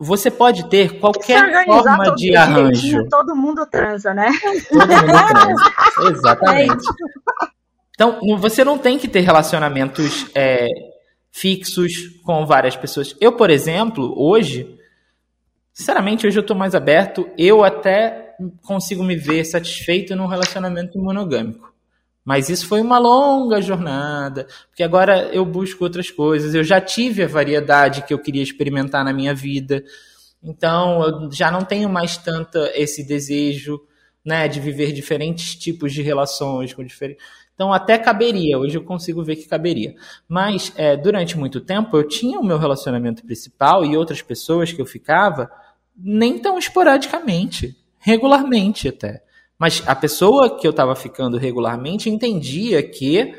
você 0.00 0.30
pode 0.30 0.68
ter 0.70 0.98
qualquer 0.98 1.64
forma 1.66 2.14
de 2.16 2.34
arranjo. 2.34 3.06
todo 3.08 3.36
mundo 3.36 3.66
transa, 3.66 4.14
né? 4.14 4.30
Todo 4.68 4.88
mundo 4.88 4.88
transa. 5.28 6.10
Exatamente. 6.10 6.84
Então, 7.94 8.18
não- 8.22 8.38
você 8.38 8.64
não 8.64 8.78
tem 8.78 8.98
que 8.98 9.06
ter 9.06 9.20
relacionamentos 9.20 10.26
é, 10.34 10.68
fixos 11.30 11.92
com 12.24 12.46
várias 12.46 12.74
pessoas. 12.74 13.14
Eu, 13.20 13.32
por 13.32 13.50
exemplo, 13.50 14.14
hoje, 14.16 14.74
sinceramente, 15.72 16.26
hoje 16.26 16.38
eu 16.38 16.46
tô 16.46 16.54
mais 16.54 16.74
aberto. 16.74 17.28
Eu 17.36 17.62
até 17.62 18.34
consigo 18.62 19.04
me 19.04 19.16
ver 19.16 19.44
satisfeito 19.44 20.16
num 20.16 20.26
relacionamento 20.26 20.98
monogâmico. 20.98 21.70
Mas 22.24 22.48
isso 22.48 22.66
foi 22.66 22.80
uma 22.80 22.98
longa 22.98 23.60
jornada, 23.62 24.46
porque 24.68 24.82
agora 24.82 25.30
eu 25.32 25.44
busco 25.44 25.84
outras 25.84 26.10
coisas. 26.10 26.54
Eu 26.54 26.62
já 26.62 26.80
tive 26.80 27.22
a 27.22 27.28
variedade 27.28 28.02
que 28.02 28.12
eu 28.12 28.18
queria 28.18 28.42
experimentar 28.42 29.04
na 29.04 29.12
minha 29.12 29.34
vida. 29.34 29.82
Então, 30.42 31.02
eu 31.02 31.32
já 31.32 31.50
não 31.50 31.62
tenho 31.62 31.88
mais 31.88 32.16
tanto 32.16 32.58
esse 32.74 33.06
desejo, 33.06 33.80
né, 34.24 34.48
de 34.48 34.60
viver 34.60 34.92
diferentes 34.92 35.54
tipos 35.54 35.92
de 35.92 36.02
relações 36.02 36.74
com 36.74 36.84
diferentes. 36.84 37.24
Então, 37.54 37.72
até 37.72 37.98
caberia. 37.98 38.58
Hoje 38.58 38.76
eu 38.76 38.84
consigo 38.84 39.22
ver 39.22 39.36
que 39.36 39.48
caberia. 39.48 39.94
Mas, 40.28 40.72
é, 40.76 40.96
durante 40.96 41.36
muito 41.36 41.60
tempo, 41.60 41.96
eu 41.96 42.06
tinha 42.06 42.38
o 42.38 42.44
meu 42.44 42.58
relacionamento 42.58 43.22
principal 43.22 43.84
e 43.84 43.96
outras 43.96 44.22
pessoas 44.22 44.72
que 44.72 44.80
eu 44.80 44.86
ficava, 44.86 45.50
nem 45.94 46.38
tão 46.38 46.58
esporadicamente, 46.58 47.76
regularmente 47.98 48.88
até. 48.88 49.22
Mas 49.60 49.82
a 49.86 49.94
pessoa 49.94 50.58
que 50.58 50.66
eu 50.66 50.70
estava 50.70 50.96
ficando 50.96 51.36
regularmente 51.36 52.08
entendia 52.08 52.82
que 52.82 53.34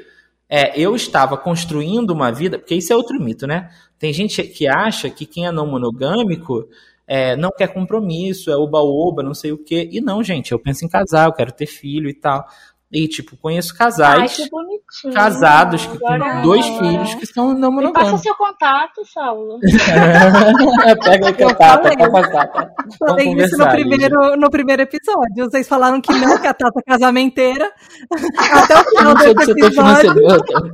é, 0.48 0.80
eu 0.80 0.96
estava 0.96 1.36
construindo 1.36 2.12
uma 2.12 2.32
vida, 2.32 2.60
porque 2.60 2.76
isso 2.76 2.94
é 2.94 2.96
outro 2.96 3.20
mito, 3.20 3.48
né? 3.48 3.72
Tem 3.98 4.14
gente 4.14 4.44
que 4.44 4.68
acha 4.68 5.10
que 5.10 5.26
quem 5.26 5.48
é 5.48 5.52
não 5.52 5.66
monogâmico 5.66 6.70
é, 7.08 7.36
não 7.36 7.50
quer 7.50 7.74
compromisso, 7.74 8.52
é 8.52 8.56
oba-oba, 8.56 9.24
não 9.24 9.34
sei 9.34 9.52
o 9.52 9.58
quê. 9.58 9.90
E 9.92 10.00
não, 10.00 10.24
gente, 10.24 10.52
eu 10.52 10.60
penso 10.60 10.86
em 10.86 10.88
casar, 10.88 11.28
eu 11.28 11.34
quero 11.34 11.52
ter 11.52 11.66
filho 11.66 12.08
e 12.08 12.14
tal. 12.14 12.46
E, 12.94 13.08
tipo, 13.08 13.38
conheço 13.38 13.72
Ai, 13.74 13.78
casais 13.78 14.36
que 14.36 14.50
bonitinho. 14.50 15.14
casados 15.14 15.86
que 15.86 15.96
Agora- 15.96 16.34
têm 16.34 16.42
dois 16.42 16.66
filhos 16.66 17.16
que 17.16 17.26
são 17.26 17.54
não 17.54 17.72
Me 17.72 17.92
passa 17.94 18.18
seu 18.18 18.36
contato, 18.36 19.06
Saulo. 19.14 19.60
Pega 21.04 21.28
aí 21.28 21.34
que 21.34 21.44
Eu 21.44 21.50
eu 21.50 21.56
tata, 21.56 21.90
falei. 23.00 23.34
isso 23.44 23.58
no 23.58 23.70
primeiro, 23.70 24.36
no 24.38 24.50
primeiro 24.50 24.82
episódio. 24.82 25.50
Vocês 25.50 25.68
falaram 25.68 26.02
que 26.02 26.12
não, 26.14 26.38
que 26.38 26.48
a 26.48 26.54
Tata 26.54 26.80
é 26.80 26.92
casamenteira. 26.92 27.72
Até 28.52 28.80
o 28.80 28.84
final 28.84 29.16
do 29.16 29.24
episódio. 29.52 30.16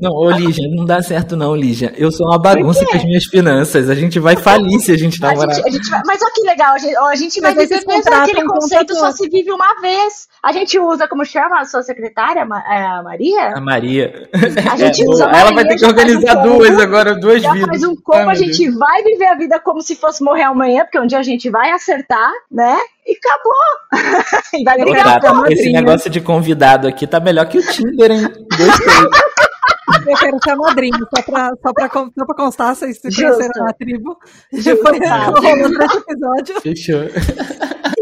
Não, 0.02 0.12
ô 0.12 0.32
Lígia, 0.32 0.68
não 0.76 0.86
dá 0.86 1.02
certo 1.02 1.36
não, 1.38 1.56
Lígia. 1.56 1.94
Eu 1.98 2.12
sou 2.12 2.28
uma 2.28 2.40
bagunça 2.40 2.86
com 2.86 2.98
as 2.98 3.04
minhas 3.04 3.26
finanças. 3.26 3.90
A 3.90 3.96
gente 3.96 4.20
vai 4.20 4.36
falir 4.36 4.80
se 4.80 4.92
a 4.92 4.98
gente 4.98 5.24
A 5.24 5.28
namorar. 5.30 5.56
gente, 5.56 5.68
a 5.68 5.72
gente 5.72 5.90
vai- 5.90 6.02
mas 6.06 6.22
olha 6.22 6.32
que 6.34 6.42
legal, 6.42 6.74
a 6.74 6.78
gente, 6.78 6.98
ó, 6.98 7.06
a 7.10 7.16
gente 7.16 7.40
vai 7.42 7.54
viver 7.54 7.84
mesmo 7.88 8.14
aquele 8.14 8.44
um 8.44 8.48
conceito, 8.48 8.96
só 8.96 9.12
se 9.12 9.30
vive 9.30 9.52
uma 9.52 9.80
vez. 9.82 10.28
A 10.44 10.52
gente 10.52 10.80
usa, 10.80 11.08
como 11.08 11.26
chama 11.26 11.60
a 11.62 11.66
sua 11.66 11.82
secretária, 11.84 12.07
Ma- 12.46 12.64
é, 12.68 12.86
a 12.86 13.04
Maria? 13.04 13.54
A 13.56 13.62
Maria. 13.62 14.30
A 14.72 14.76
gente 14.78 15.04
É, 15.06 15.10
usa 15.10 15.26
a 15.28 15.30
ela 15.30 15.44
vai 15.46 15.64
Maria, 15.64 15.70
ter 15.70 15.76
que 15.78 15.86
um 15.86 15.90
organizar 15.90 16.36
combo, 16.36 16.50
duas 16.58 16.80
agora, 16.80 17.16
duas 17.16 17.42
Já 17.42 17.54
vidas. 17.54 17.68
faz 17.70 17.84
um 17.84 17.96
combo, 17.96 18.20
meu 18.20 18.30
a 18.30 18.36
gente 18.36 18.64
Deus. 18.64 18.78
vai 18.78 19.04
viver 19.04 19.26
a 19.28 19.36
vida 19.36 19.60
como 19.60 19.82
se 19.82 19.96
fosse 19.96 20.24
morrer 20.24 20.44
amanhã, 20.44 20.84
porque 20.84 21.00
um 21.00 21.06
dia 21.08 21.20
a 21.20 21.24
gente 21.24 21.50
vai 21.50 21.72
acertar, 21.72 22.32
né? 22.52 22.78
E 23.06 23.18
acabou. 23.18 24.40
e 24.60 24.64
vai 24.64 24.78
brigar 24.78 25.20
Tata, 25.22 25.34
por 25.34 25.52
esse 25.52 25.72
negócio 25.72 26.10
de 26.10 26.22
convidado 26.22 26.88
aqui 26.88 27.06
tá 27.08 27.20
melhor 27.20 27.48
que 27.48 27.58
o 27.60 27.62
Tinder, 27.68 28.12
hein? 28.12 28.22
Gostei. 28.58 29.08
Eu 30.06 30.18
quero 30.18 30.38
ser 30.42 30.52
a 30.52 30.56
madrinha, 30.56 30.98
só 31.16 31.22
pra, 31.22 31.50
só 31.62 31.74
pra, 31.74 31.90
só 31.90 32.26
pra 32.26 32.36
constar, 32.36 32.76
vocês 32.76 32.98
se 32.98 33.02
conheceram 33.04 33.66
na 33.66 33.74
tribo. 33.74 34.18
Já 34.54 34.72
Justo, 34.72 34.84
foi 34.88 35.00
rolando 35.00 35.84
episódio. 35.98 36.62
Fechou. 36.62 37.02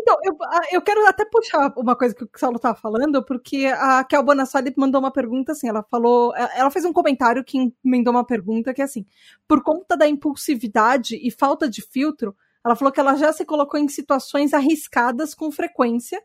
Então, 0.08 0.18
eu, 0.24 0.38
a- 0.43 0.62
eu 0.72 0.82
quero 0.84 1.03
até 1.08 1.26
puxar 1.26 1.74
uma 1.76 1.95
coisa 1.95 2.14
que 2.14 2.24
o 2.24 2.30
Saulo 2.38 2.60
tava 2.60 2.76
falando, 2.78 3.26
porque 3.26 3.66
a 3.66 4.03
Kel 4.03 4.22
Bonassoli 4.22 4.72
mandou 4.78 5.01
uma 5.01 5.10
pergunta 5.12 5.53
assim, 5.53 5.68
ela 5.68 5.82
falou, 5.89 6.32
ela 6.36 6.49
ela 6.56 6.70
fez 6.70 6.86
um 6.86 6.93
comentário 6.93 7.43
que 7.43 7.74
emendou 7.84 8.14
uma 8.14 8.24
pergunta 8.24 8.72
que 8.72 8.82
é 8.82 8.86
assim, 8.86 9.03
por 9.47 9.64
conta 9.64 9.97
da 9.97 10.08
impulsividade 10.08 11.16
e 11.16 11.32
falta 11.32 11.68
de 11.68 11.82
filtro, 11.82 12.36
ela 12.64 12.76
falou 12.76 12.91
que 12.91 12.99
ela 12.99 13.16
já 13.16 13.34
se 13.34 13.43
colocou 13.45 13.80
em 13.80 13.88
situações 13.88 14.53
arriscadas 14.53 15.34
com 15.34 15.51
frequência, 15.51 16.22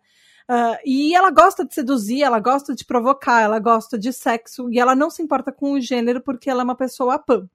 ah, 0.46 0.78
e 0.84 1.14
ela 1.14 1.30
gosta 1.30 1.64
de 1.64 1.72
seduzir, 1.74 2.22
ela 2.22 2.38
gosta 2.38 2.74
de 2.74 2.84
provocar, 2.84 3.40
ela 3.40 3.58
gosta 3.58 3.98
de 3.98 4.12
sexo, 4.12 4.70
e 4.70 4.78
ela 4.78 4.94
não 4.94 5.08
se 5.08 5.22
importa 5.22 5.50
com 5.52 5.72
o 5.72 5.80
gênero 5.80 6.20
porque 6.20 6.50
ela 6.50 6.60
é 6.62 6.64
uma 6.64 6.76
pessoa 6.76 7.18
pan. 7.18 7.48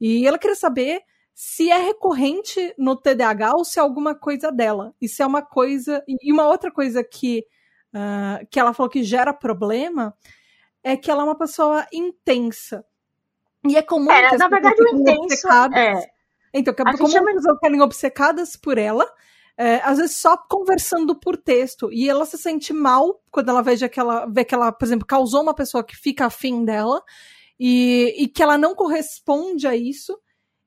E 0.00 0.26
ela 0.26 0.38
queria 0.38 0.56
saber 0.56 1.02
se 1.40 1.70
é 1.70 1.76
recorrente 1.78 2.74
no 2.76 2.96
TDAH 2.96 3.52
ou 3.54 3.64
se 3.64 3.78
é 3.78 3.82
alguma 3.82 4.12
coisa 4.12 4.50
dela. 4.50 4.92
E 5.00 5.08
se 5.08 5.22
é 5.22 5.26
uma 5.26 5.40
coisa. 5.40 6.02
E 6.08 6.32
uma 6.32 6.48
outra 6.48 6.68
coisa 6.68 7.04
que, 7.04 7.46
ah, 7.94 8.40
que 8.50 8.58
ela 8.58 8.74
falou 8.74 8.90
que 8.90 9.04
gera 9.04 9.32
problema 9.32 10.12
é 10.82 10.96
que 10.96 11.08
ela 11.08 11.22
é 11.22 11.24
uma 11.24 11.38
pessoa 11.38 11.86
intensa. 11.92 12.84
E 13.64 13.76
é 13.76 13.82
comum 13.82 14.10
É, 14.10 14.30
que 14.30 14.34
as 14.34 14.40
na 14.40 14.48
pessoas 14.48 14.62
verdade, 14.76 14.82
o 14.82 15.00
intenso. 15.00 15.22
obcecadas. 15.22 15.78
É, 16.04 16.10
Então, 16.52 16.74
que 16.74 16.82
é 16.82 16.84
comum 16.96 17.08
chama- 17.08 17.26
que 17.26 17.30
as 17.30 17.36
pessoas 17.36 17.54
ficarem 17.58 17.82
obcecadas 17.82 18.56
por 18.56 18.76
ela, 18.76 19.08
é, 19.56 19.76
às 19.84 19.98
vezes 19.98 20.16
só 20.16 20.36
conversando 20.36 21.14
por 21.14 21.36
texto. 21.36 21.88
E 21.92 22.10
ela 22.10 22.26
se 22.26 22.36
sente 22.36 22.72
mal 22.72 23.22
quando 23.30 23.50
ela 23.50 23.62
veja 23.62 23.88
que 23.88 24.00
ela, 24.00 24.26
vê 24.26 24.44
que 24.44 24.56
ela, 24.56 24.72
por 24.72 24.84
exemplo, 24.84 25.06
causou 25.06 25.42
uma 25.42 25.54
pessoa 25.54 25.84
que 25.84 25.94
fica 25.96 26.26
afim 26.26 26.64
dela 26.64 27.00
e, 27.60 28.12
e 28.18 28.26
que 28.26 28.42
ela 28.42 28.58
não 28.58 28.74
corresponde 28.74 29.68
a 29.68 29.76
isso. 29.76 30.18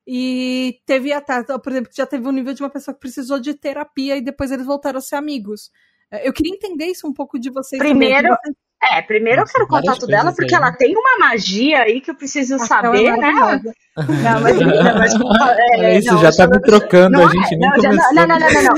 E 0.07 0.79
teve 0.85 1.13
até, 1.13 1.43
por 1.43 1.71
exemplo, 1.71 1.91
já 1.95 2.05
teve 2.05 2.27
um 2.27 2.31
nível 2.31 2.53
de 2.53 2.61
uma 2.63 2.69
pessoa 2.69 2.93
que 2.93 2.99
precisou 3.01 3.39
de 3.39 3.53
terapia 3.53 4.17
e 4.17 4.21
depois 4.21 4.51
eles 4.51 4.65
voltaram 4.65 4.97
a 4.97 5.01
ser 5.01 5.15
amigos. 5.15 5.69
É, 6.11 6.27
Eu 6.27 6.33
queria 6.33 6.53
entender 6.53 6.85
isso 6.85 7.07
um 7.07 7.13
pouco 7.13 7.39
de 7.39 7.49
vocês. 7.49 7.79
também, 7.79 7.95
Primeiro, 7.95 8.27
vocês- 8.29 8.55
é, 8.83 8.99
primeiro 9.03 9.41
eu 9.41 9.45
quero 9.45 9.65
o 9.65 9.67
contato 9.67 10.07
dela, 10.07 10.33
porque 10.33 10.55
aí, 10.55 10.59
ela 10.59 10.71
né? 10.71 10.75
tem 10.79 10.95
uma 10.97 11.19
magia 11.19 11.83
aí 11.83 12.01
que 12.01 12.09
eu 12.09 12.15
preciso 12.15 12.55
é 12.55 12.59
saber, 12.59 13.15
né? 13.15 13.31
maravilhosa. 13.31 13.73
Não, 13.97 14.41
mas, 14.41 14.57
mas 15.39 15.57
é, 15.79 15.97
isso, 15.99 16.13
não, 16.13 16.21
já 16.21 16.31
tá 16.31 16.47
me 16.47 16.59
trocando, 16.61 17.17
não 17.17 17.27
a 17.27 17.29
gente 17.29 17.53
é, 17.53 17.57
nem 17.57 17.69
não, 17.69 17.75
já- 17.81 17.89
começou. 17.89 18.13
não, 18.15 18.25
não, 18.27 18.39
não, 18.39 18.49
não, 18.49 18.63
não. 18.63 18.73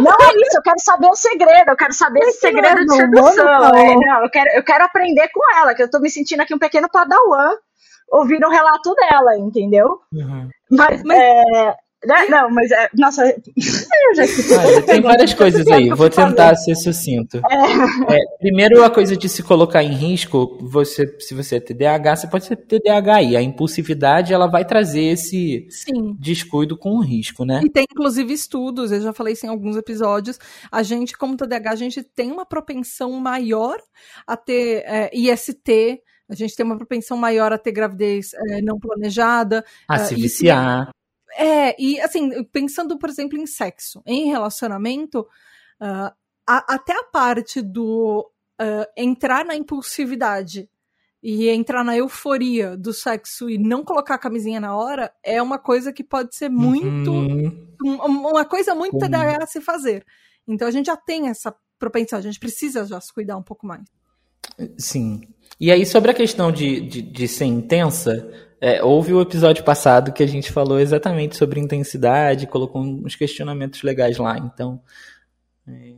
Não, 0.00 0.12
é 0.12 0.32
isso, 0.46 0.56
eu 0.58 0.62
quero 0.62 0.78
saber 0.80 1.06
o 1.06 1.14
segredo, 1.14 1.68
eu 1.70 1.76
quero 1.76 1.92
saber 1.92 2.20
esse 2.20 2.38
é 2.46 2.50
segredo 2.50 2.84
de 2.84 2.96
sedução. 2.96 3.74
É, 3.74 3.94
não, 3.94 4.22
eu, 4.24 4.30
quero, 4.30 4.50
eu 4.56 4.62
quero 4.64 4.84
aprender 4.84 5.28
com 5.32 5.40
ela, 5.58 5.74
que 5.74 5.82
eu 5.82 5.90
tô 5.90 6.00
me 6.00 6.10
sentindo 6.10 6.40
aqui 6.42 6.54
um 6.54 6.58
pequeno 6.58 6.88
padawan 6.90 7.54
ouvindo 8.10 8.46
o 8.46 8.50
relato 8.50 8.94
dela, 8.94 9.38
entendeu? 9.38 10.00
Uhum. 10.12 10.48
Mas, 10.70 11.02
Mas- 11.02 11.18
é, 11.18 11.76
né, 12.04 12.26
não, 12.28 12.48
mas 12.50 12.70
é, 12.70 12.88
nossa, 12.94 13.26
eu 13.26 14.14
já. 14.14 14.22
Olha, 14.58 14.82
tem 14.82 15.00
várias 15.00 15.32
coisas 15.34 15.66
aí, 15.66 15.88
vou 15.88 16.08
tentar 16.08 16.54
ser 16.54 16.76
sucinto. 16.76 17.38
É, 17.38 18.38
primeiro, 18.38 18.84
a 18.84 18.90
coisa 18.90 19.16
de 19.16 19.28
se 19.28 19.42
colocar 19.42 19.82
em 19.82 19.92
risco, 19.92 20.56
você, 20.60 21.16
se 21.18 21.34
você 21.34 21.56
é 21.56 21.60
TDAH, 21.60 22.16
você 22.16 22.28
pode 22.28 22.44
ser 22.44 22.56
TDAH 22.56 23.22
e 23.22 23.36
a 23.36 23.42
impulsividade 23.42 24.32
ela 24.32 24.46
vai 24.46 24.64
trazer 24.64 25.02
esse 25.04 25.66
Sim. 25.70 26.14
descuido 26.18 26.76
com 26.76 26.90
o 26.90 27.00
risco, 27.00 27.44
né? 27.44 27.60
E 27.64 27.70
tem, 27.70 27.86
inclusive, 27.90 28.32
estudos, 28.32 28.92
eu 28.92 29.00
já 29.00 29.12
falei 29.12 29.32
isso 29.32 29.46
em 29.46 29.48
alguns 29.48 29.76
episódios. 29.76 30.38
A 30.70 30.82
gente, 30.82 31.16
como 31.16 31.36
TDAH, 31.36 31.70
a 31.70 31.76
gente 31.76 32.02
tem 32.02 32.30
uma 32.30 32.46
propensão 32.46 33.10
maior 33.12 33.78
a 34.26 34.36
ter 34.36 34.84
é, 34.86 35.10
IST, 35.12 36.00
a 36.28 36.34
gente 36.34 36.56
tem 36.56 36.64
uma 36.64 36.76
propensão 36.76 37.16
maior 37.16 37.52
a 37.52 37.58
ter 37.58 37.72
gravidez 37.72 38.32
é, 38.34 38.60
não 38.60 38.78
planejada. 38.78 39.64
A 39.88 39.98
se 39.98 40.14
isso- 40.14 40.22
viciar. 40.22 40.90
É, 41.38 41.80
e 41.80 42.00
assim, 42.00 42.42
pensando, 42.44 42.98
por 42.98 43.10
exemplo, 43.10 43.38
em 43.38 43.46
sexo, 43.46 44.02
em 44.06 44.26
relacionamento, 44.28 45.26
ah, 45.78 46.14
a, 46.46 46.74
até 46.74 46.94
a 46.98 47.04
parte 47.04 47.60
do 47.60 48.30
uh, 48.60 48.86
entrar 48.96 49.44
na 49.44 49.54
impulsividade 49.54 50.68
e 51.22 51.48
entrar 51.48 51.84
na 51.84 51.96
euforia 51.96 52.76
do 52.76 52.92
sexo 52.92 53.50
e 53.50 53.58
não 53.58 53.84
colocar 53.84 54.14
a 54.14 54.18
camisinha 54.18 54.60
na 54.60 54.76
hora 54.76 55.12
é 55.22 55.42
uma 55.42 55.58
coisa 55.58 55.92
que 55.92 56.04
pode 56.04 56.36
ser 56.36 56.48
muito. 56.48 57.10
Uhum. 57.10 57.68
uma 57.82 58.44
coisa 58.44 58.74
muito. 58.74 58.98
TDAH 58.98 59.42
a 59.42 59.46
se 59.46 59.60
fazer. 59.60 60.06
Então 60.46 60.68
a 60.68 60.70
gente 60.70 60.86
já 60.86 60.96
tem 60.96 61.28
essa 61.28 61.54
propensão, 61.78 62.18
a 62.18 62.22
gente 62.22 62.38
precisa 62.38 62.86
já 62.86 63.00
se 63.00 63.12
cuidar 63.12 63.36
um 63.36 63.42
pouco 63.42 63.66
mais. 63.66 63.84
Sim. 64.78 65.22
E 65.58 65.70
aí, 65.70 65.86
sobre 65.86 66.10
a 66.10 66.14
questão 66.14 66.52
de, 66.52 66.80
de, 66.80 67.02
de 67.02 67.28
ser 67.28 67.46
intensa, 67.46 68.30
é, 68.60 68.82
houve 68.82 69.12
o 69.12 69.20
episódio 69.20 69.64
passado 69.64 70.12
que 70.12 70.22
a 70.22 70.26
gente 70.26 70.52
falou 70.52 70.78
exatamente 70.78 71.36
sobre 71.36 71.60
intensidade, 71.60 72.46
colocou 72.46 72.82
uns 72.82 73.14
questionamentos 73.14 73.82
legais 73.82 74.18
lá. 74.18 74.38
Então, 74.38 74.80
é, 75.66 75.94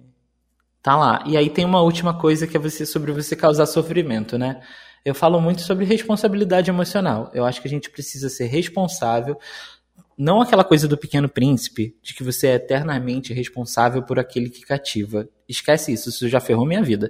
tá 0.82 0.96
lá. 0.96 1.22
E 1.26 1.36
aí 1.36 1.50
tem 1.50 1.64
uma 1.64 1.82
última 1.82 2.14
coisa 2.14 2.46
que 2.46 2.56
é 2.56 2.60
você 2.60 2.84
sobre 2.86 3.12
você 3.12 3.34
causar 3.36 3.66
sofrimento, 3.66 4.38
né? 4.38 4.60
Eu 5.04 5.14
falo 5.14 5.40
muito 5.40 5.62
sobre 5.62 5.84
responsabilidade 5.84 6.70
emocional. 6.70 7.30
Eu 7.32 7.44
acho 7.44 7.60
que 7.62 7.68
a 7.68 7.70
gente 7.70 7.90
precisa 7.90 8.28
ser 8.28 8.46
responsável, 8.46 9.38
não 10.18 10.40
aquela 10.40 10.64
coisa 10.64 10.88
do 10.88 10.98
pequeno 10.98 11.28
príncipe, 11.28 11.96
de 12.02 12.12
que 12.12 12.24
você 12.24 12.48
é 12.48 12.54
eternamente 12.54 13.32
responsável 13.32 14.02
por 14.02 14.18
aquele 14.18 14.50
que 14.50 14.62
cativa. 14.62 15.28
Esquece 15.48 15.92
isso, 15.92 16.08
isso 16.08 16.28
já 16.28 16.40
ferrou 16.40 16.66
minha 16.66 16.82
vida. 16.82 17.08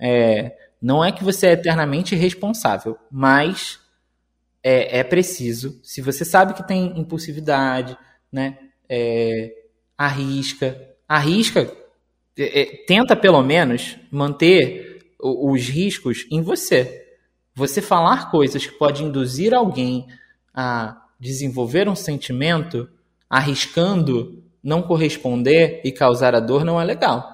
É, 0.00 0.56
não 0.86 1.04
é 1.04 1.10
que 1.10 1.24
você 1.24 1.48
é 1.48 1.52
eternamente 1.52 2.14
responsável, 2.14 2.96
mas 3.10 3.80
é, 4.62 5.00
é 5.00 5.02
preciso, 5.02 5.80
se 5.82 6.00
você 6.00 6.24
sabe 6.24 6.54
que 6.54 6.64
tem 6.64 6.96
impulsividade, 6.96 7.98
né, 8.30 8.56
é, 8.88 9.52
arrisca, 9.98 10.80
arrisca, 11.08 11.76
é, 12.38 12.60
é 12.60 12.66
tenta 12.86 13.16
pelo 13.16 13.42
menos 13.42 13.96
manter 14.12 15.12
os 15.18 15.66
riscos 15.66 16.24
em 16.30 16.40
você. 16.40 17.04
Você 17.52 17.82
falar 17.82 18.30
coisas 18.30 18.64
que 18.64 18.78
podem 18.78 19.08
induzir 19.08 19.52
alguém 19.52 20.06
a 20.54 21.04
desenvolver 21.18 21.88
um 21.88 21.96
sentimento, 21.96 22.88
arriscando 23.28 24.40
não 24.62 24.82
corresponder 24.82 25.80
e 25.84 25.90
causar 25.90 26.36
a 26.36 26.38
dor, 26.38 26.64
não 26.64 26.80
é 26.80 26.84
legal. 26.84 27.28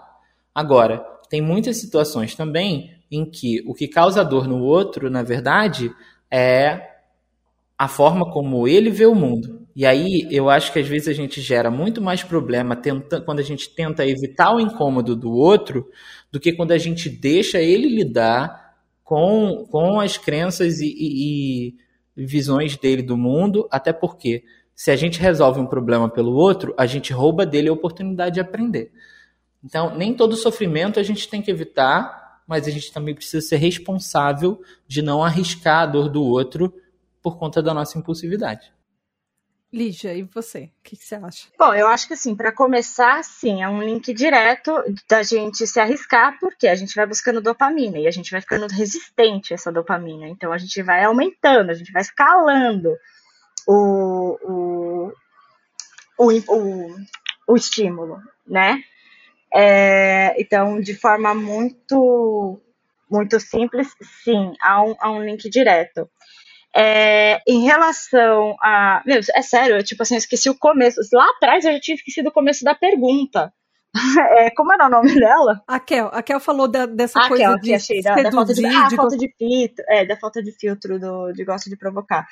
Agora, 0.54 1.04
tem 1.28 1.42
muitas 1.42 1.76
situações 1.76 2.34
também 2.34 3.01
em 3.12 3.26
que 3.26 3.62
o 3.66 3.74
que 3.74 3.86
causa 3.86 4.24
dor 4.24 4.48
no 4.48 4.62
outro, 4.62 5.10
na 5.10 5.22
verdade, 5.22 5.94
é 6.30 6.80
a 7.76 7.86
forma 7.86 8.30
como 8.32 8.66
ele 8.66 8.88
vê 8.88 9.04
o 9.04 9.14
mundo. 9.14 9.66
E 9.76 9.84
aí 9.84 10.26
eu 10.30 10.48
acho 10.48 10.72
que 10.72 10.78
às 10.78 10.88
vezes 10.88 11.08
a 11.08 11.12
gente 11.12 11.40
gera 11.40 11.70
muito 11.70 12.00
mais 12.00 12.22
problema 12.22 12.74
tenta, 12.74 13.20
quando 13.20 13.40
a 13.40 13.42
gente 13.42 13.68
tenta 13.70 14.06
evitar 14.06 14.54
o 14.54 14.60
incômodo 14.60 15.14
do 15.14 15.30
outro 15.30 15.88
do 16.30 16.40
que 16.40 16.52
quando 16.52 16.72
a 16.72 16.78
gente 16.78 17.10
deixa 17.10 17.60
ele 17.60 17.88
lidar 17.88 18.74
com, 19.02 19.66
com 19.70 20.00
as 20.00 20.16
crenças 20.16 20.80
e, 20.80 20.86
e, 20.86 21.74
e 22.16 22.24
visões 22.24 22.76
dele 22.76 23.02
do 23.02 23.16
mundo, 23.16 23.68
até 23.70 23.92
porque 23.92 24.44
se 24.74 24.90
a 24.90 24.96
gente 24.96 25.20
resolve 25.20 25.60
um 25.60 25.66
problema 25.66 26.08
pelo 26.08 26.32
outro, 26.32 26.74
a 26.78 26.86
gente 26.86 27.12
rouba 27.12 27.44
dele 27.44 27.68
a 27.68 27.72
oportunidade 27.72 28.34
de 28.34 28.40
aprender. 28.40 28.90
Então, 29.64 29.96
nem 29.96 30.14
todo 30.14 30.36
sofrimento 30.36 30.98
a 30.98 31.02
gente 31.02 31.28
tem 31.28 31.42
que 31.42 31.50
evitar 31.50 32.21
mas 32.46 32.66
a 32.66 32.70
gente 32.70 32.92
também 32.92 33.14
precisa 33.14 33.46
ser 33.46 33.56
responsável 33.56 34.62
de 34.86 35.02
não 35.02 35.22
arriscar 35.22 35.82
a 35.82 35.86
dor 35.86 36.08
do 36.08 36.22
outro 36.22 36.72
por 37.22 37.38
conta 37.38 37.62
da 37.62 37.72
nossa 37.72 37.98
impulsividade. 37.98 38.72
Lígia, 39.72 40.12
e 40.12 40.22
você? 40.22 40.64
O 40.64 40.82
que, 40.82 40.96
que, 40.98 41.04
você 41.04 41.14
acha? 41.14 41.48
Bom, 41.58 41.72
eu 41.72 41.86
acho 41.86 42.06
que 42.06 42.12
assim, 42.12 42.36
para 42.36 42.52
começar, 42.52 43.24
sim, 43.24 43.62
é 43.62 43.68
um 43.68 43.82
link 43.82 44.12
direto 44.12 44.70
da 45.08 45.22
gente 45.22 45.66
se 45.66 45.80
arriscar, 45.80 46.38
porque 46.38 46.68
a 46.68 46.74
gente 46.74 46.94
vai 46.94 47.06
buscando 47.06 47.40
dopamina 47.40 47.98
e 47.98 48.06
a 48.06 48.10
gente 48.10 48.30
vai 48.30 48.42
ficando 48.42 48.66
resistente 48.66 49.52
a 49.52 49.56
essa 49.56 49.72
dopamina. 49.72 50.28
Então 50.28 50.52
a 50.52 50.58
gente 50.58 50.82
vai 50.82 51.02
aumentando, 51.04 51.70
a 51.70 51.74
gente 51.74 51.90
vai 51.90 52.02
escalando 52.02 52.94
o, 53.66 54.38
o, 54.42 55.12
o, 56.18 56.32
o, 56.48 56.96
o 57.48 57.56
estímulo, 57.56 58.18
né? 58.46 58.82
É, 59.54 60.34
então, 60.40 60.80
de 60.80 60.94
forma 60.94 61.34
muito, 61.34 62.60
muito 63.10 63.38
simples, 63.38 63.88
sim, 64.24 64.54
há 64.60 64.82
um, 64.82 64.94
há 64.98 65.10
um 65.10 65.22
link 65.22 65.48
direto. 65.50 66.08
É, 66.74 67.42
em 67.46 67.64
relação 67.64 68.56
a. 68.62 69.02
Meu, 69.04 69.20
é 69.34 69.42
sério, 69.42 69.76
eu, 69.76 69.84
tipo 69.84 70.02
assim, 70.02 70.14
eu 70.14 70.18
esqueci 70.18 70.48
o 70.48 70.58
começo. 70.58 71.00
Lá 71.12 71.26
atrás 71.36 71.64
eu 71.64 71.72
já 71.72 71.80
tinha 71.80 71.94
esquecido 71.94 72.28
o 72.28 72.32
começo 72.32 72.64
da 72.64 72.74
pergunta. 72.74 73.52
É, 74.38 74.50
como 74.52 74.72
era 74.72 74.86
o 74.86 74.90
nome 74.90 75.14
dela? 75.14 75.62
A 75.68 75.78
Kel. 75.78 76.08
A 76.14 76.22
Kel 76.22 76.40
falou 76.40 76.66
da, 76.66 76.86
dessa 76.86 77.20
a 77.20 77.28
coisa 77.28 77.44
Kel, 77.44 77.58
de 77.58 77.74
achei, 77.74 78.00
da, 78.00 78.14
da, 78.14 78.32
falta 78.32 78.54
de, 78.54 78.64
ah, 78.64 78.88
de... 78.88 78.96
falta 78.96 79.16
de 79.18 79.34
filtro, 79.36 79.84
é, 79.86 80.06
da 80.06 80.16
falta 80.16 80.42
de 80.42 80.52
filtro 80.52 80.98
do, 80.98 81.30
de 81.32 81.44
gosto 81.44 81.68
de 81.68 81.76
provocar. 81.76 82.26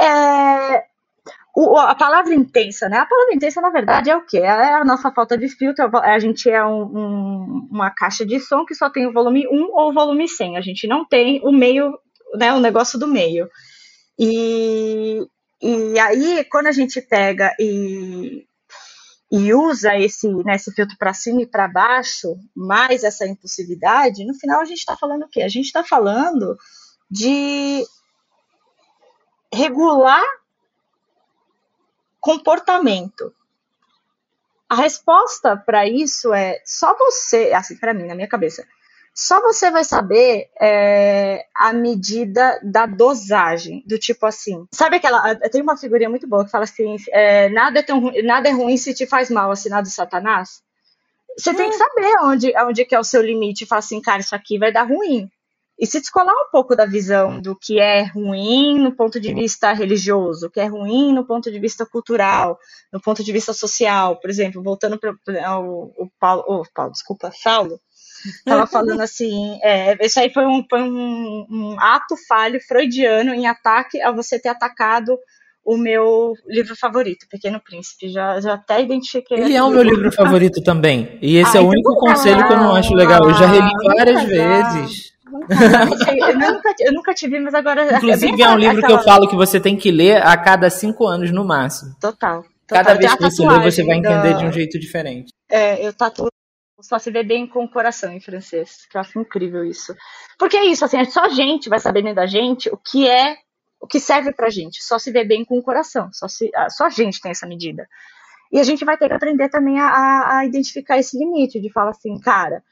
É, 0.00 0.84
o, 1.54 1.76
a 1.76 1.94
palavra 1.94 2.34
intensa, 2.34 2.88
né? 2.88 2.98
A 2.98 3.06
palavra 3.06 3.34
intensa, 3.34 3.60
na 3.60 3.68
verdade, 3.68 4.08
é 4.08 4.16
o 4.16 4.24
quê? 4.24 4.38
É 4.38 4.74
a 4.74 4.84
nossa 4.84 5.12
falta 5.12 5.36
de 5.36 5.48
filtro. 5.48 5.84
A 5.98 6.18
gente 6.18 6.48
é 6.48 6.64
um, 6.64 6.82
um, 6.82 7.68
uma 7.70 7.90
caixa 7.90 8.24
de 8.24 8.40
som 8.40 8.64
que 8.64 8.74
só 8.74 8.88
tem 8.88 9.06
o 9.06 9.12
volume 9.12 9.46
1 9.46 9.64
ou 9.72 9.90
o 9.90 9.92
volume 9.92 10.26
100. 10.26 10.56
A 10.56 10.62
gente 10.62 10.86
não 10.86 11.04
tem 11.04 11.40
o 11.44 11.52
meio, 11.52 11.98
né? 12.36 12.54
O 12.54 12.60
negócio 12.60 12.98
do 12.98 13.06
meio. 13.06 13.48
E, 14.18 15.20
e 15.60 15.98
aí, 15.98 16.44
quando 16.44 16.68
a 16.68 16.72
gente 16.72 17.02
pega 17.02 17.54
e, 17.60 18.46
e 19.30 19.52
usa 19.52 19.94
esse, 19.98 20.28
né, 20.44 20.54
esse 20.54 20.72
filtro 20.72 20.96
para 20.98 21.12
cima 21.12 21.42
e 21.42 21.46
para 21.46 21.68
baixo, 21.68 22.34
mais 22.56 23.04
essa 23.04 23.26
impulsividade, 23.26 24.24
no 24.24 24.34
final 24.34 24.60
a 24.60 24.64
gente 24.64 24.78
está 24.78 24.96
falando 24.96 25.24
o 25.24 25.28
quê? 25.28 25.42
A 25.42 25.48
gente 25.48 25.66
está 25.66 25.84
falando 25.84 26.56
de 27.10 27.84
regular 29.52 30.24
comportamento. 32.22 33.34
A 34.68 34.76
resposta 34.76 35.54
para 35.54 35.86
isso 35.86 36.32
é 36.32 36.62
só 36.64 36.96
você, 36.96 37.52
assim, 37.52 37.76
para 37.76 37.92
mim, 37.92 38.06
na 38.06 38.14
minha 38.14 38.28
cabeça, 38.28 38.66
só 39.14 39.42
você 39.42 39.70
vai 39.70 39.84
saber 39.84 40.48
é, 40.58 41.44
a 41.54 41.74
medida 41.74 42.58
da 42.62 42.86
dosagem, 42.86 43.84
do 43.86 43.98
tipo 43.98 44.24
assim. 44.24 44.66
Sabe 44.72 44.96
aquela. 44.96 45.34
Tem 45.50 45.60
uma 45.60 45.76
figurinha 45.76 46.08
muito 46.08 46.26
boa 46.26 46.46
que 46.46 46.50
fala 46.50 46.64
assim: 46.64 46.96
é, 47.10 47.50
nada, 47.50 47.80
é 47.80 47.82
tão, 47.82 48.00
nada 48.24 48.48
é 48.48 48.52
ruim 48.52 48.78
se 48.78 48.94
te 48.94 49.04
faz 49.04 49.28
mal, 49.28 49.50
assinado 49.50 49.90
Satanás. 49.90 50.62
Você 51.36 51.50
hum. 51.50 51.56
tem 51.56 51.68
que 51.68 51.76
saber 51.76 52.14
onde, 52.22 52.52
onde 52.58 52.84
que 52.86 52.94
é 52.94 52.98
o 52.98 53.04
seu 53.04 53.20
limite 53.20 53.64
e 53.64 53.66
falar 53.66 53.80
assim, 53.80 54.00
cara, 54.00 54.20
isso 54.20 54.34
aqui 54.34 54.58
vai 54.58 54.72
dar 54.72 54.84
ruim 54.84 55.30
e 55.82 55.86
se 55.86 55.98
descolar 55.98 56.32
um 56.32 56.48
pouco 56.48 56.76
da 56.76 56.86
visão 56.86 57.40
do 57.40 57.56
que 57.56 57.80
é 57.80 58.04
ruim 58.04 58.78
no 58.78 58.94
ponto 58.94 59.18
de 59.18 59.34
vista 59.34 59.72
religioso, 59.72 60.46
o 60.46 60.50
que 60.50 60.60
é 60.60 60.66
ruim 60.66 61.12
no 61.12 61.26
ponto 61.26 61.50
de 61.50 61.58
vista 61.58 61.84
cultural, 61.84 62.56
no 62.92 63.00
ponto 63.00 63.24
de 63.24 63.32
vista 63.32 63.52
social, 63.52 64.14
por 64.20 64.30
exemplo, 64.30 64.62
voltando 64.62 64.96
para 64.96 65.10
o 65.10 66.08
Paulo, 66.20 66.44
oh, 66.46 66.62
Paulo, 66.72 66.92
desculpa, 66.92 67.32
Saulo, 67.34 67.80
estava 68.24 68.64
falando 68.64 69.00
assim, 69.02 69.58
é, 69.60 70.06
isso 70.06 70.20
aí 70.20 70.32
foi, 70.32 70.46
um, 70.46 70.64
foi 70.70 70.82
um, 70.82 71.46
um, 71.50 71.76
ato 71.80 72.14
falho 72.28 72.60
freudiano 72.60 73.34
em 73.34 73.48
ataque 73.48 74.00
a 74.00 74.12
você 74.12 74.38
ter 74.38 74.50
atacado 74.50 75.18
o 75.64 75.76
meu 75.76 76.34
livro 76.46 76.76
favorito, 76.76 77.26
Pequeno 77.28 77.60
Príncipe. 77.60 78.08
Já, 78.08 78.40
já 78.40 78.54
até 78.54 78.82
identifiquei. 78.82 79.38
Ele 79.38 79.56
é 79.56 79.62
o 79.62 79.70
meu 79.70 79.82
livro 79.82 80.12
favorito 80.12 80.60
também. 80.62 81.18
E 81.20 81.36
esse 81.38 81.56
é 81.56 81.60
o 81.60 81.68
único 81.68 81.94
conselho 81.96 82.44
que 82.46 82.52
eu 82.52 82.56
não 82.56 82.74
acho 82.74 82.92
legal. 82.94 83.20
Eu 83.22 83.34
já 83.34 83.46
reli 83.46 83.70
várias 83.96 84.24
vezes 84.24 85.11
eu, 85.32 86.38
nunca, 86.38 86.74
eu 86.80 86.92
nunca 86.92 87.14
tive, 87.14 87.40
mas 87.40 87.54
agora. 87.54 87.82
É 87.82 87.96
Inclusive, 87.96 88.42
é, 88.42 88.48
um 88.48 88.58
livro 88.58 88.82
que 88.82 88.92
eu 88.92 89.02
falo 89.02 89.28
que 89.28 89.36
você 89.36 89.60
tem 89.60 89.76
que 89.76 89.90
ler 89.90 90.22
a 90.22 90.36
cada 90.36 90.68
cinco 90.70 91.06
anos 91.06 91.30
no 91.30 91.44
máximo. 91.44 91.94
Total. 92.00 92.42
total. 92.42 92.84
Cada 92.84 92.94
vez 92.94 93.14
que 93.14 93.22
você 93.22 93.46
lê, 93.46 93.60
você 93.60 93.84
vai 93.84 93.98
entender 93.98 94.32
da... 94.34 94.38
de 94.38 94.44
um 94.44 94.52
jeito 94.52 94.78
diferente. 94.78 95.32
É, 95.48 95.86
eu 95.86 95.92
tatuo 95.92 96.28
só 96.80 96.98
se 96.98 97.10
vê 97.10 97.22
bem 97.22 97.46
com 97.46 97.64
o 97.64 97.68
coração 97.68 98.12
em 98.12 98.20
francês. 98.20 98.86
Que 98.90 98.96
eu 98.96 99.00
acho 99.00 99.18
incrível 99.18 99.64
isso. 99.64 99.94
Porque 100.38 100.56
é 100.56 100.64
isso, 100.64 100.84
assim, 100.84 100.98
é 100.98 101.04
só 101.04 101.24
a 101.24 101.28
gente 101.28 101.68
vai 101.68 101.78
saber 101.78 102.02
dentro 102.02 102.16
da 102.16 102.26
gente 102.26 102.68
o 102.68 102.76
que 102.76 103.08
é, 103.08 103.36
o 103.80 103.86
que 103.86 104.00
serve 104.00 104.32
pra 104.32 104.50
gente. 104.50 104.82
Só 104.82 104.98
se 104.98 105.10
vê 105.10 105.24
bem 105.24 105.44
com 105.44 105.58
o 105.58 105.62
coração. 105.62 106.10
Só, 106.12 106.26
se, 106.28 106.50
só 106.70 106.86
a 106.86 106.90
gente 106.90 107.20
tem 107.20 107.30
essa 107.30 107.46
medida. 107.46 107.88
E 108.50 108.58
a 108.58 108.64
gente 108.64 108.84
vai 108.84 108.98
ter 108.98 109.08
que 109.08 109.14
aprender 109.14 109.48
também 109.48 109.80
a, 109.80 110.38
a 110.38 110.44
identificar 110.44 110.98
esse 110.98 111.16
limite, 111.16 111.60
de 111.60 111.72
falar 111.72 111.90
assim, 111.90 112.18
cara, 112.20 112.62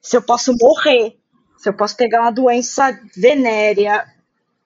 se 0.00 0.16
eu 0.16 0.22
posso 0.22 0.54
morrer 0.60 1.18
se 1.64 1.70
eu 1.70 1.72
posso 1.72 1.96
pegar 1.96 2.20
uma 2.20 2.30
doença 2.30 3.00
venérea. 3.16 4.04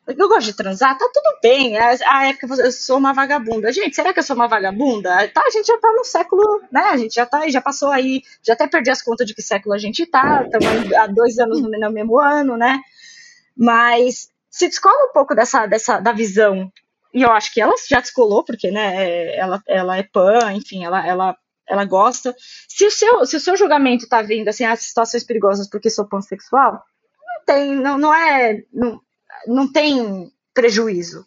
Eu 0.04 0.28
gosto 0.28 0.46
de 0.46 0.54
transar, 0.54 0.98
tá 0.98 1.08
tudo 1.14 1.38
bem. 1.40 1.78
A, 1.78 1.96
a 2.06 2.26
época 2.26 2.60
eu 2.60 2.72
sou 2.72 2.98
uma 2.98 3.12
vagabunda. 3.12 3.70
Gente, 3.72 3.94
será 3.94 4.12
que 4.12 4.18
eu 4.18 4.22
sou 4.24 4.34
uma 4.34 4.48
vagabunda? 4.48 5.28
Tá, 5.28 5.42
a 5.46 5.50
gente 5.50 5.66
já 5.66 5.78
tá 5.78 5.92
no 5.92 6.04
século, 6.04 6.42
né? 6.72 6.80
A 6.90 6.96
gente 6.96 7.14
já 7.14 7.24
tá, 7.24 7.48
já 7.48 7.60
passou 7.60 7.90
aí, 7.90 8.22
já 8.42 8.54
até 8.54 8.66
perdi 8.66 8.90
as 8.90 9.00
contas 9.00 9.28
de 9.28 9.34
que 9.34 9.42
século 9.42 9.76
a 9.76 9.78
gente 9.78 10.06
tá. 10.06 10.42
Estamos 10.44 10.92
há 10.92 11.06
dois 11.06 11.38
anos 11.38 11.60
no, 11.60 11.70
no 11.70 11.92
mesmo 11.92 12.18
ano, 12.18 12.56
né? 12.56 12.80
Mas 13.56 14.28
se 14.50 14.66
descola 14.66 15.08
um 15.08 15.12
pouco 15.12 15.36
dessa, 15.36 15.66
dessa 15.66 16.00
da 16.00 16.10
visão. 16.10 16.72
E 17.14 17.22
eu 17.22 17.30
acho 17.30 17.54
que 17.54 17.60
ela 17.60 17.74
já 17.88 18.00
descolou, 18.00 18.42
porque, 18.42 18.72
né, 18.72 19.36
ela, 19.36 19.62
ela 19.68 19.96
é 19.96 20.02
pan, 20.02 20.52
enfim, 20.52 20.84
ela, 20.84 21.06
ela 21.06 21.36
ela 21.68 21.84
gosta. 21.84 22.34
Se 22.68 22.86
o 22.86 22.90
seu, 22.90 23.26
se 23.26 23.36
o 23.36 23.40
seu 23.40 23.56
julgamento 23.56 24.04
está 24.04 24.22
vindo 24.22 24.48
assim, 24.48 24.64
as 24.64 24.80
situações 24.80 25.24
perigosas 25.24 25.68
porque 25.68 25.90
sou 25.90 26.08
pansexual, 26.08 26.72
não 26.72 27.44
tem, 27.44 27.74
não, 27.76 27.98
não 27.98 28.14
é, 28.14 28.62
não, 28.72 29.00
não 29.46 29.72
tem 29.72 30.32
prejuízo. 30.54 31.26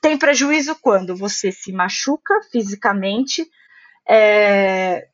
Tem 0.00 0.18
prejuízo 0.18 0.74
quando 0.80 1.16
você 1.16 1.52
se 1.52 1.72
machuca 1.72 2.40
fisicamente, 2.50 3.48
é, 4.08 5.08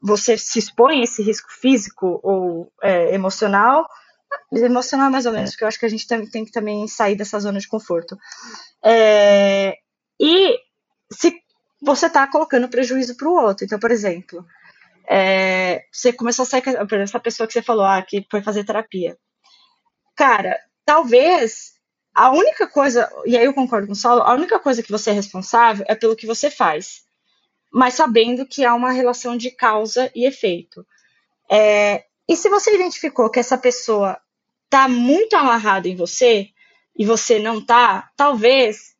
você 0.00 0.38
se 0.38 0.58
expõe 0.58 1.00
a 1.00 1.04
esse 1.04 1.22
risco 1.22 1.48
físico 1.50 2.20
ou 2.22 2.72
é, 2.82 3.14
emocional, 3.14 3.86
emocional 4.52 5.10
mais 5.10 5.26
ou 5.26 5.32
menos, 5.32 5.50
porque 5.50 5.64
eu 5.64 5.68
acho 5.68 5.78
que 5.78 5.86
a 5.86 5.88
gente 5.88 6.06
tem, 6.06 6.26
tem 6.28 6.44
que 6.44 6.52
também 6.52 6.86
sair 6.88 7.16
dessa 7.16 7.38
zona 7.38 7.58
de 7.58 7.68
conforto. 7.68 8.16
É, 8.84 9.76
e 10.20 10.56
se 11.12 11.41
você 11.82 12.06
está 12.06 12.26
colocando 12.26 12.68
prejuízo 12.68 13.16
para 13.16 13.28
o 13.28 13.34
outro. 13.34 13.64
Então, 13.64 13.78
por 13.78 13.90
exemplo, 13.90 14.46
é, 15.08 15.84
você 15.90 16.12
começou 16.12 16.44
a 16.44 16.46
sair 16.46 16.62
com 16.62 16.96
essa 16.96 17.18
pessoa 17.18 17.46
que 17.46 17.52
você 17.52 17.62
falou, 17.62 17.84
ah, 17.84 18.00
que 18.00 18.24
foi 18.30 18.40
fazer 18.40 18.64
terapia. 18.64 19.18
Cara, 20.14 20.58
talvez 20.84 21.72
a 22.14 22.30
única 22.30 22.66
coisa, 22.66 23.10
e 23.26 23.36
aí 23.36 23.44
eu 23.44 23.54
concordo 23.54 23.86
com 23.86 23.94
o 23.94 23.96
Saulo, 23.96 24.22
a 24.22 24.32
única 24.34 24.60
coisa 24.60 24.82
que 24.82 24.92
você 24.92 25.10
é 25.10 25.14
responsável 25.14 25.84
é 25.88 25.94
pelo 25.94 26.14
que 26.14 26.26
você 26.26 26.50
faz, 26.50 27.02
mas 27.72 27.94
sabendo 27.94 28.46
que 28.46 28.64
há 28.64 28.74
uma 28.74 28.92
relação 28.92 29.36
de 29.36 29.50
causa 29.50 30.10
e 30.14 30.26
efeito. 30.26 30.86
É, 31.50 32.04
e 32.28 32.36
se 32.36 32.48
você 32.48 32.74
identificou 32.74 33.30
que 33.30 33.40
essa 33.40 33.58
pessoa 33.58 34.20
está 34.64 34.88
muito 34.88 35.34
amarrada 35.34 35.88
em 35.88 35.96
você 35.96 36.48
e 36.96 37.04
você 37.04 37.38
não 37.38 37.58
está, 37.58 38.10
talvez 38.16 38.91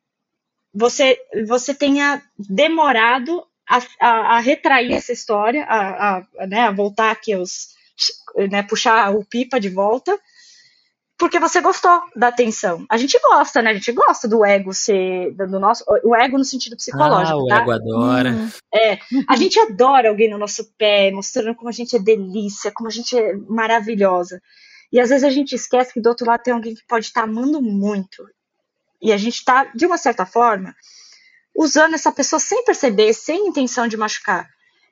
você, 0.73 1.17
você 1.45 1.73
tenha 1.73 2.21
demorado 2.37 3.45
a, 3.69 3.81
a, 3.99 4.09
a 4.37 4.39
retrair 4.39 4.93
essa 4.93 5.13
história, 5.13 5.63
a, 5.65 6.17
a, 6.17 6.47
né, 6.47 6.61
a 6.61 6.71
voltar 6.71 7.11
aqui 7.11 7.35
os, 7.35 7.69
né, 8.49 8.63
puxar 8.63 9.11
o 9.15 9.23
pipa 9.23 9.59
de 9.59 9.69
volta, 9.69 10.17
porque 11.17 11.39
você 11.39 11.61
gostou 11.61 12.01
da 12.15 12.29
atenção. 12.29 12.85
A 12.89 12.97
gente 12.97 13.17
gosta, 13.19 13.61
né? 13.61 13.69
A 13.69 13.73
gente 13.73 13.91
gosta 13.91 14.27
do 14.27 14.43
ego 14.43 14.73
ser 14.73 15.31
do 15.35 15.59
nosso, 15.59 15.83
o 16.03 16.15
ego 16.15 16.37
no 16.37 16.43
sentido 16.43 16.75
psicológico. 16.75 17.37
Ah, 17.37 17.43
o 17.43 17.47
tá? 17.47 17.61
ego 17.61 17.71
adora. 17.71 18.31
Hum, 18.31 18.49
é, 18.73 18.99
a 19.29 19.35
gente 19.35 19.59
adora 19.59 20.09
alguém 20.09 20.29
no 20.29 20.39
nosso 20.39 20.73
pé, 20.77 21.11
mostrando 21.11 21.55
como 21.55 21.69
a 21.69 21.71
gente 21.71 21.95
é 21.95 21.99
delícia, 21.99 22.71
como 22.73 22.89
a 22.89 22.91
gente 22.91 23.17
é 23.17 23.35
maravilhosa. 23.47 24.41
E 24.91 24.99
às 24.99 25.09
vezes 25.09 25.23
a 25.23 25.29
gente 25.29 25.53
esquece 25.55 25.93
que 25.93 26.01
do 26.01 26.09
outro 26.09 26.27
lado 26.27 26.43
tem 26.43 26.53
alguém 26.53 26.75
que 26.75 26.85
pode 26.87 27.05
estar 27.05 27.23
amando 27.23 27.61
muito 27.61 28.23
e 29.03 29.11
a 29.11 29.17
gente 29.17 29.35
está, 29.35 29.65
de 29.65 29.85
uma 29.85 29.97
certa 29.97 30.25
forma, 30.25 30.73
usando 31.53 31.93
essa 31.93 32.11
pessoa 32.11 32.39
sem 32.39 32.63
perceber, 32.63 33.13
sem 33.13 33.47
intenção 33.47 33.85
de 33.85 33.97
machucar. 33.97 34.49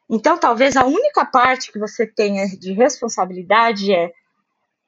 Então, 0.10 0.38
talvez 0.38 0.76
a 0.76 0.86
única 0.86 1.26
parte 1.26 1.72
que 1.72 1.80
você 1.80 2.06
tenha 2.06 2.46
de 2.46 2.74
responsabilidade 2.74 3.94
é, 3.94 4.12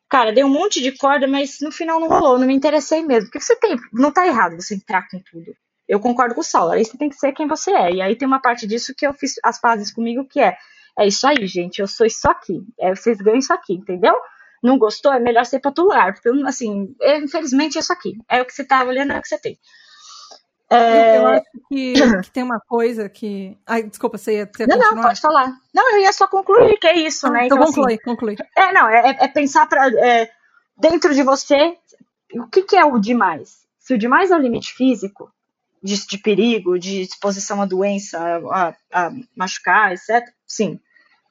cara, 0.10 0.34
dei 0.34 0.44
um 0.44 0.50
monte 0.50 0.82
de 0.82 0.92
corda, 0.92 1.26
mas 1.26 1.60
no 1.62 1.72
final 1.72 2.02
não 2.02 2.10
rolou, 2.10 2.38
não 2.38 2.46
me 2.46 2.54
interessei 2.54 3.02
mesmo. 3.02 3.30
Porque 3.30 3.40
você 3.40 3.56
tem, 3.56 3.78
não 3.94 4.12
tá 4.12 4.28
errado 4.28 4.58
você 4.58 4.76
entrar 4.76 5.08
com 5.10 5.18
tudo. 5.20 5.56
Eu 5.88 6.02
concordo 6.02 6.36
com 6.36 6.42
o 6.42 6.44
Saulo, 6.44 6.74
aí 6.74 6.84
você 6.84 6.98
tem 6.98 7.08
que 7.10 7.16
ser 7.16 7.32
quem 7.32 7.48
você 7.48 7.72
é. 7.72 7.94
E 7.94 8.02
aí 8.02 8.18
tem 8.18 8.28
uma 8.28 8.42
parte 8.42 8.68
disso 8.68 8.94
que 8.94 9.08
eu 9.08 9.14
fiz 9.14 9.36
as 9.42 9.60
pazes 9.60 9.92
comigo, 9.92 10.26
que 10.26 10.42
é, 10.42 10.58
é 11.00 11.08
isso 11.08 11.26
aí, 11.26 11.48
gente, 11.48 11.80
eu 11.80 11.88
sou 11.88 12.06
isso 12.06 12.30
aqui. 12.30 12.62
É, 12.78 12.94
vocês 12.94 13.18
ganham 13.20 13.40
isso 13.40 13.54
aqui, 13.54 13.74
entendeu? 13.74 14.16
Não 14.64 14.78
gostou, 14.78 15.14
é 15.14 15.20
melhor 15.20 15.46
ser 15.46 15.60
para 15.60 15.70
outro 15.70 15.84
lugar. 15.84 16.14
Porque, 16.14 16.30
assim, 16.48 16.96
é, 17.02 17.18
infelizmente 17.18 17.78
é 17.78 17.82
isso 17.82 17.92
aqui. 17.92 18.18
É 18.30 18.42
o 18.42 18.46
que 18.46 18.54
você 18.54 18.62
está 18.62 18.84
olhando, 18.84 19.12
é 19.12 19.20
o 19.20 19.22
que 19.22 19.28
você 19.28 19.38
tem. 19.38 19.60
É... 20.70 21.18
Eu 21.18 21.28
acho 21.28 21.46
que, 21.70 21.94
que, 22.24 22.32
tem 22.32 22.42
uma 22.42 22.60
coisa 22.60 23.08
que. 23.08 23.58
Ai, 23.68 23.84
desculpa, 23.84 24.18
você 24.18 24.38
ia, 24.38 24.50
você 24.52 24.66
Não, 24.66 24.78
não, 24.78 25.04
pode 25.04 25.22
falar. 25.22 25.54
Não, 25.74 25.92
eu 25.92 26.02
ia 26.02 26.14
só 26.14 26.28
concluir 26.28 26.80
que 26.80 26.88
é 26.88 26.98
isso, 26.98 27.28
ah, 27.28 27.30
né? 27.30 27.46
Então, 27.46 27.58
então 27.58 27.68
conclui, 27.68 27.94
assim, 27.94 28.04
conclui. 28.04 28.36
É, 28.58 28.74
não, 28.74 28.90
é, 28.90 29.18
é 29.20 29.28
pensar 29.28 29.68
para 29.68 29.88
é, 30.04 30.32
dentro 30.78 31.14
de 31.14 31.22
você 31.22 31.78
o 32.34 32.48
que, 32.48 32.64
que, 32.64 32.76
é 32.76 32.84
o 32.84 32.98
demais. 32.98 33.68
Se 33.78 33.94
o 33.94 33.98
demais 33.98 34.32
é 34.32 34.36
o 34.36 34.40
limite 34.40 34.74
físico, 34.74 35.32
de, 35.84 36.08
de 36.08 36.18
perigo, 36.18 36.80
de 36.80 37.02
exposição 37.02 37.62
à 37.62 37.66
doença, 37.66 38.18
a, 38.52 38.76
a 38.92 39.12
machucar, 39.36 39.92
etc., 39.92 40.24
sim. 40.48 40.80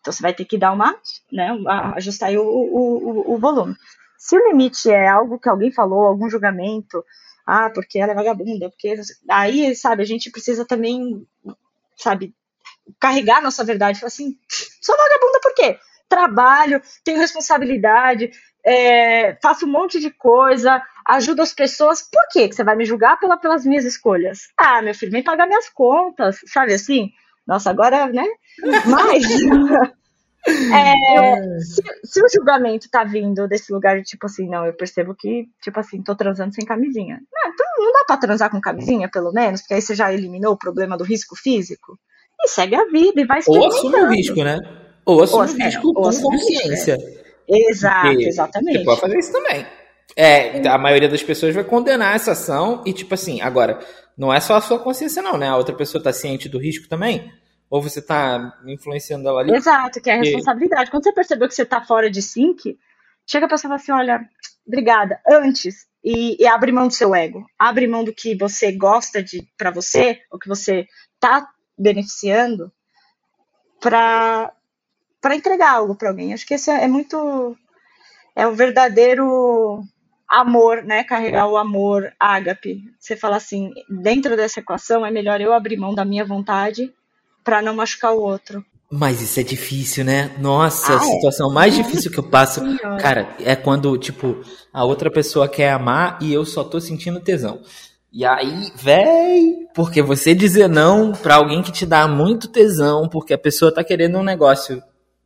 Então 0.03 0.12
você 0.12 0.20
vai 0.20 0.34
ter 0.34 0.44
que 0.44 0.59
dar 0.59 0.72
uma, 0.72 0.96
né, 1.30 1.57
ajustar 1.94 2.32
o, 2.32 2.42
o, 2.42 3.34
o, 3.34 3.38
volume. 3.38 3.76
Se 4.18 4.36
o 4.36 4.48
limite 4.48 4.90
é 4.90 5.07
algo 5.07 5.38
que 5.38 5.48
alguém 5.48 5.70
falou, 5.70 6.07
algum 6.07 6.28
julgamento, 6.28 7.05
ah, 7.46 7.70
porque 7.70 8.00
ela 8.00 8.11
é 8.11 8.14
vagabunda, 8.14 8.68
porque 8.68 8.96
aí, 9.30 9.74
sabe, 9.76 10.03
a 10.03 10.07
gente 10.07 10.30
precisa 10.30 10.64
também, 10.64 11.24
sabe, 11.96 12.34
carregar 12.98 13.40
nossa 13.40 13.64
verdade, 13.64 14.00
falar 14.00 14.09
assim, 14.09 14.36
sou 14.80 14.96
vagabunda 14.96 15.40
por 15.40 15.55
quê? 15.55 15.78
Trabalho, 16.09 16.82
tenho 17.05 17.18
responsabilidade, 17.20 18.32
é, 18.64 19.38
faço 19.40 19.66
um 19.66 19.70
monte 19.70 20.00
de 20.00 20.11
coisa, 20.11 20.82
ajudo 21.07 21.42
as 21.42 21.55
pessoas, 21.55 22.03
por 22.03 22.26
quê 22.32 22.48
que 22.48 22.57
você 22.57 22.64
vai 22.64 22.74
me 22.74 22.84
julgar 22.84 23.20
pela, 23.20 23.36
pelas 23.36 23.64
minhas 23.64 23.84
escolhas? 23.84 24.48
Ah, 24.59 24.82
meu 24.82 24.96
filho, 24.96 25.12
vem 25.12 25.22
pagar 25.22 25.46
minhas 25.46 25.68
contas, 25.68 26.40
sabe 26.46 26.74
assim? 26.74 27.12
Nossa, 27.47 27.70
agora, 27.70 28.09
né? 28.09 28.26
Mas. 28.86 29.24
É, 30.45 31.59
se, 31.61 31.82
se, 32.05 32.20
o 32.20 32.26
julgamento 32.28 32.90
tá 32.90 33.05
vindo 33.05 33.47
desse 33.47 33.72
lugar 33.72 33.99
de 33.99 34.03
tipo 34.03 34.26
assim, 34.26 34.49
não, 34.49 34.66
eu 34.66 34.72
percebo 34.72 35.14
que, 35.14 35.47
tipo 35.62 35.78
assim, 35.78 36.03
tô 36.03 36.16
transando 36.16 36.53
sem 36.53 36.64
camisinha. 36.64 37.20
Não, 37.32 37.53
então 37.53 37.66
não 37.78 37.93
dá 37.93 38.05
pra 38.05 38.16
transar 38.16 38.51
com 38.51 38.61
camisinha, 38.61 39.09
pelo 39.09 39.30
menos, 39.32 39.61
porque 39.61 39.74
aí 39.74 39.80
você 39.80 39.95
já 39.95 40.12
eliminou 40.12 40.55
o 40.55 40.59
problema 40.59 40.97
do 40.97 41.05
risco 41.05 41.36
físico. 41.36 41.97
E 42.43 42.49
segue 42.49 42.74
a 42.74 42.86
vida 42.86 43.20
e 43.20 43.24
vai 43.24 43.40
Ou 43.47 43.66
assume 43.68 43.97
o 43.97 44.09
risco, 44.09 44.43
né? 44.43 44.59
Ou 45.07 45.22
assume 45.22 45.45
o 45.45 45.64
risco 45.64 45.90
é, 45.90 45.95
com 45.95 46.03
consciência. 46.03 46.99
Exato, 47.49 48.09
porque 48.09 48.24
exatamente. 48.24 48.78
Você 48.78 48.84
pode 48.84 49.01
fazer 49.01 49.18
isso 49.18 49.32
também. 49.32 49.66
É, 50.16 50.68
a 50.68 50.76
maioria 50.76 51.09
das 51.09 51.22
pessoas 51.22 51.55
vai 51.55 51.64
condenar 51.64 52.16
essa 52.16 52.32
ação 52.32 52.82
e, 52.84 52.93
tipo 52.93 53.14
assim, 53.14 53.40
agora, 53.40 53.78
não 54.16 54.32
é 54.32 54.40
só 54.40 54.56
a 54.56 54.60
sua 54.60 54.78
consciência, 54.78 55.22
não, 55.22 55.36
né? 55.36 55.48
A 55.48 55.56
outra 55.56 55.74
pessoa 55.74 56.02
tá 56.02 56.12
ciente 56.12 56.48
do 56.48 56.58
risco 56.58 56.88
também. 56.88 57.32
Ou 57.70 57.80
você 57.80 58.02
tá 58.02 58.58
influenciando 58.66 59.28
ela 59.28 59.40
ali. 59.40 59.54
Exato, 59.54 60.00
que 60.00 60.10
é 60.10 60.14
a 60.14 60.18
responsabilidade. 60.18 60.88
E... 60.88 60.90
Quando 60.90 61.04
você 61.04 61.12
percebeu 61.12 61.48
que 61.48 61.54
você 61.54 61.64
tá 61.64 61.82
fora 61.82 62.10
de 62.10 62.20
sync, 62.20 62.78
chega 63.26 63.46
a 63.46 63.48
pessoa 63.48 63.68
e 63.68 63.70
fala 63.70 63.80
assim: 63.80 63.92
olha, 63.92 64.28
obrigada, 64.66 65.20
antes. 65.26 65.86
E, 66.04 66.36
e 66.42 66.46
abre 66.46 66.72
mão 66.72 66.88
do 66.88 66.94
seu 66.94 67.14
ego. 67.14 67.46
Abre 67.58 67.86
mão 67.86 68.04
do 68.04 68.12
que 68.12 68.34
você 68.34 68.72
gosta 68.72 69.22
de 69.22 69.48
para 69.56 69.70
você, 69.70 70.20
ou 70.30 70.38
que 70.38 70.48
você 70.48 70.86
tá 71.18 71.48
beneficiando, 71.78 72.70
para 73.80 74.52
para 75.20 75.36
entregar 75.36 75.70
algo 75.70 75.94
para 75.94 76.08
alguém. 76.10 76.34
Acho 76.34 76.44
que 76.44 76.54
esse 76.54 76.70
é, 76.70 76.84
é 76.84 76.88
muito 76.88 77.56
é 78.34 78.46
o 78.46 78.54
verdadeiro 78.54 79.82
amor, 80.33 80.83
né? 80.83 81.05
Carregar 81.05 81.47
o 81.47 81.57
amor 81.57 82.12
ágape. 82.18 82.83
Você 82.99 83.14
fala 83.14 83.37
assim, 83.37 83.70
dentro 83.89 84.35
dessa 84.37 84.61
equação 84.61 85.05
é 85.05 85.11
melhor 85.11 85.41
eu 85.41 85.53
abrir 85.53 85.76
mão 85.76 85.95
da 85.95 86.05
minha 86.05 86.24
vontade 86.24 86.93
para 87.45 87.61
não 87.61 87.74
machucar 87.74 88.12
o 88.12 88.22
outro. 88.22 88.64
Mas 88.91 89.22
isso 89.22 89.41
é 89.41 89.43
difícil, 89.43 90.05
né? 90.05 90.35
Nossa, 90.39 90.93
ah, 90.93 91.01
a 91.01 91.03
é? 91.03 91.05
situação 91.05 91.51
é? 91.51 91.55
mais 91.55 91.74
difícil 91.74 92.11
que 92.11 92.18
eu 92.18 92.28
passo, 92.28 92.61
Senhora. 92.64 92.97
cara, 92.99 93.37
é 93.41 93.55
quando, 93.57 93.97
tipo, 93.99 94.43
a 94.72 94.85
outra 94.85 95.11
pessoa 95.11 95.49
quer 95.49 95.72
amar 95.72 96.18
e 96.20 96.33
eu 96.33 96.45
só 96.45 96.64
tô 96.64 96.80
sentindo 96.80 97.20
tesão. 97.20 97.62
E 98.12 98.24
aí, 98.24 98.70
véi, 98.74 99.66
porque 99.74 100.03
você 100.03 100.35
dizer 100.35 100.68
não 100.68 101.12
pra 101.12 101.37
alguém 101.37 101.62
que 101.62 101.72
te 101.72 101.87
dá 101.87 102.07
muito 102.07 102.49
tesão, 102.49 103.09
porque 103.09 103.33
a 103.33 103.39
pessoa 103.39 103.72
tá 103.72 103.83
querendo 103.83 104.18
um 104.18 104.22
negócio 104.22 104.83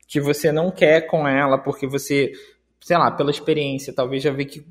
que 0.07 0.21
você 0.21 0.53
não 0.53 0.71
quer 0.71 1.03
com 1.09 1.27
ela, 1.27 1.59
porque 1.59 1.89
você 1.89 2.31
sei 2.87 2.97
lá, 2.97 3.11
pela 3.11 3.33
experiência, 3.33 3.93
talvez 3.93 4.23
já 4.23 4.31
vê 4.31 4.45
que 4.45 4.65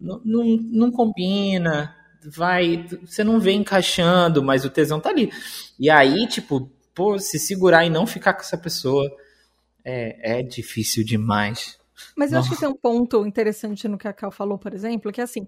não, 0.00 0.18
não, 0.24 0.44
não 0.44 0.90
combina, 0.90 1.94
vai, 2.24 2.86
você 3.04 3.22
não 3.22 3.38
vê 3.38 3.52
encaixando, 3.52 4.42
mas 4.42 4.64
o 4.64 4.70
tesão 4.70 4.98
tá 4.98 5.10
ali. 5.10 5.30
E 5.78 5.90
aí, 5.90 6.26
tipo, 6.26 6.72
pô, 6.94 7.18
se 7.18 7.38
segurar 7.38 7.84
e 7.84 7.90
não 7.90 8.06
ficar 8.06 8.32
com 8.32 8.40
essa 8.40 8.56
pessoa 8.56 9.04
é, 9.84 10.38
é 10.38 10.42
difícil 10.42 11.04
demais. 11.04 11.78
Mas 12.16 12.32
eu 12.32 12.38
acho 12.38 12.48
que 12.48 12.58
tem 12.58 12.66
um 12.66 12.74
ponto 12.74 13.26
interessante 13.26 13.86
no 13.86 13.98
que 13.98 14.08
a 14.08 14.12
Cal 14.14 14.30
falou, 14.30 14.56
por 14.56 14.72
exemplo, 14.72 15.12
que 15.12 15.20
é 15.20 15.24
assim, 15.24 15.46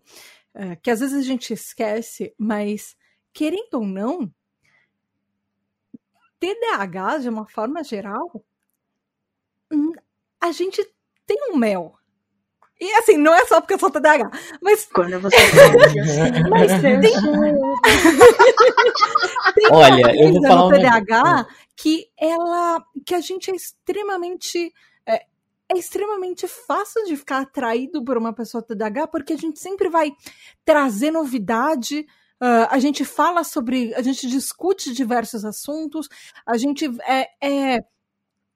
é, 0.53 0.77
que 0.77 0.91
às 0.91 1.01
vezes 1.01 1.19
a 1.19 1.27
gente 1.27 1.55
esquece, 1.55 2.35
mas 2.37 2.95
querendo 3.33 3.73
ou 3.73 3.87
não, 3.87 4.31
TDAH, 6.39 7.21
de 7.21 7.31
uma 7.31 7.47
forma 7.47 7.83
geral, 7.83 8.45
hum, 9.73 9.93
a 10.39 10.53
gente 10.53 10.87
tem 11.27 11.39
um 11.51 11.57
mel. 11.57 11.99
E 12.81 12.93
assim, 12.95 13.17
não 13.17 13.33
é 13.33 13.47
só 13.47 13.61
porque 13.61 13.75
eu 13.75 13.79
sou 13.79 13.91
TDAH, 13.91 14.31
mas. 14.61 14.89
Quando 14.93 15.21
você 15.21 15.37
Mas 16.51 16.83
tem. 16.83 17.01
tem 17.01 17.13
Olha, 19.71 20.15
eu 20.17 20.33
vou 20.33 20.43
falar 20.43 20.65
no 20.65 20.71
TDAH 20.71 21.47
que 21.77 22.09
ela. 22.19 22.85
que 23.07 23.15
a 23.15 23.21
gente 23.21 23.51
é 23.51 23.55
extremamente. 23.55 24.73
É, 25.07 25.23
é 25.73 25.79
extremamente 25.79 26.49
fácil 26.49 27.05
de 27.05 27.17
ficar 27.17 27.43
atraído 27.43 28.05
por 28.05 28.17
uma 28.17 28.33
pessoa 28.33 28.63
TDAH, 28.63 29.07
porque 29.07 29.33
a 29.33 29.39
gente 29.39 29.61
sempre 29.61 29.89
vai 29.89 30.13
trazer 30.65 31.11
novidade 31.11 32.07
Uh, 32.43 32.67
a 32.71 32.81
gente 32.81 33.05
fala 33.05 33.45
sobre, 33.45 33.95
a 33.95 34.03
gente 34.03 34.27
discute 34.27 34.93
diversos 34.93 35.45
assuntos, 35.45 36.09
a 36.45 36.57
gente 36.57 36.91
é, 37.07 37.29
é 37.41 37.79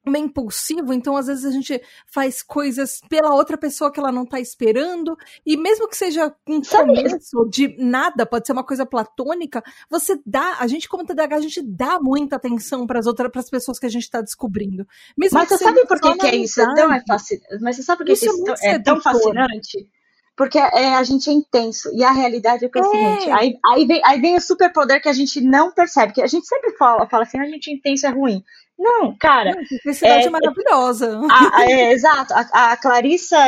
meio 0.08 0.26
impulsivo, 0.26 0.92
então 0.92 1.16
às 1.16 1.26
vezes 1.26 1.44
a 1.44 1.50
gente 1.50 1.80
faz 2.06 2.42
coisas 2.42 3.00
pela 3.08 3.34
outra 3.34 3.58
pessoa 3.58 3.90
que 3.90 3.98
ela 3.98 4.12
não 4.12 4.24
tá 4.24 4.40
esperando, 4.40 5.16
e 5.44 5.56
mesmo 5.56 5.88
que 5.88 5.96
seja 5.96 6.34
um 6.46 6.60
começo 6.60 7.48
de 7.50 7.76
nada, 7.78 8.24
pode 8.24 8.46
ser 8.46 8.52
uma 8.52 8.64
coisa 8.64 8.86
platônica, 8.86 9.62
você 9.90 10.18
dá, 10.24 10.56
a 10.58 10.66
gente 10.66 10.88
como 10.88 11.04
TDAH, 11.04 11.36
a 11.36 11.40
gente 11.40 11.62
dá 11.62 11.98
muita 12.00 12.36
atenção 12.36 12.86
para 12.86 12.98
as 12.98 13.06
outras 13.06 13.30
para 13.30 13.40
as 13.40 13.50
pessoas 13.50 13.78
que 13.78 13.86
a 13.86 13.90
gente 13.90 14.10
tá 14.10 14.20
descobrindo. 14.20 14.86
Mesmo 15.16 15.38
Mas 15.38 15.48
você 15.48 15.58
sabe 15.58 15.86
por 15.86 16.00
que, 16.00 16.14
que 16.16 16.26
é 16.26 16.36
isso? 16.36 16.60
Então 16.60 16.92
é 16.92 17.02
fascinante. 17.06 17.46
Mas 17.60 17.76
você 17.76 17.82
sabe 17.82 17.98
por 17.98 18.06
que 18.06 18.12
isso, 18.12 18.26
isso 18.26 18.64
é, 18.64 18.74
é 18.74 18.78
tão 18.78 19.00
fascinante? 19.00 19.88
Porque 20.36 20.58
é, 20.58 20.94
a 20.94 21.02
gente 21.02 21.30
é 21.30 21.32
intenso. 21.32 21.90
E 21.94 22.04
a 22.04 22.12
realidade 22.12 22.66
é, 22.66 22.68
que 22.68 22.78
é 22.78 22.82
o 22.82 22.90
seguinte: 22.90 23.30
aí, 23.30 23.58
aí, 23.72 23.86
vem, 23.86 24.02
aí 24.04 24.20
vem 24.20 24.36
o 24.36 24.40
superpoder 24.40 25.00
que 25.00 25.08
a 25.08 25.12
gente 25.12 25.40
não 25.40 25.72
percebe. 25.72 26.12
Que 26.12 26.20
a 26.20 26.26
gente 26.26 26.46
sempre 26.46 26.76
fala, 26.76 27.08
fala 27.08 27.22
assim, 27.22 27.40
a 27.40 27.46
gente 27.46 27.70
é 27.70 27.74
intenso 27.74 28.06
é 28.06 28.10
ruim. 28.10 28.44
Não, 28.78 29.16
cara. 29.18 29.52
Felicidade 29.82 30.24
é, 30.24 30.26
é 30.26 30.30
maravilhosa. 30.30 31.20
A, 31.30 31.56
a, 31.58 31.70
é, 31.70 31.92
exato. 31.92 32.34
A, 32.34 32.72
a 32.72 32.76
Clarissa 32.76 33.38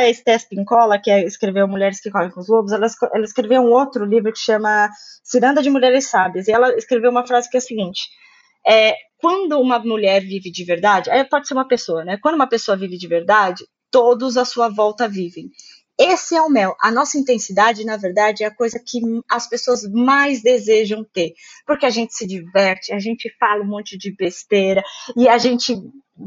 Pincola, 0.49 0.99
que 0.99 1.11
é, 1.11 1.23
escreveu 1.23 1.67
Mulheres 1.67 2.01
que 2.01 2.09
Correm 2.09 2.31
com 2.31 2.39
os 2.39 2.49
Lobos, 2.49 2.71
ela, 2.71 2.87
ela 3.13 3.23
escreveu 3.23 3.61
um 3.61 3.71
outro 3.71 4.05
livro 4.05 4.31
que 4.33 4.39
chama 4.39 4.89
Ciranda 5.23 5.61
de 5.61 5.69
Mulheres 5.69 6.09
Sábias. 6.09 6.47
E 6.47 6.51
ela 6.51 6.75
escreveu 6.75 7.11
uma 7.11 7.25
frase 7.25 7.49
que 7.49 7.57
é 7.57 7.59
a 7.59 7.61
seguinte: 7.61 8.09
é, 8.67 8.95
quando 9.21 9.59
uma 9.59 9.79
mulher 9.79 10.21
vive 10.21 10.51
de 10.51 10.63
verdade, 10.63 11.11
aí 11.11 11.23
pode 11.23 11.47
ser 11.47 11.53
uma 11.53 11.67
pessoa, 11.67 12.03
né? 12.03 12.17
Quando 12.21 12.35
uma 12.35 12.47
pessoa 12.47 12.77
vive 12.77 12.97
de 12.97 13.07
verdade, 13.07 13.65
todos 13.91 14.37
à 14.37 14.45
sua 14.45 14.69
volta 14.69 15.07
vivem. 15.07 15.49
Esse 15.99 16.33
é 16.33 16.41
o 16.41 16.49
mel. 16.49 16.77
A 16.79 16.89
nossa 16.89 17.17
intensidade, 17.17 17.83
na 17.83 17.97
verdade, 17.97 18.45
é 18.45 18.47
a 18.47 18.55
coisa 18.55 18.79
que 18.79 19.01
as 19.29 19.49
pessoas 19.49 19.83
mais 19.91 20.41
desejam 20.41 21.03
ter. 21.03 21.33
Porque 21.67 21.85
a 21.85 21.89
gente 21.89 22.13
se 22.13 22.25
diverte, 22.25 22.93
a 22.93 22.99
gente 22.99 23.29
fala 23.37 23.61
um 23.61 23.67
monte 23.67 23.97
de 23.97 24.15
besteira 24.15 24.81
e 25.17 25.27
a 25.27 25.37
gente, 25.37 25.75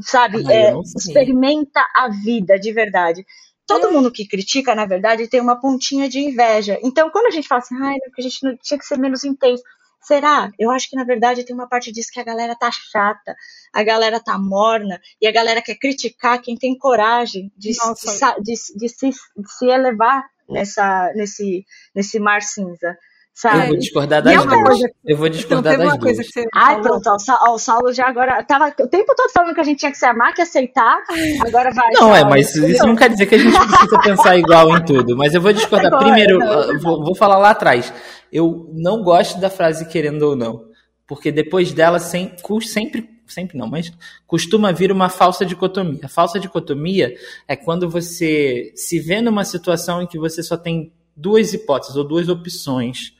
sabe, 0.03 0.45
ah, 0.47 0.53
é, 0.53 0.75
experimenta 0.95 1.81
a 1.97 2.11
vida 2.11 2.61
de 2.61 2.71
verdade. 2.71 3.25
Todo 3.67 3.87
é. 3.87 3.91
mundo 3.91 4.13
que 4.13 4.29
critica, 4.29 4.75
na 4.75 4.85
verdade, 4.85 5.27
tem 5.27 5.41
uma 5.41 5.59
pontinha 5.59 6.07
de 6.07 6.19
inveja. 6.19 6.79
Então, 6.83 7.09
quando 7.09 7.27
a 7.27 7.31
gente 7.31 7.49
fala 7.49 7.63
assim, 7.63 7.77
ai, 7.81 7.97
a 8.19 8.21
gente 8.21 8.45
não 8.45 8.55
tinha 8.63 8.79
que 8.79 8.85
ser 8.85 8.99
menos 8.99 9.25
intenso. 9.25 9.63
Será? 10.03 10.51
Eu 10.59 10.71
acho 10.71 10.91
que 10.91 10.97
na 10.97 11.05
verdade 11.05 11.45
tem 11.45 11.55
uma 11.55 11.69
parte 11.69 11.93
disso 11.93 12.11
que 12.13 12.19
a 12.19 12.25
galera 12.25 12.57
tá 12.57 12.71
chata, 12.73 13.37
a 13.73 13.83
galera 13.85 14.19
tá 14.19 14.37
morna 14.37 15.01
e 15.21 15.29
a 15.29 15.33
galera 15.33 15.63
quer 15.63 15.77
criticar 15.77 16.43
quem 16.43 16.57
tem 16.57 16.77
coragem 16.77 17.53
de, 17.57 17.71
de, 17.71 18.43
de, 18.43 18.55
de 18.77 18.89
se, 18.89 19.11
de 19.11 19.53
se 19.53 19.67
elevar 19.67 20.29
nessa, 20.49 21.13
nesse, 21.15 21.65
nesse 21.95 22.19
mar 22.19 22.43
cinza. 22.43 22.99
Sabe? 23.35 23.63
Eu 23.63 23.67
vou 23.69 23.79
discordar 23.79 24.23
das 24.23 24.45
duas. 24.45 24.63
Coisa, 24.63 24.91
eu 25.07 25.17
vou 25.17 25.29
discordar 25.29 25.75
então, 25.75 25.87
das 25.87 25.99
duas. 25.99 26.19
Ai, 26.55 26.81
pronto, 26.81 27.09
ó, 27.09 27.55
o 27.55 27.59
Saulo 27.59 27.93
já 27.93 28.07
agora 28.07 28.43
tava 28.45 28.69
o 28.69 28.89
tempo 28.89 29.15
todo 29.17 29.31
falando 29.33 29.55
que 29.55 29.61
a 29.61 29.65
gente 29.65 29.79
tinha 29.79 29.91
que 29.91 29.99
se 29.99 30.05
amar, 30.05 30.35
que 30.35 30.43
aceitar. 30.43 30.99
Agora 31.47 31.73
vai. 31.73 31.93
Não, 31.93 32.01
Saulo. 32.01 32.15
é, 32.15 32.25
mas 32.25 32.55
isso 32.55 32.87
não 32.87 32.95
quer 32.95 33.09
dizer 33.09 33.27
que 33.27 33.35
a 33.35 33.39
gente 33.39 33.59
precisa 33.59 33.99
pensar 34.01 34.37
igual 34.37 34.77
em 34.77 34.85
tudo. 34.85 35.17
Mas 35.17 35.35
eu 35.35 35.41
vou 35.41 35.53
discordar. 35.53 35.87
Agora, 35.87 36.05
Primeiro, 36.05 36.39
vou, 36.81 37.03
vou 37.05 37.15
falar 37.15 37.39
lá 37.39 37.51
atrás 37.51 37.93
eu 38.33 38.71
não 38.73 39.03
gosto 39.03 39.39
da 39.39 39.51
frase 39.51 39.87
querendo 39.87 40.23
ou 40.23 40.35
não, 40.35 40.65
porque 41.07 41.31
depois 41.31 41.73
dela 41.73 41.99
sem, 41.99 42.35
sempre, 42.63 43.07
sempre 43.27 43.59
não, 43.59 43.69
mas 43.69 43.93
costuma 44.27 44.73
vir 44.73 44.91
uma 44.91 45.11
falsa 45.11 45.45
dicotomia. 45.45 46.01
A 46.03 46.09
falsa 46.09 46.41
dicotomia 46.41 47.15
é 47.47 47.55
quando 47.55 47.91
você 47.91 48.73
se 48.75 48.99
vê 48.99 49.21
numa 49.21 49.45
situação 49.45 50.01
em 50.01 50.07
que 50.07 50.19
você 50.19 50.43
só 50.43 50.57
tem 50.57 50.91
duas 51.15 51.53
hipóteses 51.53 51.95
ou 51.95 52.05
duas 52.05 52.31
opções. 52.31 53.15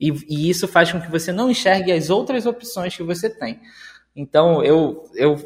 E, 0.00 0.10
e, 0.28 0.50
isso 0.50 0.66
faz 0.66 0.90
com 0.90 1.00
que 1.00 1.10
você 1.10 1.32
não 1.32 1.50
enxergue 1.50 1.92
as 1.92 2.10
outras 2.10 2.46
opções 2.46 2.96
que 2.96 3.02
você 3.02 3.30
tem. 3.30 3.60
Então, 4.14 4.62
eu, 4.62 5.04
eu 5.14 5.36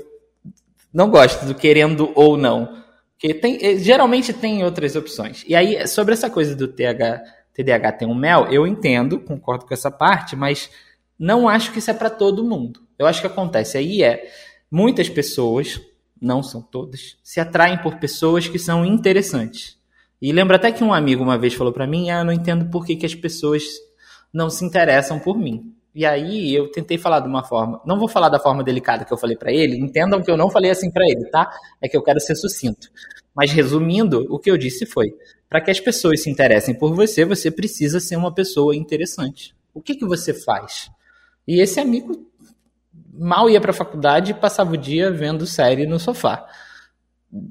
não 0.92 1.10
gosto 1.10 1.44
do 1.44 1.54
querendo 1.54 2.10
ou 2.14 2.36
não. 2.36 2.82
Porque 3.12 3.34
tem, 3.34 3.78
geralmente 3.78 4.32
tem 4.32 4.64
outras 4.64 4.96
opções. 4.96 5.44
E 5.46 5.54
aí, 5.54 5.86
sobre 5.86 6.14
essa 6.14 6.30
coisa 6.30 6.54
do 6.54 6.68
TH 6.68 7.22
TDAH 7.58 7.92
tem 7.92 8.08
um 8.08 8.14
mel, 8.14 8.46
eu 8.52 8.66
entendo, 8.66 9.18
concordo 9.18 9.66
com 9.66 9.74
essa 9.74 9.90
parte, 9.90 10.36
mas 10.36 10.70
não 11.18 11.48
acho 11.48 11.72
que 11.72 11.80
isso 11.80 11.90
é 11.90 11.94
para 11.94 12.08
todo 12.08 12.44
mundo. 12.44 12.80
Eu 12.96 13.06
acho 13.06 13.20
que 13.20 13.26
acontece 13.26 13.76
aí 13.76 14.02
é 14.02 14.30
muitas 14.70 15.08
pessoas, 15.08 15.80
não 16.20 16.40
são 16.40 16.62
todas, 16.62 17.16
se 17.22 17.40
atraem 17.40 17.78
por 17.78 17.96
pessoas 17.96 18.46
que 18.46 18.58
são 18.58 18.84
interessantes. 18.84 19.76
E 20.22 20.32
lembra 20.32 20.56
até 20.56 20.70
que 20.70 20.84
um 20.84 20.92
amigo 20.92 21.22
uma 21.22 21.38
vez 21.38 21.54
falou 21.54 21.72
para 21.72 21.86
mim: 21.86 22.10
"Ah, 22.10 22.20
eu 22.20 22.24
não 22.24 22.32
entendo 22.32 22.70
por 22.70 22.86
que, 22.86 22.94
que 22.94 23.06
as 23.06 23.14
pessoas 23.14 23.64
não 24.32 24.50
se 24.50 24.64
interessam 24.64 25.18
por 25.18 25.38
mim". 25.38 25.74
E 25.94 26.06
aí 26.06 26.54
eu 26.54 26.70
tentei 26.70 26.96
falar 26.98 27.20
de 27.20 27.28
uma 27.28 27.42
forma, 27.42 27.80
não 27.84 27.98
vou 27.98 28.08
falar 28.08 28.28
da 28.28 28.38
forma 28.38 28.62
delicada 28.62 29.04
que 29.04 29.12
eu 29.12 29.18
falei 29.18 29.36
para 29.36 29.52
ele, 29.52 29.76
entendam 29.78 30.22
que 30.22 30.30
eu 30.30 30.36
não 30.36 30.50
falei 30.50 30.70
assim 30.70 30.90
para 30.90 31.04
ele, 31.08 31.24
tá? 31.30 31.50
É 31.82 31.88
que 31.88 31.96
eu 31.96 32.02
quero 32.02 32.20
ser 32.20 32.36
sucinto. 32.36 32.88
Mas 33.34 33.50
resumindo, 33.52 34.26
o 34.30 34.38
que 34.38 34.50
eu 34.50 34.56
disse 34.58 34.86
foi: 34.86 35.12
para 35.48 35.60
que 35.60 35.70
as 35.70 35.80
pessoas 35.80 36.22
se 36.22 36.30
interessem 36.30 36.74
por 36.74 36.94
você, 36.94 37.24
você 37.24 37.50
precisa 37.50 38.00
ser 38.00 38.16
uma 38.16 38.32
pessoa 38.32 38.76
interessante. 38.76 39.54
O 39.74 39.80
que, 39.80 39.94
que 39.94 40.04
você 40.04 40.34
faz? 40.34 40.90
E 41.46 41.60
esse 41.60 41.80
amigo 41.80 42.26
mal 43.12 43.48
ia 43.48 43.60
para 43.60 43.70
a 43.70 43.74
faculdade 43.74 44.32
e 44.32 44.34
passava 44.34 44.72
o 44.72 44.76
dia 44.76 45.10
vendo 45.10 45.46
série 45.46 45.86
no 45.86 45.98
sofá. 45.98 46.46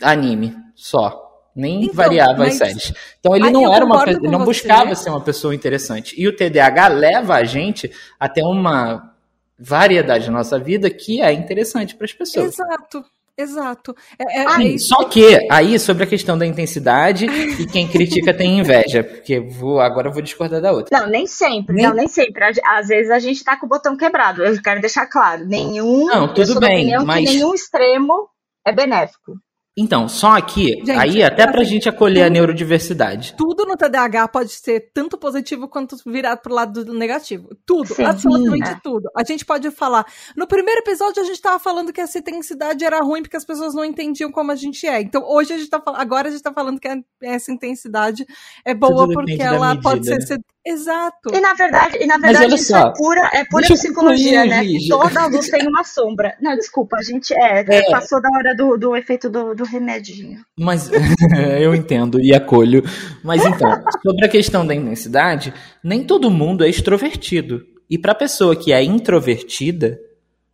Anime, 0.02 0.56
só. 0.76 1.27
Nem 1.58 1.86
então, 1.86 1.96
variava 1.96 2.46
as 2.46 2.54
séries. 2.54 2.94
Então 3.20 3.36
ele 3.36 3.50
não 3.50 3.74
era 3.74 3.84
uma 3.84 4.04
ele 4.08 4.30
não 4.30 4.46
buscava 4.46 4.94
ser 4.94 5.10
uma 5.10 5.22
pessoa 5.22 5.56
interessante. 5.56 6.14
E 6.16 6.28
o 6.28 6.36
TDAH 6.36 6.88
leva 6.90 7.34
a 7.34 7.44
gente 7.44 7.92
a 8.20 8.30
ter 8.30 8.44
uma 8.44 9.12
variedade 9.60 10.28
na 10.28 10.38
nossa 10.38 10.60
vida 10.60 10.88
que 10.90 11.20
é 11.20 11.34
interessante 11.34 11.96
para 11.96 12.06
as 12.06 12.14
pessoas. 12.14 12.54
Exato. 12.54 13.04
Exato. 13.40 13.96
É, 14.18 14.40
é, 14.40 14.74
é 14.74 14.78
só 14.80 15.04
que 15.04 15.48
aí 15.52 15.78
sobre 15.78 16.04
a 16.04 16.08
questão 16.08 16.36
da 16.36 16.46
intensidade 16.46 17.26
e 17.26 17.68
quem 17.68 17.88
critica 17.88 18.34
tem 18.34 18.58
inveja, 18.58 19.04
porque 19.04 19.40
vou 19.40 19.80
agora 19.80 20.08
eu 20.08 20.12
vou 20.12 20.24
discordar 20.24 20.60
da 20.60 20.72
outra. 20.72 21.00
Não, 21.00 21.08
nem 21.08 21.28
sempre, 21.28 21.76
nem... 21.76 21.86
não, 21.86 21.94
nem 21.94 22.08
sempre. 22.08 22.44
Às 22.44 22.88
vezes 22.88 23.12
a 23.12 23.20
gente 23.20 23.44
tá 23.44 23.56
com 23.56 23.68
o 23.68 23.70
botão 23.70 23.96
quebrado. 23.96 24.44
Eu 24.44 24.60
quero 24.60 24.82
deixar 24.82 25.06
claro, 25.06 25.46
nenhum. 25.46 26.08
Não, 26.08 26.34
tudo 26.34 26.60
bem, 26.60 26.92
mas 27.06 27.26
nenhum 27.26 27.54
extremo 27.54 28.28
é 28.66 28.72
benéfico. 28.72 29.40
Então, 29.78 30.10
só 30.10 30.32
aqui, 30.32 30.74
gente, 30.78 30.92
aí 30.92 31.24
até 31.24 31.46
pra 31.46 31.62
assim, 31.62 31.72
gente 31.72 31.88
acolher 31.88 32.24
tudo, 32.24 32.26
a 32.26 32.30
neurodiversidade. 32.32 33.36
Tudo 33.38 33.64
no 33.64 33.78
TDAH 33.78 34.28
pode 34.30 34.50
ser 34.50 34.90
tanto 34.92 35.20
positivo 35.20 35.68
quanto 35.68 35.96
virado 36.04 36.42
pro 36.42 36.52
lado 36.52 36.84
do 36.84 36.94
negativo. 36.96 37.50
Tudo, 37.64 37.94
Sim, 37.94 38.04
absolutamente 38.04 38.72
é. 38.72 38.80
tudo. 38.84 39.08
A 39.16 39.24
gente 39.24 39.46
pode 39.46 39.70
falar. 39.70 40.04
No 40.36 40.48
primeiro 40.48 40.82
episódio 40.82 41.22
a 41.22 41.26
gente 41.26 41.40
tava 41.40 41.60
falando 41.60 41.94
que 41.94 42.02
essa 42.02 42.18
intensidade 42.18 42.84
era 42.84 43.02
ruim 43.02 43.22
porque 43.22 43.38
as 43.38 43.46
pessoas 43.46 43.76
não 43.76 43.86
entendiam 43.86 44.32
como 44.32 44.52
a 44.52 44.56
gente 44.56 44.88
é. 44.88 45.00
Então, 45.00 45.24
hoje 45.24 45.54
a 45.54 45.58
gente 45.60 45.70
tá 45.70 45.80
agora 45.86 46.30
a 46.30 46.32
gente 46.32 46.42
tá 46.42 46.52
falando 46.52 46.80
que 46.80 46.88
essa 47.22 47.52
intensidade 47.52 48.26
é 48.66 48.74
boa 48.74 49.08
porque 49.08 49.38
ela 49.40 49.76
medida, 49.76 49.84
pode 49.84 50.06
ser, 50.08 50.38
né? 50.38 50.40
Exato. 50.68 51.34
E 51.34 51.40
na 51.40 51.54
verdade, 51.54 51.98
e 52.02 52.06
na 52.06 52.18
verdade 52.18 52.56
isso 52.56 52.74
só, 52.74 52.90
é 52.90 52.94
pura, 52.94 53.32
é 53.34 53.46
pura 53.46 53.66
psicologia, 53.68 54.46
né? 54.46 54.64
Toda 54.90 55.28
luz 55.28 55.50
tem 55.50 55.66
uma 55.66 55.84
sombra. 55.86 56.36
Não, 56.42 56.56
desculpa, 56.56 56.98
a 56.98 57.04
gente 57.04 57.34
é, 57.34 57.64
é. 57.66 57.90
passou 57.90 58.22
da 58.22 58.28
hora 58.36 58.54
do, 58.54 58.78
do 58.78 58.96
efeito 58.96 59.30
do, 59.30 59.56
do 59.56 59.64
remedinho. 59.64 60.42
Mas 60.60 60.92
eu 61.62 61.74
entendo 61.74 62.20
e 62.20 62.36
acolho. 62.36 62.84
Mas 63.24 63.46
então, 63.46 63.82
sobre 64.06 64.26
a 64.26 64.30
questão 64.30 64.68
da 64.68 64.76
intensidade, 64.76 65.54
nem 65.82 66.04
todo 66.04 66.30
mundo 66.30 66.66
é 66.66 66.70
extrovertido. 66.70 67.66
E 67.90 67.98
para 67.98 68.14
pessoa 68.14 68.54
que 68.54 68.74
é 68.74 68.84
introvertida, 68.84 69.98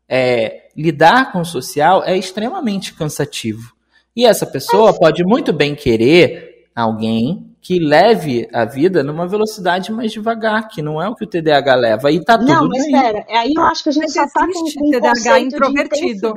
é, 0.08 0.68
lidar 0.78 1.32
com 1.32 1.42
o 1.42 1.46
social 1.46 2.04
é 2.06 2.16
extremamente 2.16 2.94
cansativo. 2.94 3.74
E 4.16 4.28
essa 4.28 4.46
pessoa 4.46 4.94
pode 4.94 5.24
muito 5.24 5.52
bem 5.52 5.74
querer 5.74 6.68
alguém 6.76 7.53
que 7.64 7.80
leve 7.80 8.50
a 8.54 8.66
vida 8.66 9.02
numa 9.02 9.26
velocidade 9.26 9.90
mais 9.90 10.12
devagar, 10.12 10.68
que 10.68 10.82
não 10.82 11.02
é 11.02 11.08
o 11.08 11.16
que 11.16 11.24
o 11.24 11.28
TDAH 11.28 11.76
leva. 11.76 12.12
E 12.12 12.22
tá 12.22 12.38
tudo 12.38 12.52
Não, 12.52 12.68
mas 12.68 12.84
bem. 12.84 12.94
espera, 12.94 13.26
aí 13.30 13.54
eu 13.56 13.64
acho 13.64 13.84
que 13.84 13.90
a 13.90 13.92
gente 13.94 14.12
só 14.12 14.28
tá 14.28 14.46
com, 14.46 14.52
com 14.52 14.92
TDAH 14.92 15.40
introvertido. 15.40 16.34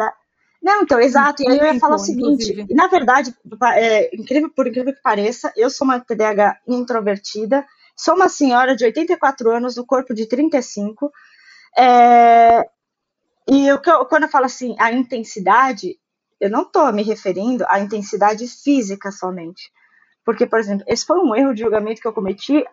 Não, 0.62 0.82
então, 0.82 1.00
exato. 1.00 1.42
E 1.42 1.48
aí 1.50 1.58
eu 1.58 1.64
ia 1.64 1.80
falar 1.80 1.96
o 1.96 1.98
seguinte, 1.98 2.64
na 2.70 2.86
verdade, 2.86 3.34
é, 3.74 4.14
incrível, 4.14 4.50
por 4.54 4.68
incrível 4.68 4.94
que 4.94 5.02
pareça, 5.02 5.52
eu 5.56 5.68
sou 5.68 5.84
uma 5.84 5.98
TDAH 5.98 6.60
introvertida, 6.66 7.66
sou 7.96 8.14
uma 8.14 8.28
senhora 8.28 8.76
de 8.76 8.84
84 8.84 9.50
anos, 9.50 9.74
do 9.74 9.84
corpo 9.84 10.14
de 10.14 10.26
35, 10.26 11.10
é, 11.76 12.64
e 13.48 13.66
eu, 13.66 13.80
quando 14.08 14.24
eu 14.24 14.28
falo 14.28 14.46
assim, 14.46 14.76
a 14.78 14.92
intensidade, 14.92 15.98
eu 16.40 16.50
não 16.50 16.62
estou 16.62 16.92
me 16.92 17.02
referindo 17.02 17.64
à 17.68 17.80
intensidade 17.80 18.46
física 18.46 19.10
somente. 19.10 19.72
Porque, 20.26 20.44
por 20.44 20.58
exemplo, 20.58 20.84
esse 20.88 21.06
foi 21.06 21.20
um 21.20 21.36
erro 21.36 21.54
de 21.54 21.60
julgamento 21.60 22.00
que 22.00 22.08
eu 22.08 22.12
cometi, 22.12 22.64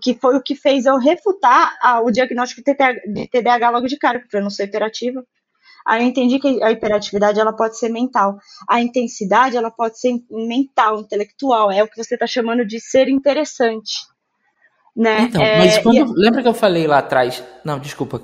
que 0.00 0.14
foi 0.14 0.36
o 0.36 0.40
que 0.40 0.54
fez 0.54 0.86
eu 0.86 0.96
refutar 0.96 1.76
a, 1.82 2.00
o 2.00 2.08
diagnóstico 2.08 2.62
de 2.62 3.26
TDAH 3.26 3.70
logo 3.70 3.88
de 3.88 3.98
cara, 3.98 4.20
porque 4.20 4.36
eu 4.36 4.42
não 4.42 4.48
sou 4.48 4.64
hiperativa. 4.64 5.26
Aí 5.84 6.02
eu 6.04 6.06
entendi 6.06 6.38
que 6.38 6.62
a 6.62 6.70
hiperatividade 6.70 7.40
ela 7.40 7.52
pode 7.52 7.76
ser 7.76 7.88
mental. 7.88 8.38
A 8.68 8.80
intensidade 8.80 9.56
ela 9.56 9.72
pode 9.72 9.98
ser 9.98 10.22
mental, 10.30 11.00
intelectual. 11.00 11.72
É 11.72 11.82
o 11.82 11.88
que 11.88 11.96
você 11.96 12.14
está 12.14 12.28
chamando 12.28 12.64
de 12.64 12.78
ser 12.78 13.08
interessante. 13.08 13.96
Né? 14.94 15.22
Então, 15.22 15.42
é, 15.42 15.58
mas 15.58 15.78
quando. 15.78 15.96
E... 15.96 16.14
Lembra 16.14 16.42
que 16.42 16.48
eu 16.48 16.54
falei 16.54 16.86
lá 16.86 16.98
atrás. 16.98 17.42
Não, 17.64 17.80
desculpa, 17.80 18.22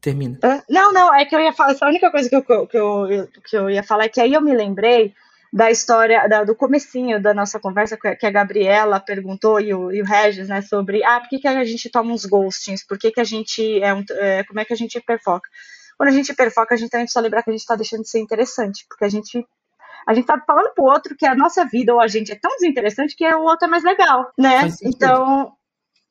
termina. 0.00 0.36
Não, 0.68 0.92
não, 0.92 1.14
é 1.14 1.24
que 1.24 1.36
eu 1.36 1.40
ia 1.40 1.52
falar. 1.52 1.76
A 1.80 1.88
única 1.88 2.10
coisa 2.10 2.28
que 2.28 2.34
eu, 2.34 2.42
que 2.42 2.76
eu, 2.76 3.28
que 3.48 3.56
eu 3.56 3.70
ia 3.70 3.84
falar 3.84 4.04
é 4.04 4.08
que 4.08 4.20
aí 4.20 4.32
eu 4.32 4.40
me 4.40 4.54
lembrei 4.54 5.14
da 5.52 5.70
história, 5.70 6.28
da, 6.28 6.44
do 6.44 6.54
comecinho 6.54 7.20
da 7.20 7.32
nossa 7.32 7.58
conversa, 7.58 7.96
que 7.96 8.26
a 8.26 8.30
Gabriela 8.30 9.00
perguntou 9.00 9.60
e 9.60 9.72
o, 9.72 9.92
e 9.92 10.02
o 10.02 10.04
Regis, 10.04 10.48
né, 10.48 10.60
sobre, 10.62 11.04
ah, 11.04 11.20
por 11.20 11.28
que, 11.28 11.38
que 11.38 11.48
a 11.48 11.64
gente 11.64 11.90
toma 11.90 12.12
uns 12.12 12.24
ghostings, 12.24 12.86
por 12.86 12.98
que, 12.98 13.10
que 13.10 13.20
a 13.20 13.24
gente, 13.24 13.80
é, 13.82 13.94
um, 13.94 14.04
é 14.10 14.44
como 14.44 14.60
é 14.60 14.64
que 14.64 14.72
a 14.72 14.76
gente 14.76 15.00
perfoca? 15.00 15.48
Quando 15.96 16.10
a 16.10 16.12
gente 16.12 16.34
perfoca, 16.34 16.74
a 16.74 16.78
gente 16.78 16.90
tem 16.90 17.04
que 17.04 17.12
só 17.12 17.20
lembrar 17.20 17.42
que 17.42 17.50
a 17.50 17.52
gente 17.52 17.62
está 17.62 17.74
deixando 17.74 18.02
de 18.02 18.10
ser 18.10 18.20
interessante, 18.20 18.84
porque 18.88 19.04
a 19.04 19.08
gente 19.08 19.46
a 20.06 20.14
gente 20.14 20.26
tá 20.26 20.40
falando 20.46 20.72
pro 20.72 20.84
outro 20.84 21.16
que 21.16 21.26
a 21.26 21.34
nossa 21.34 21.64
vida 21.64 21.92
ou 21.92 22.00
a 22.00 22.06
gente 22.06 22.30
é 22.30 22.36
tão 22.36 22.52
desinteressante 22.52 23.16
que 23.16 23.26
o 23.26 23.42
outro 23.42 23.66
é 23.66 23.70
mais 23.70 23.82
legal, 23.82 24.30
né? 24.38 24.68
Então, 24.80 25.52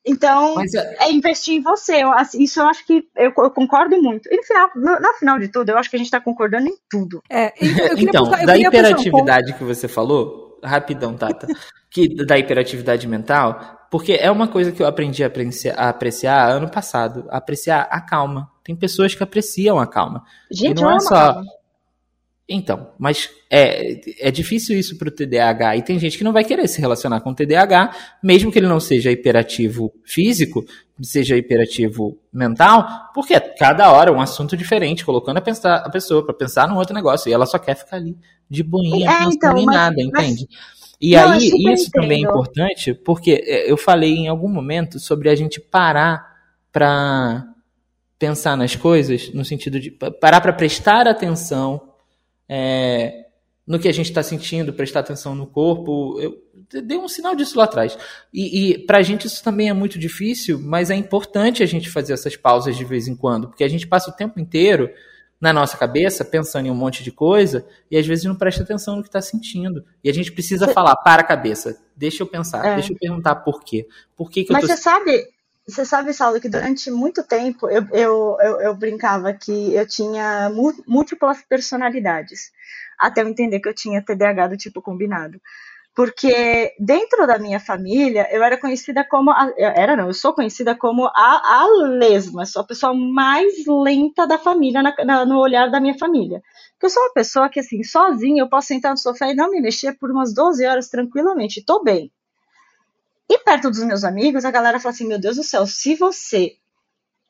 então, 0.05 0.55
é... 0.61 1.07
é... 1.07 1.11
investir 1.11 1.55
em 1.55 1.61
você. 1.61 2.03
Eu, 2.03 2.13
assim, 2.13 2.43
isso 2.43 2.59
eu 2.59 2.67
acho 2.67 2.85
que 2.85 3.07
eu, 3.15 3.33
eu, 3.35 3.51
concordo 3.51 4.01
muito. 4.01 4.27
E 4.31 4.37
no 4.37 4.43
final, 4.43 4.69
no, 4.75 4.99
no, 4.99 5.13
final 5.13 5.39
de 5.39 5.47
tudo, 5.47 5.69
eu 5.69 5.77
acho 5.77 5.89
que 5.89 5.95
a 5.95 5.99
gente 5.99 6.07
está 6.07 6.21
concordando 6.21 6.67
em 6.67 6.75
tudo. 6.89 7.21
É, 7.29 7.53
então, 7.97 8.29
da 8.29 8.57
hiperatividade 8.57 9.53
um 9.53 9.57
que 9.57 9.63
você 9.63 9.87
falou, 9.87 10.59
rapidão, 10.63 11.15
Tata, 11.15 11.47
que 11.89 12.13
da 12.25 12.37
hiperatividade 12.37 13.07
mental, 13.07 13.87
porque 13.89 14.13
é 14.13 14.29
uma 14.29 14.47
coisa 14.47 14.71
que 14.71 14.81
eu 14.81 14.87
aprendi 14.87 15.23
a 15.23 15.27
apreciar, 15.27 15.75
a 15.77 15.89
apreciar 15.89 16.49
ano 16.49 16.69
passado, 16.69 17.25
apreciar 17.29 17.87
a 17.89 18.01
calma. 18.01 18.51
Tem 18.63 18.75
pessoas 18.75 19.15
que 19.15 19.23
apreciam 19.23 19.79
a 19.79 19.87
calma. 19.87 20.23
Gente, 20.51 20.79
e 20.79 20.81
não 20.81 20.95
é 20.95 20.99
só. 20.99 21.33
Calma. 21.33 21.45
Então, 22.47 22.91
mas 22.99 23.29
é, 23.49 24.27
é 24.27 24.29
difícil 24.29 24.77
isso 24.77 24.97
para 24.97 25.07
o 25.07 25.11
TDAH. 25.11 25.77
E 25.77 25.81
tem 25.81 25.97
gente 25.97 26.15
que 26.15 26.23
não 26.23 26.31
vai 26.31 26.43
querer 26.43 26.67
se 26.67 26.79
relacionar 26.79 27.21
com 27.21 27.31
o 27.31 27.35
TDAH, 27.35 27.95
mesmo 28.21 28.51
que 28.51 28.59
ele 28.59 28.67
não 28.67 28.79
seja 28.79 29.11
hiperativo 29.11 29.91
físico, 30.03 30.63
seja 31.01 31.35
hiperativo 31.35 32.19
mental, 32.31 33.09
porque 33.15 33.33
é 33.33 33.39
cada 33.39 33.91
hora 33.91 34.13
um 34.13 34.21
assunto 34.21 34.55
diferente, 34.55 35.03
colocando 35.03 35.37
a, 35.37 35.41
pensar, 35.41 35.77
a 35.77 35.89
pessoa 35.89 36.23
para 36.23 36.35
pensar 36.35 36.67
num 36.67 36.77
outro 36.77 36.93
negócio. 36.93 37.29
E 37.29 37.33
ela 37.33 37.47
só 37.47 37.57
quer 37.57 37.75
ficar 37.75 37.97
ali 37.97 38.15
de 38.47 38.61
boinha, 38.61 39.09
é, 39.09 39.23
então, 39.23 39.57
em 39.57 39.65
nada, 39.65 39.95
mas, 39.97 40.05
entende? 40.05 40.47
E 41.01 41.15
não, 41.15 41.31
aí, 41.31 41.51
isso 41.73 41.89
também 41.91 42.23
é 42.23 42.29
importante, 42.29 42.93
porque 42.93 43.43
é, 43.43 43.69
eu 43.69 43.75
falei 43.75 44.13
em 44.13 44.27
algum 44.27 44.47
momento 44.47 44.99
sobre 44.99 45.29
a 45.29 45.35
gente 45.35 45.59
parar 45.59 46.23
para 46.71 47.43
pensar 48.19 48.55
nas 48.55 48.75
coisas, 48.75 49.33
no 49.33 49.43
sentido 49.43 49.79
de 49.79 49.89
parar 49.89 50.41
para 50.41 50.53
prestar 50.53 51.07
atenção 51.07 51.84
é, 52.47 53.25
no 53.65 53.79
que 53.79 53.87
a 53.87 53.91
gente 53.91 54.07
está 54.07 54.21
sentindo, 54.21 54.73
prestar 54.73 54.99
atenção 54.99 55.33
no 55.33 55.47
corpo. 55.47 56.19
Eu 56.19 56.37
dei 56.83 56.97
um 56.97 57.07
sinal 57.07 57.35
disso 57.35 57.57
lá 57.57 57.63
atrás. 57.63 57.97
E, 58.33 58.73
e 58.73 58.85
para 58.85 58.99
a 58.99 59.01
gente 59.01 59.25
isso 59.27 59.43
também 59.43 59.69
é 59.69 59.73
muito 59.73 59.97
difícil, 59.97 60.59
mas 60.61 60.89
é 60.89 60.95
importante 60.95 61.63
a 61.63 61.65
gente 61.65 61.89
fazer 61.89 62.13
essas 62.13 62.35
pausas 62.35 62.77
de 62.77 62.85
vez 62.85 63.07
em 63.07 63.15
quando, 63.15 63.47
porque 63.47 63.63
a 63.63 63.67
gente 63.67 63.87
passa 63.87 64.11
o 64.11 64.13
tempo 64.13 64.39
inteiro 64.39 64.89
na 65.39 65.51
nossa 65.51 65.77
cabeça 65.77 66.23
pensando 66.23 66.67
em 66.67 66.71
um 66.71 66.75
monte 66.75 67.03
de 67.03 67.11
coisa 67.11 67.67
e 67.91 67.97
às 67.97 68.07
vezes 68.07 68.23
não 68.23 68.35
presta 68.35 68.63
atenção 68.63 68.95
no 68.95 69.01
que 69.01 69.09
está 69.09 69.21
sentindo. 69.21 69.83
E 70.03 70.09
a 70.09 70.13
gente 70.13 70.31
precisa 70.31 70.67
falar 70.69 70.95
para 70.97 71.21
a 71.21 71.25
cabeça, 71.25 71.77
deixa 71.95 72.23
eu 72.23 72.27
pensar, 72.27 72.65
é. 72.65 72.75
deixa 72.75 72.93
eu 72.93 72.97
perguntar 72.97 73.35
por 73.35 73.63
quê. 73.63 73.87
Por 74.15 74.29
que, 74.29 74.43
que 74.45 74.53
Mas 74.53 74.63
eu 74.63 74.69
tô... 74.69 74.75
você 74.75 74.81
sabe, 74.81 75.27
você 75.67 75.85
sabe, 75.85 76.13
Saulo, 76.13 76.39
que 76.39 76.49
durante 76.49 76.91
muito 76.91 77.23
tempo 77.23 77.69
eu, 77.69 77.85
eu, 77.91 78.37
eu, 78.39 78.61
eu, 78.61 78.75
brincava 78.75 79.33
que 79.33 79.73
eu 79.73 79.87
tinha 79.87 80.49
múltiplas 80.87 81.41
personalidades, 81.43 82.51
até 82.99 83.21
eu 83.21 83.27
entender 83.27 83.59
que 83.59 83.69
eu 83.69 83.73
tinha 83.73 84.03
TDAH 84.03 84.47
do 84.49 84.57
tipo 84.57 84.81
combinado. 84.81 85.39
Porque 85.95 86.73
dentro 86.79 87.25
da 87.25 87.39
minha 87.39 87.59
família, 87.59 88.27
eu 88.31 88.43
era 88.43 88.59
conhecida 88.59 89.05
como. 89.09 89.31
A, 89.31 89.51
era 89.57 89.95
não, 89.95 90.07
eu 90.07 90.13
sou 90.13 90.33
conhecida 90.33 90.75
como 90.75 91.05
a, 91.07 91.11
a 91.15 91.67
lesma, 91.87 92.45
sou 92.45 92.61
a 92.63 92.65
pessoa 92.67 92.93
mais 92.93 93.65
lenta 93.67 94.27
da 94.27 94.37
família, 94.37 94.83
na, 94.83 94.93
na, 95.05 95.25
no 95.25 95.39
olhar 95.39 95.71
da 95.71 95.79
minha 95.79 95.97
família. 95.97 96.41
Porque 96.73 96.87
eu 96.87 96.89
sou 96.89 97.01
uma 97.03 97.13
pessoa 97.13 97.49
que, 97.49 97.59
assim, 97.61 97.81
sozinha, 97.83 98.43
eu 98.43 98.49
posso 98.49 98.67
sentar 98.67 98.91
no 98.91 98.97
sofá 98.97 99.29
e 99.31 99.35
não 99.35 99.49
me 99.49 99.61
mexer 99.61 99.93
por 99.97 100.11
umas 100.11 100.33
12 100.33 100.65
horas 100.65 100.89
tranquilamente, 100.89 101.63
tô 101.65 101.81
bem. 101.81 102.11
E 103.29 103.39
perto 103.39 103.69
dos 103.69 103.83
meus 103.83 104.03
amigos, 104.03 104.45
a 104.45 104.51
galera 104.51 104.79
fala 104.79 104.93
assim: 104.93 105.07
meu 105.07 105.19
Deus 105.19 105.37
do 105.37 105.43
céu, 105.43 105.65
se 105.65 105.95
você 105.95 106.57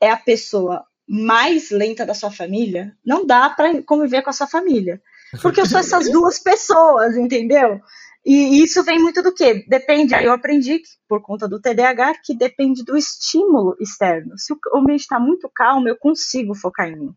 é 0.00 0.10
a 0.10 0.16
pessoa 0.16 0.84
mais 1.08 1.70
lenta 1.70 2.04
da 2.04 2.14
sua 2.14 2.30
família, 2.30 2.96
não 3.04 3.24
dá 3.24 3.48
para 3.48 3.82
conviver 3.82 4.22
com 4.22 4.30
a 4.30 4.32
sua 4.32 4.46
família. 4.46 5.00
Porque 5.40 5.60
eu 5.60 5.66
sou 5.66 5.78
essas 5.78 6.08
duas 6.10 6.38
pessoas, 6.38 7.16
entendeu? 7.16 7.80
E 8.24 8.60
isso 8.60 8.82
vem 8.82 8.98
muito 8.98 9.22
do 9.22 9.32
quê? 9.32 9.64
Depende, 9.68 10.12
eu 10.14 10.32
aprendi 10.32 10.82
por 11.08 11.22
conta 11.22 11.46
do 11.46 11.60
TDAH 11.60 12.14
que 12.24 12.36
depende 12.36 12.84
do 12.84 12.96
estímulo 12.96 13.76
externo. 13.78 14.36
Se 14.36 14.52
o 14.52 14.58
ambiente 14.74 15.02
está 15.02 15.20
muito 15.20 15.48
calmo, 15.54 15.88
eu 15.88 15.96
consigo 15.96 16.52
focar 16.52 16.88
em 16.88 16.96
mim. 16.96 17.14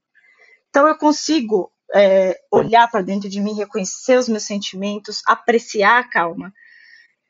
Então 0.70 0.88
eu 0.88 0.96
consigo 0.96 1.72
é, 1.96 2.40
olhar 2.52 2.90
para 2.92 3.02
dentro 3.02 3.28
de 3.28 3.42
mim, 3.42 3.56
reconhecer 3.56 4.20
os 4.20 4.30
meus 4.30 4.44
sentimentos, 4.44 5.24
apreciar 5.26 6.00
a 6.00 6.08
calma. 6.08 6.54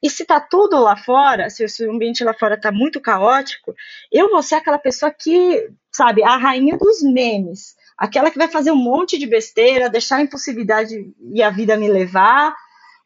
E 0.02 0.10
se 0.10 0.26
tá 0.26 0.40
tudo 0.40 0.80
lá 0.80 0.96
fora, 0.96 1.50
se, 1.50 1.66
o 1.86 1.92
ambiente 1.92 2.24
lá 2.24 2.34
fora 2.34 2.60
tá 2.60 2.72
muito 2.72 3.02
caótico, 3.02 3.76
eu 4.12 4.30
vou 4.30 4.42
ser 4.42 4.56
aquela 4.56 4.80
pessoa 4.80 5.12
que, 5.12 5.70
sabe, 5.92 6.24
a 6.24 6.38
rainha 6.38 6.78
dos 6.78 7.02
memes. 7.02 7.76
Aquela 7.98 8.32
que 8.32 8.38
vai 8.38 8.48
fazer 8.48 8.72
um 8.72 8.78
monte 8.78 9.18
de 9.18 9.28
besteira, 9.28 9.90
deixar 9.90 10.18
a 10.18 10.22
impossibilidade 10.22 11.14
e 11.34 11.44
a 11.44 11.50
vida 11.50 11.76
me 11.76 11.90
levar 11.90 12.56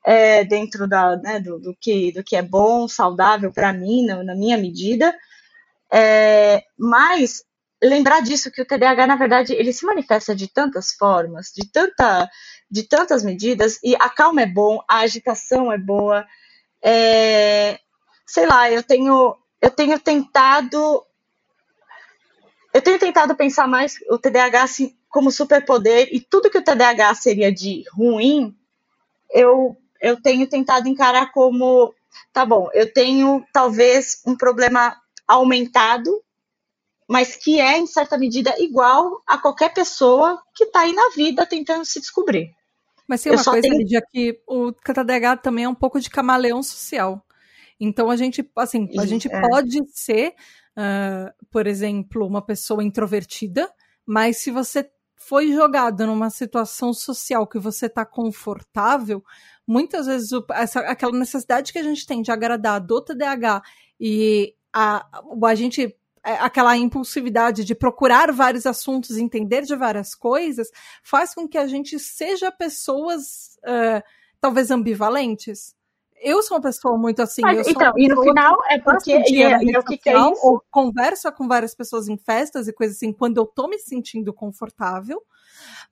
é, 0.05 0.43
dentro 0.43 0.87
da, 0.87 1.15
né, 1.17 1.39
do, 1.39 1.57
do, 1.59 1.75
que, 1.79 2.11
do 2.11 2.23
que 2.23 2.35
é 2.35 2.41
bom, 2.41 2.87
saudável 2.87 3.51
para 3.51 3.73
mim, 3.73 4.05
na, 4.05 4.23
na, 4.23 4.35
minha 4.35 4.57
medida. 4.57 5.15
É, 5.91 6.63
mas 6.77 7.43
lembrar 7.81 8.21
disso 8.21 8.51
que 8.51 8.61
o 8.61 8.65
TDAH, 8.65 9.07
na 9.07 9.15
verdade, 9.15 9.53
ele 9.53 9.73
se 9.73 9.85
manifesta 9.85 10.35
de 10.35 10.47
tantas 10.47 10.93
formas, 10.93 11.51
de, 11.55 11.69
tanta, 11.69 12.29
de 12.69 12.83
tantas 12.83 13.23
medidas, 13.23 13.79
e 13.83 13.95
a 13.95 14.09
calma 14.09 14.41
é 14.41 14.45
bom, 14.45 14.79
a 14.87 14.99
agitação 14.99 15.71
é 15.71 15.77
boa, 15.77 16.25
é, 16.83 17.79
sei 18.27 18.45
lá, 18.45 18.69
eu 18.69 18.83
tenho, 18.83 19.35
eu 19.61 19.71
tenho 19.71 19.99
tentado. 19.99 21.03
Eu 22.73 22.81
tenho 22.81 22.99
tentado 22.99 23.35
pensar 23.35 23.67
mais 23.67 23.95
o 24.09 24.17
TDAH 24.17 24.63
assim, 24.63 24.97
como 25.07 25.31
superpoder 25.31 26.09
e 26.11 26.19
tudo 26.19 26.49
que 26.49 26.57
o 26.57 26.63
TDAH 26.63 27.13
seria 27.15 27.53
de 27.53 27.83
ruim, 27.93 28.55
eu, 29.29 29.77
eu 30.01 30.19
tenho 30.19 30.47
tentado 30.47 30.89
encarar 30.89 31.31
como, 31.31 31.93
tá 32.33 32.43
bom, 32.43 32.67
eu 32.73 32.91
tenho 32.91 33.45
talvez 33.53 34.21
um 34.25 34.35
problema 34.35 34.99
aumentado, 35.27 36.11
mas 37.07 37.35
que 37.35 37.61
é, 37.61 37.77
em 37.77 37.85
certa 37.85 38.17
medida, 38.17 38.55
igual 38.57 39.21
a 39.27 39.37
qualquer 39.37 39.71
pessoa 39.71 40.41
que 40.55 40.63
está 40.63 40.81
aí 40.81 40.93
na 40.93 41.09
vida 41.09 41.45
tentando 41.45 41.85
se 41.85 41.99
descobrir. 41.99 42.51
Mas 43.13 43.21
tem 43.21 43.31
uma 43.31 43.43
coisa, 43.43 43.61
tenho... 43.61 43.77
Lídia, 43.77 44.01
que 44.11 44.41
o 44.47 44.71
TDAH 44.71 45.37
também 45.37 45.65
é 45.65 45.69
um 45.69 45.75
pouco 45.75 45.99
de 45.99 46.09
camaleão 46.09 46.63
social. 46.63 47.23
Então 47.79 48.09
a 48.09 48.15
gente, 48.15 48.43
assim, 48.55 48.89
a 48.97 49.05
gente 49.05 49.31
é. 49.31 49.39
pode 49.39 49.77
ser, 49.91 50.29
uh, 50.75 51.45
por 51.51 51.67
exemplo, 51.67 52.25
uma 52.25 52.41
pessoa 52.41 52.83
introvertida, 52.83 53.71
mas 54.03 54.37
se 54.37 54.49
você 54.49 54.89
foi 55.15 55.51
jogado 55.51 56.07
numa 56.07 56.31
situação 56.31 56.91
social 56.91 57.45
que 57.45 57.59
você 57.59 57.85
está 57.85 58.03
confortável, 58.03 59.23
muitas 59.67 60.07
vezes 60.07 60.31
o, 60.31 60.43
essa, 60.51 60.79
aquela 60.79 61.15
necessidade 61.15 61.71
que 61.71 61.77
a 61.77 61.83
gente 61.83 62.07
tem 62.07 62.23
de 62.23 62.31
agradar 62.31 62.81
do 62.81 62.99
TDAH 62.99 63.61
e 63.99 64.55
a, 64.73 65.05
a 65.45 65.55
gente 65.55 65.95
aquela 66.23 66.77
impulsividade 66.77 67.65
de 67.65 67.75
procurar 67.75 68.31
vários 68.31 68.65
assuntos, 68.65 69.17
entender 69.17 69.63
de 69.63 69.75
várias 69.75 70.15
coisas, 70.15 70.69
faz 71.03 71.35
com 71.35 71.47
que 71.47 71.57
a 71.57 71.67
gente 71.67 71.99
seja 71.99 72.51
pessoas 72.51 73.57
uh, 73.65 74.01
talvez 74.39 74.71
ambivalentes. 74.71 75.75
Eu 76.21 76.41
sou 76.41 76.55
uma 76.55 76.63
pessoa 76.63 76.97
muito 76.97 77.21
assim. 77.21 77.41
Mas, 77.41 77.67
então, 77.67 77.93
e 77.97 78.07
no 78.07 78.23
final 78.23 78.57
é 78.69 78.79
porque 78.79 79.11
e, 79.27 79.43
é, 79.43 79.61
e, 79.61 79.77
o 79.77 79.83
que, 79.83 79.97
que 79.97 80.09
é 80.09 80.13
isso? 80.13 80.39
Ou 80.41 80.63
conversa 80.71 81.29
com 81.29 81.49
várias 81.49 81.75
pessoas 81.75 82.07
em 82.07 82.17
festas 82.17 82.67
e 82.67 82.73
coisas 82.73 82.95
assim, 82.95 83.11
quando 83.11 83.37
eu 83.37 83.45
tô 83.45 83.67
me 83.67 83.77
sentindo 83.77 84.33
confortável, 84.33 85.21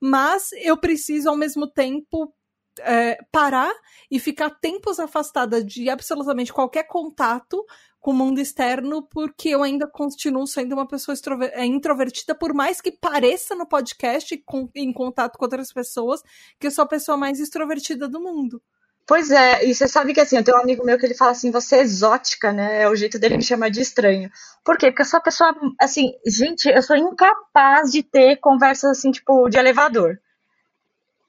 mas 0.00 0.50
eu 0.52 0.76
preciso 0.78 1.28
ao 1.28 1.36
mesmo 1.36 1.66
tempo 1.66 2.32
é, 2.80 3.18
parar 3.30 3.72
e 4.10 4.18
ficar 4.18 4.48
tempos 4.48 4.98
afastada 4.98 5.62
de 5.62 5.90
absolutamente 5.90 6.52
qualquer 6.52 6.84
contato 6.84 7.62
com 8.02 8.10
o 8.10 8.14
mundo 8.14 8.40
externo, 8.40 9.00
porque 9.00 9.48
eu 9.48 9.62
ainda 9.62 9.86
continuo 9.86 10.44
sendo 10.44 10.72
uma 10.72 10.86
pessoa 10.86 11.16
é, 11.52 11.64
introvertida, 11.64 12.34
por 12.34 12.52
mais 12.52 12.80
que 12.80 12.90
pareça 12.90 13.54
no 13.54 13.64
podcast, 13.64 14.36
com, 14.44 14.68
em 14.74 14.92
contato 14.92 15.38
com 15.38 15.44
outras 15.44 15.72
pessoas, 15.72 16.20
que 16.58 16.66
eu 16.66 16.70
sou 16.72 16.82
a 16.82 16.88
pessoa 16.88 17.16
mais 17.16 17.38
extrovertida 17.38 18.08
do 18.08 18.20
mundo. 18.20 18.60
Pois 19.06 19.30
é, 19.30 19.64
e 19.64 19.72
você 19.72 19.86
sabe 19.86 20.12
que 20.12 20.20
assim, 20.20 20.36
eu 20.36 20.42
tenho 20.42 20.56
um 20.56 20.60
amigo 20.60 20.84
meu 20.84 20.98
que 20.98 21.06
ele 21.06 21.14
fala 21.14 21.30
assim, 21.30 21.52
você 21.52 21.76
é 21.76 21.82
exótica, 21.82 22.52
né? 22.52 22.82
É 22.82 22.88
o 22.88 22.96
jeito 22.96 23.20
dele 23.20 23.36
me 23.36 23.42
chamar 23.42 23.68
de 23.68 23.80
estranho. 23.80 24.30
Por 24.64 24.76
quê? 24.76 24.90
Porque 24.90 25.02
eu 25.02 25.06
sou 25.06 25.18
uma 25.18 25.24
pessoa, 25.24 25.54
assim, 25.80 26.12
gente, 26.26 26.68
eu 26.68 26.82
sou 26.82 26.96
incapaz 26.96 27.92
de 27.92 28.02
ter 28.02 28.36
conversas 28.36 28.98
assim, 28.98 29.12
tipo, 29.12 29.48
de 29.48 29.58
elevador. 29.58 30.18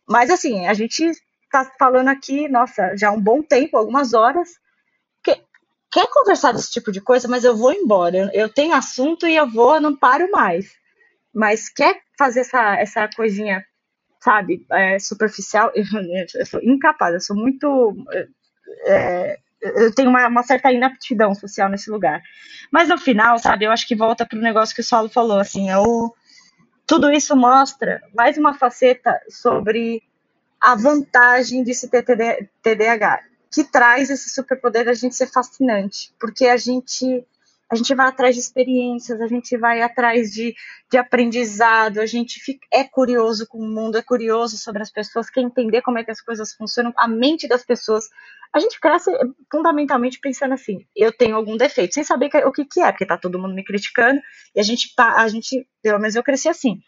Mas 0.08 0.32
assim, 0.32 0.66
a 0.66 0.74
gente 0.74 1.12
tá 1.52 1.72
falando 1.78 2.08
aqui, 2.08 2.50
nossa, 2.50 2.96
já 2.98 3.10
há 3.10 3.12
um 3.12 3.22
bom 3.22 3.44
tempo, 3.44 3.78
algumas 3.78 4.16
horas, 4.16 4.50
quer 5.94 6.08
conversar 6.10 6.52
desse 6.52 6.72
tipo 6.72 6.92
de 6.92 7.00
coisa, 7.00 7.28
mas 7.28 7.44
eu 7.44 7.56
vou 7.56 7.72
embora. 7.72 8.30
Eu, 8.34 8.50
tenho 8.50 8.74
assunto 8.74 9.28
e 9.28 9.36
eu 9.36 9.48
vou, 9.48 9.76
eu 9.76 9.82
não 9.82 9.96
paro 9.96 10.30
mais. 10.32 10.74
Mas 11.34 11.70
quer 11.70 12.02
fazer 12.18 12.42
essa, 12.42 12.76
essa 12.80 13.08
coisinha, 13.16 13.64
sabe, 14.20 14.66
é, 14.72 14.98
superficial? 14.98 15.72
Eu, 15.76 15.86
eu, 16.36 16.46
sou 16.46 16.62
incapaz, 16.64 17.14
eu 17.14 17.22
sou 17.22 17.36
muito. 17.36 17.96
É, 18.86 19.38
eu 19.62 19.94
tenho 19.94 20.10
uma, 20.10 20.28
uma, 20.28 20.44
certa 20.44 20.72
inaptidão 20.72 21.36
social 21.36 21.70
nesse 21.70 21.92
lugar. 21.92 22.22
Mas 22.72 22.90
no 22.90 22.98
final, 22.98 23.38
sabe, 23.38 23.66
eu 23.66 23.72
acho 23.72 23.88
que 23.88 23.96
volta 23.96 24.26
para 24.26 24.38
o 24.38 24.42
negócio 24.42 24.76
que 24.76 24.82
o 24.82 24.84
Saulo 24.84 25.10
falou, 25.10 25.40
assim, 25.40 25.70
eu, 25.70 26.14
tudo 26.88 27.12
isso 27.12 27.36
mostra 27.36 28.02
mais 28.14 28.38
uma 28.38 28.54
faceta 28.56 29.22
sobre 29.30 30.02
a 30.60 30.76
vantagem 30.76 31.64
de 31.64 31.74
se 31.74 31.90
ter 31.90 32.04
TDAH 32.62 33.33
que 33.54 33.64
traz 33.64 34.10
esse 34.10 34.30
superpoder 34.32 34.86
da 34.86 34.94
gente 34.94 35.16
ser 35.16 35.28
fascinante, 35.28 36.12
porque 36.20 36.48
a 36.48 36.58
gente 36.58 37.26
a 37.72 37.76
gente 37.76 37.96
vai 37.96 38.08
atrás 38.08 38.36
de 38.36 38.42
experiências, 38.42 39.20
a 39.20 39.26
gente 39.26 39.58
vai 39.58 39.82
atrás 39.82 40.32
de, 40.32 40.54
de 40.92 40.98
aprendizado, 40.98 42.00
a 42.00 42.06
gente 42.06 42.40
fica, 42.40 42.68
é 42.72 42.84
curioso 42.84 43.48
com 43.48 43.58
o 43.58 43.68
mundo, 43.68 43.98
é 43.98 44.02
curioso 44.04 44.60
sobre 44.60 44.84
as 44.84 44.92
pessoas, 44.92 45.28
quer 45.28 45.42
entender 45.42 45.82
como 45.82 45.98
é 45.98 46.04
que 46.04 46.12
as 46.12 46.22
coisas 46.22 46.54
funcionam, 46.54 46.94
a 46.96 47.08
mente 47.08 47.48
das 47.48 47.66
pessoas. 47.66 48.10
A 48.54 48.60
gente 48.60 48.80
cresce 48.80 49.10
fundamentalmente 49.52 50.20
pensando 50.20 50.54
assim, 50.54 50.86
eu 50.96 51.12
tenho 51.12 51.36
algum 51.36 51.58
defeito, 51.58 51.96
sem 51.96 52.04
saber 52.04 52.30
o 52.46 52.52
que, 52.52 52.64
que 52.64 52.80
é, 52.80 52.92
porque 52.92 53.08
tá 53.08 53.18
todo 53.18 53.40
mundo 53.40 53.56
me 53.56 53.64
criticando, 53.64 54.22
e 54.54 54.60
a 54.60 54.64
gente, 54.64 54.94
a 54.96 55.28
gente, 55.28 55.68
pelo 55.82 55.98
menos 55.98 56.16
eu 56.16 56.22
cresci 56.22 56.50
assim, 56.50 56.80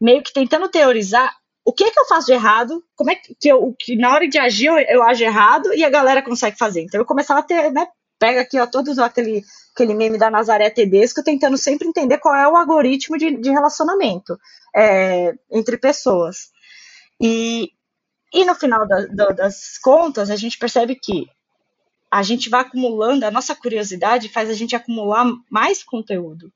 meio 0.00 0.22
que 0.22 0.32
tentando 0.32 0.66
teorizar 0.66 1.30
o 1.64 1.72
que 1.72 1.84
é 1.84 1.90
que 1.90 1.98
eu 1.98 2.06
faço 2.06 2.26
de 2.26 2.32
errado, 2.32 2.84
como 2.96 3.10
é 3.10 3.14
que 3.14 3.48
eu, 3.48 3.74
que 3.78 3.96
na 3.96 4.12
hora 4.12 4.28
de 4.28 4.38
agir 4.38 4.66
eu, 4.66 4.78
eu 4.78 5.02
ajo 5.02 5.22
errado 5.22 5.72
e 5.74 5.84
a 5.84 5.90
galera 5.90 6.22
consegue 6.22 6.58
fazer. 6.58 6.82
Então 6.82 7.00
eu 7.00 7.06
começava 7.06 7.40
a 7.40 7.42
ter, 7.42 7.70
né, 7.70 7.86
pega 8.18 8.40
aqui, 8.40 8.58
ó, 8.58 8.66
todos 8.66 8.98
aquele, 8.98 9.44
aquele 9.74 9.94
meme 9.94 10.18
da 10.18 10.30
Nazaré 10.30 10.70
Tedesco, 10.70 11.22
tentando 11.22 11.56
sempre 11.56 11.86
entender 11.86 12.18
qual 12.18 12.34
é 12.34 12.48
o 12.48 12.56
algoritmo 12.56 13.16
de, 13.16 13.36
de 13.36 13.50
relacionamento 13.50 14.38
é, 14.74 15.34
entre 15.50 15.76
pessoas. 15.76 16.50
E, 17.20 17.70
e 18.32 18.44
no 18.44 18.54
final 18.54 18.86
da, 18.86 19.06
da, 19.06 19.28
das 19.30 19.78
contas, 19.78 20.30
a 20.30 20.36
gente 20.36 20.58
percebe 20.58 20.96
que 20.96 21.26
a 22.10 22.22
gente 22.22 22.50
vai 22.50 22.60
acumulando, 22.60 23.24
a 23.24 23.30
nossa 23.30 23.54
curiosidade 23.54 24.28
faz 24.28 24.50
a 24.50 24.54
gente 24.54 24.76
acumular 24.76 25.26
mais 25.50 25.82
conteúdo. 25.82 26.52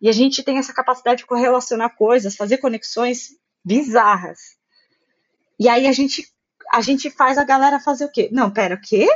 E 0.00 0.08
a 0.08 0.12
gente 0.12 0.42
tem 0.42 0.58
essa 0.58 0.72
capacidade 0.72 1.18
de 1.18 1.26
correlacionar 1.26 1.94
coisas, 1.94 2.34
fazer 2.34 2.58
conexões 2.58 3.30
bizarras. 3.64 4.56
E 5.58 5.68
aí 5.68 5.86
a 5.86 5.92
gente 5.92 6.26
a 6.72 6.80
gente 6.80 7.10
faz 7.10 7.36
a 7.36 7.44
galera 7.44 7.80
fazer 7.80 8.04
o 8.04 8.12
quê? 8.12 8.28
Não, 8.32 8.50
pera, 8.50 8.76
o 8.76 8.80
quê? 8.80 9.08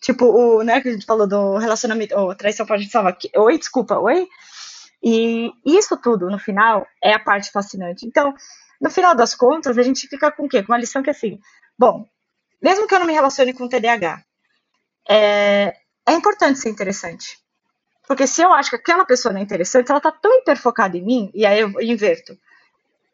Tipo, 0.00 0.26
o, 0.26 0.62
né, 0.62 0.80
que 0.80 0.88
a 0.88 0.92
gente 0.92 1.06
falou 1.06 1.26
do 1.26 1.56
relacionamento, 1.56 2.16
ou 2.16 2.34
traição 2.34 2.66
pode 2.66 2.88
salvar. 2.90 3.16
Oi, 3.36 3.58
desculpa, 3.58 3.98
oi? 3.98 4.28
E 5.02 5.52
isso 5.64 5.96
tudo, 5.96 6.28
no 6.28 6.38
final, 6.38 6.86
é 7.02 7.12
a 7.12 7.18
parte 7.18 7.50
fascinante. 7.50 8.04
Então, 8.04 8.34
no 8.80 8.90
final 8.90 9.14
das 9.14 9.34
contas, 9.34 9.78
a 9.78 9.82
gente 9.82 10.08
fica 10.08 10.30
com 10.32 10.46
o 10.46 10.48
quê? 10.48 10.62
Com 10.62 10.72
uma 10.72 10.78
lição 10.78 11.02
que 11.02 11.10
é 11.10 11.12
assim, 11.12 11.38
bom, 11.78 12.04
mesmo 12.60 12.86
que 12.86 12.94
eu 12.94 12.98
não 12.98 13.06
me 13.06 13.12
relacione 13.12 13.52
com 13.52 13.68
TDAH, 13.68 14.22
é, 15.08 15.76
é 16.06 16.12
importante 16.12 16.58
ser 16.58 16.70
interessante. 16.70 17.38
Porque 18.06 18.26
se 18.26 18.42
eu 18.42 18.52
acho 18.52 18.70
que 18.70 18.76
aquela 18.76 19.04
pessoa 19.04 19.32
não 19.32 19.40
é 19.40 19.44
interessante, 19.44 19.90
ela 19.90 20.00
tá 20.00 20.12
tão 20.12 20.38
hiperfocada 20.38 20.96
em 20.96 21.04
mim, 21.04 21.30
e 21.34 21.46
aí 21.46 21.60
eu 21.60 21.70
inverto. 21.80 22.36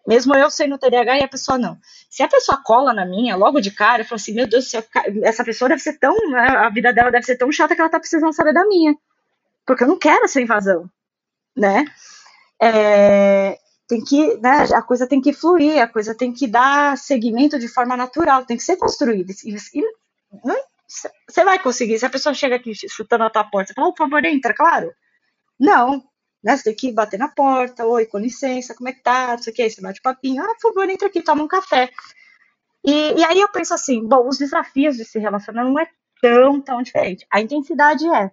Mesmo 0.06 0.34
eu 0.34 0.50
sendo 0.50 0.78
TDAH 0.78 1.18
e 1.18 1.22
a 1.22 1.28
pessoa 1.28 1.56
não. 1.56 1.78
Se 2.10 2.22
a 2.22 2.28
pessoa 2.28 2.60
cola 2.62 2.92
na 2.92 3.06
minha, 3.06 3.36
logo 3.36 3.60
de 3.60 3.70
cara, 3.70 4.02
eu 4.02 4.06
falo 4.06 4.20
assim, 4.20 4.34
meu 4.34 4.48
Deus 4.48 4.64
do 4.64 4.70
céu, 4.70 4.84
essa 5.22 5.44
pessoa 5.44 5.68
deve 5.68 5.80
ser 5.80 5.98
tão. 5.98 6.14
Né, 6.30 6.48
a 6.48 6.68
vida 6.70 6.92
dela 6.92 7.10
deve 7.10 7.24
ser 7.24 7.36
tão 7.36 7.50
chata 7.52 7.74
que 7.74 7.80
ela 7.80 7.90
tá 7.90 8.00
precisando 8.00 8.32
saber 8.32 8.52
da 8.52 8.66
minha. 8.66 8.94
Porque 9.64 9.84
eu 9.84 9.88
não 9.88 9.98
quero 9.98 10.24
essa 10.24 10.40
invasão. 10.40 10.90
Né? 11.56 11.84
É, 12.60 13.58
tem 13.86 14.02
que, 14.02 14.36
né, 14.38 14.64
a 14.74 14.82
coisa 14.82 15.06
tem 15.06 15.20
que 15.20 15.32
fluir, 15.32 15.80
a 15.80 15.86
coisa 15.86 16.14
tem 16.14 16.32
que 16.32 16.48
dar 16.48 16.96
seguimento 16.96 17.58
de 17.58 17.68
forma 17.68 17.96
natural, 17.96 18.44
tem 18.44 18.56
que 18.56 18.62
ser 18.62 18.76
construída. 18.76 19.32
E, 19.44 19.56
você 21.28 21.44
vai 21.44 21.58
conseguir. 21.58 21.98
Se 21.98 22.06
a 22.06 22.10
pessoa 22.10 22.34
chega 22.34 22.56
aqui 22.56 22.72
chutando 22.88 23.24
a 23.24 23.30
tua 23.30 23.44
porta, 23.44 23.68
você 23.68 23.74
fala, 23.74 23.90
por 23.90 23.98
favor, 23.98 24.24
entra, 24.24 24.54
claro. 24.54 24.92
Não, 25.58 26.02
né? 26.42 26.56
Você 26.56 26.64
tem 26.64 26.74
que 26.74 26.92
bater 26.92 27.18
na 27.18 27.28
porta, 27.28 27.86
oi, 27.86 28.06
com 28.06 28.18
licença, 28.18 28.74
como 28.74 28.88
é 28.88 28.92
que 28.92 29.02
tá? 29.02 29.28
Não 29.28 29.38
sei 29.38 29.52
o 29.52 29.56
que, 29.56 29.70
você 29.70 29.80
bate 29.80 30.00
papinho, 30.02 30.42
ah, 30.42 30.54
por 30.54 30.68
favor, 30.68 30.88
entra 30.88 31.08
aqui, 31.08 31.22
toma 31.22 31.42
um 31.42 31.48
café. 31.48 31.90
E, 32.84 33.12
e 33.20 33.24
aí 33.24 33.40
eu 33.40 33.48
penso 33.48 33.72
assim, 33.74 34.06
bom, 34.06 34.28
os 34.28 34.38
desafios 34.38 34.96
de 34.96 35.04
se 35.04 35.18
relacionar 35.18 35.64
não 35.64 35.78
é 35.78 35.86
tão, 36.20 36.60
tão 36.60 36.82
diferente. 36.82 37.26
A 37.30 37.40
intensidade 37.40 38.06
é. 38.08 38.30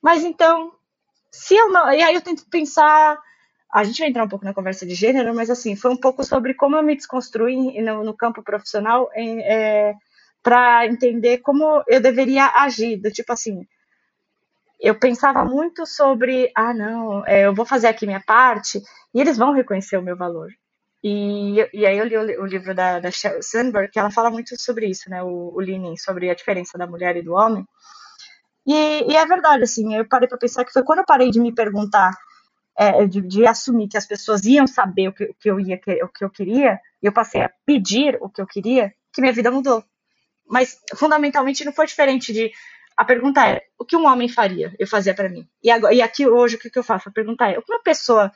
Mas 0.00 0.24
então, 0.24 0.72
se 1.30 1.54
eu 1.54 1.70
não. 1.70 1.92
E 1.92 2.02
aí 2.02 2.14
eu 2.14 2.20
tento 2.20 2.46
pensar. 2.48 3.18
A 3.72 3.84
gente 3.84 4.00
vai 4.00 4.08
entrar 4.08 4.24
um 4.24 4.28
pouco 4.28 4.44
na 4.44 4.54
conversa 4.54 4.84
de 4.84 4.94
gênero, 4.96 5.32
mas 5.32 5.48
assim, 5.48 5.76
foi 5.76 5.92
um 5.92 5.96
pouco 5.96 6.24
sobre 6.24 6.54
como 6.54 6.74
eu 6.74 6.82
me 6.82 6.96
desconstruí 6.96 7.80
no, 7.80 8.02
no 8.02 8.16
campo 8.16 8.42
profissional 8.42 9.08
é, 9.14 9.94
para 10.42 10.86
entender 10.86 11.38
como 11.38 11.84
eu 11.86 12.00
deveria 12.00 12.46
agir. 12.46 12.96
Do 12.96 13.12
tipo 13.12 13.32
assim, 13.32 13.64
eu 14.80 14.98
pensava 14.98 15.44
muito 15.44 15.84
sobre, 15.86 16.50
ah, 16.56 16.72
não, 16.72 17.24
é, 17.26 17.46
eu 17.46 17.54
vou 17.54 17.66
fazer 17.66 17.86
aqui 17.88 18.06
minha 18.06 18.20
parte 18.20 18.82
e 19.14 19.20
eles 19.20 19.36
vão 19.36 19.52
reconhecer 19.52 19.98
o 19.98 20.02
meu 20.02 20.16
valor. 20.16 20.48
E, 21.02 21.56
e 21.72 21.86
aí 21.86 21.98
eu 21.98 22.04
li 22.04 22.16
o, 22.16 22.42
o 22.42 22.46
livro 22.46 22.74
da, 22.74 22.98
da 22.98 23.10
Sheryl 23.10 23.42
Sandberg, 23.42 23.90
que 23.90 23.98
ela 23.98 24.10
fala 24.10 24.30
muito 24.30 24.60
sobre 24.60 24.86
isso, 24.86 25.08
né, 25.10 25.22
o, 25.22 25.52
o 25.54 25.60
Leaning, 25.60 25.96
sobre 25.96 26.30
a 26.30 26.34
diferença 26.34 26.78
da 26.78 26.86
mulher 26.86 27.16
e 27.16 27.22
do 27.22 27.34
homem. 27.34 27.64
E, 28.66 29.12
e 29.12 29.16
é 29.16 29.26
verdade, 29.26 29.64
assim, 29.64 29.94
eu 29.94 30.06
parei 30.06 30.28
para 30.28 30.38
pensar 30.38 30.64
que 30.64 30.72
foi 30.72 30.82
quando 30.82 31.00
eu 31.00 31.06
parei 31.06 31.30
de 31.30 31.40
me 31.40 31.54
perguntar, 31.54 32.12
é, 32.76 33.06
de, 33.06 33.20
de, 33.20 33.46
assumir 33.46 33.88
que 33.88 33.96
as 33.96 34.06
pessoas 34.06 34.44
iam 34.44 34.66
saber 34.66 35.08
o 35.08 35.12
que, 35.12 35.24
o 35.24 35.34
que 35.34 35.50
eu 35.50 35.60
ia, 35.60 35.80
o 36.04 36.08
que 36.08 36.24
eu 36.24 36.30
queria, 36.30 36.78
e 37.02 37.06
eu 37.06 37.12
passei 37.12 37.42
a 37.42 37.50
pedir 37.66 38.18
o 38.20 38.28
que 38.28 38.40
eu 38.40 38.46
queria, 38.46 38.92
que 39.12 39.20
minha 39.20 39.32
vida 39.32 39.50
mudou. 39.50 39.84
Mas 40.48 40.78
fundamentalmente 40.96 41.64
não 41.64 41.72
foi 41.72 41.86
diferente 41.86 42.32
de 42.32 42.50
a 43.00 43.04
pergunta 43.04 43.48
é: 43.48 43.62
o 43.78 43.84
que 43.86 43.96
um 43.96 44.04
homem 44.04 44.28
faria? 44.28 44.74
Eu 44.78 44.86
fazia 44.86 45.14
para 45.14 45.30
mim. 45.30 45.48
E, 45.64 45.70
agora, 45.70 45.94
e 45.94 46.02
aqui 46.02 46.28
hoje, 46.28 46.56
o 46.56 46.58
que, 46.58 46.68
que 46.68 46.78
eu 46.78 46.82
faço? 46.82 47.08
A 47.08 47.12
pergunta 47.12 47.46
é: 47.46 47.58
o 47.58 47.62
que 47.62 47.72
uma 47.72 47.82
pessoa 47.82 48.30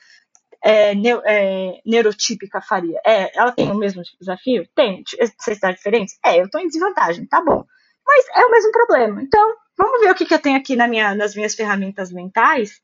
é, 0.63 0.95
neu, 0.95 1.21
é, 1.23 1.83
neurotípica 1.85 2.63
faria? 2.63 2.99
É, 3.05 3.39
ela 3.39 3.53
tem 3.53 3.71
o 3.71 3.75
mesmo 3.75 4.03
desafio? 4.19 4.67
Tem. 4.75 5.05
Necessidades 5.21 5.77
diferentes? 5.77 6.19
É, 6.25 6.41
eu 6.41 6.47
estou 6.47 6.63
em 6.63 6.67
desvantagem, 6.67 7.27
tá 7.27 7.43
bom. 7.45 7.63
Mas 8.07 8.25
é 8.35 8.47
o 8.47 8.51
mesmo 8.51 8.73
problema. 8.73 9.21
Então, 9.23 9.55
vamos 9.77 10.01
ver 10.01 10.11
o 10.11 10.15
que, 10.15 10.25
que 10.25 10.33
eu 10.33 10.41
tenho 10.41 10.57
aqui 10.57 10.77
na 10.77 10.89
minha, 10.89 11.15
nas 11.15 11.35
minhas 11.35 11.55
ferramentas 11.55 12.11
mentais, 12.11 12.81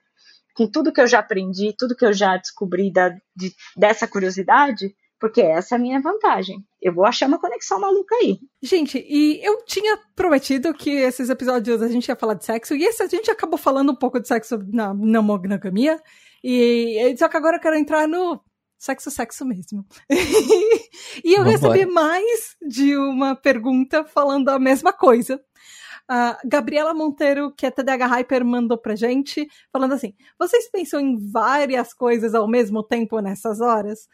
com 0.54 0.70
tudo 0.70 0.92
que 0.92 1.00
eu 1.00 1.06
já 1.06 1.20
aprendi, 1.20 1.74
tudo 1.78 1.96
que 1.96 2.04
eu 2.04 2.12
já 2.12 2.36
descobri 2.36 2.92
da, 2.92 3.08
de, 3.34 3.54
dessa 3.74 4.06
curiosidade, 4.06 4.94
porque 5.20 5.42
essa 5.42 5.74
é 5.74 5.76
a 5.76 5.80
minha 5.80 6.00
vantagem. 6.00 6.64
Eu 6.80 6.94
vou 6.94 7.04
achar 7.04 7.28
uma 7.28 7.38
conexão 7.38 7.78
maluca 7.78 8.16
aí. 8.16 8.38
Gente, 8.62 8.98
e 9.06 9.38
eu 9.44 9.62
tinha 9.66 9.98
prometido 10.16 10.72
que 10.72 10.90
esses 10.90 11.28
episódios 11.28 11.82
a 11.82 11.88
gente 11.88 12.08
ia 12.08 12.16
falar 12.16 12.34
de 12.34 12.44
sexo, 12.46 12.74
e 12.74 12.84
esse 12.84 13.02
a 13.02 13.06
gente 13.06 13.30
acabou 13.30 13.58
falando 13.58 13.92
um 13.92 13.96
pouco 13.96 14.18
de 14.18 14.26
sexo 14.26 14.58
na, 14.72 14.94
na 14.94 15.20
monogamia. 15.20 16.00
E 16.42 17.14
só 17.18 17.28
que 17.28 17.36
agora 17.36 17.58
eu 17.58 17.60
quero 17.60 17.76
entrar 17.76 18.08
no 18.08 18.40
sexo, 18.78 19.10
sexo 19.10 19.44
mesmo. 19.44 19.84
e 21.22 21.34
eu 21.34 21.44
Vamos 21.44 21.60
recebi 21.60 21.84
mais 21.84 22.56
de 22.66 22.96
uma 22.96 23.36
pergunta 23.36 24.02
falando 24.04 24.48
a 24.48 24.58
mesma 24.58 24.90
coisa. 24.90 25.38
A 26.08 26.38
Gabriela 26.44 26.94
Monteiro, 26.94 27.54
que 27.54 27.66
é 27.66 27.70
TDH 27.70 28.06
Hyper, 28.06 28.44
mandou 28.44 28.78
pra 28.78 28.96
gente, 28.96 29.46
falando 29.70 29.92
assim: 29.92 30.14
vocês 30.38 30.68
pensam 30.70 30.98
em 30.98 31.30
várias 31.30 31.92
coisas 31.92 32.34
ao 32.34 32.48
mesmo 32.48 32.82
tempo 32.82 33.20
nessas 33.20 33.60
horas? 33.60 34.08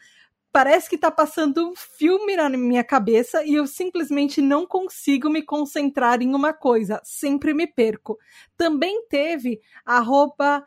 Parece 0.57 0.89
que 0.89 0.97
tá 0.97 1.11
passando 1.11 1.69
um 1.69 1.75
filme 1.75 2.35
na 2.35 2.49
minha 2.49 2.83
cabeça 2.83 3.43
e 3.45 3.53
eu 3.53 3.67
simplesmente 3.67 4.41
não 4.41 4.65
consigo 4.65 5.29
me 5.29 5.43
concentrar 5.43 6.19
em 6.19 6.33
uma 6.33 6.51
coisa, 6.51 6.99
sempre 7.03 7.53
me 7.53 7.67
perco. 7.67 8.17
Também 8.57 9.05
teve 9.07 9.61
arroba 9.85 10.65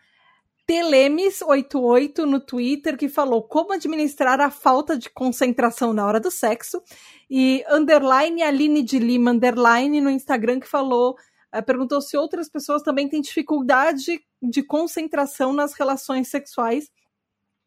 Telemes88 0.64 2.18
no 2.18 2.38
Twitter 2.38 2.96
que 2.96 3.08
falou 3.08 3.42
como 3.42 3.72
administrar 3.72 4.40
a 4.40 4.48
falta 4.48 4.96
de 4.96 5.10
concentração 5.10 5.92
na 5.92 6.06
hora 6.06 6.20
do 6.20 6.30
sexo 6.30 6.80
e 7.28 7.64
underline 7.68 8.44
Aline 8.44 8.84
de 8.84 8.96
Lima 8.96 9.32
underline 9.32 10.00
no 10.00 10.08
Instagram 10.08 10.60
que 10.60 10.68
falou 10.68 11.16
eh, 11.52 11.60
perguntou 11.62 12.00
se 12.00 12.16
outras 12.16 12.48
pessoas 12.48 12.82
também 12.82 13.08
têm 13.08 13.20
dificuldade 13.20 14.24
de 14.40 14.62
concentração 14.62 15.52
nas 15.52 15.72
relações 15.72 16.28
sexuais 16.28 16.88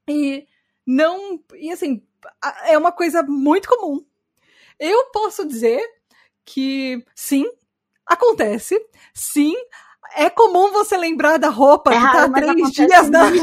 e 0.09 0.47
não 0.85 1.39
e 1.55 1.71
assim 1.71 2.01
é 2.65 2.77
uma 2.77 2.91
coisa 2.91 3.23
muito 3.23 3.69
comum. 3.69 4.05
Eu 4.79 5.11
posso 5.11 5.47
dizer 5.47 5.81
que 6.45 7.03
sim, 7.15 7.45
acontece. 8.05 8.79
Sim, 9.13 9.55
é 10.15 10.29
comum 10.29 10.71
você 10.71 10.95
lembrar 10.95 11.37
da 11.37 11.49
roupa 11.49 11.91
é 11.91 11.95
que 11.95 12.01
tá 12.01 12.11
raro, 12.11 12.33
três 12.33 12.71
dias 12.71 13.09
na. 13.09 13.23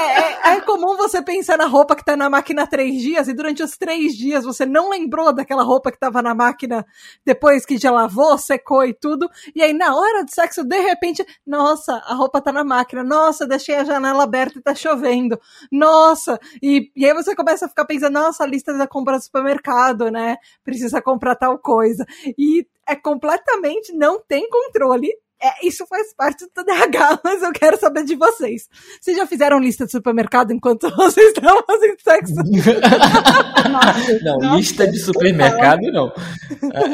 É, 0.00 0.52
é, 0.52 0.56
é, 0.56 0.60
comum 0.60 0.96
você 0.96 1.22
pensar 1.22 1.58
na 1.58 1.66
roupa 1.66 1.94
que 1.94 2.04
tá 2.04 2.16
na 2.16 2.30
máquina 2.30 2.62
há 2.62 2.66
três 2.66 3.00
dias 3.02 3.28
e 3.28 3.34
durante 3.34 3.62
os 3.62 3.76
três 3.76 4.14
dias 4.14 4.44
você 4.44 4.64
não 4.64 4.88
lembrou 4.88 5.32
daquela 5.32 5.62
roupa 5.62 5.92
que 5.92 5.98
tava 5.98 6.22
na 6.22 6.34
máquina 6.34 6.86
depois 7.24 7.66
que 7.66 7.76
já 7.76 7.90
lavou, 7.90 8.38
secou 8.38 8.84
e 8.84 8.94
tudo. 8.94 9.28
E 9.54 9.62
aí, 9.62 9.72
na 9.72 9.94
hora 9.94 10.24
do 10.24 10.30
sexo, 10.30 10.64
de 10.64 10.80
repente, 10.80 11.24
nossa, 11.46 11.94
a 12.06 12.14
roupa 12.14 12.40
tá 12.40 12.52
na 12.52 12.64
máquina. 12.64 13.02
Nossa, 13.02 13.46
deixei 13.46 13.76
a 13.76 13.84
janela 13.84 14.24
aberta 14.24 14.58
e 14.58 14.62
tá 14.62 14.74
chovendo. 14.74 15.38
Nossa! 15.70 16.38
E, 16.62 16.90
e 16.96 17.04
aí 17.04 17.12
você 17.12 17.34
começa 17.34 17.66
a 17.66 17.68
ficar 17.68 17.84
pensando, 17.84 18.14
nossa, 18.14 18.44
a 18.44 18.46
lista 18.46 18.72
da 18.72 18.86
compra 18.86 19.18
do 19.18 19.24
supermercado, 19.24 20.10
né? 20.10 20.36
Precisa 20.64 21.02
comprar 21.02 21.36
tal 21.36 21.58
coisa. 21.58 22.06
E 22.38 22.66
é 22.90 22.96
completamente 22.96 23.92
não 23.92 24.20
tem 24.20 24.48
controle. 24.48 25.08
É, 25.42 25.66
isso 25.66 25.86
faz 25.86 26.12
parte 26.14 26.44
do 26.44 26.50
TDAH, 26.50 27.20
mas 27.24 27.42
eu 27.42 27.50
quero 27.52 27.78
saber 27.78 28.04
de 28.04 28.14
vocês. 28.14 28.68
Vocês 29.00 29.16
já 29.16 29.26
fizeram 29.26 29.58
lista 29.58 29.86
de 29.86 29.92
supermercado 29.92 30.52
enquanto 30.52 30.90
vocês 30.94 31.28
estão 31.28 31.62
fazendo 31.66 31.96
sexo? 32.02 32.34
não, 34.22 34.38
não, 34.38 34.56
lista 34.56 34.86
de 34.86 34.98
supermercado 34.98 35.80
não. 35.92 36.12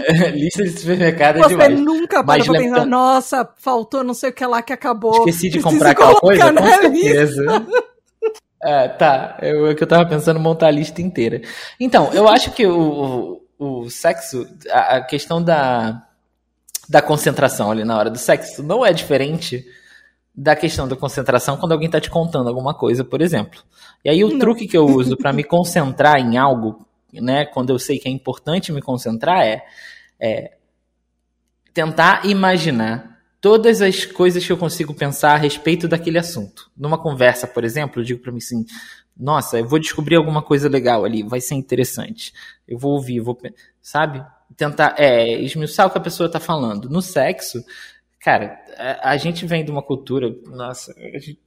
É, 0.06 0.30
lista 0.30 0.62
de 0.62 0.78
supermercado 0.78 1.38
é 1.38 1.42
Você 1.42 1.48
demais. 1.48 1.80
nunca 1.80 2.22
para 2.22 2.44
pra 2.44 2.52
pensar, 2.52 2.86
nossa, 2.86 3.48
faltou 3.56 4.04
não 4.04 4.14
sei 4.14 4.30
o 4.30 4.32
que 4.32 4.46
lá 4.46 4.62
que 4.62 4.72
acabou. 4.72 5.26
Esqueci 5.26 5.48
de 5.48 5.60
comprar 5.60 5.90
aquela 5.90 6.14
coisa? 6.14 6.52
Com 6.52 6.64
certeza. 6.64 7.66
É, 8.62 8.88
tá, 8.88 9.38
eu, 9.42 9.66
é 9.68 9.74
que 9.74 9.82
eu 9.82 9.88
tava 9.88 10.08
pensando 10.08 10.38
montar 10.38 10.68
a 10.68 10.70
lista 10.70 11.02
inteira. 11.02 11.40
Então, 11.80 12.12
eu 12.12 12.28
acho 12.28 12.52
que 12.52 12.66
o, 12.66 13.40
o 13.58 13.88
sexo, 13.88 14.46
a, 14.70 14.96
a 14.96 15.00
questão 15.02 15.42
da, 15.42 16.06
da 16.88 17.02
concentração 17.02 17.70
ali 17.70 17.84
na 17.84 17.96
hora 17.96 18.10
do 18.10 18.18
sexo 18.18 18.62
não 18.62 18.84
é 18.84 18.92
diferente 18.92 19.66
da 20.34 20.54
questão 20.54 20.86
da 20.86 20.94
concentração 20.94 21.56
quando 21.56 21.72
alguém 21.72 21.86
está 21.86 22.00
te 22.00 22.10
contando 22.10 22.48
alguma 22.48 22.74
coisa, 22.74 23.02
por 23.02 23.22
exemplo. 23.22 23.62
E 24.04 24.10
aí 24.10 24.22
o 24.22 24.28
não. 24.28 24.38
truque 24.38 24.68
que 24.68 24.76
eu 24.76 24.84
uso 24.84 25.16
para 25.16 25.32
me 25.32 25.42
concentrar 25.44 26.18
em 26.18 26.36
algo, 26.36 26.86
né, 27.12 27.46
quando 27.46 27.70
eu 27.70 27.78
sei 27.78 27.98
que 27.98 28.08
é 28.08 28.10
importante 28.12 28.72
me 28.72 28.82
concentrar 28.82 29.40
é, 29.40 29.64
é 30.20 30.52
tentar 31.72 32.26
imaginar 32.26 33.16
todas 33.40 33.80
as 33.80 34.04
coisas 34.04 34.44
que 34.44 34.52
eu 34.52 34.56
consigo 34.56 34.92
pensar 34.92 35.34
a 35.34 35.38
respeito 35.38 35.88
daquele 35.88 36.18
assunto. 36.18 36.70
Numa 36.76 36.98
conversa, 36.98 37.46
por 37.46 37.64
exemplo, 37.64 38.00
eu 38.00 38.04
digo 38.04 38.20
para 38.20 38.32
mim 38.32 38.38
assim: 38.38 38.66
nossa, 39.18 39.58
eu 39.58 39.66
vou 39.66 39.78
descobrir 39.78 40.16
alguma 40.16 40.42
coisa 40.42 40.68
legal 40.68 41.04
ali, 41.04 41.22
vai 41.22 41.40
ser 41.40 41.54
interessante. 41.54 42.32
Eu 42.68 42.78
vou 42.78 42.92
ouvir, 42.92 43.20
vou, 43.20 43.38
sabe? 43.80 44.24
Tentar 44.56 44.94
é, 44.98 45.40
esmiuçar 45.40 45.86
o 45.86 45.90
que 45.90 45.98
a 45.98 46.02
pessoa 46.02 46.26
está 46.26 46.38
falando. 46.38 46.90
No 46.90 47.00
sexo, 47.00 47.64
cara, 48.20 48.58
a, 48.76 49.10
a, 49.10 49.16
gente 49.16 49.46
vem 49.46 49.64
de 49.64 49.70
uma 49.70 49.82
cultura, 49.82 50.34
nossa, 50.46 50.94
gente, 51.14 51.40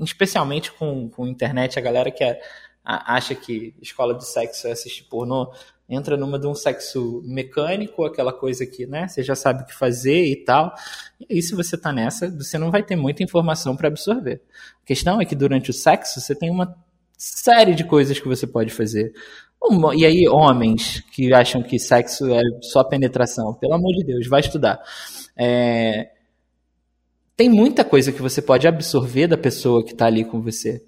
especialmente 0.00 0.70
com, 0.72 1.08
com 1.08 1.26
internet, 1.26 1.78
a 1.78 1.82
galera 1.82 2.10
que 2.10 2.22
é, 2.22 2.38
a, 2.84 3.14
acha 3.16 3.34
que 3.34 3.74
escola 3.80 4.14
de 4.14 4.26
sexo 4.26 4.68
é 4.68 4.72
assistir 4.72 5.04
pornô, 5.04 5.50
entra 5.88 6.16
numa 6.16 6.38
de 6.38 6.46
um 6.46 6.54
sexo 6.54 7.22
mecânico, 7.24 8.04
aquela 8.04 8.32
coisa 8.32 8.66
que, 8.66 8.86
né, 8.86 9.08
você 9.08 9.22
já 9.22 9.34
sabe 9.34 9.62
o 9.62 9.66
que 9.66 9.74
fazer 9.74 10.26
e 10.26 10.36
tal. 10.36 10.74
E 11.20 11.34
aí, 11.34 11.42
se 11.42 11.54
você 11.54 11.76
tá 11.76 11.92
nessa, 11.92 12.30
você 12.30 12.58
não 12.58 12.70
vai 12.70 12.82
ter 12.82 12.96
muita 12.96 13.22
informação 13.22 13.76
para 13.76 13.88
absorver. 13.88 14.42
A 14.82 14.86
questão 14.86 15.20
é 15.20 15.24
que 15.24 15.34
durante 15.34 15.70
o 15.70 15.74
sexo 15.74 16.20
você 16.20 16.34
tem 16.34 16.50
uma 16.50 16.76
série 17.24 17.74
de 17.74 17.84
coisas 17.84 18.18
que 18.20 18.28
você 18.28 18.46
pode 18.46 18.70
fazer. 18.70 19.12
E 19.96 20.04
aí, 20.04 20.28
homens 20.28 21.02
que 21.12 21.32
acham 21.32 21.62
que 21.62 21.78
sexo 21.78 22.26
é 22.34 22.42
só 22.60 22.84
penetração, 22.84 23.54
pelo 23.54 23.74
amor 23.74 23.94
de 23.94 24.04
Deus, 24.04 24.26
vai 24.26 24.40
estudar. 24.40 24.78
É... 25.36 26.10
Tem 27.34 27.48
muita 27.48 27.82
coisa 27.82 28.12
que 28.12 28.20
você 28.20 28.42
pode 28.42 28.68
absorver 28.68 29.26
da 29.26 29.38
pessoa 29.38 29.82
que 29.82 29.92
está 29.92 30.06
ali 30.06 30.24
com 30.24 30.40
você. 30.40 30.84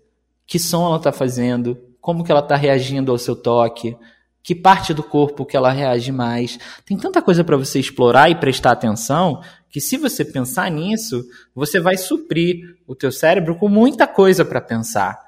Que 0.47 0.59
som 0.59 0.87
ela 0.87 0.99
está 0.99 1.11
fazendo, 1.11 1.79
como 2.01 2.23
que 2.23 2.31
ela 2.31 2.43
está 2.43 2.55
reagindo 2.55 3.11
ao 3.11 3.19
seu 3.19 3.35
toque, 3.35 3.97
que 4.43 4.55
parte 4.55 4.95
do 4.95 5.03
corpo 5.03 5.47
que 5.47 5.57
ela 5.57 5.73
reage 5.73 6.13
mais. 6.13 6.59
Tem 6.85 6.97
tanta 6.97 7.21
coisa 7.23 7.43
para 7.43 7.57
você 7.57 7.81
explorar 7.81 8.31
e 8.31 8.37
prestar 8.37 8.73
atenção 8.73 9.41
que 9.71 9.81
se 9.81 9.97
você 9.97 10.25
pensar 10.25 10.71
nisso, 10.71 11.25
você 11.55 11.81
vai 11.81 11.97
suprir 11.97 12.77
o 12.87 12.95
teu 12.95 13.11
cérebro 13.11 13.57
com 13.57 13.69
muita 13.69 14.07
coisa 14.07 14.45
para 14.45 14.61
pensar. 14.61 15.26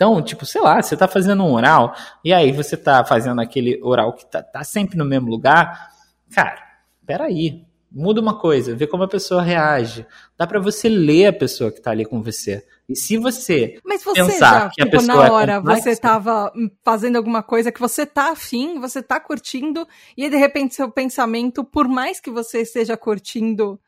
Então, 0.00 0.22
tipo, 0.22 0.46
sei 0.46 0.62
lá, 0.62 0.80
você 0.80 0.96
tá 0.96 1.06
fazendo 1.06 1.44
um 1.44 1.52
oral, 1.52 1.94
e 2.24 2.32
aí 2.32 2.52
você 2.52 2.74
tá 2.74 3.04
fazendo 3.04 3.38
aquele 3.38 3.78
oral 3.82 4.14
que 4.14 4.24
tá, 4.24 4.42
tá 4.42 4.64
sempre 4.64 4.96
no 4.96 5.04
mesmo 5.04 5.28
lugar, 5.28 5.90
cara, 6.34 6.56
peraí, 7.04 7.66
muda 7.92 8.18
uma 8.18 8.38
coisa, 8.38 8.74
vê 8.74 8.86
como 8.86 9.02
a 9.02 9.08
pessoa 9.08 9.42
reage. 9.42 10.06
Dá 10.38 10.46
para 10.46 10.58
você 10.58 10.88
ler 10.88 11.26
a 11.26 11.32
pessoa 11.34 11.70
que 11.70 11.82
tá 11.82 11.90
ali 11.90 12.06
com 12.06 12.22
você. 12.22 12.66
E 12.88 12.96
se 12.96 13.18
você, 13.18 13.78
Mas 13.84 14.02
você 14.02 14.24
pensar 14.24 14.38
já, 14.38 14.70
que 14.70 14.80
a 14.80 14.84
tipo, 14.86 14.96
pessoa 14.96 15.18
na 15.18 15.26
é 15.26 15.30
hora 15.30 15.52
é 15.52 15.56
complexa, 15.58 15.82
você 15.82 15.96
tava 16.00 16.50
fazendo 16.82 17.16
alguma 17.16 17.42
coisa 17.42 17.70
que 17.70 17.78
você 17.78 18.06
tá 18.06 18.30
afim, 18.30 18.80
você 18.80 19.02
tá 19.02 19.20
curtindo, 19.20 19.86
e 20.16 20.30
de 20.30 20.36
repente 20.38 20.76
seu 20.76 20.90
pensamento, 20.90 21.62
por 21.62 21.86
mais 21.86 22.18
que 22.18 22.30
você 22.30 22.62
esteja 22.62 22.96
curtindo, 22.96 23.78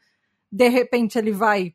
de 0.52 0.68
repente 0.68 1.16
ele 1.18 1.32
vai 1.32 1.72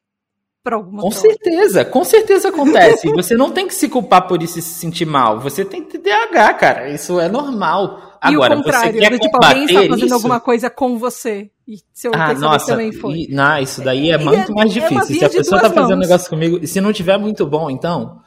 alguma 0.73 1.01
Com 1.01 1.11
certeza, 1.11 1.85
com 1.85 2.03
certeza 2.03 2.49
acontece. 2.49 3.09
você 3.15 3.35
não 3.35 3.51
tem 3.51 3.67
que 3.67 3.73
se 3.73 3.87
culpar 3.87 4.27
por 4.27 4.41
isso 4.41 4.59
e 4.59 4.61
se 4.61 4.79
sentir 4.79 5.05
mal. 5.05 5.39
Você 5.39 5.63
tem 5.63 5.83
TDAH, 5.83 6.53
cara. 6.55 6.89
Isso 6.89 7.19
é 7.19 7.29
normal. 7.29 8.17
Agora, 8.21 8.55
e 8.55 8.57
o 8.57 8.63
contrário, 8.63 8.93
você 8.93 8.99
quer 8.99 9.19
tipo, 9.19 9.45
alguém 9.45 9.65
está 9.65 9.81
fazendo 9.81 10.05
isso? 10.05 10.13
alguma 10.13 10.39
coisa 10.39 10.69
com 10.69 10.97
você. 10.97 11.49
E 11.67 11.79
seu 11.93 12.11
ah, 12.13 12.33
nossa, 12.33 12.67
também 12.67 12.91
foi. 12.91 13.13
E, 13.13 13.27
não, 13.29 13.59
isso 13.59 13.83
daí 13.83 14.09
é 14.09 14.17
muito 14.17 14.51
é, 14.51 14.55
mais 14.55 14.71
é 14.71 14.73
difícil. 14.79 15.15
É 15.15 15.19
se 15.19 15.25
a 15.25 15.29
pessoa 15.29 15.61
tá 15.61 15.69
fazendo 15.69 15.97
um 15.97 15.99
negócio 15.99 16.29
comigo, 16.29 16.59
e 16.61 16.67
se 16.67 16.79
não 16.79 16.93
tiver 16.93 17.17
muito 17.17 17.45
bom, 17.45 17.69
então, 17.69 18.21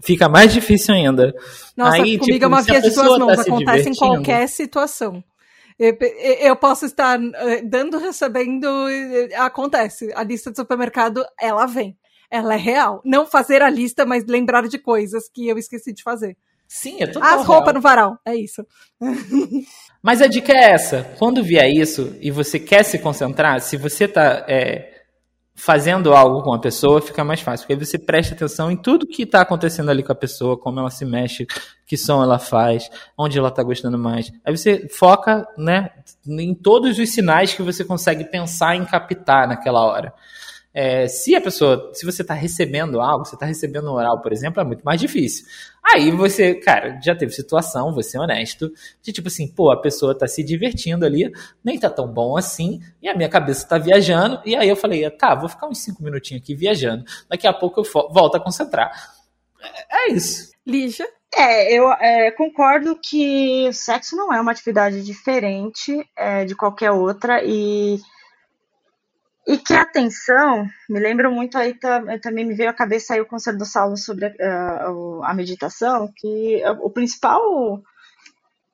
fica 0.00 0.28
mais 0.28 0.52
difícil 0.52 0.94
ainda. 0.94 1.32
Nossa, 1.76 1.96
Aí, 1.96 2.18
comigo 2.18 2.24
tipo, 2.24 2.44
é 2.44 2.48
uma 2.48 2.62
via 2.62 2.80
de 2.80 2.90
duas 2.90 3.18
mãos, 3.18 3.36
tá 3.36 3.42
acontece 3.42 3.88
em 3.88 3.94
qualquer 3.94 4.48
situação. 4.48 5.22
Eu 5.80 6.54
posso 6.56 6.84
estar 6.84 7.18
eh, 7.18 7.62
dando, 7.62 7.96
recebendo, 7.96 8.68
acontece. 9.38 10.12
A 10.14 10.22
lista 10.22 10.50
do 10.50 10.56
supermercado, 10.56 11.24
ela 11.40 11.64
vem. 11.64 11.96
Ela 12.30 12.54
é 12.54 12.58
real. 12.58 13.00
Não 13.02 13.26
fazer 13.26 13.62
a 13.62 13.70
lista, 13.70 14.04
mas 14.04 14.26
lembrar 14.26 14.68
de 14.68 14.78
coisas 14.78 15.28
que 15.32 15.48
eu 15.48 15.56
esqueci 15.56 15.94
de 15.94 16.02
fazer. 16.02 16.36
Sim, 16.68 16.98
é 17.00 17.06
tudo 17.08 17.24
As 17.24 17.44
roupas 17.44 17.74
no 17.74 17.80
varal, 17.80 18.16
é 18.24 18.36
isso. 18.36 18.64
Mas 20.00 20.22
a 20.22 20.28
dica 20.28 20.52
é 20.52 20.70
essa: 20.70 21.02
quando 21.18 21.42
vier 21.42 21.68
isso 21.68 22.16
e 22.20 22.30
você 22.30 22.60
quer 22.60 22.84
se 22.84 22.96
concentrar, 23.00 23.60
se 23.60 23.76
você 23.76 24.04
está 24.04 24.46
é, 24.48 25.02
fazendo 25.56 26.14
algo 26.14 26.44
com 26.44 26.54
a 26.54 26.60
pessoa, 26.60 27.02
fica 27.02 27.24
mais 27.24 27.40
fácil. 27.40 27.66
Porque 27.66 27.72
aí 27.72 27.86
você 27.86 27.98
presta 27.98 28.34
atenção 28.34 28.70
em 28.70 28.76
tudo 28.76 29.04
que 29.04 29.24
está 29.24 29.40
acontecendo 29.40 29.90
ali 29.90 30.04
com 30.04 30.12
a 30.12 30.14
pessoa, 30.14 30.56
como 30.56 30.78
ela 30.78 30.90
se 30.90 31.04
mexe, 31.04 31.44
que 31.90 31.96
som 31.96 32.22
ela 32.22 32.38
faz, 32.38 32.88
onde 33.18 33.36
ela 33.36 33.48
está 33.48 33.64
gostando 33.64 33.98
mais. 33.98 34.30
Aí 34.44 34.56
você 34.56 34.86
foca, 34.88 35.44
né, 35.58 35.90
em 36.24 36.54
todos 36.54 36.96
os 37.00 37.10
sinais 37.10 37.52
que 37.52 37.62
você 37.62 37.84
consegue 37.84 38.22
pensar 38.22 38.76
em 38.76 38.84
captar 38.84 39.48
naquela 39.48 39.84
hora. 39.84 40.14
É, 40.72 41.08
se 41.08 41.34
a 41.34 41.40
pessoa, 41.40 41.90
se 41.92 42.06
você 42.06 42.22
está 42.22 42.32
recebendo 42.32 43.00
algo, 43.00 43.24
você 43.24 43.34
está 43.34 43.44
recebendo 43.44 43.90
um 43.90 43.94
oral, 43.94 44.22
por 44.22 44.32
exemplo, 44.32 44.60
é 44.60 44.64
muito 44.64 44.84
mais 44.84 45.00
difícil. 45.00 45.44
Aí 45.82 46.12
você, 46.12 46.54
cara, 46.54 47.00
já 47.02 47.12
teve 47.12 47.32
situação, 47.32 47.92
você 47.92 48.16
é 48.16 48.20
honesto, 48.20 48.72
de 49.02 49.12
tipo 49.12 49.26
assim, 49.26 49.48
pô, 49.48 49.72
a 49.72 49.80
pessoa 49.80 50.16
tá 50.16 50.28
se 50.28 50.44
divertindo 50.44 51.04
ali, 51.04 51.28
nem 51.64 51.76
tá 51.76 51.90
tão 51.90 52.06
bom 52.06 52.36
assim, 52.36 52.80
e 53.02 53.08
a 53.08 53.16
minha 53.16 53.28
cabeça 53.28 53.66
tá 53.66 53.78
viajando, 53.78 54.40
e 54.46 54.54
aí 54.54 54.68
eu 54.68 54.76
falei, 54.76 55.10
tá, 55.10 55.34
vou 55.34 55.48
ficar 55.48 55.66
uns 55.66 55.78
cinco 55.78 56.04
minutinhos 56.04 56.40
aqui 56.40 56.54
viajando, 56.54 57.04
daqui 57.28 57.48
a 57.48 57.52
pouco 57.52 57.80
eu 57.80 58.08
volto 58.12 58.36
a 58.36 58.40
concentrar. 58.40 58.92
É, 59.60 60.06
é 60.06 60.12
isso. 60.12 60.52
Lígia? 60.64 61.08
É, 61.34 61.72
eu 61.72 61.90
é, 61.92 62.30
concordo 62.32 62.96
que 62.96 63.72
sexo 63.72 64.16
não 64.16 64.32
é 64.32 64.40
uma 64.40 64.50
atividade 64.50 65.02
diferente 65.04 66.04
é, 66.16 66.44
de 66.44 66.56
qualquer 66.56 66.90
outra, 66.90 67.42
e 67.44 67.98
e 69.46 69.58
que 69.58 69.72
a 69.72 69.82
atenção, 69.82 70.66
me 70.88 71.00
lembro 71.00 71.32
muito 71.32 71.58
aí, 71.58 71.74
também 72.22 72.44
me 72.44 72.54
veio 72.54 72.70
à 72.70 72.72
cabeça 72.72 73.14
aí 73.14 73.20
o 73.20 73.26
conselho 73.26 73.58
do 73.58 73.64
Saulo 73.64 73.96
sobre 73.96 74.26
a, 74.26 74.86
a 75.24 75.34
meditação, 75.34 76.12
que 76.14 76.62
o 76.82 76.90
principal 76.90 77.82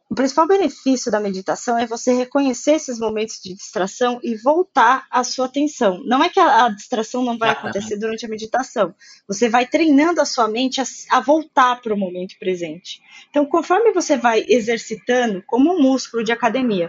o 0.08 0.14
principal 0.14 0.46
benefício 0.46 1.10
da 1.10 1.18
meditação 1.18 1.76
é 1.76 1.84
você 1.84 2.12
reconhecer 2.12 2.72
esses 2.72 2.98
momentos 2.98 3.40
de 3.42 3.54
distração 3.54 4.20
e 4.22 4.36
voltar 4.36 5.04
a 5.10 5.24
sua 5.24 5.46
atenção. 5.46 6.00
Não 6.04 6.22
é 6.22 6.28
que 6.28 6.38
a, 6.38 6.66
a 6.66 6.68
distração 6.68 7.24
não 7.24 7.36
vai 7.36 7.50
acontecer 7.50 7.96
durante 7.96 8.24
a 8.24 8.28
meditação. 8.28 8.94
Você 9.26 9.48
vai 9.48 9.66
treinando 9.66 10.20
a 10.20 10.24
sua 10.24 10.46
mente 10.46 10.80
a, 10.80 10.84
a 11.10 11.20
voltar 11.20 11.80
para 11.82 11.92
o 11.92 11.98
momento 11.98 12.38
presente. 12.38 13.02
Então, 13.30 13.44
conforme 13.44 13.92
você 13.92 14.16
vai 14.16 14.44
exercitando, 14.48 15.42
como 15.44 15.74
um 15.74 15.82
músculo 15.82 16.22
de 16.22 16.30
academia, 16.30 16.88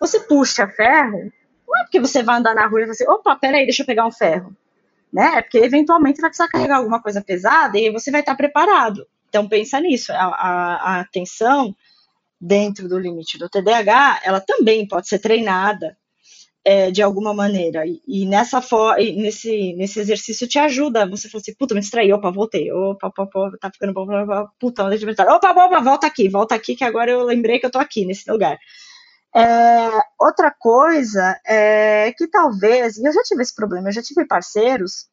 você 0.00 0.18
puxa 0.18 0.66
ferro, 0.68 1.30
não 1.66 1.80
é 1.80 1.82
porque 1.82 2.00
você 2.00 2.22
vai 2.22 2.38
andar 2.38 2.54
na 2.54 2.66
rua 2.66 2.80
e 2.80 2.86
você, 2.86 3.06
opa, 3.06 3.36
peraí, 3.36 3.64
deixa 3.64 3.82
eu 3.82 3.86
pegar 3.86 4.06
um 4.06 4.12
ferro. 4.12 4.56
Né? 5.12 5.34
É 5.36 5.42
porque 5.42 5.58
eventualmente 5.58 6.20
vai 6.20 6.30
precisar 6.30 6.48
carregar 6.48 6.78
alguma 6.78 7.02
coisa 7.02 7.22
pesada 7.22 7.78
e 7.78 7.90
você 7.90 8.10
vai 8.10 8.20
estar 8.20 8.34
preparado. 8.34 9.06
Então 9.28 9.46
pensa 9.46 9.78
nisso, 9.80 10.10
a, 10.12 10.16
a, 10.16 10.74
a 10.76 11.00
atenção 11.00 11.76
dentro 12.40 12.88
do 12.88 12.98
limite 12.98 13.38
do 13.38 13.48
TDAH, 13.48 14.20
ela 14.24 14.40
também 14.40 14.86
pode 14.86 15.08
ser 15.08 15.18
treinada. 15.18 15.96
é, 16.64 16.90
de 16.90 17.02
alguma 17.02 17.32
maneira. 17.32 17.86
E, 17.86 18.02
e 18.06 18.26
nessa 18.26 18.60
nesse, 19.16 19.72
nesse 19.74 20.00
exercício 20.00 20.46
te 20.46 20.58
ajuda. 20.58 21.08
Você 21.08 21.28
fala 21.28 21.40
assim, 21.40 21.54
puta, 21.54 21.74
me 21.74 21.80
distraí, 21.80 22.12
opa, 22.12 22.30
voltei. 22.30 22.70
Opa, 22.72 23.08
opa, 23.08 23.22
opa 23.22 23.58
tá 23.60 23.70
ficando 23.72 23.94
bom, 23.94 24.06
puta, 24.60 24.84
opa, 24.84 25.50
opa, 25.50 25.66
opa, 25.66 25.80
volta 25.80 26.06
aqui, 26.06 26.28
volta 26.28 26.54
aqui, 26.54 26.76
que 26.76 26.84
agora 26.84 27.10
eu 27.10 27.22
lembrei 27.24 27.58
que 27.58 27.66
eu 27.66 27.70
tô 27.70 27.78
aqui, 27.78 28.04
nesse 28.04 28.30
lugar. 28.30 28.58
É, 29.34 29.90
outra 30.20 30.50
coisa 30.58 31.38
é 31.46 32.12
que 32.16 32.26
talvez, 32.28 32.96
e 32.98 33.06
eu 33.06 33.12
já 33.12 33.22
tive 33.22 33.42
esse 33.42 33.54
problema, 33.54 33.88
eu 33.88 33.92
já 33.92 34.02
tive 34.02 34.26
parceiros 34.26 35.06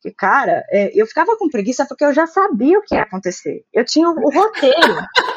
que, 0.00 0.10
cara, 0.12 0.64
é, 0.70 0.90
eu 0.94 1.06
ficava 1.06 1.36
com 1.36 1.48
preguiça 1.48 1.86
porque 1.86 2.04
eu 2.04 2.12
já 2.12 2.26
sabia 2.26 2.78
o 2.78 2.82
que 2.82 2.94
ia 2.94 3.02
acontecer. 3.02 3.64
Eu 3.72 3.84
tinha 3.84 4.08
o, 4.08 4.12
o 4.12 4.30
roteiro. 4.30 4.74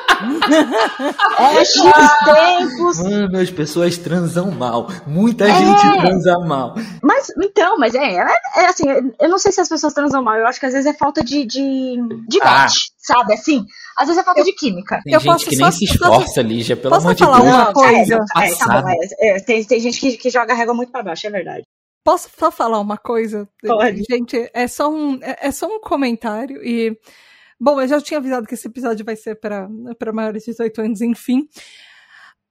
é 1.40 1.66
X 1.66 1.82
tempos. 2.26 3.00
Mano, 3.04 3.38
as 3.38 3.50
pessoas 3.50 3.98
transam 3.98 4.52
mal. 4.52 4.88
Muita 5.08 5.46
é. 5.46 5.54
gente 5.56 6.02
transa 6.02 6.40
mal. 6.40 6.76
Mas, 7.02 7.30
então, 7.41 7.78
mas 7.78 7.96
é, 7.96 8.16
é, 8.16 8.40
é, 8.58 8.66
assim, 8.66 8.84
eu 9.20 9.30
não 9.30 9.38
sei 9.38 9.52
se 9.52 9.62
as 9.62 9.70
pessoas 9.70 9.94
transam 9.94 10.24
mal. 10.24 10.36
Eu 10.36 10.48
acho 10.48 10.60
que 10.60 10.66
às 10.66 10.74
vezes 10.74 10.88
é 10.88 10.94
falta 10.94 11.24
de, 11.24 11.46
de, 11.46 11.98
de 12.28 12.40
ah. 12.41 12.46
match, 12.46 12.88
sabe? 12.98 13.34
Assim, 13.34 13.66
às 13.98 14.08
vezes 14.08 14.22
é 14.22 14.26
falta 14.26 14.41
eu, 14.41 14.46
de 14.46 14.54
química. 14.54 15.02
Tem 15.04 15.14
eu 15.14 15.20
gente 15.20 15.46
que 15.46 15.56
nem 15.56 15.72
se 15.72 15.86
esforça, 15.86 16.41
Lígia, 16.41 16.76
pelo 16.76 16.96
amor 16.96 17.14
de 17.14 17.24
Deus. 17.24 17.32
Posso 17.32 17.41
falar 17.41 17.62
uma 17.62 17.74
coisa? 17.74 18.16
É, 18.38 18.56
tá 18.56 18.82
bom, 18.82 18.90
é, 19.20 19.40
tem, 19.40 19.64
tem 19.64 19.80
gente 19.80 20.00
que, 20.00 20.18
que 20.18 20.30
joga 20.30 20.54
a 20.54 20.56
régua 20.56 20.74
muito 20.74 20.91
pra 20.91 21.04
baixo, 21.04 21.28
é 21.28 21.30
verdade. 21.30 21.64
Posso 22.04 22.30
só 22.38 22.50
falar 22.50 22.80
uma 22.80 22.98
coisa? 22.98 23.48
Pode. 23.62 24.04
Gente, 24.10 24.50
é 24.54 24.68
só 24.68 24.90
um, 24.90 25.20
é, 25.22 25.48
é 25.48 25.52
só 25.52 25.68
um 25.68 25.80
comentário 25.80 26.64
e 26.64 26.98
Bom, 27.60 27.81
eu 27.81 27.88
já 27.88 27.99
tinha 27.99 28.19
avisado 28.19 28.48
que 28.48 28.53
esse 28.53 28.68
episódio 28.68 29.03
vai 29.03 29.18
ser 29.18 29.36
para 29.36 29.68
maiores 30.14 30.44
de 30.44 30.52
18 30.52 30.81
anos, 30.81 31.02
enfim. 31.02 31.48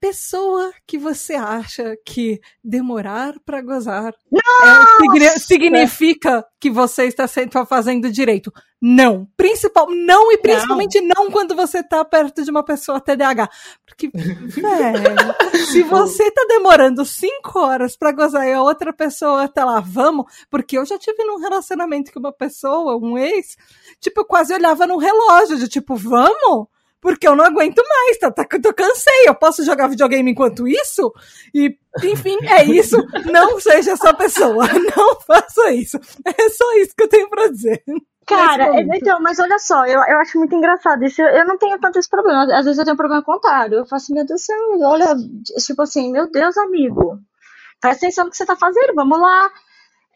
Pessoa 0.01 0.73
que 0.87 0.97
você 0.97 1.35
acha 1.35 1.97
que 2.05 2.41
demorar 2.63 3.35
para 3.45 3.61
gozar 3.61 4.15
é, 4.33 5.39
significa 5.39 6.45
que 6.61 6.71
você 6.71 7.05
está 7.05 7.27
fazendo 7.67 8.11
direito. 8.11 8.53
Não. 8.81 9.27
Principal, 9.37 9.91
não 9.91 10.31
e 10.33 10.39
principalmente 10.39 11.01
não, 11.01 11.25
não 11.25 11.31
quando 11.33 11.55
você 11.57 11.81
está 11.81 12.05
perto 12.05 12.45
de 12.45 12.51
uma 12.51 12.63
pessoa 12.63 13.01
TDAH. 13.01 13.49
Porque, 13.85 14.09
velho, 14.15 15.67
se 15.67 15.83
você 15.83 16.31
tá 16.31 16.47
demorando 16.49 17.05
cinco 17.05 17.59
horas 17.59 17.97
para 17.97 18.13
gozar 18.13 18.47
e 18.47 18.53
a 18.53 18.63
outra 18.63 18.93
pessoa 18.93 19.49
tá 19.49 19.65
lá, 19.65 19.81
vamos, 19.81 20.27
porque 20.49 20.79
eu 20.79 20.87
já 20.87 20.97
tive 20.97 21.25
num 21.25 21.41
relacionamento 21.41 22.13
com 22.13 22.21
uma 22.21 22.33
pessoa, 22.33 22.97
um 22.97 23.19
ex, 23.19 23.57
tipo, 24.01 24.21
eu 24.21 24.25
quase 24.25 24.55
olhava 24.55 24.87
no 24.87 24.97
relógio, 24.97 25.59
de 25.59 25.69
tipo, 25.69 25.97
vamos? 25.97 26.69
Porque 27.01 27.27
eu 27.27 27.37
não 27.37 27.45
aguento 27.45 27.83
mais, 27.89 28.19
tá, 28.19 28.31
tá, 28.31 28.47
eu 28.65 28.75
cansei, 28.75 29.29
eu 29.29 29.35
posso 29.35 29.65
jogar 29.65 29.89
videogame 29.89 30.31
enquanto 30.31 30.67
isso? 30.67 31.13
E, 31.55 31.77
enfim, 32.03 32.37
é 32.43 32.65
isso, 32.65 32.97
não 33.31 33.61
seja 33.61 33.93
essa 33.93 34.13
pessoa, 34.15 34.67
não 34.97 35.21
faça 35.21 35.73
isso. 35.73 35.99
É 36.25 36.49
só 36.51 36.73
isso 36.75 36.95
que 36.97 37.05
eu 37.05 37.09
tenho 37.09 37.29
pra 37.29 37.49
dizer. 37.49 37.83
Cara, 38.27 38.83
então, 38.95 39.19
mas 39.23 39.39
olha 39.39 39.59
só, 39.59 39.87
eu, 39.87 40.01
eu 40.01 40.19
acho 40.19 40.37
muito 40.39 40.55
engraçado 40.55 41.03
isso. 41.03 41.23
Eu, 41.23 41.29
eu 41.29 41.47
não 41.47 41.57
tenho 41.57 41.79
tanto 41.79 41.99
esse 41.99 42.11
problema. 42.11 42.45
Às 42.55 42.67
vezes 42.67 42.79
eu 42.79 42.85
tenho 42.85 42.95
um 42.95 42.99
problema 42.99 43.23
contrário. 43.23 43.79
Eu 43.79 43.87
faço 43.87 44.05
assim, 44.05 44.15
meu 44.15 44.27
Deus 44.27 44.43
do 44.43 44.45
céu, 44.45 44.57
olha, 44.83 45.17
tipo 45.65 45.81
assim, 45.81 46.13
meu 46.13 46.31
Deus, 46.31 46.59
amigo, 46.59 47.19
presta 47.81 48.05
atenção 48.05 48.25
no 48.27 48.31
que 48.31 48.37
você 48.37 48.45
tá 48.45 48.55
fazendo, 48.55 48.95
vamos 48.95 49.19
lá. 49.19 49.51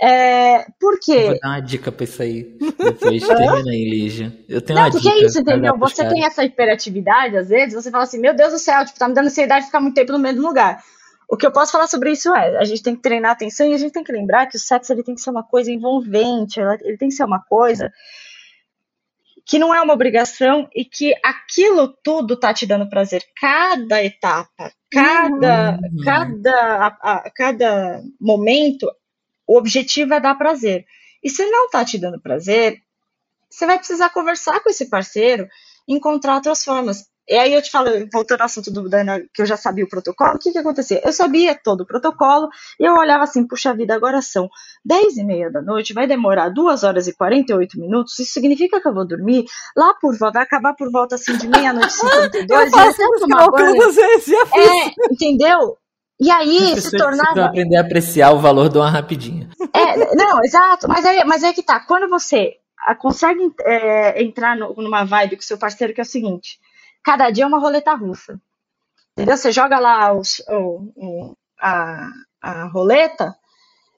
É, 0.01 0.67
por 0.81 0.99
quê? 1.01 1.27
Vou 1.27 1.41
dar 1.41 1.49
uma 1.49 1.61
dica 1.61 1.93
pra 1.93 2.05
isso 2.05 2.23
aí. 2.23 2.57
Depois 2.59 3.23
termina 3.27 3.71
aí, 3.71 3.89
Lígia. 3.89 4.37
Eu 4.49 4.61
tenho 4.61 4.79
não, 4.79 4.87
uma 4.87 4.93
porque 4.93 5.09
é 5.09 5.25
isso, 5.25 5.41
entendeu? 5.41 5.79
Você 5.79 6.09
tem 6.09 6.25
essa 6.25 6.45
hiperatividade, 6.45 7.37
às 7.37 7.49
vezes, 7.49 7.75
você 7.75 7.91
fala 7.91 8.05
assim, 8.05 8.19
meu 8.19 8.35
Deus 8.35 8.53
do 8.53 8.59
céu, 8.59 8.85
tipo, 8.85 8.99
tá 8.99 9.09
me 9.09 9.15
dando 9.15 9.27
ansiedade 9.27 9.61
de 9.61 9.67
ficar 9.67 9.81
muito 9.81 9.95
tempo 9.95 10.13
no 10.13 10.19
mesmo 10.19 10.43
lugar. 10.43 10.83
O 11.29 11.37
que 11.37 11.47
eu 11.47 11.53
posso 11.53 11.73
falar 11.73 11.87
sobre 11.87 12.11
isso 12.11 12.35
é, 12.35 12.59
a 12.59 12.65
gente 12.65 12.83
tem 12.83 12.95
que 12.95 13.01
treinar 13.01 13.31
a 13.31 13.35
atenção 13.35 13.67
e 13.67 13.75
a 13.75 13.79
gente 13.79 13.93
tem 13.93 14.05
que 14.05 14.13
lembrar 14.13 14.47
que 14.47 14.57
o 14.57 14.61
sexo 14.61 14.93
ele 14.93 15.03
tem 15.03 15.15
que 15.15 15.21
ser 15.21 15.31
uma 15.31 15.43
coisa 15.43 15.71
envolvente, 15.71 16.61
ele 16.61 16.99
tem 16.99 17.09
que 17.09 17.15
ser 17.15 17.25
uma 17.25 17.41
coisa 17.41 17.91
que 19.47 19.59
não 19.59 19.75
é 19.75 19.81
uma 19.81 19.95
obrigação 19.95 20.69
e 20.75 20.85
que 20.85 21.15
aquilo 21.25 21.89
tudo 22.03 22.37
tá 22.37 22.53
te 22.55 22.67
dando 22.67 22.89
prazer. 22.89 23.23
Cada 23.41 24.03
etapa, 24.05 24.73
cada, 24.91 25.79
uhum. 25.83 26.05
cada, 26.05 26.77
a, 26.77 26.87
a, 26.87 27.31
cada 27.31 28.03
momento 28.21 28.87
o 29.47 29.57
objetivo 29.57 30.15
é 30.15 30.21
dar 30.21 30.35
prazer. 30.37 30.85
E 31.23 31.31
se 31.31 31.45
não 31.47 31.67
está 31.67 31.85
te 31.85 31.99
dando 31.99 32.21
prazer, 32.21 32.83
você 33.51 33.67
vai 33.67 33.79
precisar 33.79 34.11
conversar 34.11 34.61
com 34.61 34.71
esse 34.71 34.89
parceiro, 34.89 35.47
encontrar 35.87 36.37
outras 36.37 36.65
formas. 36.65 37.05
E 37.29 37.35
aí 37.35 37.55
eu 37.55 37.63
te 37.63 37.71
falo, 37.71 37.89
voltando 38.13 38.41
ao 38.41 38.47
assunto 38.47 38.71
do 38.71 38.89
Dana, 38.89 39.23
que 39.33 39.43
eu 39.43 39.47
já 39.47 39.57
sabia 39.57 39.85
o 39.85 39.89
protocolo, 39.89 40.35
o 40.35 40.39
que 40.39 40.51
que 40.51 40.59
acontecia? 40.59 41.01
Eu 41.05 41.13
sabia 41.13 41.55
todo 41.55 41.83
o 41.83 41.87
protocolo, 41.87 42.49
e 42.81 42.85
eu 42.85 42.95
olhava 42.95 43.23
assim, 43.23 43.47
puxa 43.47 43.73
vida, 43.73 43.95
agora 43.95 44.21
são 44.21 44.49
10 44.85 45.19
e 45.19 45.25
meia 45.25 45.51
da 45.51 45.63
noite, 45.63 45.95
vai 45.95 46.07
demorar 46.07 46.49
2 46.49 46.83
horas 46.83 47.07
e 47.07 47.15
48 47.15 47.79
minutos, 47.79 48.19
isso 48.19 48.33
significa 48.33 48.81
que 48.81 48.89
eu 48.89 48.93
vou 48.93 49.07
dormir 49.07 49.45
lá 49.77 49.95
por 49.95 50.19
volta, 50.19 50.39
vai 50.39 50.43
acabar 50.43 50.75
por 50.75 50.91
volta 50.91 51.15
assim 51.15 51.37
de 51.37 51.47
meia-noite 51.47 51.95
e 51.95 52.11
52, 52.11 52.51
eu 52.51 52.71
faço 52.71 52.99
já 52.99 53.09
tomar 53.21 53.45
banho. 53.51 53.77
É, 54.59 55.13
entendeu? 55.13 55.79
E 56.23 56.31
aí 56.31 56.81
se 56.81 56.97
tornava. 56.97 57.47
aprender 57.47 57.77
a 57.77 57.81
apreciar 57.81 58.31
o 58.31 58.39
valor 58.39 58.69
de 58.69 58.79
uma 58.79 58.89
rapidinha. 58.89 59.49
É, 59.75 60.15
não, 60.15 60.39
exato. 60.45 60.89
Mas 60.89 61.05
é, 61.05 61.25
mas 61.25 61.43
é 61.43 61.53
que 61.53 61.65
tá. 61.65 61.81
Quando 61.81 62.09
você 62.09 62.59
ah, 62.79 62.95
consegue 62.95 63.53
é, 63.63 64.23
entrar 64.23 64.57
no, 64.57 64.73
numa 64.75 65.03
vibe 65.03 65.35
com 65.35 65.43
seu 65.43 65.59
parceiro, 65.59 65.93
que 65.93 66.01
é 66.01 66.05
o 66.05 66.07
seguinte: 66.07 66.61
cada 67.03 67.29
dia 67.29 67.43
é 67.43 67.47
uma 67.47 67.59
roleta 67.59 67.93
russa. 67.95 68.41
Entendeu? 69.13 69.37
Você 69.37 69.51
joga 69.51 69.81
lá 69.81 70.13
os, 70.13 70.39
o, 70.49 70.93
o, 70.95 71.37
a, 71.61 72.09
a 72.41 72.65
roleta, 72.69 73.35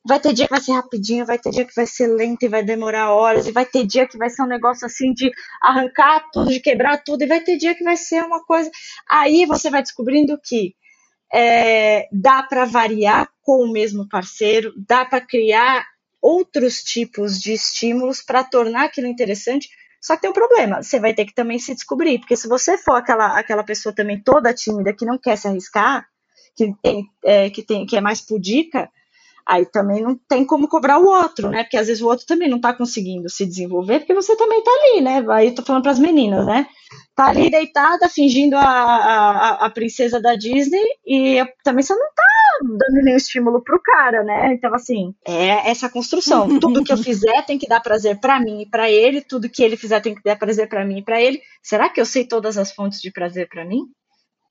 vai 0.02 0.18
ter 0.18 0.32
dia 0.32 0.46
que 0.46 0.54
vai 0.54 0.62
ser 0.62 0.72
rapidinho, 0.72 1.26
vai 1.26 1.38
ter 1.38 1.50
dia 1.50 1.66
que 1.66 1.74
vai 1.76 1.86
ser 1.86 2.06
lento 2.06 2.42
e 2.44 2.48
vai 2.48 2.62
demorar 2.62 3.12
horas, 3.12 3.46
e 3.46 3.52
vai 3.52 3.66
ter 3.66 3.84
dia 3.84 4.08
que 4.08 4.16
vai 4.16 4.30
ser 4.30 4.42
um 4.42 4.46
negócio 4.46 4.86
assim 4.86 5.12
de 5.12 5.30
arrancar 5.62 6.24
tudo, 6.32 6.50
de 6.50 6.58
quebrar 6.58 7.04
tudo, 7.04 7.22
e 7.22 7.26
vai 7.26 7.42
ter 7.42 7.58
dia 7.58 7.74
que 7.74 7.84
vai 7.84 7.98
ser 7.98 8.24
uma 8.24 8.42
coisa. 8.42 8.70
Aí 9.10 9.44
você 9.44 9.68
vai 9.68 9.82
descobrindo 9.82 10.40
que 10.42 10.74
é, 11.36 12.06
dá 12.12 12.44
para 12.44 12.64
variar 12.64 13.28
com 13.42 13.64
o 13.64 13.72
mesmo 13.72 14.08
parceiro, 14.08 14.72
dá 14.76 15.04
para 15.04 15.20
criar 15.20 15.84
outros 16.22 16.84
tipos 16.84 17.40
de 17.40 17.52
estímulos 17.52 18.22
para 18.22 18.44
tornar 18.44 18.84
aquilo 18.84 19.08
interessante. 19.08 19.68
Só 20.00 20.14
que 20.14 20.22
tem 20.22 20.30
um 20.30 20.34
problema, 20.34 20.80
você 20.80 21.00
vai 21.00 21.12
ter 21.12 21.24
que 21.24 21.34
também 21.34 21.58
se 21.58 21.74
descobrir, 21.74 22.20
porque 22.20 22.36
se 22.36 22.46
você 22.46 22.78
for 22.78 22.94
aquela, 22.94 23.36
aquela 23.36 23.64
pessoa 23.64 23.92
também 23.92 24.22
toda 24.22 24.54
tímida 24.54 24.94
que 24.94 25.04
não 25.04 25.18
quer 25.18 25.36
se 25.36 25.48
arriscar, 25.48 26.06
que, 26.54 26.72
tem, 26.80 27.04
é, 27.24 27.50
que, 27.50 27.64
tem, 27.64 27.84
que 27.84 27.96
é 27.96 28.00
mais 28.00 28.20
pudica, 28.20 28.88
aí 29.46 29.66
também 29.66 30.02
não 30.02 30.18
tem 30.28 30.44
como 30.44 30.68
cobrar 30.68 30.98
o 30.98 31.06
outro, 31.06 31.50
né? 31.50 31.62
Porque 31.64 31.76
às 31.76 31.86
vezes 31.86 32.02
o 32.02 32.06
outro 32.06 32.26
também 32.26 32.48
não 32.48 32.56
está 32.56 32.72
conseguindo 32.72 33.28
se 33.28 33.44
desenvolver, 33.46 34.00
porque 34.00 34.14
você 34.14 34.36
também 34.36 34.58
está 34.58 34.70
ali, 34.70 35.00
né? 35.00 35.24
Aí 35.30 35.48
eu 35.48 35.54
tô 35.54 35.62
falando 35.62 35.82
para 35.82 35.92
as 35.92 35.98
meninas, 35.98 36.46
né? 36.46 36.66
Tá 37.14 37.26
ali 37.26 37.50
deitada, 37.50 38.08
fingindo 38.08 38.56
a, 38.56 38.62
a, 38.62 39.66
a 39.66 39.70
princesa 39.70 40.20
da 40.20 40.34
Disney, 40.34 40.82
e 41.06 41.44
também 41.62 41.82
você 41.82 41.94
não 41.94 42.06
tá 42.14 42.24
dando 42.62 43.04
nenhum 43.04 43.16
estímulo 43.16 43.62
pro 43.62 43.80
cara, 43.82 44.22
né? 44.22 44.52
Então, 44.54 44.74
assim, 44.74 45.14
é 45.26 45.70
essa 45.70 45.88
construção. 45.88 46.48
Tudo 46.58 46.82
que 46.82 46.92
eu 46.92 46.96
fizer 46.96 47.44
tem 47.46 47.58
que 47.58 47.68
dar 47.68 47.80
prazer 47.80 48.18
para 48.20 48.40
mim 48.40 48.62
e 48.62 48.66
para 48.68 48.90
ele, 48.90 49.20
tudo 49.20 49.48
que 49.48 49.62
ele 49.62 49.76
fizer 49.76 50.00
tem 50.00 50.14
que 50.14 50.22
dar 50.22 50.36
prazer 50.36 50.68
para 50.68 50.84
mim 50.84 50.98
e 50.98 51.04
para 51.04 51.20
ele. 51.20 51.40
Será 51.62 51.88
que 51.88 52.00
eu 52.00 52.06
sei 52.06 52.26
todas 52.26 52.56
as 52.58 52.72
fontes 52.72 53.00
de 53.00 53.10
prazer 53.10 53.48
para 53.48 53.64
mim? 53.64 53.82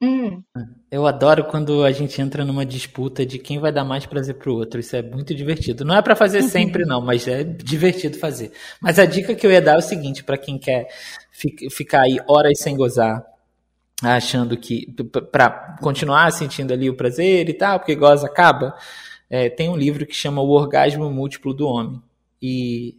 Hum. 0.03 0.43
Eu 0.91 1.07
adoro 1.07 1.45
quando 1.45 1.85
a 1.85 1.91
gente 1.93 2.21
entra 2.21 2.43
numa 2.43 2.65
disputa 2.65 3.25
de 3.25 3.39
quem 3.39 3.57
vai 3.57 3.71
dar 3.71 3.85
mais 3.85 4.05
prazer 4.05 4.35
pro 4.35 4.53
outro. 4.53 4.81
Isso 4.81 4.93
é 4.97 5.01
muito 5.01 5.33
divertido. 5.33 5.85
Não 5.85 5.95
é 5.95 6.01
para 6.01 6.13
fazer 6.13 6.43
sempre, 6.43 6.83
não, 6.83 6.99
mas 6.99 7.25
é 7.25 7.41
divertido 7.41 8.17
fazer. 8.17 8.51
Mas 8.81 8.99
a 8.99 9.05
dica 9.05 9.33
que 9.33 9.47
eu 9.47 9.51
ia 9.51 9.61
dar 9.61 9.75
é 9.75 9.77
o 9.77 9.81
seguinte: 9.81 10.21
para 10.21 10.37
quem 10.37 10.59
quer 10.59 10.89
ficar 11.71 12.01
aí 12.01 12.17
horas 12.27 12.59
sem 12.59 12.75
gozar, 12.75 13.23
achando 14.03 14.57
que. 14.57 14.93
para 15.31 15.77
continuar 15.81 16.29
sentindo 16.31 16.73
ali 16.73 16.89
o 16.89 16.97
prazer 16.97 17.47
e 17.47 17.53
tal, 17.53 17.79
porque 17.79 17.95
goza 17.95 18.27
acaba, 18.27 18.75
é, 19.29 19.49
tem 19.49 19.69
um 19.69 19.77
livro 19.77 20.05
que 20.05 20.13
chama 20.13 20.41
O 20.41 20.49
Orgasmo 20.49 21.09
Múltiplo 21.09 21.53
do 21.53 21.65
Homem. 21.65 22.01
E 22.41 22.97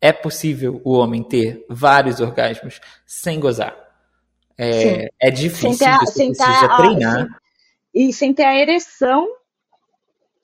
é 0.00 0.10
possível 0.10 0.80
o 0.84 0.94
homem 0.94 1.22
ter 1.22 1.66
vários 1.68 2.18
orgasmos 2.18 2.80
sem 3.04 3.38
gozar. 3.38 3.89
É, 4.62 5.08
é 5.18 5.30
difícil, 5.30 5.72
sem 5.72 5.98
você 5.98 6.12
sem 6.12 6.32
precisa 6.34 6.76
treinar. 6.76 7.28
e 7.94 8.12
sem 8.12 8.34
ter 8.34 8.44
a 8.44 8.58
ereção 8.58 9.26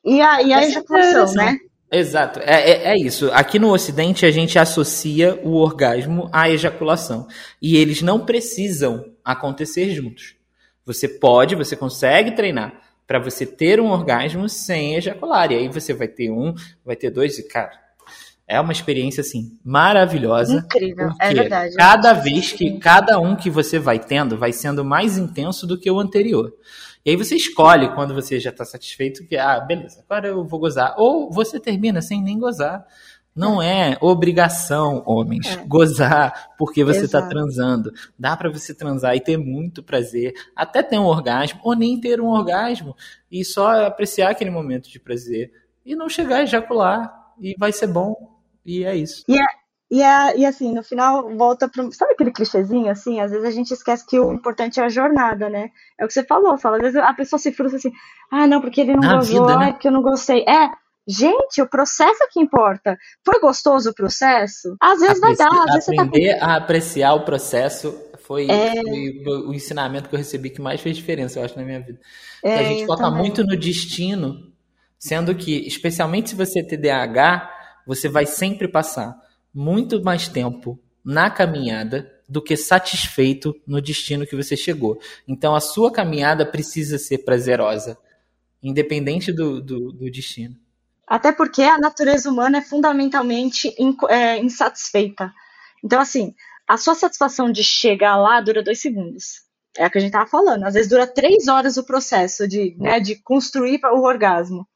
e 0.02 0.22
a, 0.22 0.40
e 0.40 0.54
a 0.54 0.62
é 0.62 0.68
ejaculação, 0.68 1.34
né? 1.34 1.58
Exato, 1.92 2.40
é, 2.40 2.70
é, 2.70 2.92
é, 2.92 2.94
isso. 2.96 3.30
Aqui 3.32 3.58
no 3.58 3.72
Ocidente 3.72 4.24
a 4.24 4.30
gente 4.30 4.58
associa 4.58 5.38
o 5.44 5.54
orgasmo 5.54 6.30
à 6.32 6.48
ejaculação. 6.48 7.28
E 7.60 7.76
eles 7.76 8.02
não 8.02 8.24
precisam 8.24 9.04
acontecer 9.24 9.90
juntos. 9.90 10.34
Você 10.84 11.08
pode, 11.08 11.54
você 11.54 11.76
consegue 11.76 12.32
treinar 12.32 12.80
para 13.06 13.20
você 13.20 13.44
ter 13.44 13.80
um 13.80 13.90
orgasmo 13.90 14.48
sem 14.48 14.96
ejacular. 14.96 15.52
E 15.52 15.56
aí 15.56 15.68
você 15.68 15.92
vai 15.92 16.08
ter 16.08 16.30
um, 16.30 16.54
vai 16.84 16.96
ter 16.96 17.10
dois, 17.10 17.38
e 17.38 17.46
cara, 17.46 17.85
é 18.48 18.60
uma 18.60 18.72
experiência 18.72 19.20
assim 19.20 19.58
maravilhosa. 19.64 20.58
Incrível, 20.58 21.10
é 21.20 21.34
verdade. 21.34 21.74
Cada 21.74 22.12
vez 22.12 22.52
que 22.52 22.78
cada 22.78 23.18
um 23.18 23.34
que 23.34 23.50
você 23.50 23.78
vai 23.78 23.98
tendo 23.98 24.38
vai 24.38 24.52
sendo 24.52 24.84
mais 24.84 25.18
intenso 25.18 25.66
do 25.66 25.78
que 25.78 25.90
o 25.90 25.98
anterior. 25.98 26.52
E 27.04 27.10
aí 27.10 27.16
você 27.16 27.36
escolhe 27.36 27.92
quando 27.94 28.14
você 28.14 28.38
já 28.38 28.50
está 28.50 28.64
satisfeito 28.64 29.24
que, 29.26 29.36
ah, 29.36 29.60
beleza, 29.60 30.04
agora 30.08 30.28
eu 30.28 30.44
vou 30.44 30.60
gozar. 30.60 30.94
Ou 30.96 31.30
você 31.30 31.58
termina 31.58 32.00
sem 32.00 32.22
nem 32.22 32.38
gozar. 32.38 32.84
Não 33.34 33.60
é 33.60 33.98
obrigação, 34.00 35.02
homens, 35.04 35.46
é. 35.46 35.64
gozar 35.66 36.54
porque 36.56 36.82
você 36.82 37.04
está 37.04 37.20
transando. 37.28 37.92
Dá 38.18 38.34
para 38.34 38.50
você 38.50 38.72
transar 38.72 39.14
e 39.14 39.20
ter 39.20 39.36
muito 39.36 39.82
prazer, 39.82 40.32
até 40.54 40.82
ter 40.82 40.98
um 40.98 41.04
orgasmo, 41.04 41.60
ou 41.62 41.76
nem 41.76 42.00
ter 42.00 42.18
um 42.18 42.28
orgasmo, 42.28 42.96
e 43.30 43.44
só 43.44 43.86
apreciar 43.86 44.30
aquele 44.30 44.50
momento 44.50 44.88
de 44.88 44.98
prazer. 44.98 45.52
E 45.84 45.94
não 45.94 46.08
chegar 46.08 46.38
a 46.38 46.42
ejacular, 46.44 47.12
e 47.38 47.54
vai 47.58 47.72
ser 47.72 47.88
bom. 47.88 48.35
E 48.66 48.84
é 48.84 48.96
isso. 48.96 49.24
E, 49.28 49.38
é, 49.38 49.44
e, 49.90 50.02
é, 50.02 50.38
e 50.38 50.44
assim, 50.44 50.74
no 50.74 50.82
final, 50.82 51.34
volta 51.36 51.68
para. 51.68 51.90
Sabe 51.92 52.12
aquele 52.12 52.32
clichêzinho, 52.32 52.90
assim? 52.90 53.20
Às 53.20 53.30
vezes 53.30 53.46
a 53.46 53.50
gente 53.50 53.72
esquece 53.72 54.04
que 54.04 54.18
o 54.18 54.32
importante 54.32 54.80
é 54.80 54.84
a 54.84 54.88
jornada, 54.88 55.48
né? 55.48 55.70
É 55.98 56.04
o 56.04 56.08
que 56.08 56.14
você 56.14 56.24
falou, 56.24 56.58
fala. 56.58 56.76
Às 56.76 56.82
vezes 56.82 56.96
a 56.96 57.14
pessoa 57.14 57.38
se 57.38 57.52
frustra 57.52 57.78
assim, 57.78 57.92
ah, 58.30 58.46
não, 58.46 58.60
porque 58.60 58.80
ele 58.80 58.94
não 58.94 59.00
Na 59.00 59.16
gostou, 59.16 59.46
vida, 59.46 59.58
né? 59.58 59.72
porque 59.72 59.88
eu 59.88 59.92
não 59.92 60.02
gostei. 60.02 60.44
É, 60.48 60.70
Gente, 61.08 61.62
o 61.62 61.68
processo 61.68 62.24
é 62.24 62.26
que 62.26 62.40
importa. 62.40 62.98
Foi 63.24 63.38
gostoso 63.38 63.90
o 63.90 63.94
processo? 63.94 64.76
Às 64.80 64.98
vezes 64.98 65.22
Apreci 65.22 65.36
vai 65.36 65.36
dar. 65.36 65.62
Às 65.62 65.74
vezes 65.74 65.88
aprender 65.88 66.32
você 66.32 66.38
tá... 66.40 66.46
a 66.46 66.56
apreciar 66.56 67.14
o 67.14 67.24
processo 67.24 67.96
foi, 68.26 68.50
é... 68.50 68.72
foi, 68.74 69.24
o 69.46 69.54
ensinamento 69.54 70.08
que 70.08 70.16
eu 70.16 70.18
recebi 70.18 70.50
que 70.50 70.60
mais 70.60 70.80
fez 70.80 70.96
diferença, 70.96 71.38
eu 71.38 71.44
acho, 71.44 71.56
na 71.56 71.64
minha 71.64 71.80
vida. 71.80 72.00
É, 72.42 72.58
a 72.58 72.62
gente 72.64 72.86
foca 72.86 73.04
também. 73.04 73.20
muito 73.20 73.44
no 73.44 73.56
destino, 73.56 74.52
sendo 74.98 75.32
que, 75.36 75.64
especialmente 75.68 76.30
se 76.30 76.34
você 76.34 76.58
é 76.58 76.64
TDAH, 76.64 77.55
você 77.86 78.08
vai 78.08 78.26
sempre 78.26 78.66
passar 78.66 79.16
muito 79.54 80.02
mais 80.02 80.28
tempo 80.28 80.78
na 81.04 81.30
caminhada 81.30 82.12
do 82.28 82.42
que 82.42 82.56
satisfeito 82.56 83.54
no 83.66 83.80
destino 83.80 84.26
que 84.26 84.34
você 84.34 84.56
chegou. 84.56 84.98
Então, 85.26 85.54
a 85.54 85.60
sua 85.60 85.92
caminhada 85.92 86.44
precisa 86.44 86.98
ser 86.98 87.18
prazerosa, 87.18 87.96
independente 88.62 89.32
do, 89.32 89.60
do, 89.62 89.92
do 89.92 90.10
destino. 90.10 90.56
Até 91.06 91.30
porque 91.30 91.62
a 91.62 91.78
natureza 91.78 92.28
humana 92.28 92.58
é 92.58 92.62
fundamentalmente 92.62 93.72
é, 94.08 94.38
insatisfeita. 94.38 95.32
Então, 95.84 96.00
assim, 96.00 96.34
a 96.66 96.76
sua 96.76 96.96
satisfação 96.96 97.50
de 97.50 97.62
chegar 97.62 98.16
lá 98.16 98.40
dura 98.40 98.62
dois 98.62 98.80
segundos. 98.80 99.46
É 99.78 99.86
o 99.86 99.90
que 99.90 99.98
a 99.98 100.00
gente 100.00 100.10
estava 100.10 100.28
falando. 100.28 100.64
Às 100.64 100.74
vezes 100.74 100.90
dura 100.90 101.06
três 101.06 101.46
horas 101.46 101.76
o 101.76 101.84
processo 101.84 102.48
de, 102.48 102.74
né, 102.78 102.98
de 102.98 103.16
construir 103.22 103.80
o 103.84 104.02
orgasmo. 104.02 104.66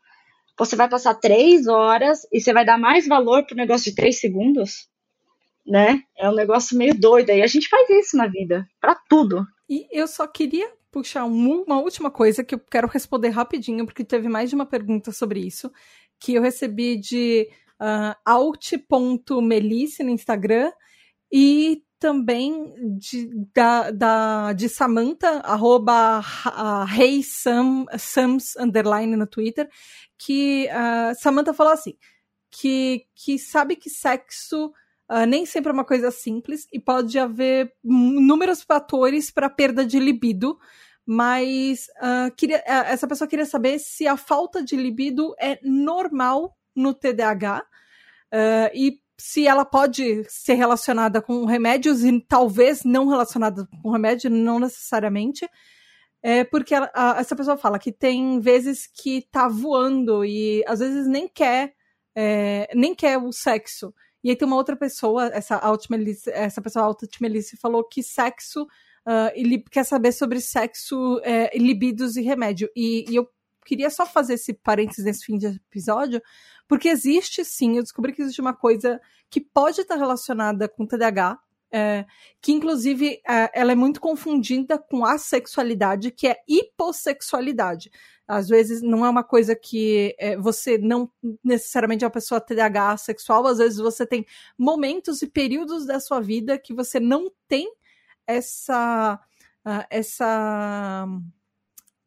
Você 0.59 0.77
vai 0.77 0.89
passar 0.89 1.15
três 1.15 1.67
horas 1.67 2.27
e 2.33 2.41
você 2.41 2.53
vai 2.53 2.65
dar 2.65 2.79
mais 2.79 3.07
valor 3.07 3.45
para 3.47 3.55
o 3.55 3.57
negócio 3.57 3.91
de 3.91 3.97
três 3.97 4.21
segundos? 4.21 4.89
Né? 5.67 6.03
É 6.19 6.29
um 6.29 6.35
negócio 6.35 6.77
meio 6.77 6.99
doido. 6.99 7.31
E 7.31 7.43
a 7.43 7.47
gente 7.47 7.69
faz 7.69 7.89
isso 7.91 8.17
na 8.17 8.27
vida, 8.27 8.67
para 8.81 8.95
tudo. 9.09 9.47
E 9.69 9.87
eu 9.93 10.07
só 10.07 10.27
queria 10.27 10.71
puxar 10.91 11.25
uma 11.25 11.81
última 11.81 12.11
coisa 12.11 12.43
que 12.43 12.55
eu 12.55 12.59
quero 12.59 12.89
responder 12.89 13.29
rapidinho, 13.29 13.87
porque 13.87 14.05
teve 14.05 14.29
mais 14.29 14.51
de 14.51 14.57
uma 14.57 14.67
pergunta 14.67 15.13
sobre 15.13 15.41
isso, 15.41 15.71
que 16.19 16.35
eu 16.35 16.43
recebi 16.43 16.97
de 16.97 17.49
uh, 17.81 18.15
alt.melice 18.25 20.03
no 20.03 20.11
Instagram 20.11 20.73
e 21.33 21.83
também 22.01 22.73
de, 22.99 23.31
da, 23.55 23.91
da, 23.91 24.53
de 24.55 24.69
Samantha, 24.71 25.41
arroba 25.41 26.23
hey 26.99 27.23
Sam, 27.23 27.85
Sams, 27.99 28.57
underline 28.57 29.15
no 29.17 29.27
Twitter, 29.27 29.69
que 30.19 30.67
uh, 30.69 31.15
Samantha 31.21 31.53
falou 31.53 31.75
assim, 31.75 31.95
que, 32.51 33.05
que 33.15 33.39
sabe 33.39 33.77
que 33.77 33.91
sexo 33.91 34.73
uh, 35.11 35.27
nem 35.29 35.45
sempre 35.45 35.71
é 35.71 35.75
uma 35.75 35.85
coisa 35.85 36.11
simples 36.11 36.67
e 36.73 36.81
pode 36.81 37.19
haver 37.19 37.71
inúmeros 37.85 38.63
fatores 38.63 39.31
para 39.31 39.51
perda 39.51 39.85
de 39.85 40.01
libido, 40.01 40.59
mas 41.05 41.87
uh, 41.99 42.35
queria, 42.35 42.63
essa 42.67 43.07
pessoa 43.07 43.29
queria 43.29 43.47
saber 43.47 43.79
se 43.79 44.09
a 44.09 44.17
falta 44.17 44.65
de 44.65 44.75
libido 44.75 45.35
é 45.39 45.59
normal 45.63 46.57
no 46.75 46.95
TDAH 46.95 47.61
uh, 47.61 48.71
e 48.75 48.99
se 49.21 49.47
ela 49.47 49.65
pode 49.65 50.25
ser 50.29 50.55
relacionada 50.55 51.21
com 51.21 51.45
remédios 51.45 52.03
e 52.03 52.21
talvez 52.21 52.85
não 52.85 53.07
relacionada 53.07 53.69
com 53.83 53.91
remédio, 53.91 54.31
não 54.31 54.59
necessariamente. 54.59 55.47
É 56.23 56.43
porque 56.45 56.75
ela, 56.75 56.91
a, 56.95 57.21
essa 57.21 57.37
pessoa 57.37 57.57
fala 57.57 57.79
que 57.79 57.93
tem 57.93 58.41
vezes 58.41 58.87
que 58.87 59.23
tá 59.31 59.47
voando 59.47 60.25
e 60.25 60.65
às 60.67 60.79
vezes 60.81 61.07
nem 61.07 61.29
quer, 61.29 61.75
é, 62.15 62.69
nem 62.75 62.95
quer 62.95 63.19
o 63.19 63.31
sexo. 63.31 63.95
E 64.25 64.31
aí 64.31 64.37
tem 64.37 64.47
uma 64.47 64.57
outra 64.57 64.77
pessoa, 64.77 65.27
essa, 65.27 65.61
essa 66.33 66.63
pessoa 66.63 66.85
Altmelice 66.87 67.57
falou 67.57 67.85
que 67.85 68.03
sexo 68.03 68.63
uh, 68.63 69.33
ele 69.35 69.63
quer 69.71 69.85
saber 69.85 70.13
sobre 70.13 70.41
sexo, 70.41 71.21
é, 71.25 71.57
libidos 71.57 72.17
e 72.17 72.23
remédio. 72.23 72.69
E, 72.75 73.05
e 73.11 73.17
eu 73.17 73.29
queria 73.65 73.91
só 73.91 74.07
fazer 74.07 74.35
esse 74.35 74.53
parênteses 74.53 75.05
nesse 75.05 75.25
fim 75.25 75.39
de 75.39 75.47
episódio, 75.47 76.21
porque 76.71 76.89
existe 76.89 77.45
sim, 77.45 77.77
eu 77.77 77.83
descobri 77.83 78.13
que 78.13 78.23
existe 78.23 78.41
uma 78.41 78.55
coisa 78.55 79.01
que 79.29 79.41
pode 79.41 79.81
estar 79.81 79.97
relacionada 79.97 80.69
com 80.69 80.87
TDAH, 80.87 81.37
é, 81.73 82.07
que 82.41 82.53
inclusive 82.53 83.21
é, 83.29 83.51
ela 83.53 83.73
é 83.73 83.75
muito 83.75 84.01
confundida 84.01 84.79
com 84.79 85.05
a 85.05 85.19
sexualidade, 85.19 86.13
que 86.13 86.29
é 86.29 86.37
hipossexualidade. 86.47 87.91
Às 88.25 88.49
vezes 88.49 88.83
não 88.83 89.05
é 89.05 89.11
uma 89.11 89.25
coisa 89.25 89.57
que 89.57 90.15
é, 90.17 90.37
você 90.37 90.79
não 90.79 91.11
necessariamente 91.43 92.05
é 92.05 92.07
uma 92.07 92.13
pessoa 92.13 92.41
TDAH 92.41 92.99
sexual, 92.99 93.49
às 93.49 93.59
vezes 93.59 93.79
você 93.79 94.07
tem 94.07 94.25
momentos 94.57 95.23
e 95.23 95.27
períodos 95.27 95.85
da 95.85 95.99
sua 95.99 96.21
vida 96.21 96.57
que 96.57 96.73
você 96.73 97.01
não 97.01 97.33
tem 97.49 97.69
essa 98.29 99.19
uh, 99.67 99.85
essa 99.91 101.05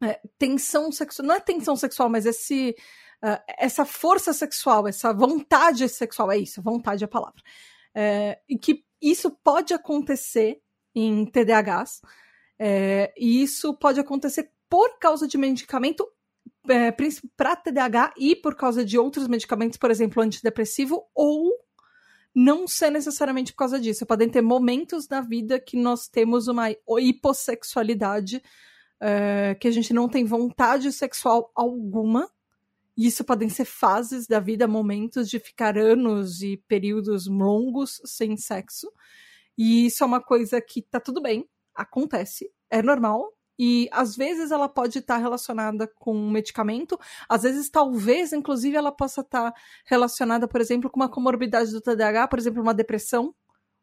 uh, 0.02 0.28
tensão 0.38 0.90
sexual, 0.90 1.28
não 1.28 1.34
é 1.34 1.40
tensão 1.40 1.76
sexual, 1.76 2.08
mas 2.08 2.24
esse 2.24 2.74
uh, 3.24 3.42
essa 3.58 3.84
força 3.84 4.32
sexual, 4.32 4.86
essa 4.86 5.12
vontade 5.12 5.88
sexual, 5.88 6.30
é 6.30 6.38
isso, 6.38 6.62
vontade 6.62 7.02
é 7.02 7.06
a 7.06 7.08
palavra, 7.08 7.42
é, 7.94 8.38
e 8.48 8.58
que 8.58 8.84
isso 9.00 9.30
pode 9.42 9.72
acontecer 9.72 10.60
em 10.94 11.24
TDAHs, 11.24 12.00
é, 12.58 13.12
e 13.16 13.42
isso 13.42 13.74
pode 13.74 13.98
acontecer 13.98 14.50
por 14.68 14.98
causa 14.98 15.26
de 15.26 15.36
medicamento 15.36 16.06
é, 16.68 16.92
para 17.36 17.56
TDAH 17.56 18.14
e 18.16 18.34
por 18.36 18.54
causa 18.54 18.84
de 18.84 18.98
outros 18.98 19.28
medicamentos, 19.28 19.76
por 19.76 19.90
exemplo, 19.90 20.22
antidepressivo, 20.22 21.04
ou 21.14 21.52
não 22.34 22.66
ser 22.66 22.90
necessariamente 22.90 23.52
por 23.52 23.58
causa 23.58 23.78
disso. 23.78 24.06
Podem 24.06 24.28
ter 24.28 24.42
momentos 24.42 25.08
na 25.08 25.20
vida 25.20 25.60
que 25.60 25.76
nós 25.76 26.08
temos 26.08 26.48
uma 26.48 26.70
hipossexualidade, 26.70 28.42
é, 29.00 29.54
que 29.60 29.68
a 29.68 29.70
gente 29.70 29.92
não 29.92 30.08
tem 30.08 30.24
vontade 30.24 30.90
sexual 30.92 31.52
alguma. 31.54 32.28
Isso 32.96 33.24
podem 33.24 33.48
ser 33.48 33.64
fases 33.64 34.26
da 34.26 34.38
vida, 34.40 34.68
momentos 34.68 35.28
de 35.28 35.38
ficar 35.38 35.76
anos 35.76 36.42
e 36.42 36.56
períodos 36.68 37.26
longos 37.26 38.00
sem 38.04 38.36
sexo. 38.36 38.90
E 39.58 39.86
isso 39.86 40.02
é 40.02 40.06
uma 40.06 40.20
coisa 40.20 40.60
que 40.60 40.82
tá 40.82 41.00
tudo 41.00 41.22
bem, 41.22 41.48
acontece, 41.74 42.50
é 42.70 42.82
normal, 42.82 43.32
e 43.58 43.88
às 43.92 44.16
vezes 44.16 44.50
ela 44.50 44.68
pode 44.68 44.98
estar 44.98 45.16
relacionada 45.18 45.86
com 45.86 46.14
um 46.14 46.30
medicamento, 46.30 46.98
às 47.28 47.42
vezes 47.42 47.70
talvez, 47.70 48.32
inclusive, 48.32 48.76
ela 48.76 48.90
possa 48.90 49.20
estar 49.20 49.52
relacionada, 49.86 50.48
por 50.48 50.60
exemplo, 50.60 50.90
com 50.90 50.98
uma 50.98 51.08
comorbidade 51.08 51.70
do 51.70 51.80
TDAH, 51.80 52.28
por 52.28 52.38
exemplo, 52.38 52.60
uma 52.60 52.74
depressão, 52.74 53.34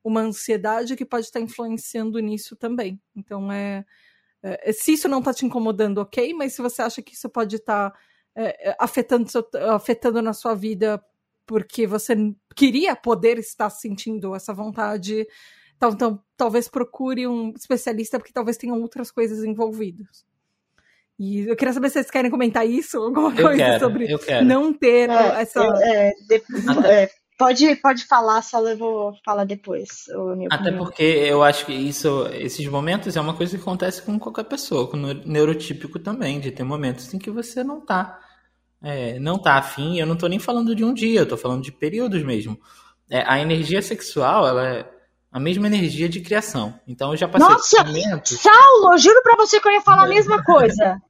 uma 0.03 0.21
ansiedade 0.21 0.95
que 0.95 1.05
pode 1.05 1.25
estar 1.25 1.39
influenciando 1.39 2.19
nisso 2.19 2.55
também. 2.55 2.99
Então 3.15 3.51
é, 3.51 3.85
é 4.43 4.73
se 4.73 4.93
isso 4.93 5.07
não 5.07 5.19
está 5.19 5.33
te 5.33 5.45
incomodando, 5.45 5.99
ok, 5.99 6.33
mas 6.33 6.53
se 6.53 6.61
você 6.61 6.81
acha 6.81 7.01
que 7.01 7.13
isso 7.13 7.29
pode 7.29 7.55
estar 7.55 7.93
é, 8.35 8.75
afetando, 8.79 9.27
afetando 9.69 10.21
na 10.21 10.33
sua 10.33 10.55
vida 10.55 11.03
porque 11.45 11.85
você 11.85 12.15
queria 12.55 12.95
poder 12.95 13.37
estar 13.37 13.69
sentindo 13.69 14.33
essa 14.33 14.53
vontade 14.53 15.27
então, 15.81 15.89
então, 15.89 16.23
talvez 16.37 16.67
procure 16.67 17.25
um 17.27 17.53
especialista, 17.57 18.19
porque 18.19 18.31
talvez 18.31 18.55
tenham 18.55 18.79
outras 18.79 19.09
coisas 19.09 19.43
envolvidas. 19.43 20.23
E 21.17 21.39
eu 21.39 21.55
queria 21.55 21.73
saber 21.73 21.89
se 21.89 21.93
vocês 21.93 22.11
querem 22.11 22.29
comentar 22.29 22.67
isso, 22.67 22.97
alguma 23.01 23.31
eu 23.31 23.41
coisa 23.43 23.57
quero, 23.57 23.79
sobre 23.79 24.07
não 24.45 24.71
ter 24.71 25.09
é, 25.09 25.41
essa. 25.41 25.59
É, 25.81 26.11
de, 26.27 26.43
é, 26.85 27.09
pode, 27.41 27.75
pode 27.77 28.05
falar, 28.05 28.43
só 28.43 28.61
eu 28.67 28.77
vou 28.77 29.15
falar 29.25 29.45
depois. 29.45 30.05
Até 30.51 30.69
opinião. 30.69 30.77
porque 30.77 31.01
eu 31.01 31.41
acho 31.41 31.65
que 31.65 31.73
isso, 31.73 32.27
esses 32.33 32.67
momentos 32.67 33.17
é 33.17 33.21
uma 33.21 33.33
coisa 33.33 33.57
que 33.57 33.61
acontece 33.61 34.03
com 34.03 34.19
qualquer 34.19 34.43
pessoa, 34.43 34.87
com 34.87 34.97
o 34.97 35.13
neurotípico 35.13 35.97
também, 35.97 36.39
de 36.39 36.51
ter 36.51 36.63
momentos 36.63 37.11
em 37.11 37.17
que 37.17 37.31
você 37.31 37.63
não 37.63 37.81
tá. 37.81 38.19
É, 38.83 39.17
não 39.19 39.39
tá 39.39 39.55
afim, 39.55 39.99
eu 39.99 40.05
não 40.05 40.15
tô 40.15 40.27
nem 40.27 40.39
falando 40.39 40.75
de 40.75 40.83
um 40.83 40.93
dia, 40.93 41.21
eu 41.21 41.27
tô 41.27 41.35
falando 41.35 41.63
de 41.63 41.71
períodos 41.71 42.23
mesmo. 42.23 42.59
É, 43.09 43.23
a 43.27 43.39
energia 43.39 43.81
sexual, 43.81 44.47
ela 44.47 44.67
é 44.67 44.89
a 45.31 45.39
mesma 45.39 45.65
energia 45.65 46.07
de 46.07 46.21
criação. 46.21 46.79
Então 46.87 47.11
eu 47.11 47.17
já 47.17 47.27
passei 47.27 47.47
Nossa, 47.47 47.83
momentos... 47.83 48.39
Saulo, 48.39 48.97
juro 48.99 49.21
pra 49.23 49.35
você 49.35 49.59
que 49.59 49.67
eu 49.67 49.71
ia 49.71 49.81
falar 49.81 50.03
a 50.03 50.09
mesma 50.09 50.41
coisa. 50.45 51.01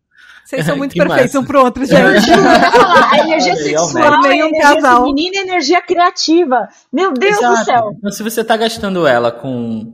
Vocês 0.44 0.66
são 0.66 0.76
muito 0.78 0.96
perfeitos 0.96 1.36
um 1.36 1.44
pro 1.44 1.64
outro, 1.64 1.86
gente. 1.86 2.00
a 2.00 3.20
energia 3.20 3.56
sexual 3.56 4.26
é 4.26 4.46
um 4.46 4.52
casal. 4.52 5.06
feminina 5.06 5.38
e 5.38 5.40
energia 5.40 5.82
criativa. 5.82 6.68
Meu 6.92 7.14
Deus 7.14 7.38
Exato. 7.38 7.60
do 7.60 7.66
céu. 7.66 7.96
Então, 7.98 8.12
se 8.12 8.24
você 8.24 8.44
tá 8.44 8.58
gastando 8.58 9.06
ela 9.08 9.32
com 9.32 9.94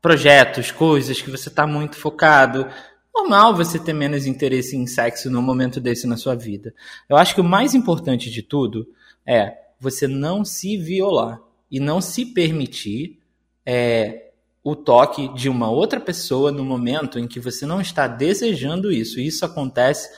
projetos, 0.00 0.70
coisas 0.70 1.22
que 1.22 1.30
você 1.30 1.48
tá 1.48 1.66
muito 1.66 1.96
focado, 1.96 2.66
normal 3.14 3.54
você 3.54 3.78
ter 3.78 3.92
menos 3.92 4.26
interesse 4.26 4.76
em 4.76 4.86
sexo 4.86 5.30
num 5.30 5.40
momento 5.40 5.80
desse 5.80 6.06
na 6.06 6.16
sua 6.16 6.34
vida. 6.34 6.74
Eu 7.08 7.16
acho 7.16 7.34
que 7.34 7.40
o 7.40 7.44
mais 7.44 7.74
importante 7.74 8.30
de 8.30 8.42
tudo 8.42 8.86
é 9.26 9.56
você 9.80 10.06
não 10.06 10.44
se 10.44 10.76
violar 10.76 11.40
e 11.70 11.80
não 11.80 12.00
se 12.00 12.26
permitir 12.26 13.18
é, 13.64 14.23
o 14.64 14.74
toque 14.74 15.28
de 15.34 15.50
uma 15.50 15.70
outra 15.70 16.00
pessoa 16.00 16.50
no 16.50 16.64
momento 16.64 17.18
em 17.18 17.28
que 17.28 17.38
você 17.38 17.66
não 17.66 17.82
está 17.82 18.08
desejando 18.08 18.90
isso. 18.90 19.20
Isso 19.20 19.44
acontece, 19.44 20.08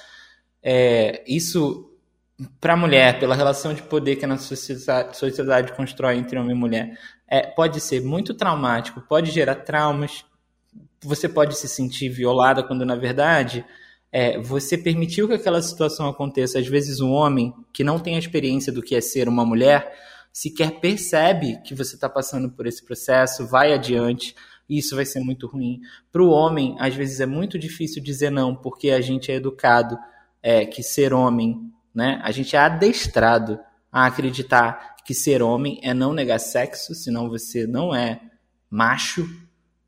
é, 0.62 1.24
isso 1.26 1.90
para 2.60 2.74
a 2.74 2.76
mulher, 2.76 3.18
pela 3.18 3.34
relação 3.34 3.74
de 3.74 3.82
poder 3.82 4.14
que 4.14 4.24
a 4.24 4.28
nossa 4.28 4.44
sociedade, 4.44 5.16
sociedade 5.16 5.72
constrói 5.72 6.16
entre 6.16 6.38
homem 6.38 6.54
e 6.54 6.58
mulher, 6.58 6.96
é, 7.26 7.42
pode 7.42 7.80
ser 7.80 8.00
muito 8.02 8.34
traumático, 8.34 9.00
pode 9.00 9.32
gerar 9.32 9.56
traumas, 9.56 10.24
você 11.02 11.28
pode 11.28 11.56
se 11.56 11.66
sentir 11.66 12.08
violada 12.08 12.62
quando 12.62 12.84
na 12.84 12.94
verdade 12.94 13.64
é, 14.12 14.38
você 14.38 14.78
permitiu 14.78 15.26
que 15.26 15.34
aquela 15.34 15.60
situação 15.60 16.08
aconteça. 16.08 16.60
Às 16.60 16.68
vezes 16.68 17.00
um 17.00 17.10
homem 17.10 17.52
que 17.72 17.82
não 17.82 17.98
tem 17.98 18.14
a 18.14 18.20
experiência 18.20 18.72
do 18.72 18.82
que 18.82 18.94
é 18.94 19.00
ser 19.00 19.28
uma 19.28 19.44
mulher 19.44 19.92
sequer 20.36 20.80
percebe 20.80 21.62
que 21.62 21.74
você 21.74 21.94
está 21.94 22.10
passando 22.10 22.50
por 22.50 22.66
esse 22.66 22.84
processo, 22.84 23.46
vai 23.46 23.72
adiante. 23.72 24.36
Isso 24.68 24.94
vai 24.94 25.06
ser 25.06 25.20
muito 25.20 25.46
ruim. 25.46 25.80
Para 26.12 26.22
o 26.22 26.28
homem, 26.28 26.76
às 26.78 26.94
vezes 26.94 27.20
é 27.20 27.26
muito 27.26 27.58
difícil 27.58 28.02
dizer 28.02 28.28
não, 28.28 28.54
porque 28.54 28.90
a 28.90 29.00
gente 29.00 29.32
é 29.32 29.36
educado 29.36 29.96
é, 30.42 30.66
que 30.66 30.82
ser 30.82 31.14
homem, 31.14 31.72
né? 31.94 32.20
A 32.22 32.30
gente 32.32 32.54
é 32.54 32.58
adestrado 32.58 33.58
a 33.90 34.04
acreditar 34.04 34.96
que 35.06 35.14
ser 35.14 35.40
homem 35.40 35.80
é 35.82 35.94
não 35.94 36.12
negar 36.12 36.38
sexo, 36.38 36.94
senão 36.94 37.30
você 37.30 37.66
não 37.66 37.94
é 37.94 38.20
macho, 38.68 39.26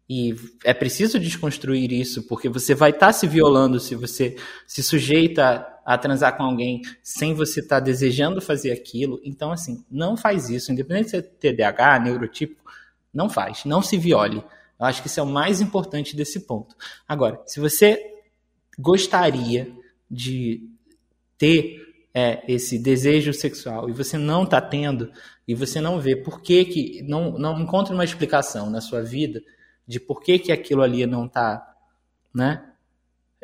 e 0.08 0.34
é 0.64 0.72
preciso 0.72 1.20
desconstruir 1.20 1.92
isso, 1.92 2.22
porque 2.22 2.48
você 2.48 2.74
vai 2.74 2.88
estar 2.88 3.08
tá 3.08 3.12
se 3.12 3.26
violando 3.26 3.78
se 3.78 3.94
você 3.94 4.34
se 4.66 4.82
sujeita 4.82 5.66
a 5.88 5.96
transar 5.96 6.36
com 6.36 6.42
alguém 6.42 6.82
sem 7.02 7.32
você 7.32 7.60
estar 7.60 7.76
tá 7.76 7.80
desejando 7.80 8.42
fazer 8.42 8.72
aquilo. 8.72 9.18
Então, 9.24 9.50
assim, 9.50 9.82
não 9.90 10.18
faz 10.18 10.50
isso. 10.50 10.70
Independente 10.70 11.06
de 11.06 11.10
ser 11.12 11.22
TDAH, 11.22 12.00
neurotipo, 12.00 12.62
não 13.12 13.30
faz. 13.30 13.64
Não 13.64 13.80
se 13.80 13.96
viole. 13.96 14.44
Eu 14.78 14.84
acho 14.84 15.00
que 15.00 15.08
isso 15.08 15.18
é 15.18 15.22
o 15.22 15.26
mais 15.26 15.62
importante 15.62 16.14
desse 16.14 16.40
ponto. 16.40 16.76
Agora, 17.08 17.40
se 17.46 17.58
você 17.58 17.98
gostaria 18.78 19.72
de 20.10 20.68
ter 21.38 21.80
é, 22.12 22.42
esse 22.46 22.78
desejo 22.78 23.32
sexual 23.32 23.88
e 23.88 23.92
você 23.94 24.18
não 24.18 24.42
está 24.44 24.60
tendo, 24.60 25.10
e 25.46 25.54
você 25.54 25.80
não 25.80 25.98
vê 25.98 26.14
por 26.14 26.42
que, 26.42 26.66
que 26.66 27.02
não, 27.08 27.38
não 27.38 27.58
encontra 27.58 27.94
uma 27.94 28.04
explicação 28.04 28.68
na 28.68 28.82
sua 28.82 29.00
vida 29.00 29.40
de 29.86 29.98
por 29.98 30.20
que, 30.20 30.38
que 30.38 30.52
aquilo 30.52 30.82
ali 30.82 31.06
não 31.06 31.24
está, 31.24 31.66
né? 32.34 32.62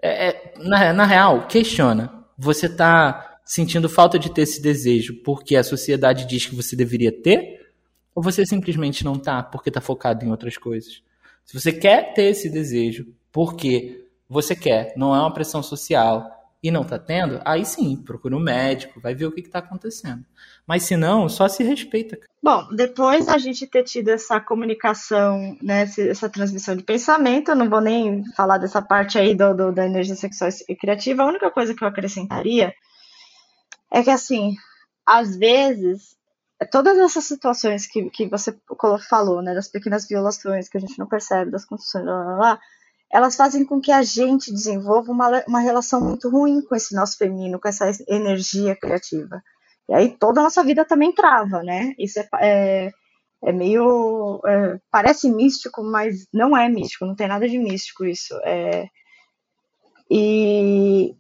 É, 0.03 0.29
é, 0.29 0.55
na, 0.59 0.93
na 0.93 1.07
real, 1.07 1.47
questiona. 1.47 2.24
Você 2.39 2.67
está 2.67 3.39
sentindo 3.45 3.89
falta 3.89 4.19
de 4.19 4.33
ter 4.33 4.43
esse 4.43 4.61
desejo 4.61 5.23
porque 5.23 5.57
a 5.57 5.63
sociedade 5.63 6.27
diz 6.27 6.47
que 6.47 6.55
você 6.55 6.75
deveria 6.75 7.13
ter? 7.13 7.73
Ou 8.15 8.23
você 8.23 8.47
simplesmente 8.47 9.05
não 9.05 9.15
está 9.15 9.43
porque 9.43 9.71
está 9.71 9.81
focado 9.81 10.25
em 10.25 10.31
outras 10.31 10.57
coisas? 10.57 11.03
Se 11.45 11.59
você 11.59 11.73
quer 11.73 12.15
ter 12.15 12.25
esse 12.25 12.49
desejo 12.49 13.07
porque 13.31 14.07
você 14.29 14.57
quer, 14.57 14.95
não 14.97 15.15
é 15.15 15.19
uma 15.19 15.33
pressão 15.33 15.63
social, 15.63 16.35
e 16.65 16.71
não 16.71 16.81
está 16.81 16.99
tendo, 16.99 17.43
aí 17.45 17.63
sim, 17.63 17.95
procura 17.95 18.35
um 18.35 18.41
médico, 18.41 18.99
vai 18.99 19.15
ver 19.15 19.27
o 19.27 19.33
que 19.33 19.41
está 19.41 19.59
acontecendo. 19.59 20.25
Mas 20.67 20.85
se 20.85 20.97
não, 20.97 21.29
só 21.29 21.47
se 21.47 21.63
respeita. 21.63 22.19
Bom, 22.43 22.67
depois 22.75 23.27
da 23.27 23.37
gente 23.37 23.67
ter 23.67 23.83
tido 23.83 24.09
essa 24.09 24.41
comunicação, 24.41 25.57
né, 25.63 25.83
essa 25.83 26.29
transmissão 26.29 26.75
de 26.75 26.83
pensamento, 26.83 27.51
eu 27.51 27.57
não 27.57 27.69
vou 27.69 27.81
nem 27.81 28.25
falar 28.33 28.59
dessa 28.59 28.81
parte 28.81 29.19
aí 29.19 29.35
do, 29.35 29.55
do, 29.55 29.73
da 29.73 29.85
energia 29.85 30.17
sexual 30.17 30.51
e 30.69 30.75
criativa, 30.75 31.23
a 31.23 31.27
única 31.27 31.51
coisa 31.51 31.75
que 31.75 31.85
eu 31.85 31.89
acrescentaria 31.89 32.73
é 33.93 34.03
que, 34.03 34.11
assim, 34.11 34.55
às 35.07 35.37
vezes, 35.37 36.17
todas 36.71 36.99
essas 36.99 37.25
situações 37.25 37.87
que, 37.87 38.09
que 38.11 38.27
você 38.27 38.57
falou, 39.09 39.43
né, 39.43 39.55
das 39.55 39.69
pequenas 39.69 40.09
violações 40.09 40.69
que 40.69 40.79
a 40.79 40.81
gente 40.81 40.99
não 40.99 41.07
percebe, 41.07 41.51
das 41.51 41.67
construções, 41.67 42.07
lá, 42.07 42.25
lá, 42.25 42.37
lá 42.37 42.61
elas 43.15 43.37
fazem 43.37 43.65
com 43.65 43.81
que 43.81 43.93
a 43.93 44.03
gente 44.03 44.53
desenvolva 44.53 45.13
uma, 45.13 45.45
uma 45.47 45.61
relação 45.61 46.01
muito 46.01 46.29
ruim 46.29 46.61
com 46.61 46.75
esse 46.75 46.97
nosso 46.97 47.17
feminino, 47.17 47.61
com 47.61 47.69
essa 47.69 47.89
energia 48.09 48.75
criativa. 48.75 49.41
E 49.89 49.95
aí 49.95 50.17
toda 50.19 50.41
a 50.41 50.45
nossa 50.45 50.65
vida 50.65 50.85
também 50.85 51.13
trava, 51.13 51.63
né? 51.63 51.95
Isso 51.99 52.19
é, 52.21 52.29
é, 52.41 52.91
é 53.45 53.53
meio. 53.53 54.41
É, 54.47 54.79
parece 54.91 55.31
místico, 55.31 55.83
mas 55.83 56.27
não 56.33 56.57
é 56.57 56.69
místico, 56.69 57.07
não 57.07 57.15
tem 57.15 57.29
nada 57.29 57.49
de 57.49 57.59
místico 57.59 58.05
isso. 58.05 58.35
É, 58.45 58.89
e, 60.11 61.15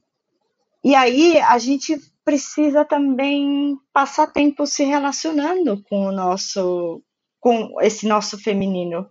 e 0.85 0.95
aí 0.95 1.39
a 1.41 1.59
gente 1.59 1.99
precisa 2.24 2.85
também 2.85 3.77
passar 3.93 4.27
tempo 4.28 4.66
se 4.66 4.85
relacionando 4.85 5.82
com 5.89 6.07
o 6.07 6.12
nosso. 6.12 7.03
com 7.41 7.81
esse 7.82 8.07
nosso 8.09 8.39
feminino. 8.39 9.09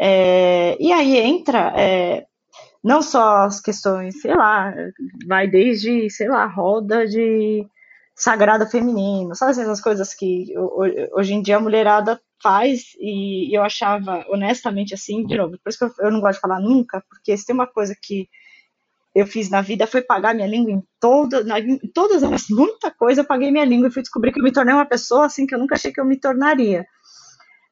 É, 0.00 0.76
e 0.80 0.92
aí 0.92 1.16
entra 1.16 1.72
é, 1.76 2.26
não 2.82 3.02
só 3.02 3.38
as 3.44 3.60
questões, 3.60 4.20
sei 4.20 4.34
lá, 4.34 4.72
vai 5.26 5.48
desde, 5.48 6.08
sei 6.10 6.28
lá, 6.28 6.46
roda 6.46 7.06
de 7.06 7.66
sagrado 8.18 8.66
feminino, 8.66 9.34
sabe 9.36 9.52
essas 9.52 9.80
coisas 9.80 10.12
que 10.12 10.52
hoje 11.12 11.34
em 11.34 11.40
dia 11.40 11.56
a 11.56 11.60
mulherada 11.60 12.20
faz 12.42 12.94
e 12.98 13.56
eu 13.56 13.62
achava 13.62 14.24
honestamente 14.28 14.92
assim, 14.92 15.24
de 15.24 15.36
novo, 15.36 15.56
por 15.62 15.70
isso 15.70 15.78
que 15.78 16.02
eu, 16.02 16.10
não 16.10 16.20
gosto 16.20 16.34
de 16.34 16.40
falar 16.40 16.58
nunca, 16.58 17.02
porque 17.08 17.36
se 17.36 17.46
tem 17.46 17.54
uma 17.54 17.66
coisa 17.66 17.96
que 18.00 18.28
eu 19.14 19.24
fiz 19.24 19.48
na 19.48 19.62
vida 19.62 19.86
foi 19.86 20.02
pagar 20.02 20.34
minha 20.34 20.48
língua 20.48 20.72
em, 20.72 20.82
toda, 21.00 21.44
na, 21.44 21.60
em 21.60 21.78
todas 21.94 22.22
as 22.24 22.48
muita 22.50 22.90
coisa 22.90 23.20
eu 23.20 23.24
paguei 23.24 23.52
minha 23.52 23.64
língua 23.64 23.88
e 23.88 23.92
fui 23.92 24.02
descobrir 24.02 24.32
que 24.32 24.40
eu 24.40 24.44
me 24.44 24.52
tornei 24.52 24.74
uma 24.74 24.84
pessoa 24.84 25.26
assim 25.26 25.46
que 25.46 25.54
eu 25.54 25.58
nunca 25.58 25.76
achei 25.76 25.92
que 25.92 26.00
eu 26.00 26.04
me 26.04 26.18
tornaria 26.18 26.84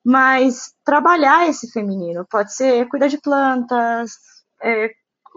mas 0.04 0.72
trabalhar 0.84 1.48
esse 1.48 1.70
feminino 1.72 2.24
pode 2.30 2.54
ser 2.54 2.86
cuidar 2.88 3.08
de 3.08 3.20
plantas, 3.20 4.12
é, 4.62 4.90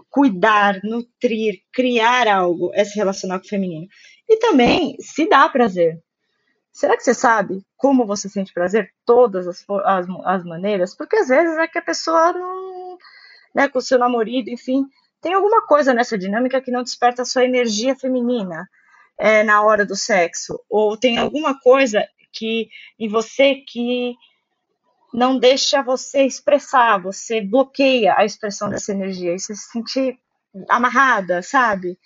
cuidar, 0.08 0.80
nutrir, 0.82 1.60
criar 1.72 2.28
algo, 2.28 2.70
é 2.74 2.84
se 2.84 2.96
relacionar 2.96 3.38
com 3.38 3.46
o 3.46 3.48
feminino. 3.48 3.86
E 4.30 4.36
também 4.36 4.96
se 5.00 5.28
dá 5.28 5.48
prazer. 5.48 6.00
Será 6.70 6.96
que 6.96 7.02
você 7.02 7.12
sabe 7.12 7.66
como 7.76 8.06
você 8.06 8.28
sente 8.28 8.52
prazer? 8.52 8.94
Todas 9.04 9.48
as, 9.48 9.64
as, 9.84 10.06
as 10.24 10.44
maneiras? 10.44 10.94
Porque 10.94 11.16
às 11.16 11.26
vezes 11.26 11.58
é 11.58 11.66
que 11.66 11.78
a 11.78 11.82
pessoa 11.82 12.32
não. 12.32 12.96
Né, 13.52 13.68
com 13.68 13.80
o 13.80 13.82
seu 13.82 13.98
namorado, 13.98 14.48
enfim, 14.48 14.86
tem 15.20 15.34
alguma 15.34 15.66
coisa 15.66 15.92
nessa 15.92 16.16
dinâmica 16.16 16.60
que 16.60 16.70
não 16.70 16.84
desperta 16.84 17.22
a 17.22 17.24
sua 17.24 17.44
energia 17.44 17.96
feminina 17.96 18.70
é, 19.18 19.42
na 19.42 19.60
hora 19.62 19.84
do 19.84 19.96
sexo. 19.96 20.60
Ou 20.70 20.96
tem 20.96 21.18
alguma 21.18 21.58
coisa 21.58 22.06
que 22.32 22.68
em 22.96 23.08
você 23.08 23.56
que 23.56 24.14
não 25.12 25.36
deixa 25.36 25.82
você 25.82 26.22
expressar, 26.22 27.02
você 27.02 27.40
bloqueia 27.40 28.14
a 28.16 28.24
expressão 28.24 28.70
dessa 28.70 28.92
energia, 28.92 29.34
e 29.34 29.40
você 29.40 29.56
se 29.56 29.72
sentir 29.72 30.16
amarrada, 30.68 31.42
sabe? 31.42 31.98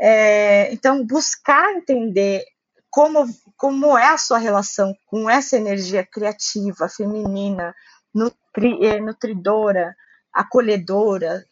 É, 0.00 0.72
então, 0.72 1.04
buscar 1.06 1.72
entender 1.72 2.42
como, 2.88 3.26
como 3.56 3.98
é 3.98 4.08
a 4.08 4.18
sua 4.18 4.38
relação 4.38 4.94
com 5.06 5.28
essa 5.28 5.56
energia 5.56 6.04
criativa, 6.04 6.88
feminina, 6.88 7.74
nutri, 8.14 8.86
é, 8.86 8.98
nutridora, 9.00 9.94
acolhedora, 10.32 11.44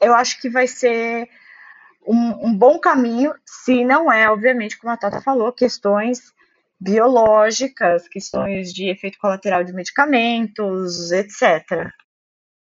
eu 0.00 0.14
acho 0.14 0.40
que 0.40 0.48
vai 0.48 0.66
ser 0.66 1.28
um, 2.06 2.48
um 2.48 2.56
bom 2.56 2.78
caminho, 2.78 3.34
se 3.44 3.84
não 3.84 4.10
é, 4.10 4.30
obviamente, 4.30 4.78
como 4.78 4.92
a 4.92 4.96
Tata 4.96 5.20
falou, 5.20 5.52
questões 5.52 6.32
biológicas, 6.80 8.06
questões 8.08 8.72
de 8.72 8.88
efeito 8.88 9.18
colateral 9.18 9.64
de 9.64 9.72
medicamentos, 9.72 11.10
etc. 11.10 11.66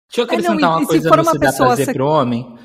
Deixa 0.07 0.21
eu 0.21 0.23
acrescentar 0.23 0.57
é, 0.57 0.61
não, 0.61 0.77
uma 0.77 0.87
coisa 0.87 1.09
se 1.09 1.39
dá 1.39 1.53
prazer 1.53 1.85
se... 1.85 1.93
pro 1.93 2.07
homem. 2.07 2.57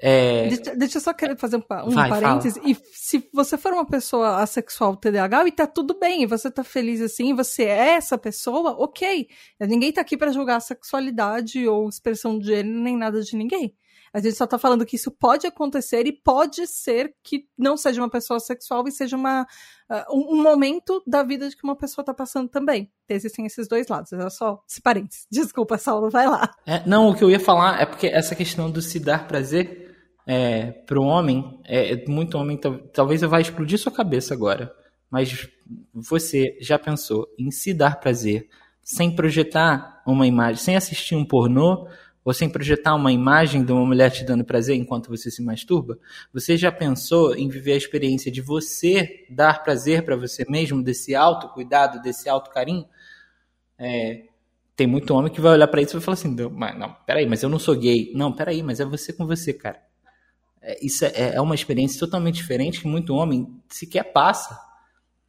É... 0.00 0.48
Deixa, 0.48 0.76
deixa, 0.76 0.98
eu 0.98 1.02
só 1.02 1.12
querer 1.12 1.36
fazer 1.36 1.56
um, 1.56 1.62
um 1.86 1.90
Vai, 1.90 2.08
parênteses. 2.08 2.58
Fala. 2.58 2.70
E 2.70 2.76
se 2.92 3.28
você 3.32 3.56
for 3.56 3.72
uma 3.72 3.86
pessoa 3.86 4.42
assexual 4.42 4.96
TDAH 4.96 5.46
e 5.46 5.52
tá 5.52 5.66
tudo 5.66 5.98
bem, 5.98 6.22
e 6.22 6.26
você 6.26 6.50
tá 6.50 6.64
feliz 6.64 7.00
assim, 7.00 7.34
você 7.34 7.64
é 7.64 7.94
essa 7.94 8.18
pessoa, 8.18 8.72
ok. 8.78 9.28
Ninguém 9.60 9.92
tá 9.92 10.00
aqui 10.00 10.16
para 10.16 10.32
julgar 10.32 10.56
a 10.56 10.60
sexualidade 10.60 11.66
ou 11.68 11.88
expressão 11.88 12.38
de 12.38 12.46
gênero, 12.46 12.80
nem 12.80 12.96
nada 12.96 13.22
de 13.22 13.36
ninguém. 13.36 13.74
A 14.14 14.20
gente 14.20 14.36
só 14.36 14.46
tá 14.46 14.56
falando 14.56 14.86
que 14.86 14.94
isso 14.94 15.10
pode 15.10 15.44
acontecer 15.44 16.06
e 16.06 16.12
pode 16.12 16.68
ser 16.68 17.12
que 17.20 17.48
não 17.58 17.76
seja 17.76 18.00
uma 18.00 18.08
pessoa 18.08 18.38
sexual 18.38 18.86
e 18.86 18.92
seja 18.92 19.16
uma, 19.16 19.42
uh, 19.42 20.16
um, 20.16 20.36
um, 20.36 20.42
momento 20.42 21.02
da 21.04 21.24
vida 21.24 21.48
de 21.48 21.56
que 21.56 21.64
uma 21.64 21.74
pessoa 21.74 22.04
tá 22.04 22.14
passando 22.14 22.48
também. 22.48 22.88
Existem 23.08 23.44
esses 23.44 23.66
dois 23.66 23.88
lados. 23.88 24.12
É 24.12 24.30
só 24.30 24.62
esse 24.70 24.80
parênteses. 24.80 25.26
Desculpa, 25.28 25.78
Saulo, 25.78 26.10
vai 26.10 26.28
lá. 26.28 26.48
É, 26.64 26.86
não, 26.86 27.08
o 27.08 27.16
que 27.16 27.24
eu 27.24 27.30
ia 27.30 27.40
falar 27.40 27.80
é 27.82 27.86
porque 27.86 28.06
essa 28.06 28.36
questão 28.36 28.70
do 28.70 28.80
se 28.80 29.00
dar 29.00 29.26
prazer 29.26 29.83
é, 30.26 30.72
pro 30.72 31.02
homem, 31.02 31.60
é, 31.64 32.06
muito 32.08 32.38
homem, 32.38 32.58
talvez 32.92 33.22
eu 33.22 33.28
vá 33.28 33.40
explodir 33.40 33.78
sua 33.78 33.92
cabeça 33.92 34.34
agora. 34.34 34.74
Mas 35.10 35.48
você 35.92 36.56
já 36.60 36.78
pensou 36.78 37.28
em 37.38 37.50
se 37.50 37.72
dar 37.72 38.00
prazer 38.00 38.48
sem 38.82 39.14
projetar 39.14 40.02
uma 40.06 40.26
imagem, 40.26 40.62
sem 40.62 40.76
assistir 40.76 41.14
um 41.14 41.24
pornô, 41.24 41.88
ou 42.24 42.32
sem 42.32 42.48
projetar 42.48 42.94
uma 42.94 43.12
imagem 43.12 43.62
de 43.62 43.70
uma 43.70 43.84
mulher 43.84 44.10
te 44.10 44.24
dando 44.24 44.44
prazer 44.44 44.76
enquanto 44.76 45.08
você 45.08 45.30
se 45.30 45.42
masturba? 45.42 45.98
Você 46.32 46.56
já 46.56 46.72
pensou 46.72 47.36
em 47.36 47.48
viver 47.48 47.72
a 47.72 47.76
experiência 47.76 48.32
de 48.32 48.40
você 48.40 49.26
dar 49.28 49.62
prazer 49.62 50.04
para 50.04 50.16
você 50.16 50.44
mesmo, 50.48 50.82
desse 50.82 51.14
autocuidado, 51.14 52.00
desse 52.00 52.28
autocarinho? 52.28 52.86
É, 53.78 54.24
tem 54.74 54.86
muito 54.86 55.14
homem 55.14 55.30
que 55.30 55.40
vai 55.40 55.52
olhar 55.52 55.68
para 55.68 55.82
isso 55.82 55.92
e 55.92 55.98
vai 55.98 56.02
falar 56.02 56.14
assim: 56.14 56.34
não, 56.34 56.50
mas, 56.50 56.78
não, 56.78 56.94
peraí, 57.06 57.26
mas 57.26 57.42
eu 57.42 57.48
não 57.48 57.58
sou 57.58 57.76
gay. 57.76 58.10
Não, 58.14 58.32
peraí, 58.32 58.62
mas 58.62 58.80
é 58.80 58.84
você 58.84 59.12
com 59.12 59.26
você, 59.26 59.52
cara. 59.52 59.80
É, 60.64 60.78
isso 60.84 61.04
é, 61.04 61.34
é 61.34 61.40
uma 61.40 61.54
experiência 61.54 62.00
totalmente 62.00 62.36
diferente 62.36 62.80
que 62.80 62.88
muito 62.88 63.14
homem 63.14 63.46
sequer 63.68 64.04
passa. 64.04 64.58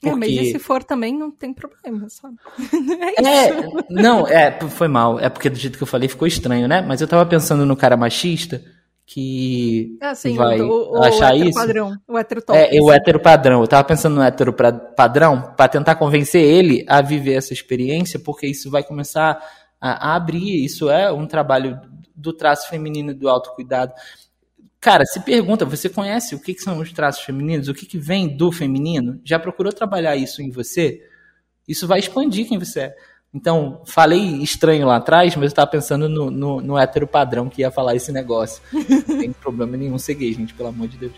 É, 0.03 0.15
mas 0.15 0.29
se 0.29 0.59
for 0.59 0.83
também, 0.83 1.17
não 1.17 1.31
tem 1.31 1.53
problema, 1.53 2.07
sabe? 2.09 2.37
É, 3.17 3.49
é, 3.49 3.71
não, 3.89 4.27
é, 4.27 4.59
foi 4.69 4.87
mal. 4.87 5.19
É 5.19 5.29
porque 5.29 5.49
do 5.49 5.57
jeito 5.57 5.77
que 5.77 5.83
eu 5.83 5.87
falei 5.87 6.07
ficou 6.07 6.27
estranho, 6.27 6.67
né? 6.67 6.81
Mas 6.81 7.01
eu 7.01 7.07
tava 7.07 7.25
pensando 7.25 7.65
no 7.65 7.75
cara 7.75 7.97
machista 7.97 8.61
que 9.05 9.97
ah, 10.01 10.15
sim, 10.15 10.35
vai 10.35 10.59
o, 10.59 10.91
o, 10.91 11.03
achar 11.03 11.33
o 11.33 11.37
isso. 11.37 11.53
Padrão, 11.53 11.95
o 12.07 12.17
hétero 12.17 12.41
top, 12.41 12.57
É, 12.57 12.81
o 12.81 12.91
hétero 12.91 13.19
padrão. 13.19 13.61
Eu 13.61 13.67
tava 13.67 13.83
pensando 13.83 14.15
no 14.15 14.21
hétero 14.23 14.53
padrão 14.95 15.53
para 15.55 15.67
tentar 15.67 15.95
convencer 15.95 16.41
ele 16.41 16.83
a 16.87 17.01
viver 17.01 17.33
essa 17.33 17.53
experiência, 17.53 18.19
porque 18.19 18.47
isso 18.47 18.69
vai 18.69 18.83
começar 18.83 19.39
a, 19.79 20.11
a 20.11 20.15
abrir. 20.15 20.63
Isso 20.63 20.89
é 20.89 21.11
um 21.11 21.27
trabalho 21.27 21.79
do 22.15 22.33
traço 22.33 22.69
feminino 22.69 23.11
e 23.11 23.13
do 23.13 23.29
autocuidado. 23.29 23.93
Cara, 24.85 25.03
se 25.03 25.19
pergunta, 25.19 25.65
você 25.65 25.89
conhece 25.89 26.35
o 26.35 26.39
que, 26.39 26.53
que 26.53 26.61
são 26.61 26.77
os 26.77 26.93
traços 26.93 27.23
femininos? 27.23 27.67
O 27.67 27.73
que, 27.73 27.87
que 27.87 27.97
vem 27.97 28.37
do 28.37 28.51
feminino? 28.51 29.19
Já 29.25 29.39
procurou 29.39 29.73
trabalhar 29.73 30.15
isso 30.15 30.43
em 30.43 30.51
você? 30.51 31.01
Isso 31.67 31.87
vai 31.87 31.97
expandir 31.97 32.47
quem 32.47 32.59
você 32.59 32.81
é. 32.81 32.95
Então, 33.33 33.81
falei 33.87 34.43
estranho 34.43 34.85
lá 34.85 34.97
atrás, 34.97 35.35
mas 35.35 35.45
eu 35.45 35.47
estava 35.47 35.71
pensando 35.71 36.07
no, 36.07 36.29
no, 36.29 36.61
no 36.61 36.77
hétero 36.77 37.07
padrão 37.07 37.49
que 37.49 37.61
ia 37.61 37.71
falar 37.71 37.95
esse 37.95 38.11
negócio. 38.11 38.61
Não 39.07 39.17
tem 39.17 39.31
problema 39.41 39.75
nenhum 39.75 39.97
ser 39.97 40.13
gay, 40.13 40.31
gente, 40.31 40.53
pelo 40.53 40.69
amor 40.69 40.87
de 40.87 40.97
Deus. 40.97 41.13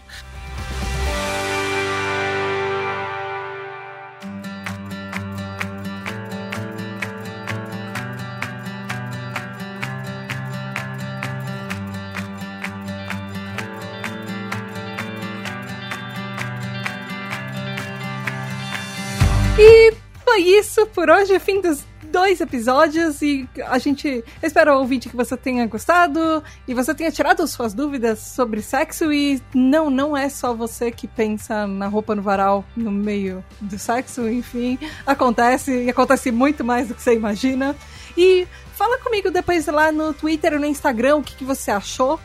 Por 20.97 21.11
hoje, 21.11 21.37
fim 21.37 21.61
dos 21.61 21.85
dois 22.11 22.41
episódios 22.41 23.21
e 23.21 23.47
a 23.67 23.77
gente 23.77 24.23
espera 24.41 24.75
ouvinte 24.75 25.07
que 25.07 25.15
você 25.15 25.37
tenha 25.37 25.67
gostado 25.67 26.43
e 26.67 26.73
você 26.73 26.91
tenha 26.95 27.11
tirado 27.11 27.45
suas 27.45 27.71
dúvidas 27.71 28.17
sobre 28.17 28.63
sexo 28.63 29.13
e 29.13 29.39
não, 29.53 29.91
não 29.91 30.17
é 30.17 30.27
só 30.27 30.55
você 30.55 30.89
que 30.89 31.07
pensa 31.07 31.67
na 31.67 31.85
roupa 31.85 32.15
no 32.15 32.23
varal 32.23 32.65
no 32.75 32.89
meio 32.89 33.45
do 33.61 33.77
sexo, 33.77 34.27
enfim, 34.27 34.79
acontece 35.05 35.83
e 35.83 35.87
acontece 35.91 36.31
muito 36.31 36.65
mais 36.65 36.87
do 36.87 36.95
que 36.95 37.03
você 37.03 37.13
imagina. 37.13 37.75
E 38.17 38.47
fala 38.73 38.97
comigo 38.97 39.29
depois 39.29 39.67
lá 39.67 39.91
no 39.91 40.15
Twitter 40.15 40.53
ou 40.53 40.59
no 40.59 40.65
Instagram 40.65 41.17
o 41.17 41.23
que, 41.23 41.35
que 41.35 41.45
você 41.45 41.69
achou 41.69 42.19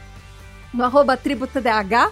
no 0.73 0.83
arroba 0.83 1.15
tributadh 1.15 2.11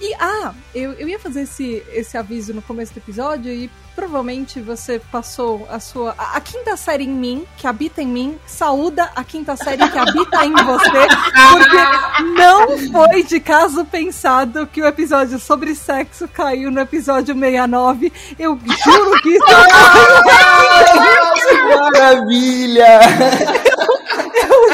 e, 0.00 0.14
ah, 0.14 0.52
eu, 0.74 0.92
eu 0.94 1.08
ia 1.08 1.18
fazer 1.18 1.42
esse, 1.42 1.82
esse 1.92 2.16
aviso 2.16 2.52
no 2.52 2.60
começo 2.62 2.92
do 2.92 2.98
episódio 2.98 3.52
e 3.52 3.70
provavelmente 3.94 4.60
você 4.60 5.00
passou 5.10 5.66
a 5.70 5.78
sua. 5.78 6.14
A, 6.18 6.36
a, 6.36 6.40
quinta 6.40 6.76
série 6.76 7.04
em 7.04 7.10
mim, 7.10 7.46
que 7.56 7.66
habita 7.66 8.02
em 8.02 8.06
mim, 8.06 8.38
saúda 8.44 9.10
a 9.14 9.22
quinta 9.22 9.56
série 9.56 9.88
que 9.88 9.98
habita 9.98 10.44
em 10.44 10.52
você, 10.52 11.06
porque 11.52 11.76
não 12.36 12.76
foi 12.92 13.22
de 13.22 13.38
caso 13.38 13.84
pensado 13.84 14.66
que 14.66 14.82
o 14.82 14.86
episódio 14.86 15.38
sobre 15.38 15.74
sexo 15.74 16.26
caiu 16.28 16.70
no 16.70 16.80
episódio 16.80 17.34
69. 17.34 18.12
Eu 18.38 18.58
juro 18.84 19.22
que 19.22 19.30
isso. 19.30 19.44
Maravilha! 21.68 23.00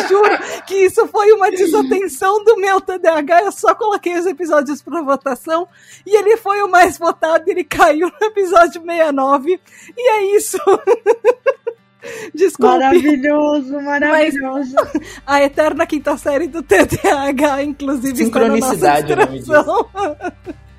Eu 0.03 0.09
juro 0.09 0.39
que 0.67 0.75
isso 0.75 1.07
foi 1.09 1.33
uma 1.33 1.51
desatenção 1.51 2.43
do 2.45 2.57
meu 2.57 2.81
TDAH. 2.81 3.43
Eu 3.43 3.53
só 3.53 3.75
coloquei 3.75 4.19
os 4.19 4.27
episódios 4.27 4.83
para 4.83 5.03
votação 5.03 5.67
e 6.07 6.17
ele 6.17 6.37
foi 6.37 6.63
o 6.63 6.69
mais 6.69 6.99
votado. 6.99 7.45
Ele 7.47 7.65
caiu 7.65 8.09
no 8.21 8.27
episódio 8.27 8.83
69. 8.83 9.61
E 9.97 10.09
é 10.11 10.37
isso. 10.37 10.59
Desculpe. 12.35 12.79
Maravilhoso, 12.79 13.81
maravilhoso. 13.81 14.75
Mas 14.75 15.13
a 15.27 15.43
eterna 15.43 15.87
quinta 15.87 16.17
série 16.17 16.47
do 16.47 16.63
TDAH, 16.63 17.63
inclusive, 17.63 18.17
Sincronicidade, 18.17 19.13
está 19.13 19.27
na 19.27 19.63
nossa 19.63 20.33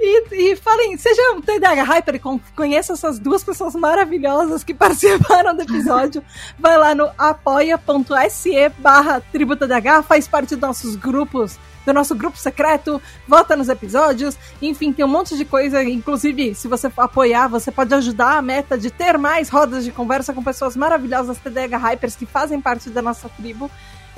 e, 0.00 0.52
e 0.52 0.56
falem, 0.56 0.96
seja 0.96 1.32
um 1.32 1.42
TDAH 1.42 1.82
Hyper 1.82 2.20
conheça 2.56 2.94
essas 2.94 3.18
duas 3.18 3.44
pessoas 3.44 3.74
maravilhosas 3.74 4.64
que 4.64 4.72
participaram 4.74 5.54
do 5.54 5.62
episódio. 5.62 6.22
Vai 6.58 6.78
lá 6.78 6.94
no 6.94 7.10
apoia.se 7.18 8.68
barra 8.78 9.20
TributoDH, 9.20 10.02
faz 10.08 10.26
parte 10.26 10.56
dos 10.56 10.60
nossos 10.60 10.96
grupos 10.96 11.58
do 11.84 11.92
nosso 11.94 12.14
grupo 12.14 12.36
secreto, 12.36 13.00
vota 13.26 13.56
nos 13.56 13.68
episódios, 13.68 14.36
enfim, 14.60 14.92
tem 14.92 15.04
um 15.04 15.08
monte 15.08 15.36
de 15.36 15.44
coisa. 15.44 15.82
Inclusive, 15.82 16.54
se 16.54 16.68
você 16.68 16.92
apoiar, 16.96 17.48
você 17.48 17.70
pode 17.70 17.92
ajudar 17.94 18.36
a 18.36 18.42
meta 18.42 18.76
de 18.76 18.90
ter 18.90 19.18
mais 19.18 19.48
rodas 19.48 19.84
de 19.84 19.92
conversa 19.92 20.32
com 20.32 20.42
pessoas 20.42 20.76
maravilhosas 20.76 21.38
TDH 21.38 21.76
Hypers 21.76 22.16
que 22.16 22.26
fazem 22.26 22.60
parte 22.60 22.90
da 22.90 23.02
nossa 23.02 23.28
tribo. 23.30 23.70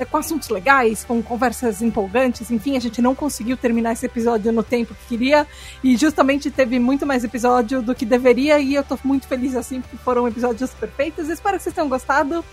É, 0.03 0.05
com 0.05 0.17
assuntos 0.17 0.49
legais, 0.49 1.05
com 1.05 1.23
conversas 1.23 1.81
empolgantes, 1.81 2.51
enfim, 2.51 2.75
a 2.75 2.79
gente 2.79 3.01
não 3.01 3.15
conseguiu 3.15 3.55
terminar 3.55 3.93
esse 3.93 4.05
episódio 4.05 4.51
no 4.51 4.61
tempo 4.61 4.93
que 4.93 5.07
queria, 5.07 5.47
e 5.81 5.95
justamente 5.95 6.51
teve 6.51 6.77
muito 6.77 7.05
mais 7.05 7.23
episódio 7.23 7.81
do 7.81 7.95
que 7.95 8.05
deveria, 8.05 8.59
e 8.59 8.75
eu 8.75 8.83
tô 8.83 8.99
muito 9.03 9.27
feliz 9.27 9.55
assim, 9.55 9.79
porque 9.79 9.95
foram 9.97 10.27
episódios 10.27 10.71
perfeitos. 10.71 11.29
Espero 11.29 11.55
que 11.57 11.63
vocês 11.63 11.73
tenham 11.73 11.87
gostado. 11.87 12.43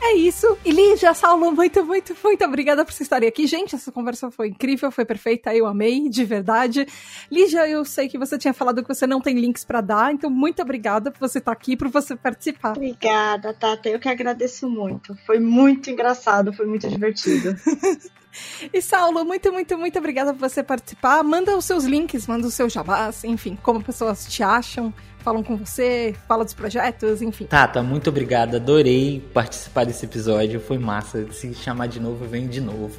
É 0.00 0.14
isso. 0.14 0.56
E 0.64 0.70
Lígia, 0.70 1.14
Saulo, 1.14 1.52
muito, 1.52 1.84
muito, 1.84 2.16
muito 2.22 2.44
obrigada 2.44 2.84
por 2.84 2.92
vocês 2.92 3.02
estarem 3.02 3.28
aqui. 3.28 3.46
Gente, 3.46 3.74
essa 3.74 3.90
conversa 3.90 4.30
foi 4.30 4.48
incrível, 4.48 4.90
foi 4.90 5.04
perfeita, 5.04 5.54
eu 5.54 5.66
amei, 5.66 6.08
de 6.08 6.24
verdade. 6.24 6.86
Lígia, 7.30 7.68
eu 7.68 7.84
sei 7.84 8.08
que 8.08 8.18
você 8.18 8.36
tinha 8.38 8.52
falado 8.52 8.82
que 8.82 8.88
você 8.88 9.06
não 9.06 9.20
tem 9.20 9.38
links 9.38 9.64
para 9.64 9.80
dar, 9.80 10.12
então 10.12 10.30
muito 10.30 10.60
obrigada 10.62 11.10
por 11.10 11.20
você 11.20 11.38
estar 11.38 11.52
aqui, 11.52 11.76
por 11.76 11.88
você 11.88 12.14
participar. 12.16 12.76
Obrigada, 12.76 13.52
Tata. 13.54 13.88
Eu 13.88 13.98
que 13.98 14.08
agradeço 14.08 14.68
muito. 14.68 15.16
Foi 15.26 15.38
muito 15.38 15.90
engraçado, 15.90 16.52
foi 16.52 16.66
muito 16.66 16.88
divertido. 16.88 17.54
E 18.72 18.82
Saulo, 18.82 19.24
muito, 19.24 19.52
muito, 19.52 19.78
muito 19.78 19.98
obrigada 19.98 20.32
por 20.32 20.40
você 20.40 20.62
participar. 20.62 21.22
Manda 21.22 21.56
os 21.56 21.64
seus 21.64 21.84
links, 21.84 22.26
manda 22.26 22.46
os 22.46 22.54
seus 22.54 22.72
jabás, 22.72 23.22
enfim, 23.24 23.56
como 23.62 23.82
pessoas 23.82 24.26
te 24.26 24.42
acham, 24.42 24.92
falam 25.24 25.42
com 25.42 25.56
você, 25.56 26.14
fala 26.28 26.44
dos 26.44 26.52
projetos, 26.52 27.22
enfim. 27.22 27.46
Tata, 27.46 27.82
muito 27.82 28.10
obrigado. 28.10 28.56
Adorei 28.56 29.24
participar 29.32 29.84
desse 29.84 30.04
episódio. 30.04 30.60
Foi 30.60 30.78
massa. 30.78 31.26
Se 31.32 31.54
chamar 31.54 31.86
de 31.86 31.98
novo, 31.98 32.26
vem 32.26 32.46
de 32.46 32.60
novo. 32.60 32.94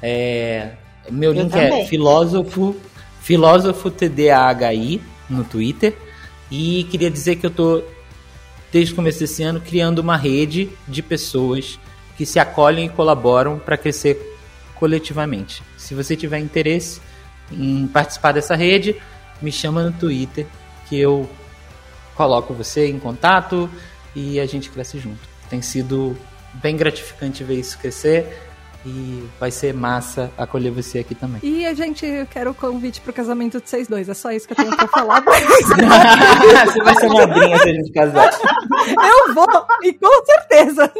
É, 0.00 0.70
meu 1.10 1.32
link 1.32 1.52
é 1.52 1.84
filósofo, 1.86 2.76
filósofo 3.20 3.90
TDAHI 3.90 5.02
no 5.28 5.42
Twitter. 5.42 5.94
E 6.50 6.84
queria 6.84 7.10
dizer 7.10 7.36
que 7.36 7.46
eu 7.46 7.50
tô, 7.50 7.82
desde 8.72 8.92
o 8.92 8.96
começo 8.96 9.18
desse 9.18 9.42
ano, 9.42 9.60
criando 9.60 9.98
uma 9.98 10.16
rede 10.16 10.70
de 10.86 11.02
pessoas 11.02 11.80
que 12.16 12.24
se 12.24 12.38
acolhem 12.38 12.86
e 12.86 12.88
colaboram 12.88 13.58
para 13.58 13.76
crescer 13.76 14.38
coletivamente. 14.76 15.60
Se 15.76 15.94
você 15.94 16.14
tiver 16.14 16.38
interesse 16.38 17.00
em 17.50 17.88
participar 17.88 18.30
dessa 18.30 18.54
rede, 18.54 18.94
me 19.42 19.50
chama 19.50 19.82
no 19.82 19.92
Twitter 19.92 20.46
que 20.88 20.96
eu 20.96 21.28
coloco 22.14 22.54
você 22.54 22.88
em 22.88 22.98
contato 22.98 23.68
e 24.14 24.38
a 24.40 24.46
gente 24.46 24.70
cresce 24.70 24.98
junto. 24.98 25.20
Tem 25.48 25.60
sido 25.60 26.16
bem 26.54 26.76
gratificante 26.76 27.42
ver 27.42 27.58
isso 27.58 27.78
crescer 27.78 28.38
e 28.86 29.26
vai 29.40 29.50
ser 29.50 29.72
massa 29.72 30.30
acolher 30.36 30.70
você 30.70 30.98
aqui 30.98 31.14
também. 31.14 31.40
E 31.42 31.66
a 31.66 31.72
gente 31.72 32.06
quer 32.30 32.46
o 32.46 32.54
convite 32.54 33.00
pro 33.00 33.12
casamento 33.12 33.60
de 33.60 33.68
vocês 33.68 33.88
dois. 33.88 34.08
É 34.08 34.14
só 34.14 34.30
isso 34.30 34.46
que 34.46 34.52
eu 34.52 34.56
tenho 34.56 34.76
pra 34.76 34.86
falar. 34.88 35.22
você 35.24 36.82
vai 36.82 36.94
ser 36.94 37.08
madrinha 37.08 37.58
se 37.58 37.68
a 37.68 37.72
gente 37.72 37.92
casar. 37.92 38.30
Eu 38.30 39.34
vou, 39.34 39.46
e 39.82 39.92
com 39.94 40.24
certeza. 40.26 40.92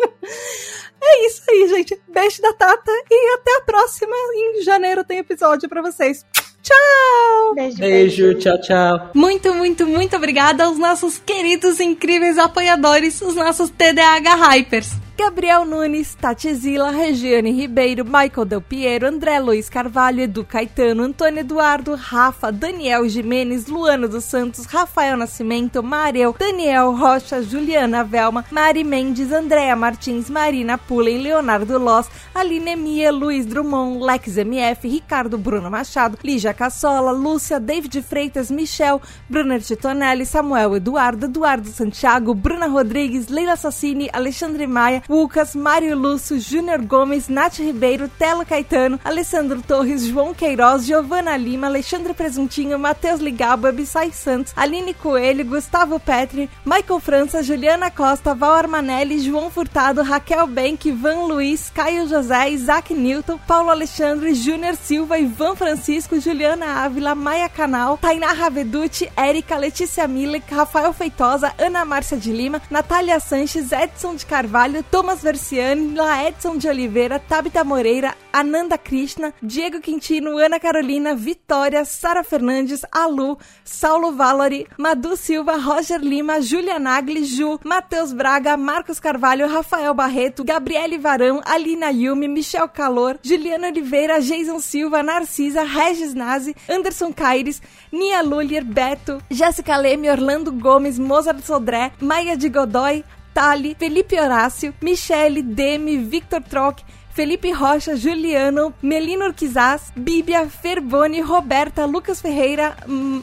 É 1.02 1.26
isso 1.26 1.42
aí, 1.50 1.68
gente. 1.68 2.00
Beijo 2.08 2.40
da 2.40 2.54
Tata 2.54 2.90
e 3.10 3.34
até 3.34 3.56
a 3.58 3.60
próxima. 3.60 4.14
Em 4.34 4.62
janeiro 4.62 5.04
tem 5.04 5.18
episódio 5.18 5.68
para 5.68 5.82
vocês. 5.82 6.24
Tchau! 6.64 7.54
Beijo, 7.54 7.76
beijo, 7.76 8.22
beijo, 8.22 8.38
tchau, 8.38 8.60
tchau. 8.60 9.10
Muito, 9.14 9.54
muito, 9.54 9.86
muito 9.86 10.16
obrigada 10.16 10.64
aos 10.64 10.78
nossos 10.78 11.18
queridos, 11.18 11.78
incríveis 11.78 12.38
apoiadores, 12.38 13.20
os 13.20 13.34
nossos 13.34 13.68
TDAH 13.68 14.34
Hypers. 14.34 15.03
Gabriel 15.16 15.64
Nunes, 15.64 16.16
Tati 16.16 16.52
Zila, 16.54 16.90
Regiane 16.90 17.52
Ribeiro, 17.52 18.04
Michael 18.04 18.48
Del 18.48 18.60
Piero, 18.60 19.06
André 19.06 19.38
Luiz 19.38 19.70
Carvalho, 19.70 20.20
Edu 20.20 20.44
Caetano, 20.44 21.04
Antônio 21.04 21.38
Eduardo, 21.38 21.94
Rafa, 21.94 22.50
Daniel 22.50 23.08
Jimenez, 23.08 23.68
Luano 23.68 24.08
dos 24.08 24.24
Santos, 24.24 24.66
Rafael 24.66 25.16
Nascimento, 25.16 25.84
Mareu, 25.84 26.34
Daniel 26.36 26.92
Rocha, 26.98 27.40
Juliana 27.40 28.02
Velma, 28.02 28.44
Mari 28.50 28.82
Mendes, 28.82 29.30
Andréa 29.32 29.76
Martins, 29.76 30.28
Marina 30.28 30.76
Pullen, 30.76 31.22
Leonardo 31.22 31.78
Loss, 31.78 32.08
Aline 32.34 32.74
Mia, 32.74 33.12
Luiz 33.12 33.46
Drummond, 33.46 34.02
Lex 34.02 34.36
MF, 34.36 34.82
Ricardo 34.82 35.38
Bruno 35.38 35.70
Machado, 35.70 36.18
Lígia 36.24 36.52
Cassola, 36.52 37.12
Lúcia, 37.12 37.60
David 37.60 38.02
Freitas, 38.02 38.50
Michel, 38.50 39.00
Brunner 39.28 39.62
Titonelli, 39.62 40.26
Samuel 40.26 40.74
Eduardo, 40.74 41.26
Eduardo 41.26 41.70
Santiago, 41.70 42.34
Bruna 42.34 42.66
Rodrigues, 42.66 43.28
Leila 43.28 43.54
Sassini, 43.56 44.10
Alexandre 44.12 44.66
Maia, 44.66 45.03
Lucas, 45.08 45.54
Mário 45.54 45.96
Lúcio, 45.96 46.38
Júnior 46.38 46.82
Gomes, 46.82 47.28
Nath 47.28 47.58
Ribeiro, 47.58 48.08
Telo 48.08 48.44
Caetano, 48.44 48.98
Alessandro 49.04 49.60
Torres, 49.62 50.04
João 50.04 50.34
Queiroz, 50.34 50.84
Giovana 50.84 51.36
Lima, 51.36 51.66
Alexandre 51.66 52.14
Presuntinho, 52.14 52.78
Matheus 52.78 53.20
Ligabo, 53.20 53.66
Abissai 53.66 54.10
Santos, 54.12 54.52
Aline 54.56 54.94
Coelho, 54.94 55.44
Gustavo 55.44 56.00
Petri, 56.00 56.48
Michael 56.64 57.00
França, 57.00 57.42
Juliana 57.42 57.90
Costa, 57.90 58.34
Val 58.34 58.54
Armanelli, 58.54 59.18
João 59.18 59.50
Furtado, 59.50 60.02
Raquel 60.02 60.46
Benck, 60.46 60.90
Van 60.92 61.26
Luiz, 61.26 61.70
Caio 61.70 62.06
José, 62.08 62.50
Isaac 62.50 62.94
Newton, 62.94 63.38
Paulo 63.46 63.70
Alexandre, 63.70 64.34
Júnior 64.34 64.76
Silva, 64.76 65.18
Ivan 65.18 65.54
Francisco, 65.56 66.18
Juliana 66.18 66.84
Ávila, 66.84 67.14
Maia 67.14 67.48
Canal, 67.48 67.98
Tainá 67.98 68.32
Raveduti, 68.32 69.10
Érica, 69.16 69.56
Letícia 69.56 70.08
Miller, 70.08 70.42
Rafael 70.50 70.92
Feitosa, 70.92 71.52
Ana 71.58 71.84
Márcia 71.84 72.16
de 72.16 72.32
Lima, 72.32 72.62
Natália 72.70 73.20
Sanches, 73.20 73.72
Edson 73.72 74.14
de 74.14 74.24
Carvalho, 74.26 74.82
Thomas 74.94 75.24
Versiani, 75.24 75.92
Laedson 75.92 76.56
de 76.56 76.68
Oliveira, 76.68 77.18
Tabita 77.18 77.64
Moreira, 77.64 78.14
Ananda 78.32 78.78
Krishna, 78.78 79.34
Diego 79.42 79.80
Quintino, 79.80 80.38
Ana 80.38 80.60
Carolina, 80.60 81.16
Vitória, 81.16 81.84
Sara 81.84 82.22
Fernandes, 82.22 82.84
Alu, 82.92 83.36
Saulo 83.64 84.12
Valori, 84.12 84.68
Madu 84.78 85.16
Silva, 85.16 85.56
Roger 85.56 85.98
Lima, 85.98 86.40
Julia 86.40 86.78
Nagli, 86.78 87.24
Ju, 87.24 87.58
Matheus 87.64 88.12
Braga, 88.12 88.56
Marcos 88.56 89.00
Carvalho, 89.00 89.48
Rafael 89.48 89.92
Barreto, 89.94 90.44
Gabriele 90.44 90.96
Varão, 90.96 91.42
Alina 91.44 91.90
Yumi, 91.90 92.28
Michel 92.28 92.68
Calor, 92.68 93.18
Juliana 93.20 93.66
Oliveira, 93.66 94.20
Jason 94.20 94.60
Silva, 94.60 95.02
Narcisa, 95.02 95.64
Regis 95.64 96.14
Nazi, 96.14 96.54
Anderson 96.68 97.12
Caires, 97.12 97.60
Nia 97.90 98.22
Lulier, 98.22 98.62
Beto, 98.62 99.20
Jéssica 99.28 99.76
Leme, 99.76 100.08
Orlando 100.08 100.52
Gomes, 100.52 101.00
Mozart 101.00 101.42
Sodré, 101.44 101.90
Maia 102.00 102.36
de 102.36 102.48
Godoy, 102.48 103.02
Tali, 103.34 103.74
Felipe 103.76 104.18
Horácio, 104.18 104.72
Michele, 104.80 105.42
Demi, 105.42 105.98
Victor 105.98 106.40
Troc, 106.40 106.80
Felipe 107.14 107.52
Rocha, 107.52 107.96
Juliano, 107.96 108.74
Melino 108.82 109.26
Urquizaz, 109.26 109.92
Bíblia, 109.94 110.48
Ferboni, 110.48 111.20
Roberta, 111.20 111.86
Lucas 111.86 112.20
Ferreira, 112.20 112.76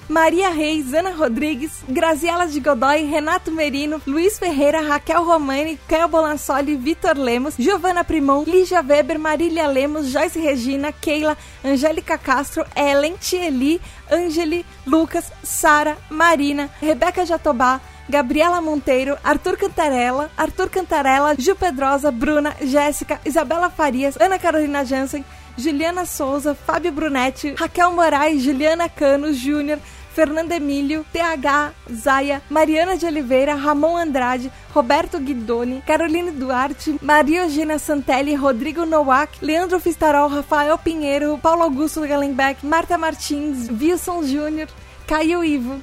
Maria 0.08 0.50
Reis, 0.50 0.94
Ana 0.94 1.12
Rodrigues, 1.12 1.84
Graziela 1.90 2.48
de 2.48 2.60
Godoy, 2.62 3.10
Renato 3.10 3.52
Merino, 3.52 4.02
Luiz 4.08 4.40
Ferreira, 4.40 4.82
Raquel 4.82 5.26
Romani, 5.26 5.78
Caio 5.88 6.08
Bolansoli, 6.08 6.76
Vitor 6.78 7.18
Lemos, 7.18 7.56
Giovana 7.58 8.04
Primon, 8.06 8.46
Lígia 8.46 8.82
Weber, 8.82 9.20
Marília 9.20 9.68
Lemos, 9.68 10.10
Joyce 10.10 10.40
Regina, 10.40 10.94
Keila, 10.94 11.38
Angélica 11.62 12.18
Castro, 12.18 12.66
Ellen, 12.74 13.16
Tieli, 13.18 13.82
Angeli, 14.10 14.66
Lucas, 14.86 15.34
Sara, 15.44 15.98
Marina, 16.10 16.70
Rebeca 16.82 17.26
Jatobá, 17.26 17.82
Gabriela 18.12 18.60
Monteiro, 18.60 19.18
Arthur 19.24 19.56
Cantarella, 19.56 20.30
Arthur 20.38 20.70
Cantarella, 20.70 21.34
Gil 21.34 21.56
Pedrosa, 21.56 22.12
Bruna, 22.12 22.54
Jéssica, 22.62 23.22
Isabela 23.24 23.70
Farias, 23.70 24.20
Ana 24.20 24.38
Carolina 24.38 24.84
Jansen, 24.84 25.24
Juliana 25.58 26.06
Souza, 26.06 26.54
Fábio 26.54 26.92
Brunetti, 26.92 27.56
Raquel 27.58 27.92
Moraes, 27.92 28.44
Juliana 28.44 28.90
Cano, 28.90 29.32
Júnior, 29.34 29.80
Fernando 30.14 30.54
Emílio, 30.54 31.06
TH, 31.14 31.74
Zaya, 31.90 32.42
Mariana 32.50 32.98
de 32.98 33.06
Oliveira, 33.06 33.56
Ramon 33.56 33.96
Andrade, 33.96 34.52
Roberto 34.76 35.18
Guidoni, 35.18 35.82
Caroline 35.88 36.32
Duarte, 36.32 36.98
Maria 37.02 37.46
Eugênia 37.46 37.80
Santelli, 37.80 38.36
Rodrigo 38.36 38.86
Nowak, 38.86 39.42
Leandro 39.42 39.80
Fistarol, 39.80 40.30
Rafael 40.30 40.78
Pinheiro, 40.78 41.38
Paulo 41.38 41.64
Augusto 41.64 42.02
Galenbeck, 42.02 42.62
Marta 42.62 42.98
Martins, 42.98 43.70
Wilson 43.70 44.24
Júnior, 44.24 44.68
Caio 45.08 45.46
Ivo, 45.46 45.82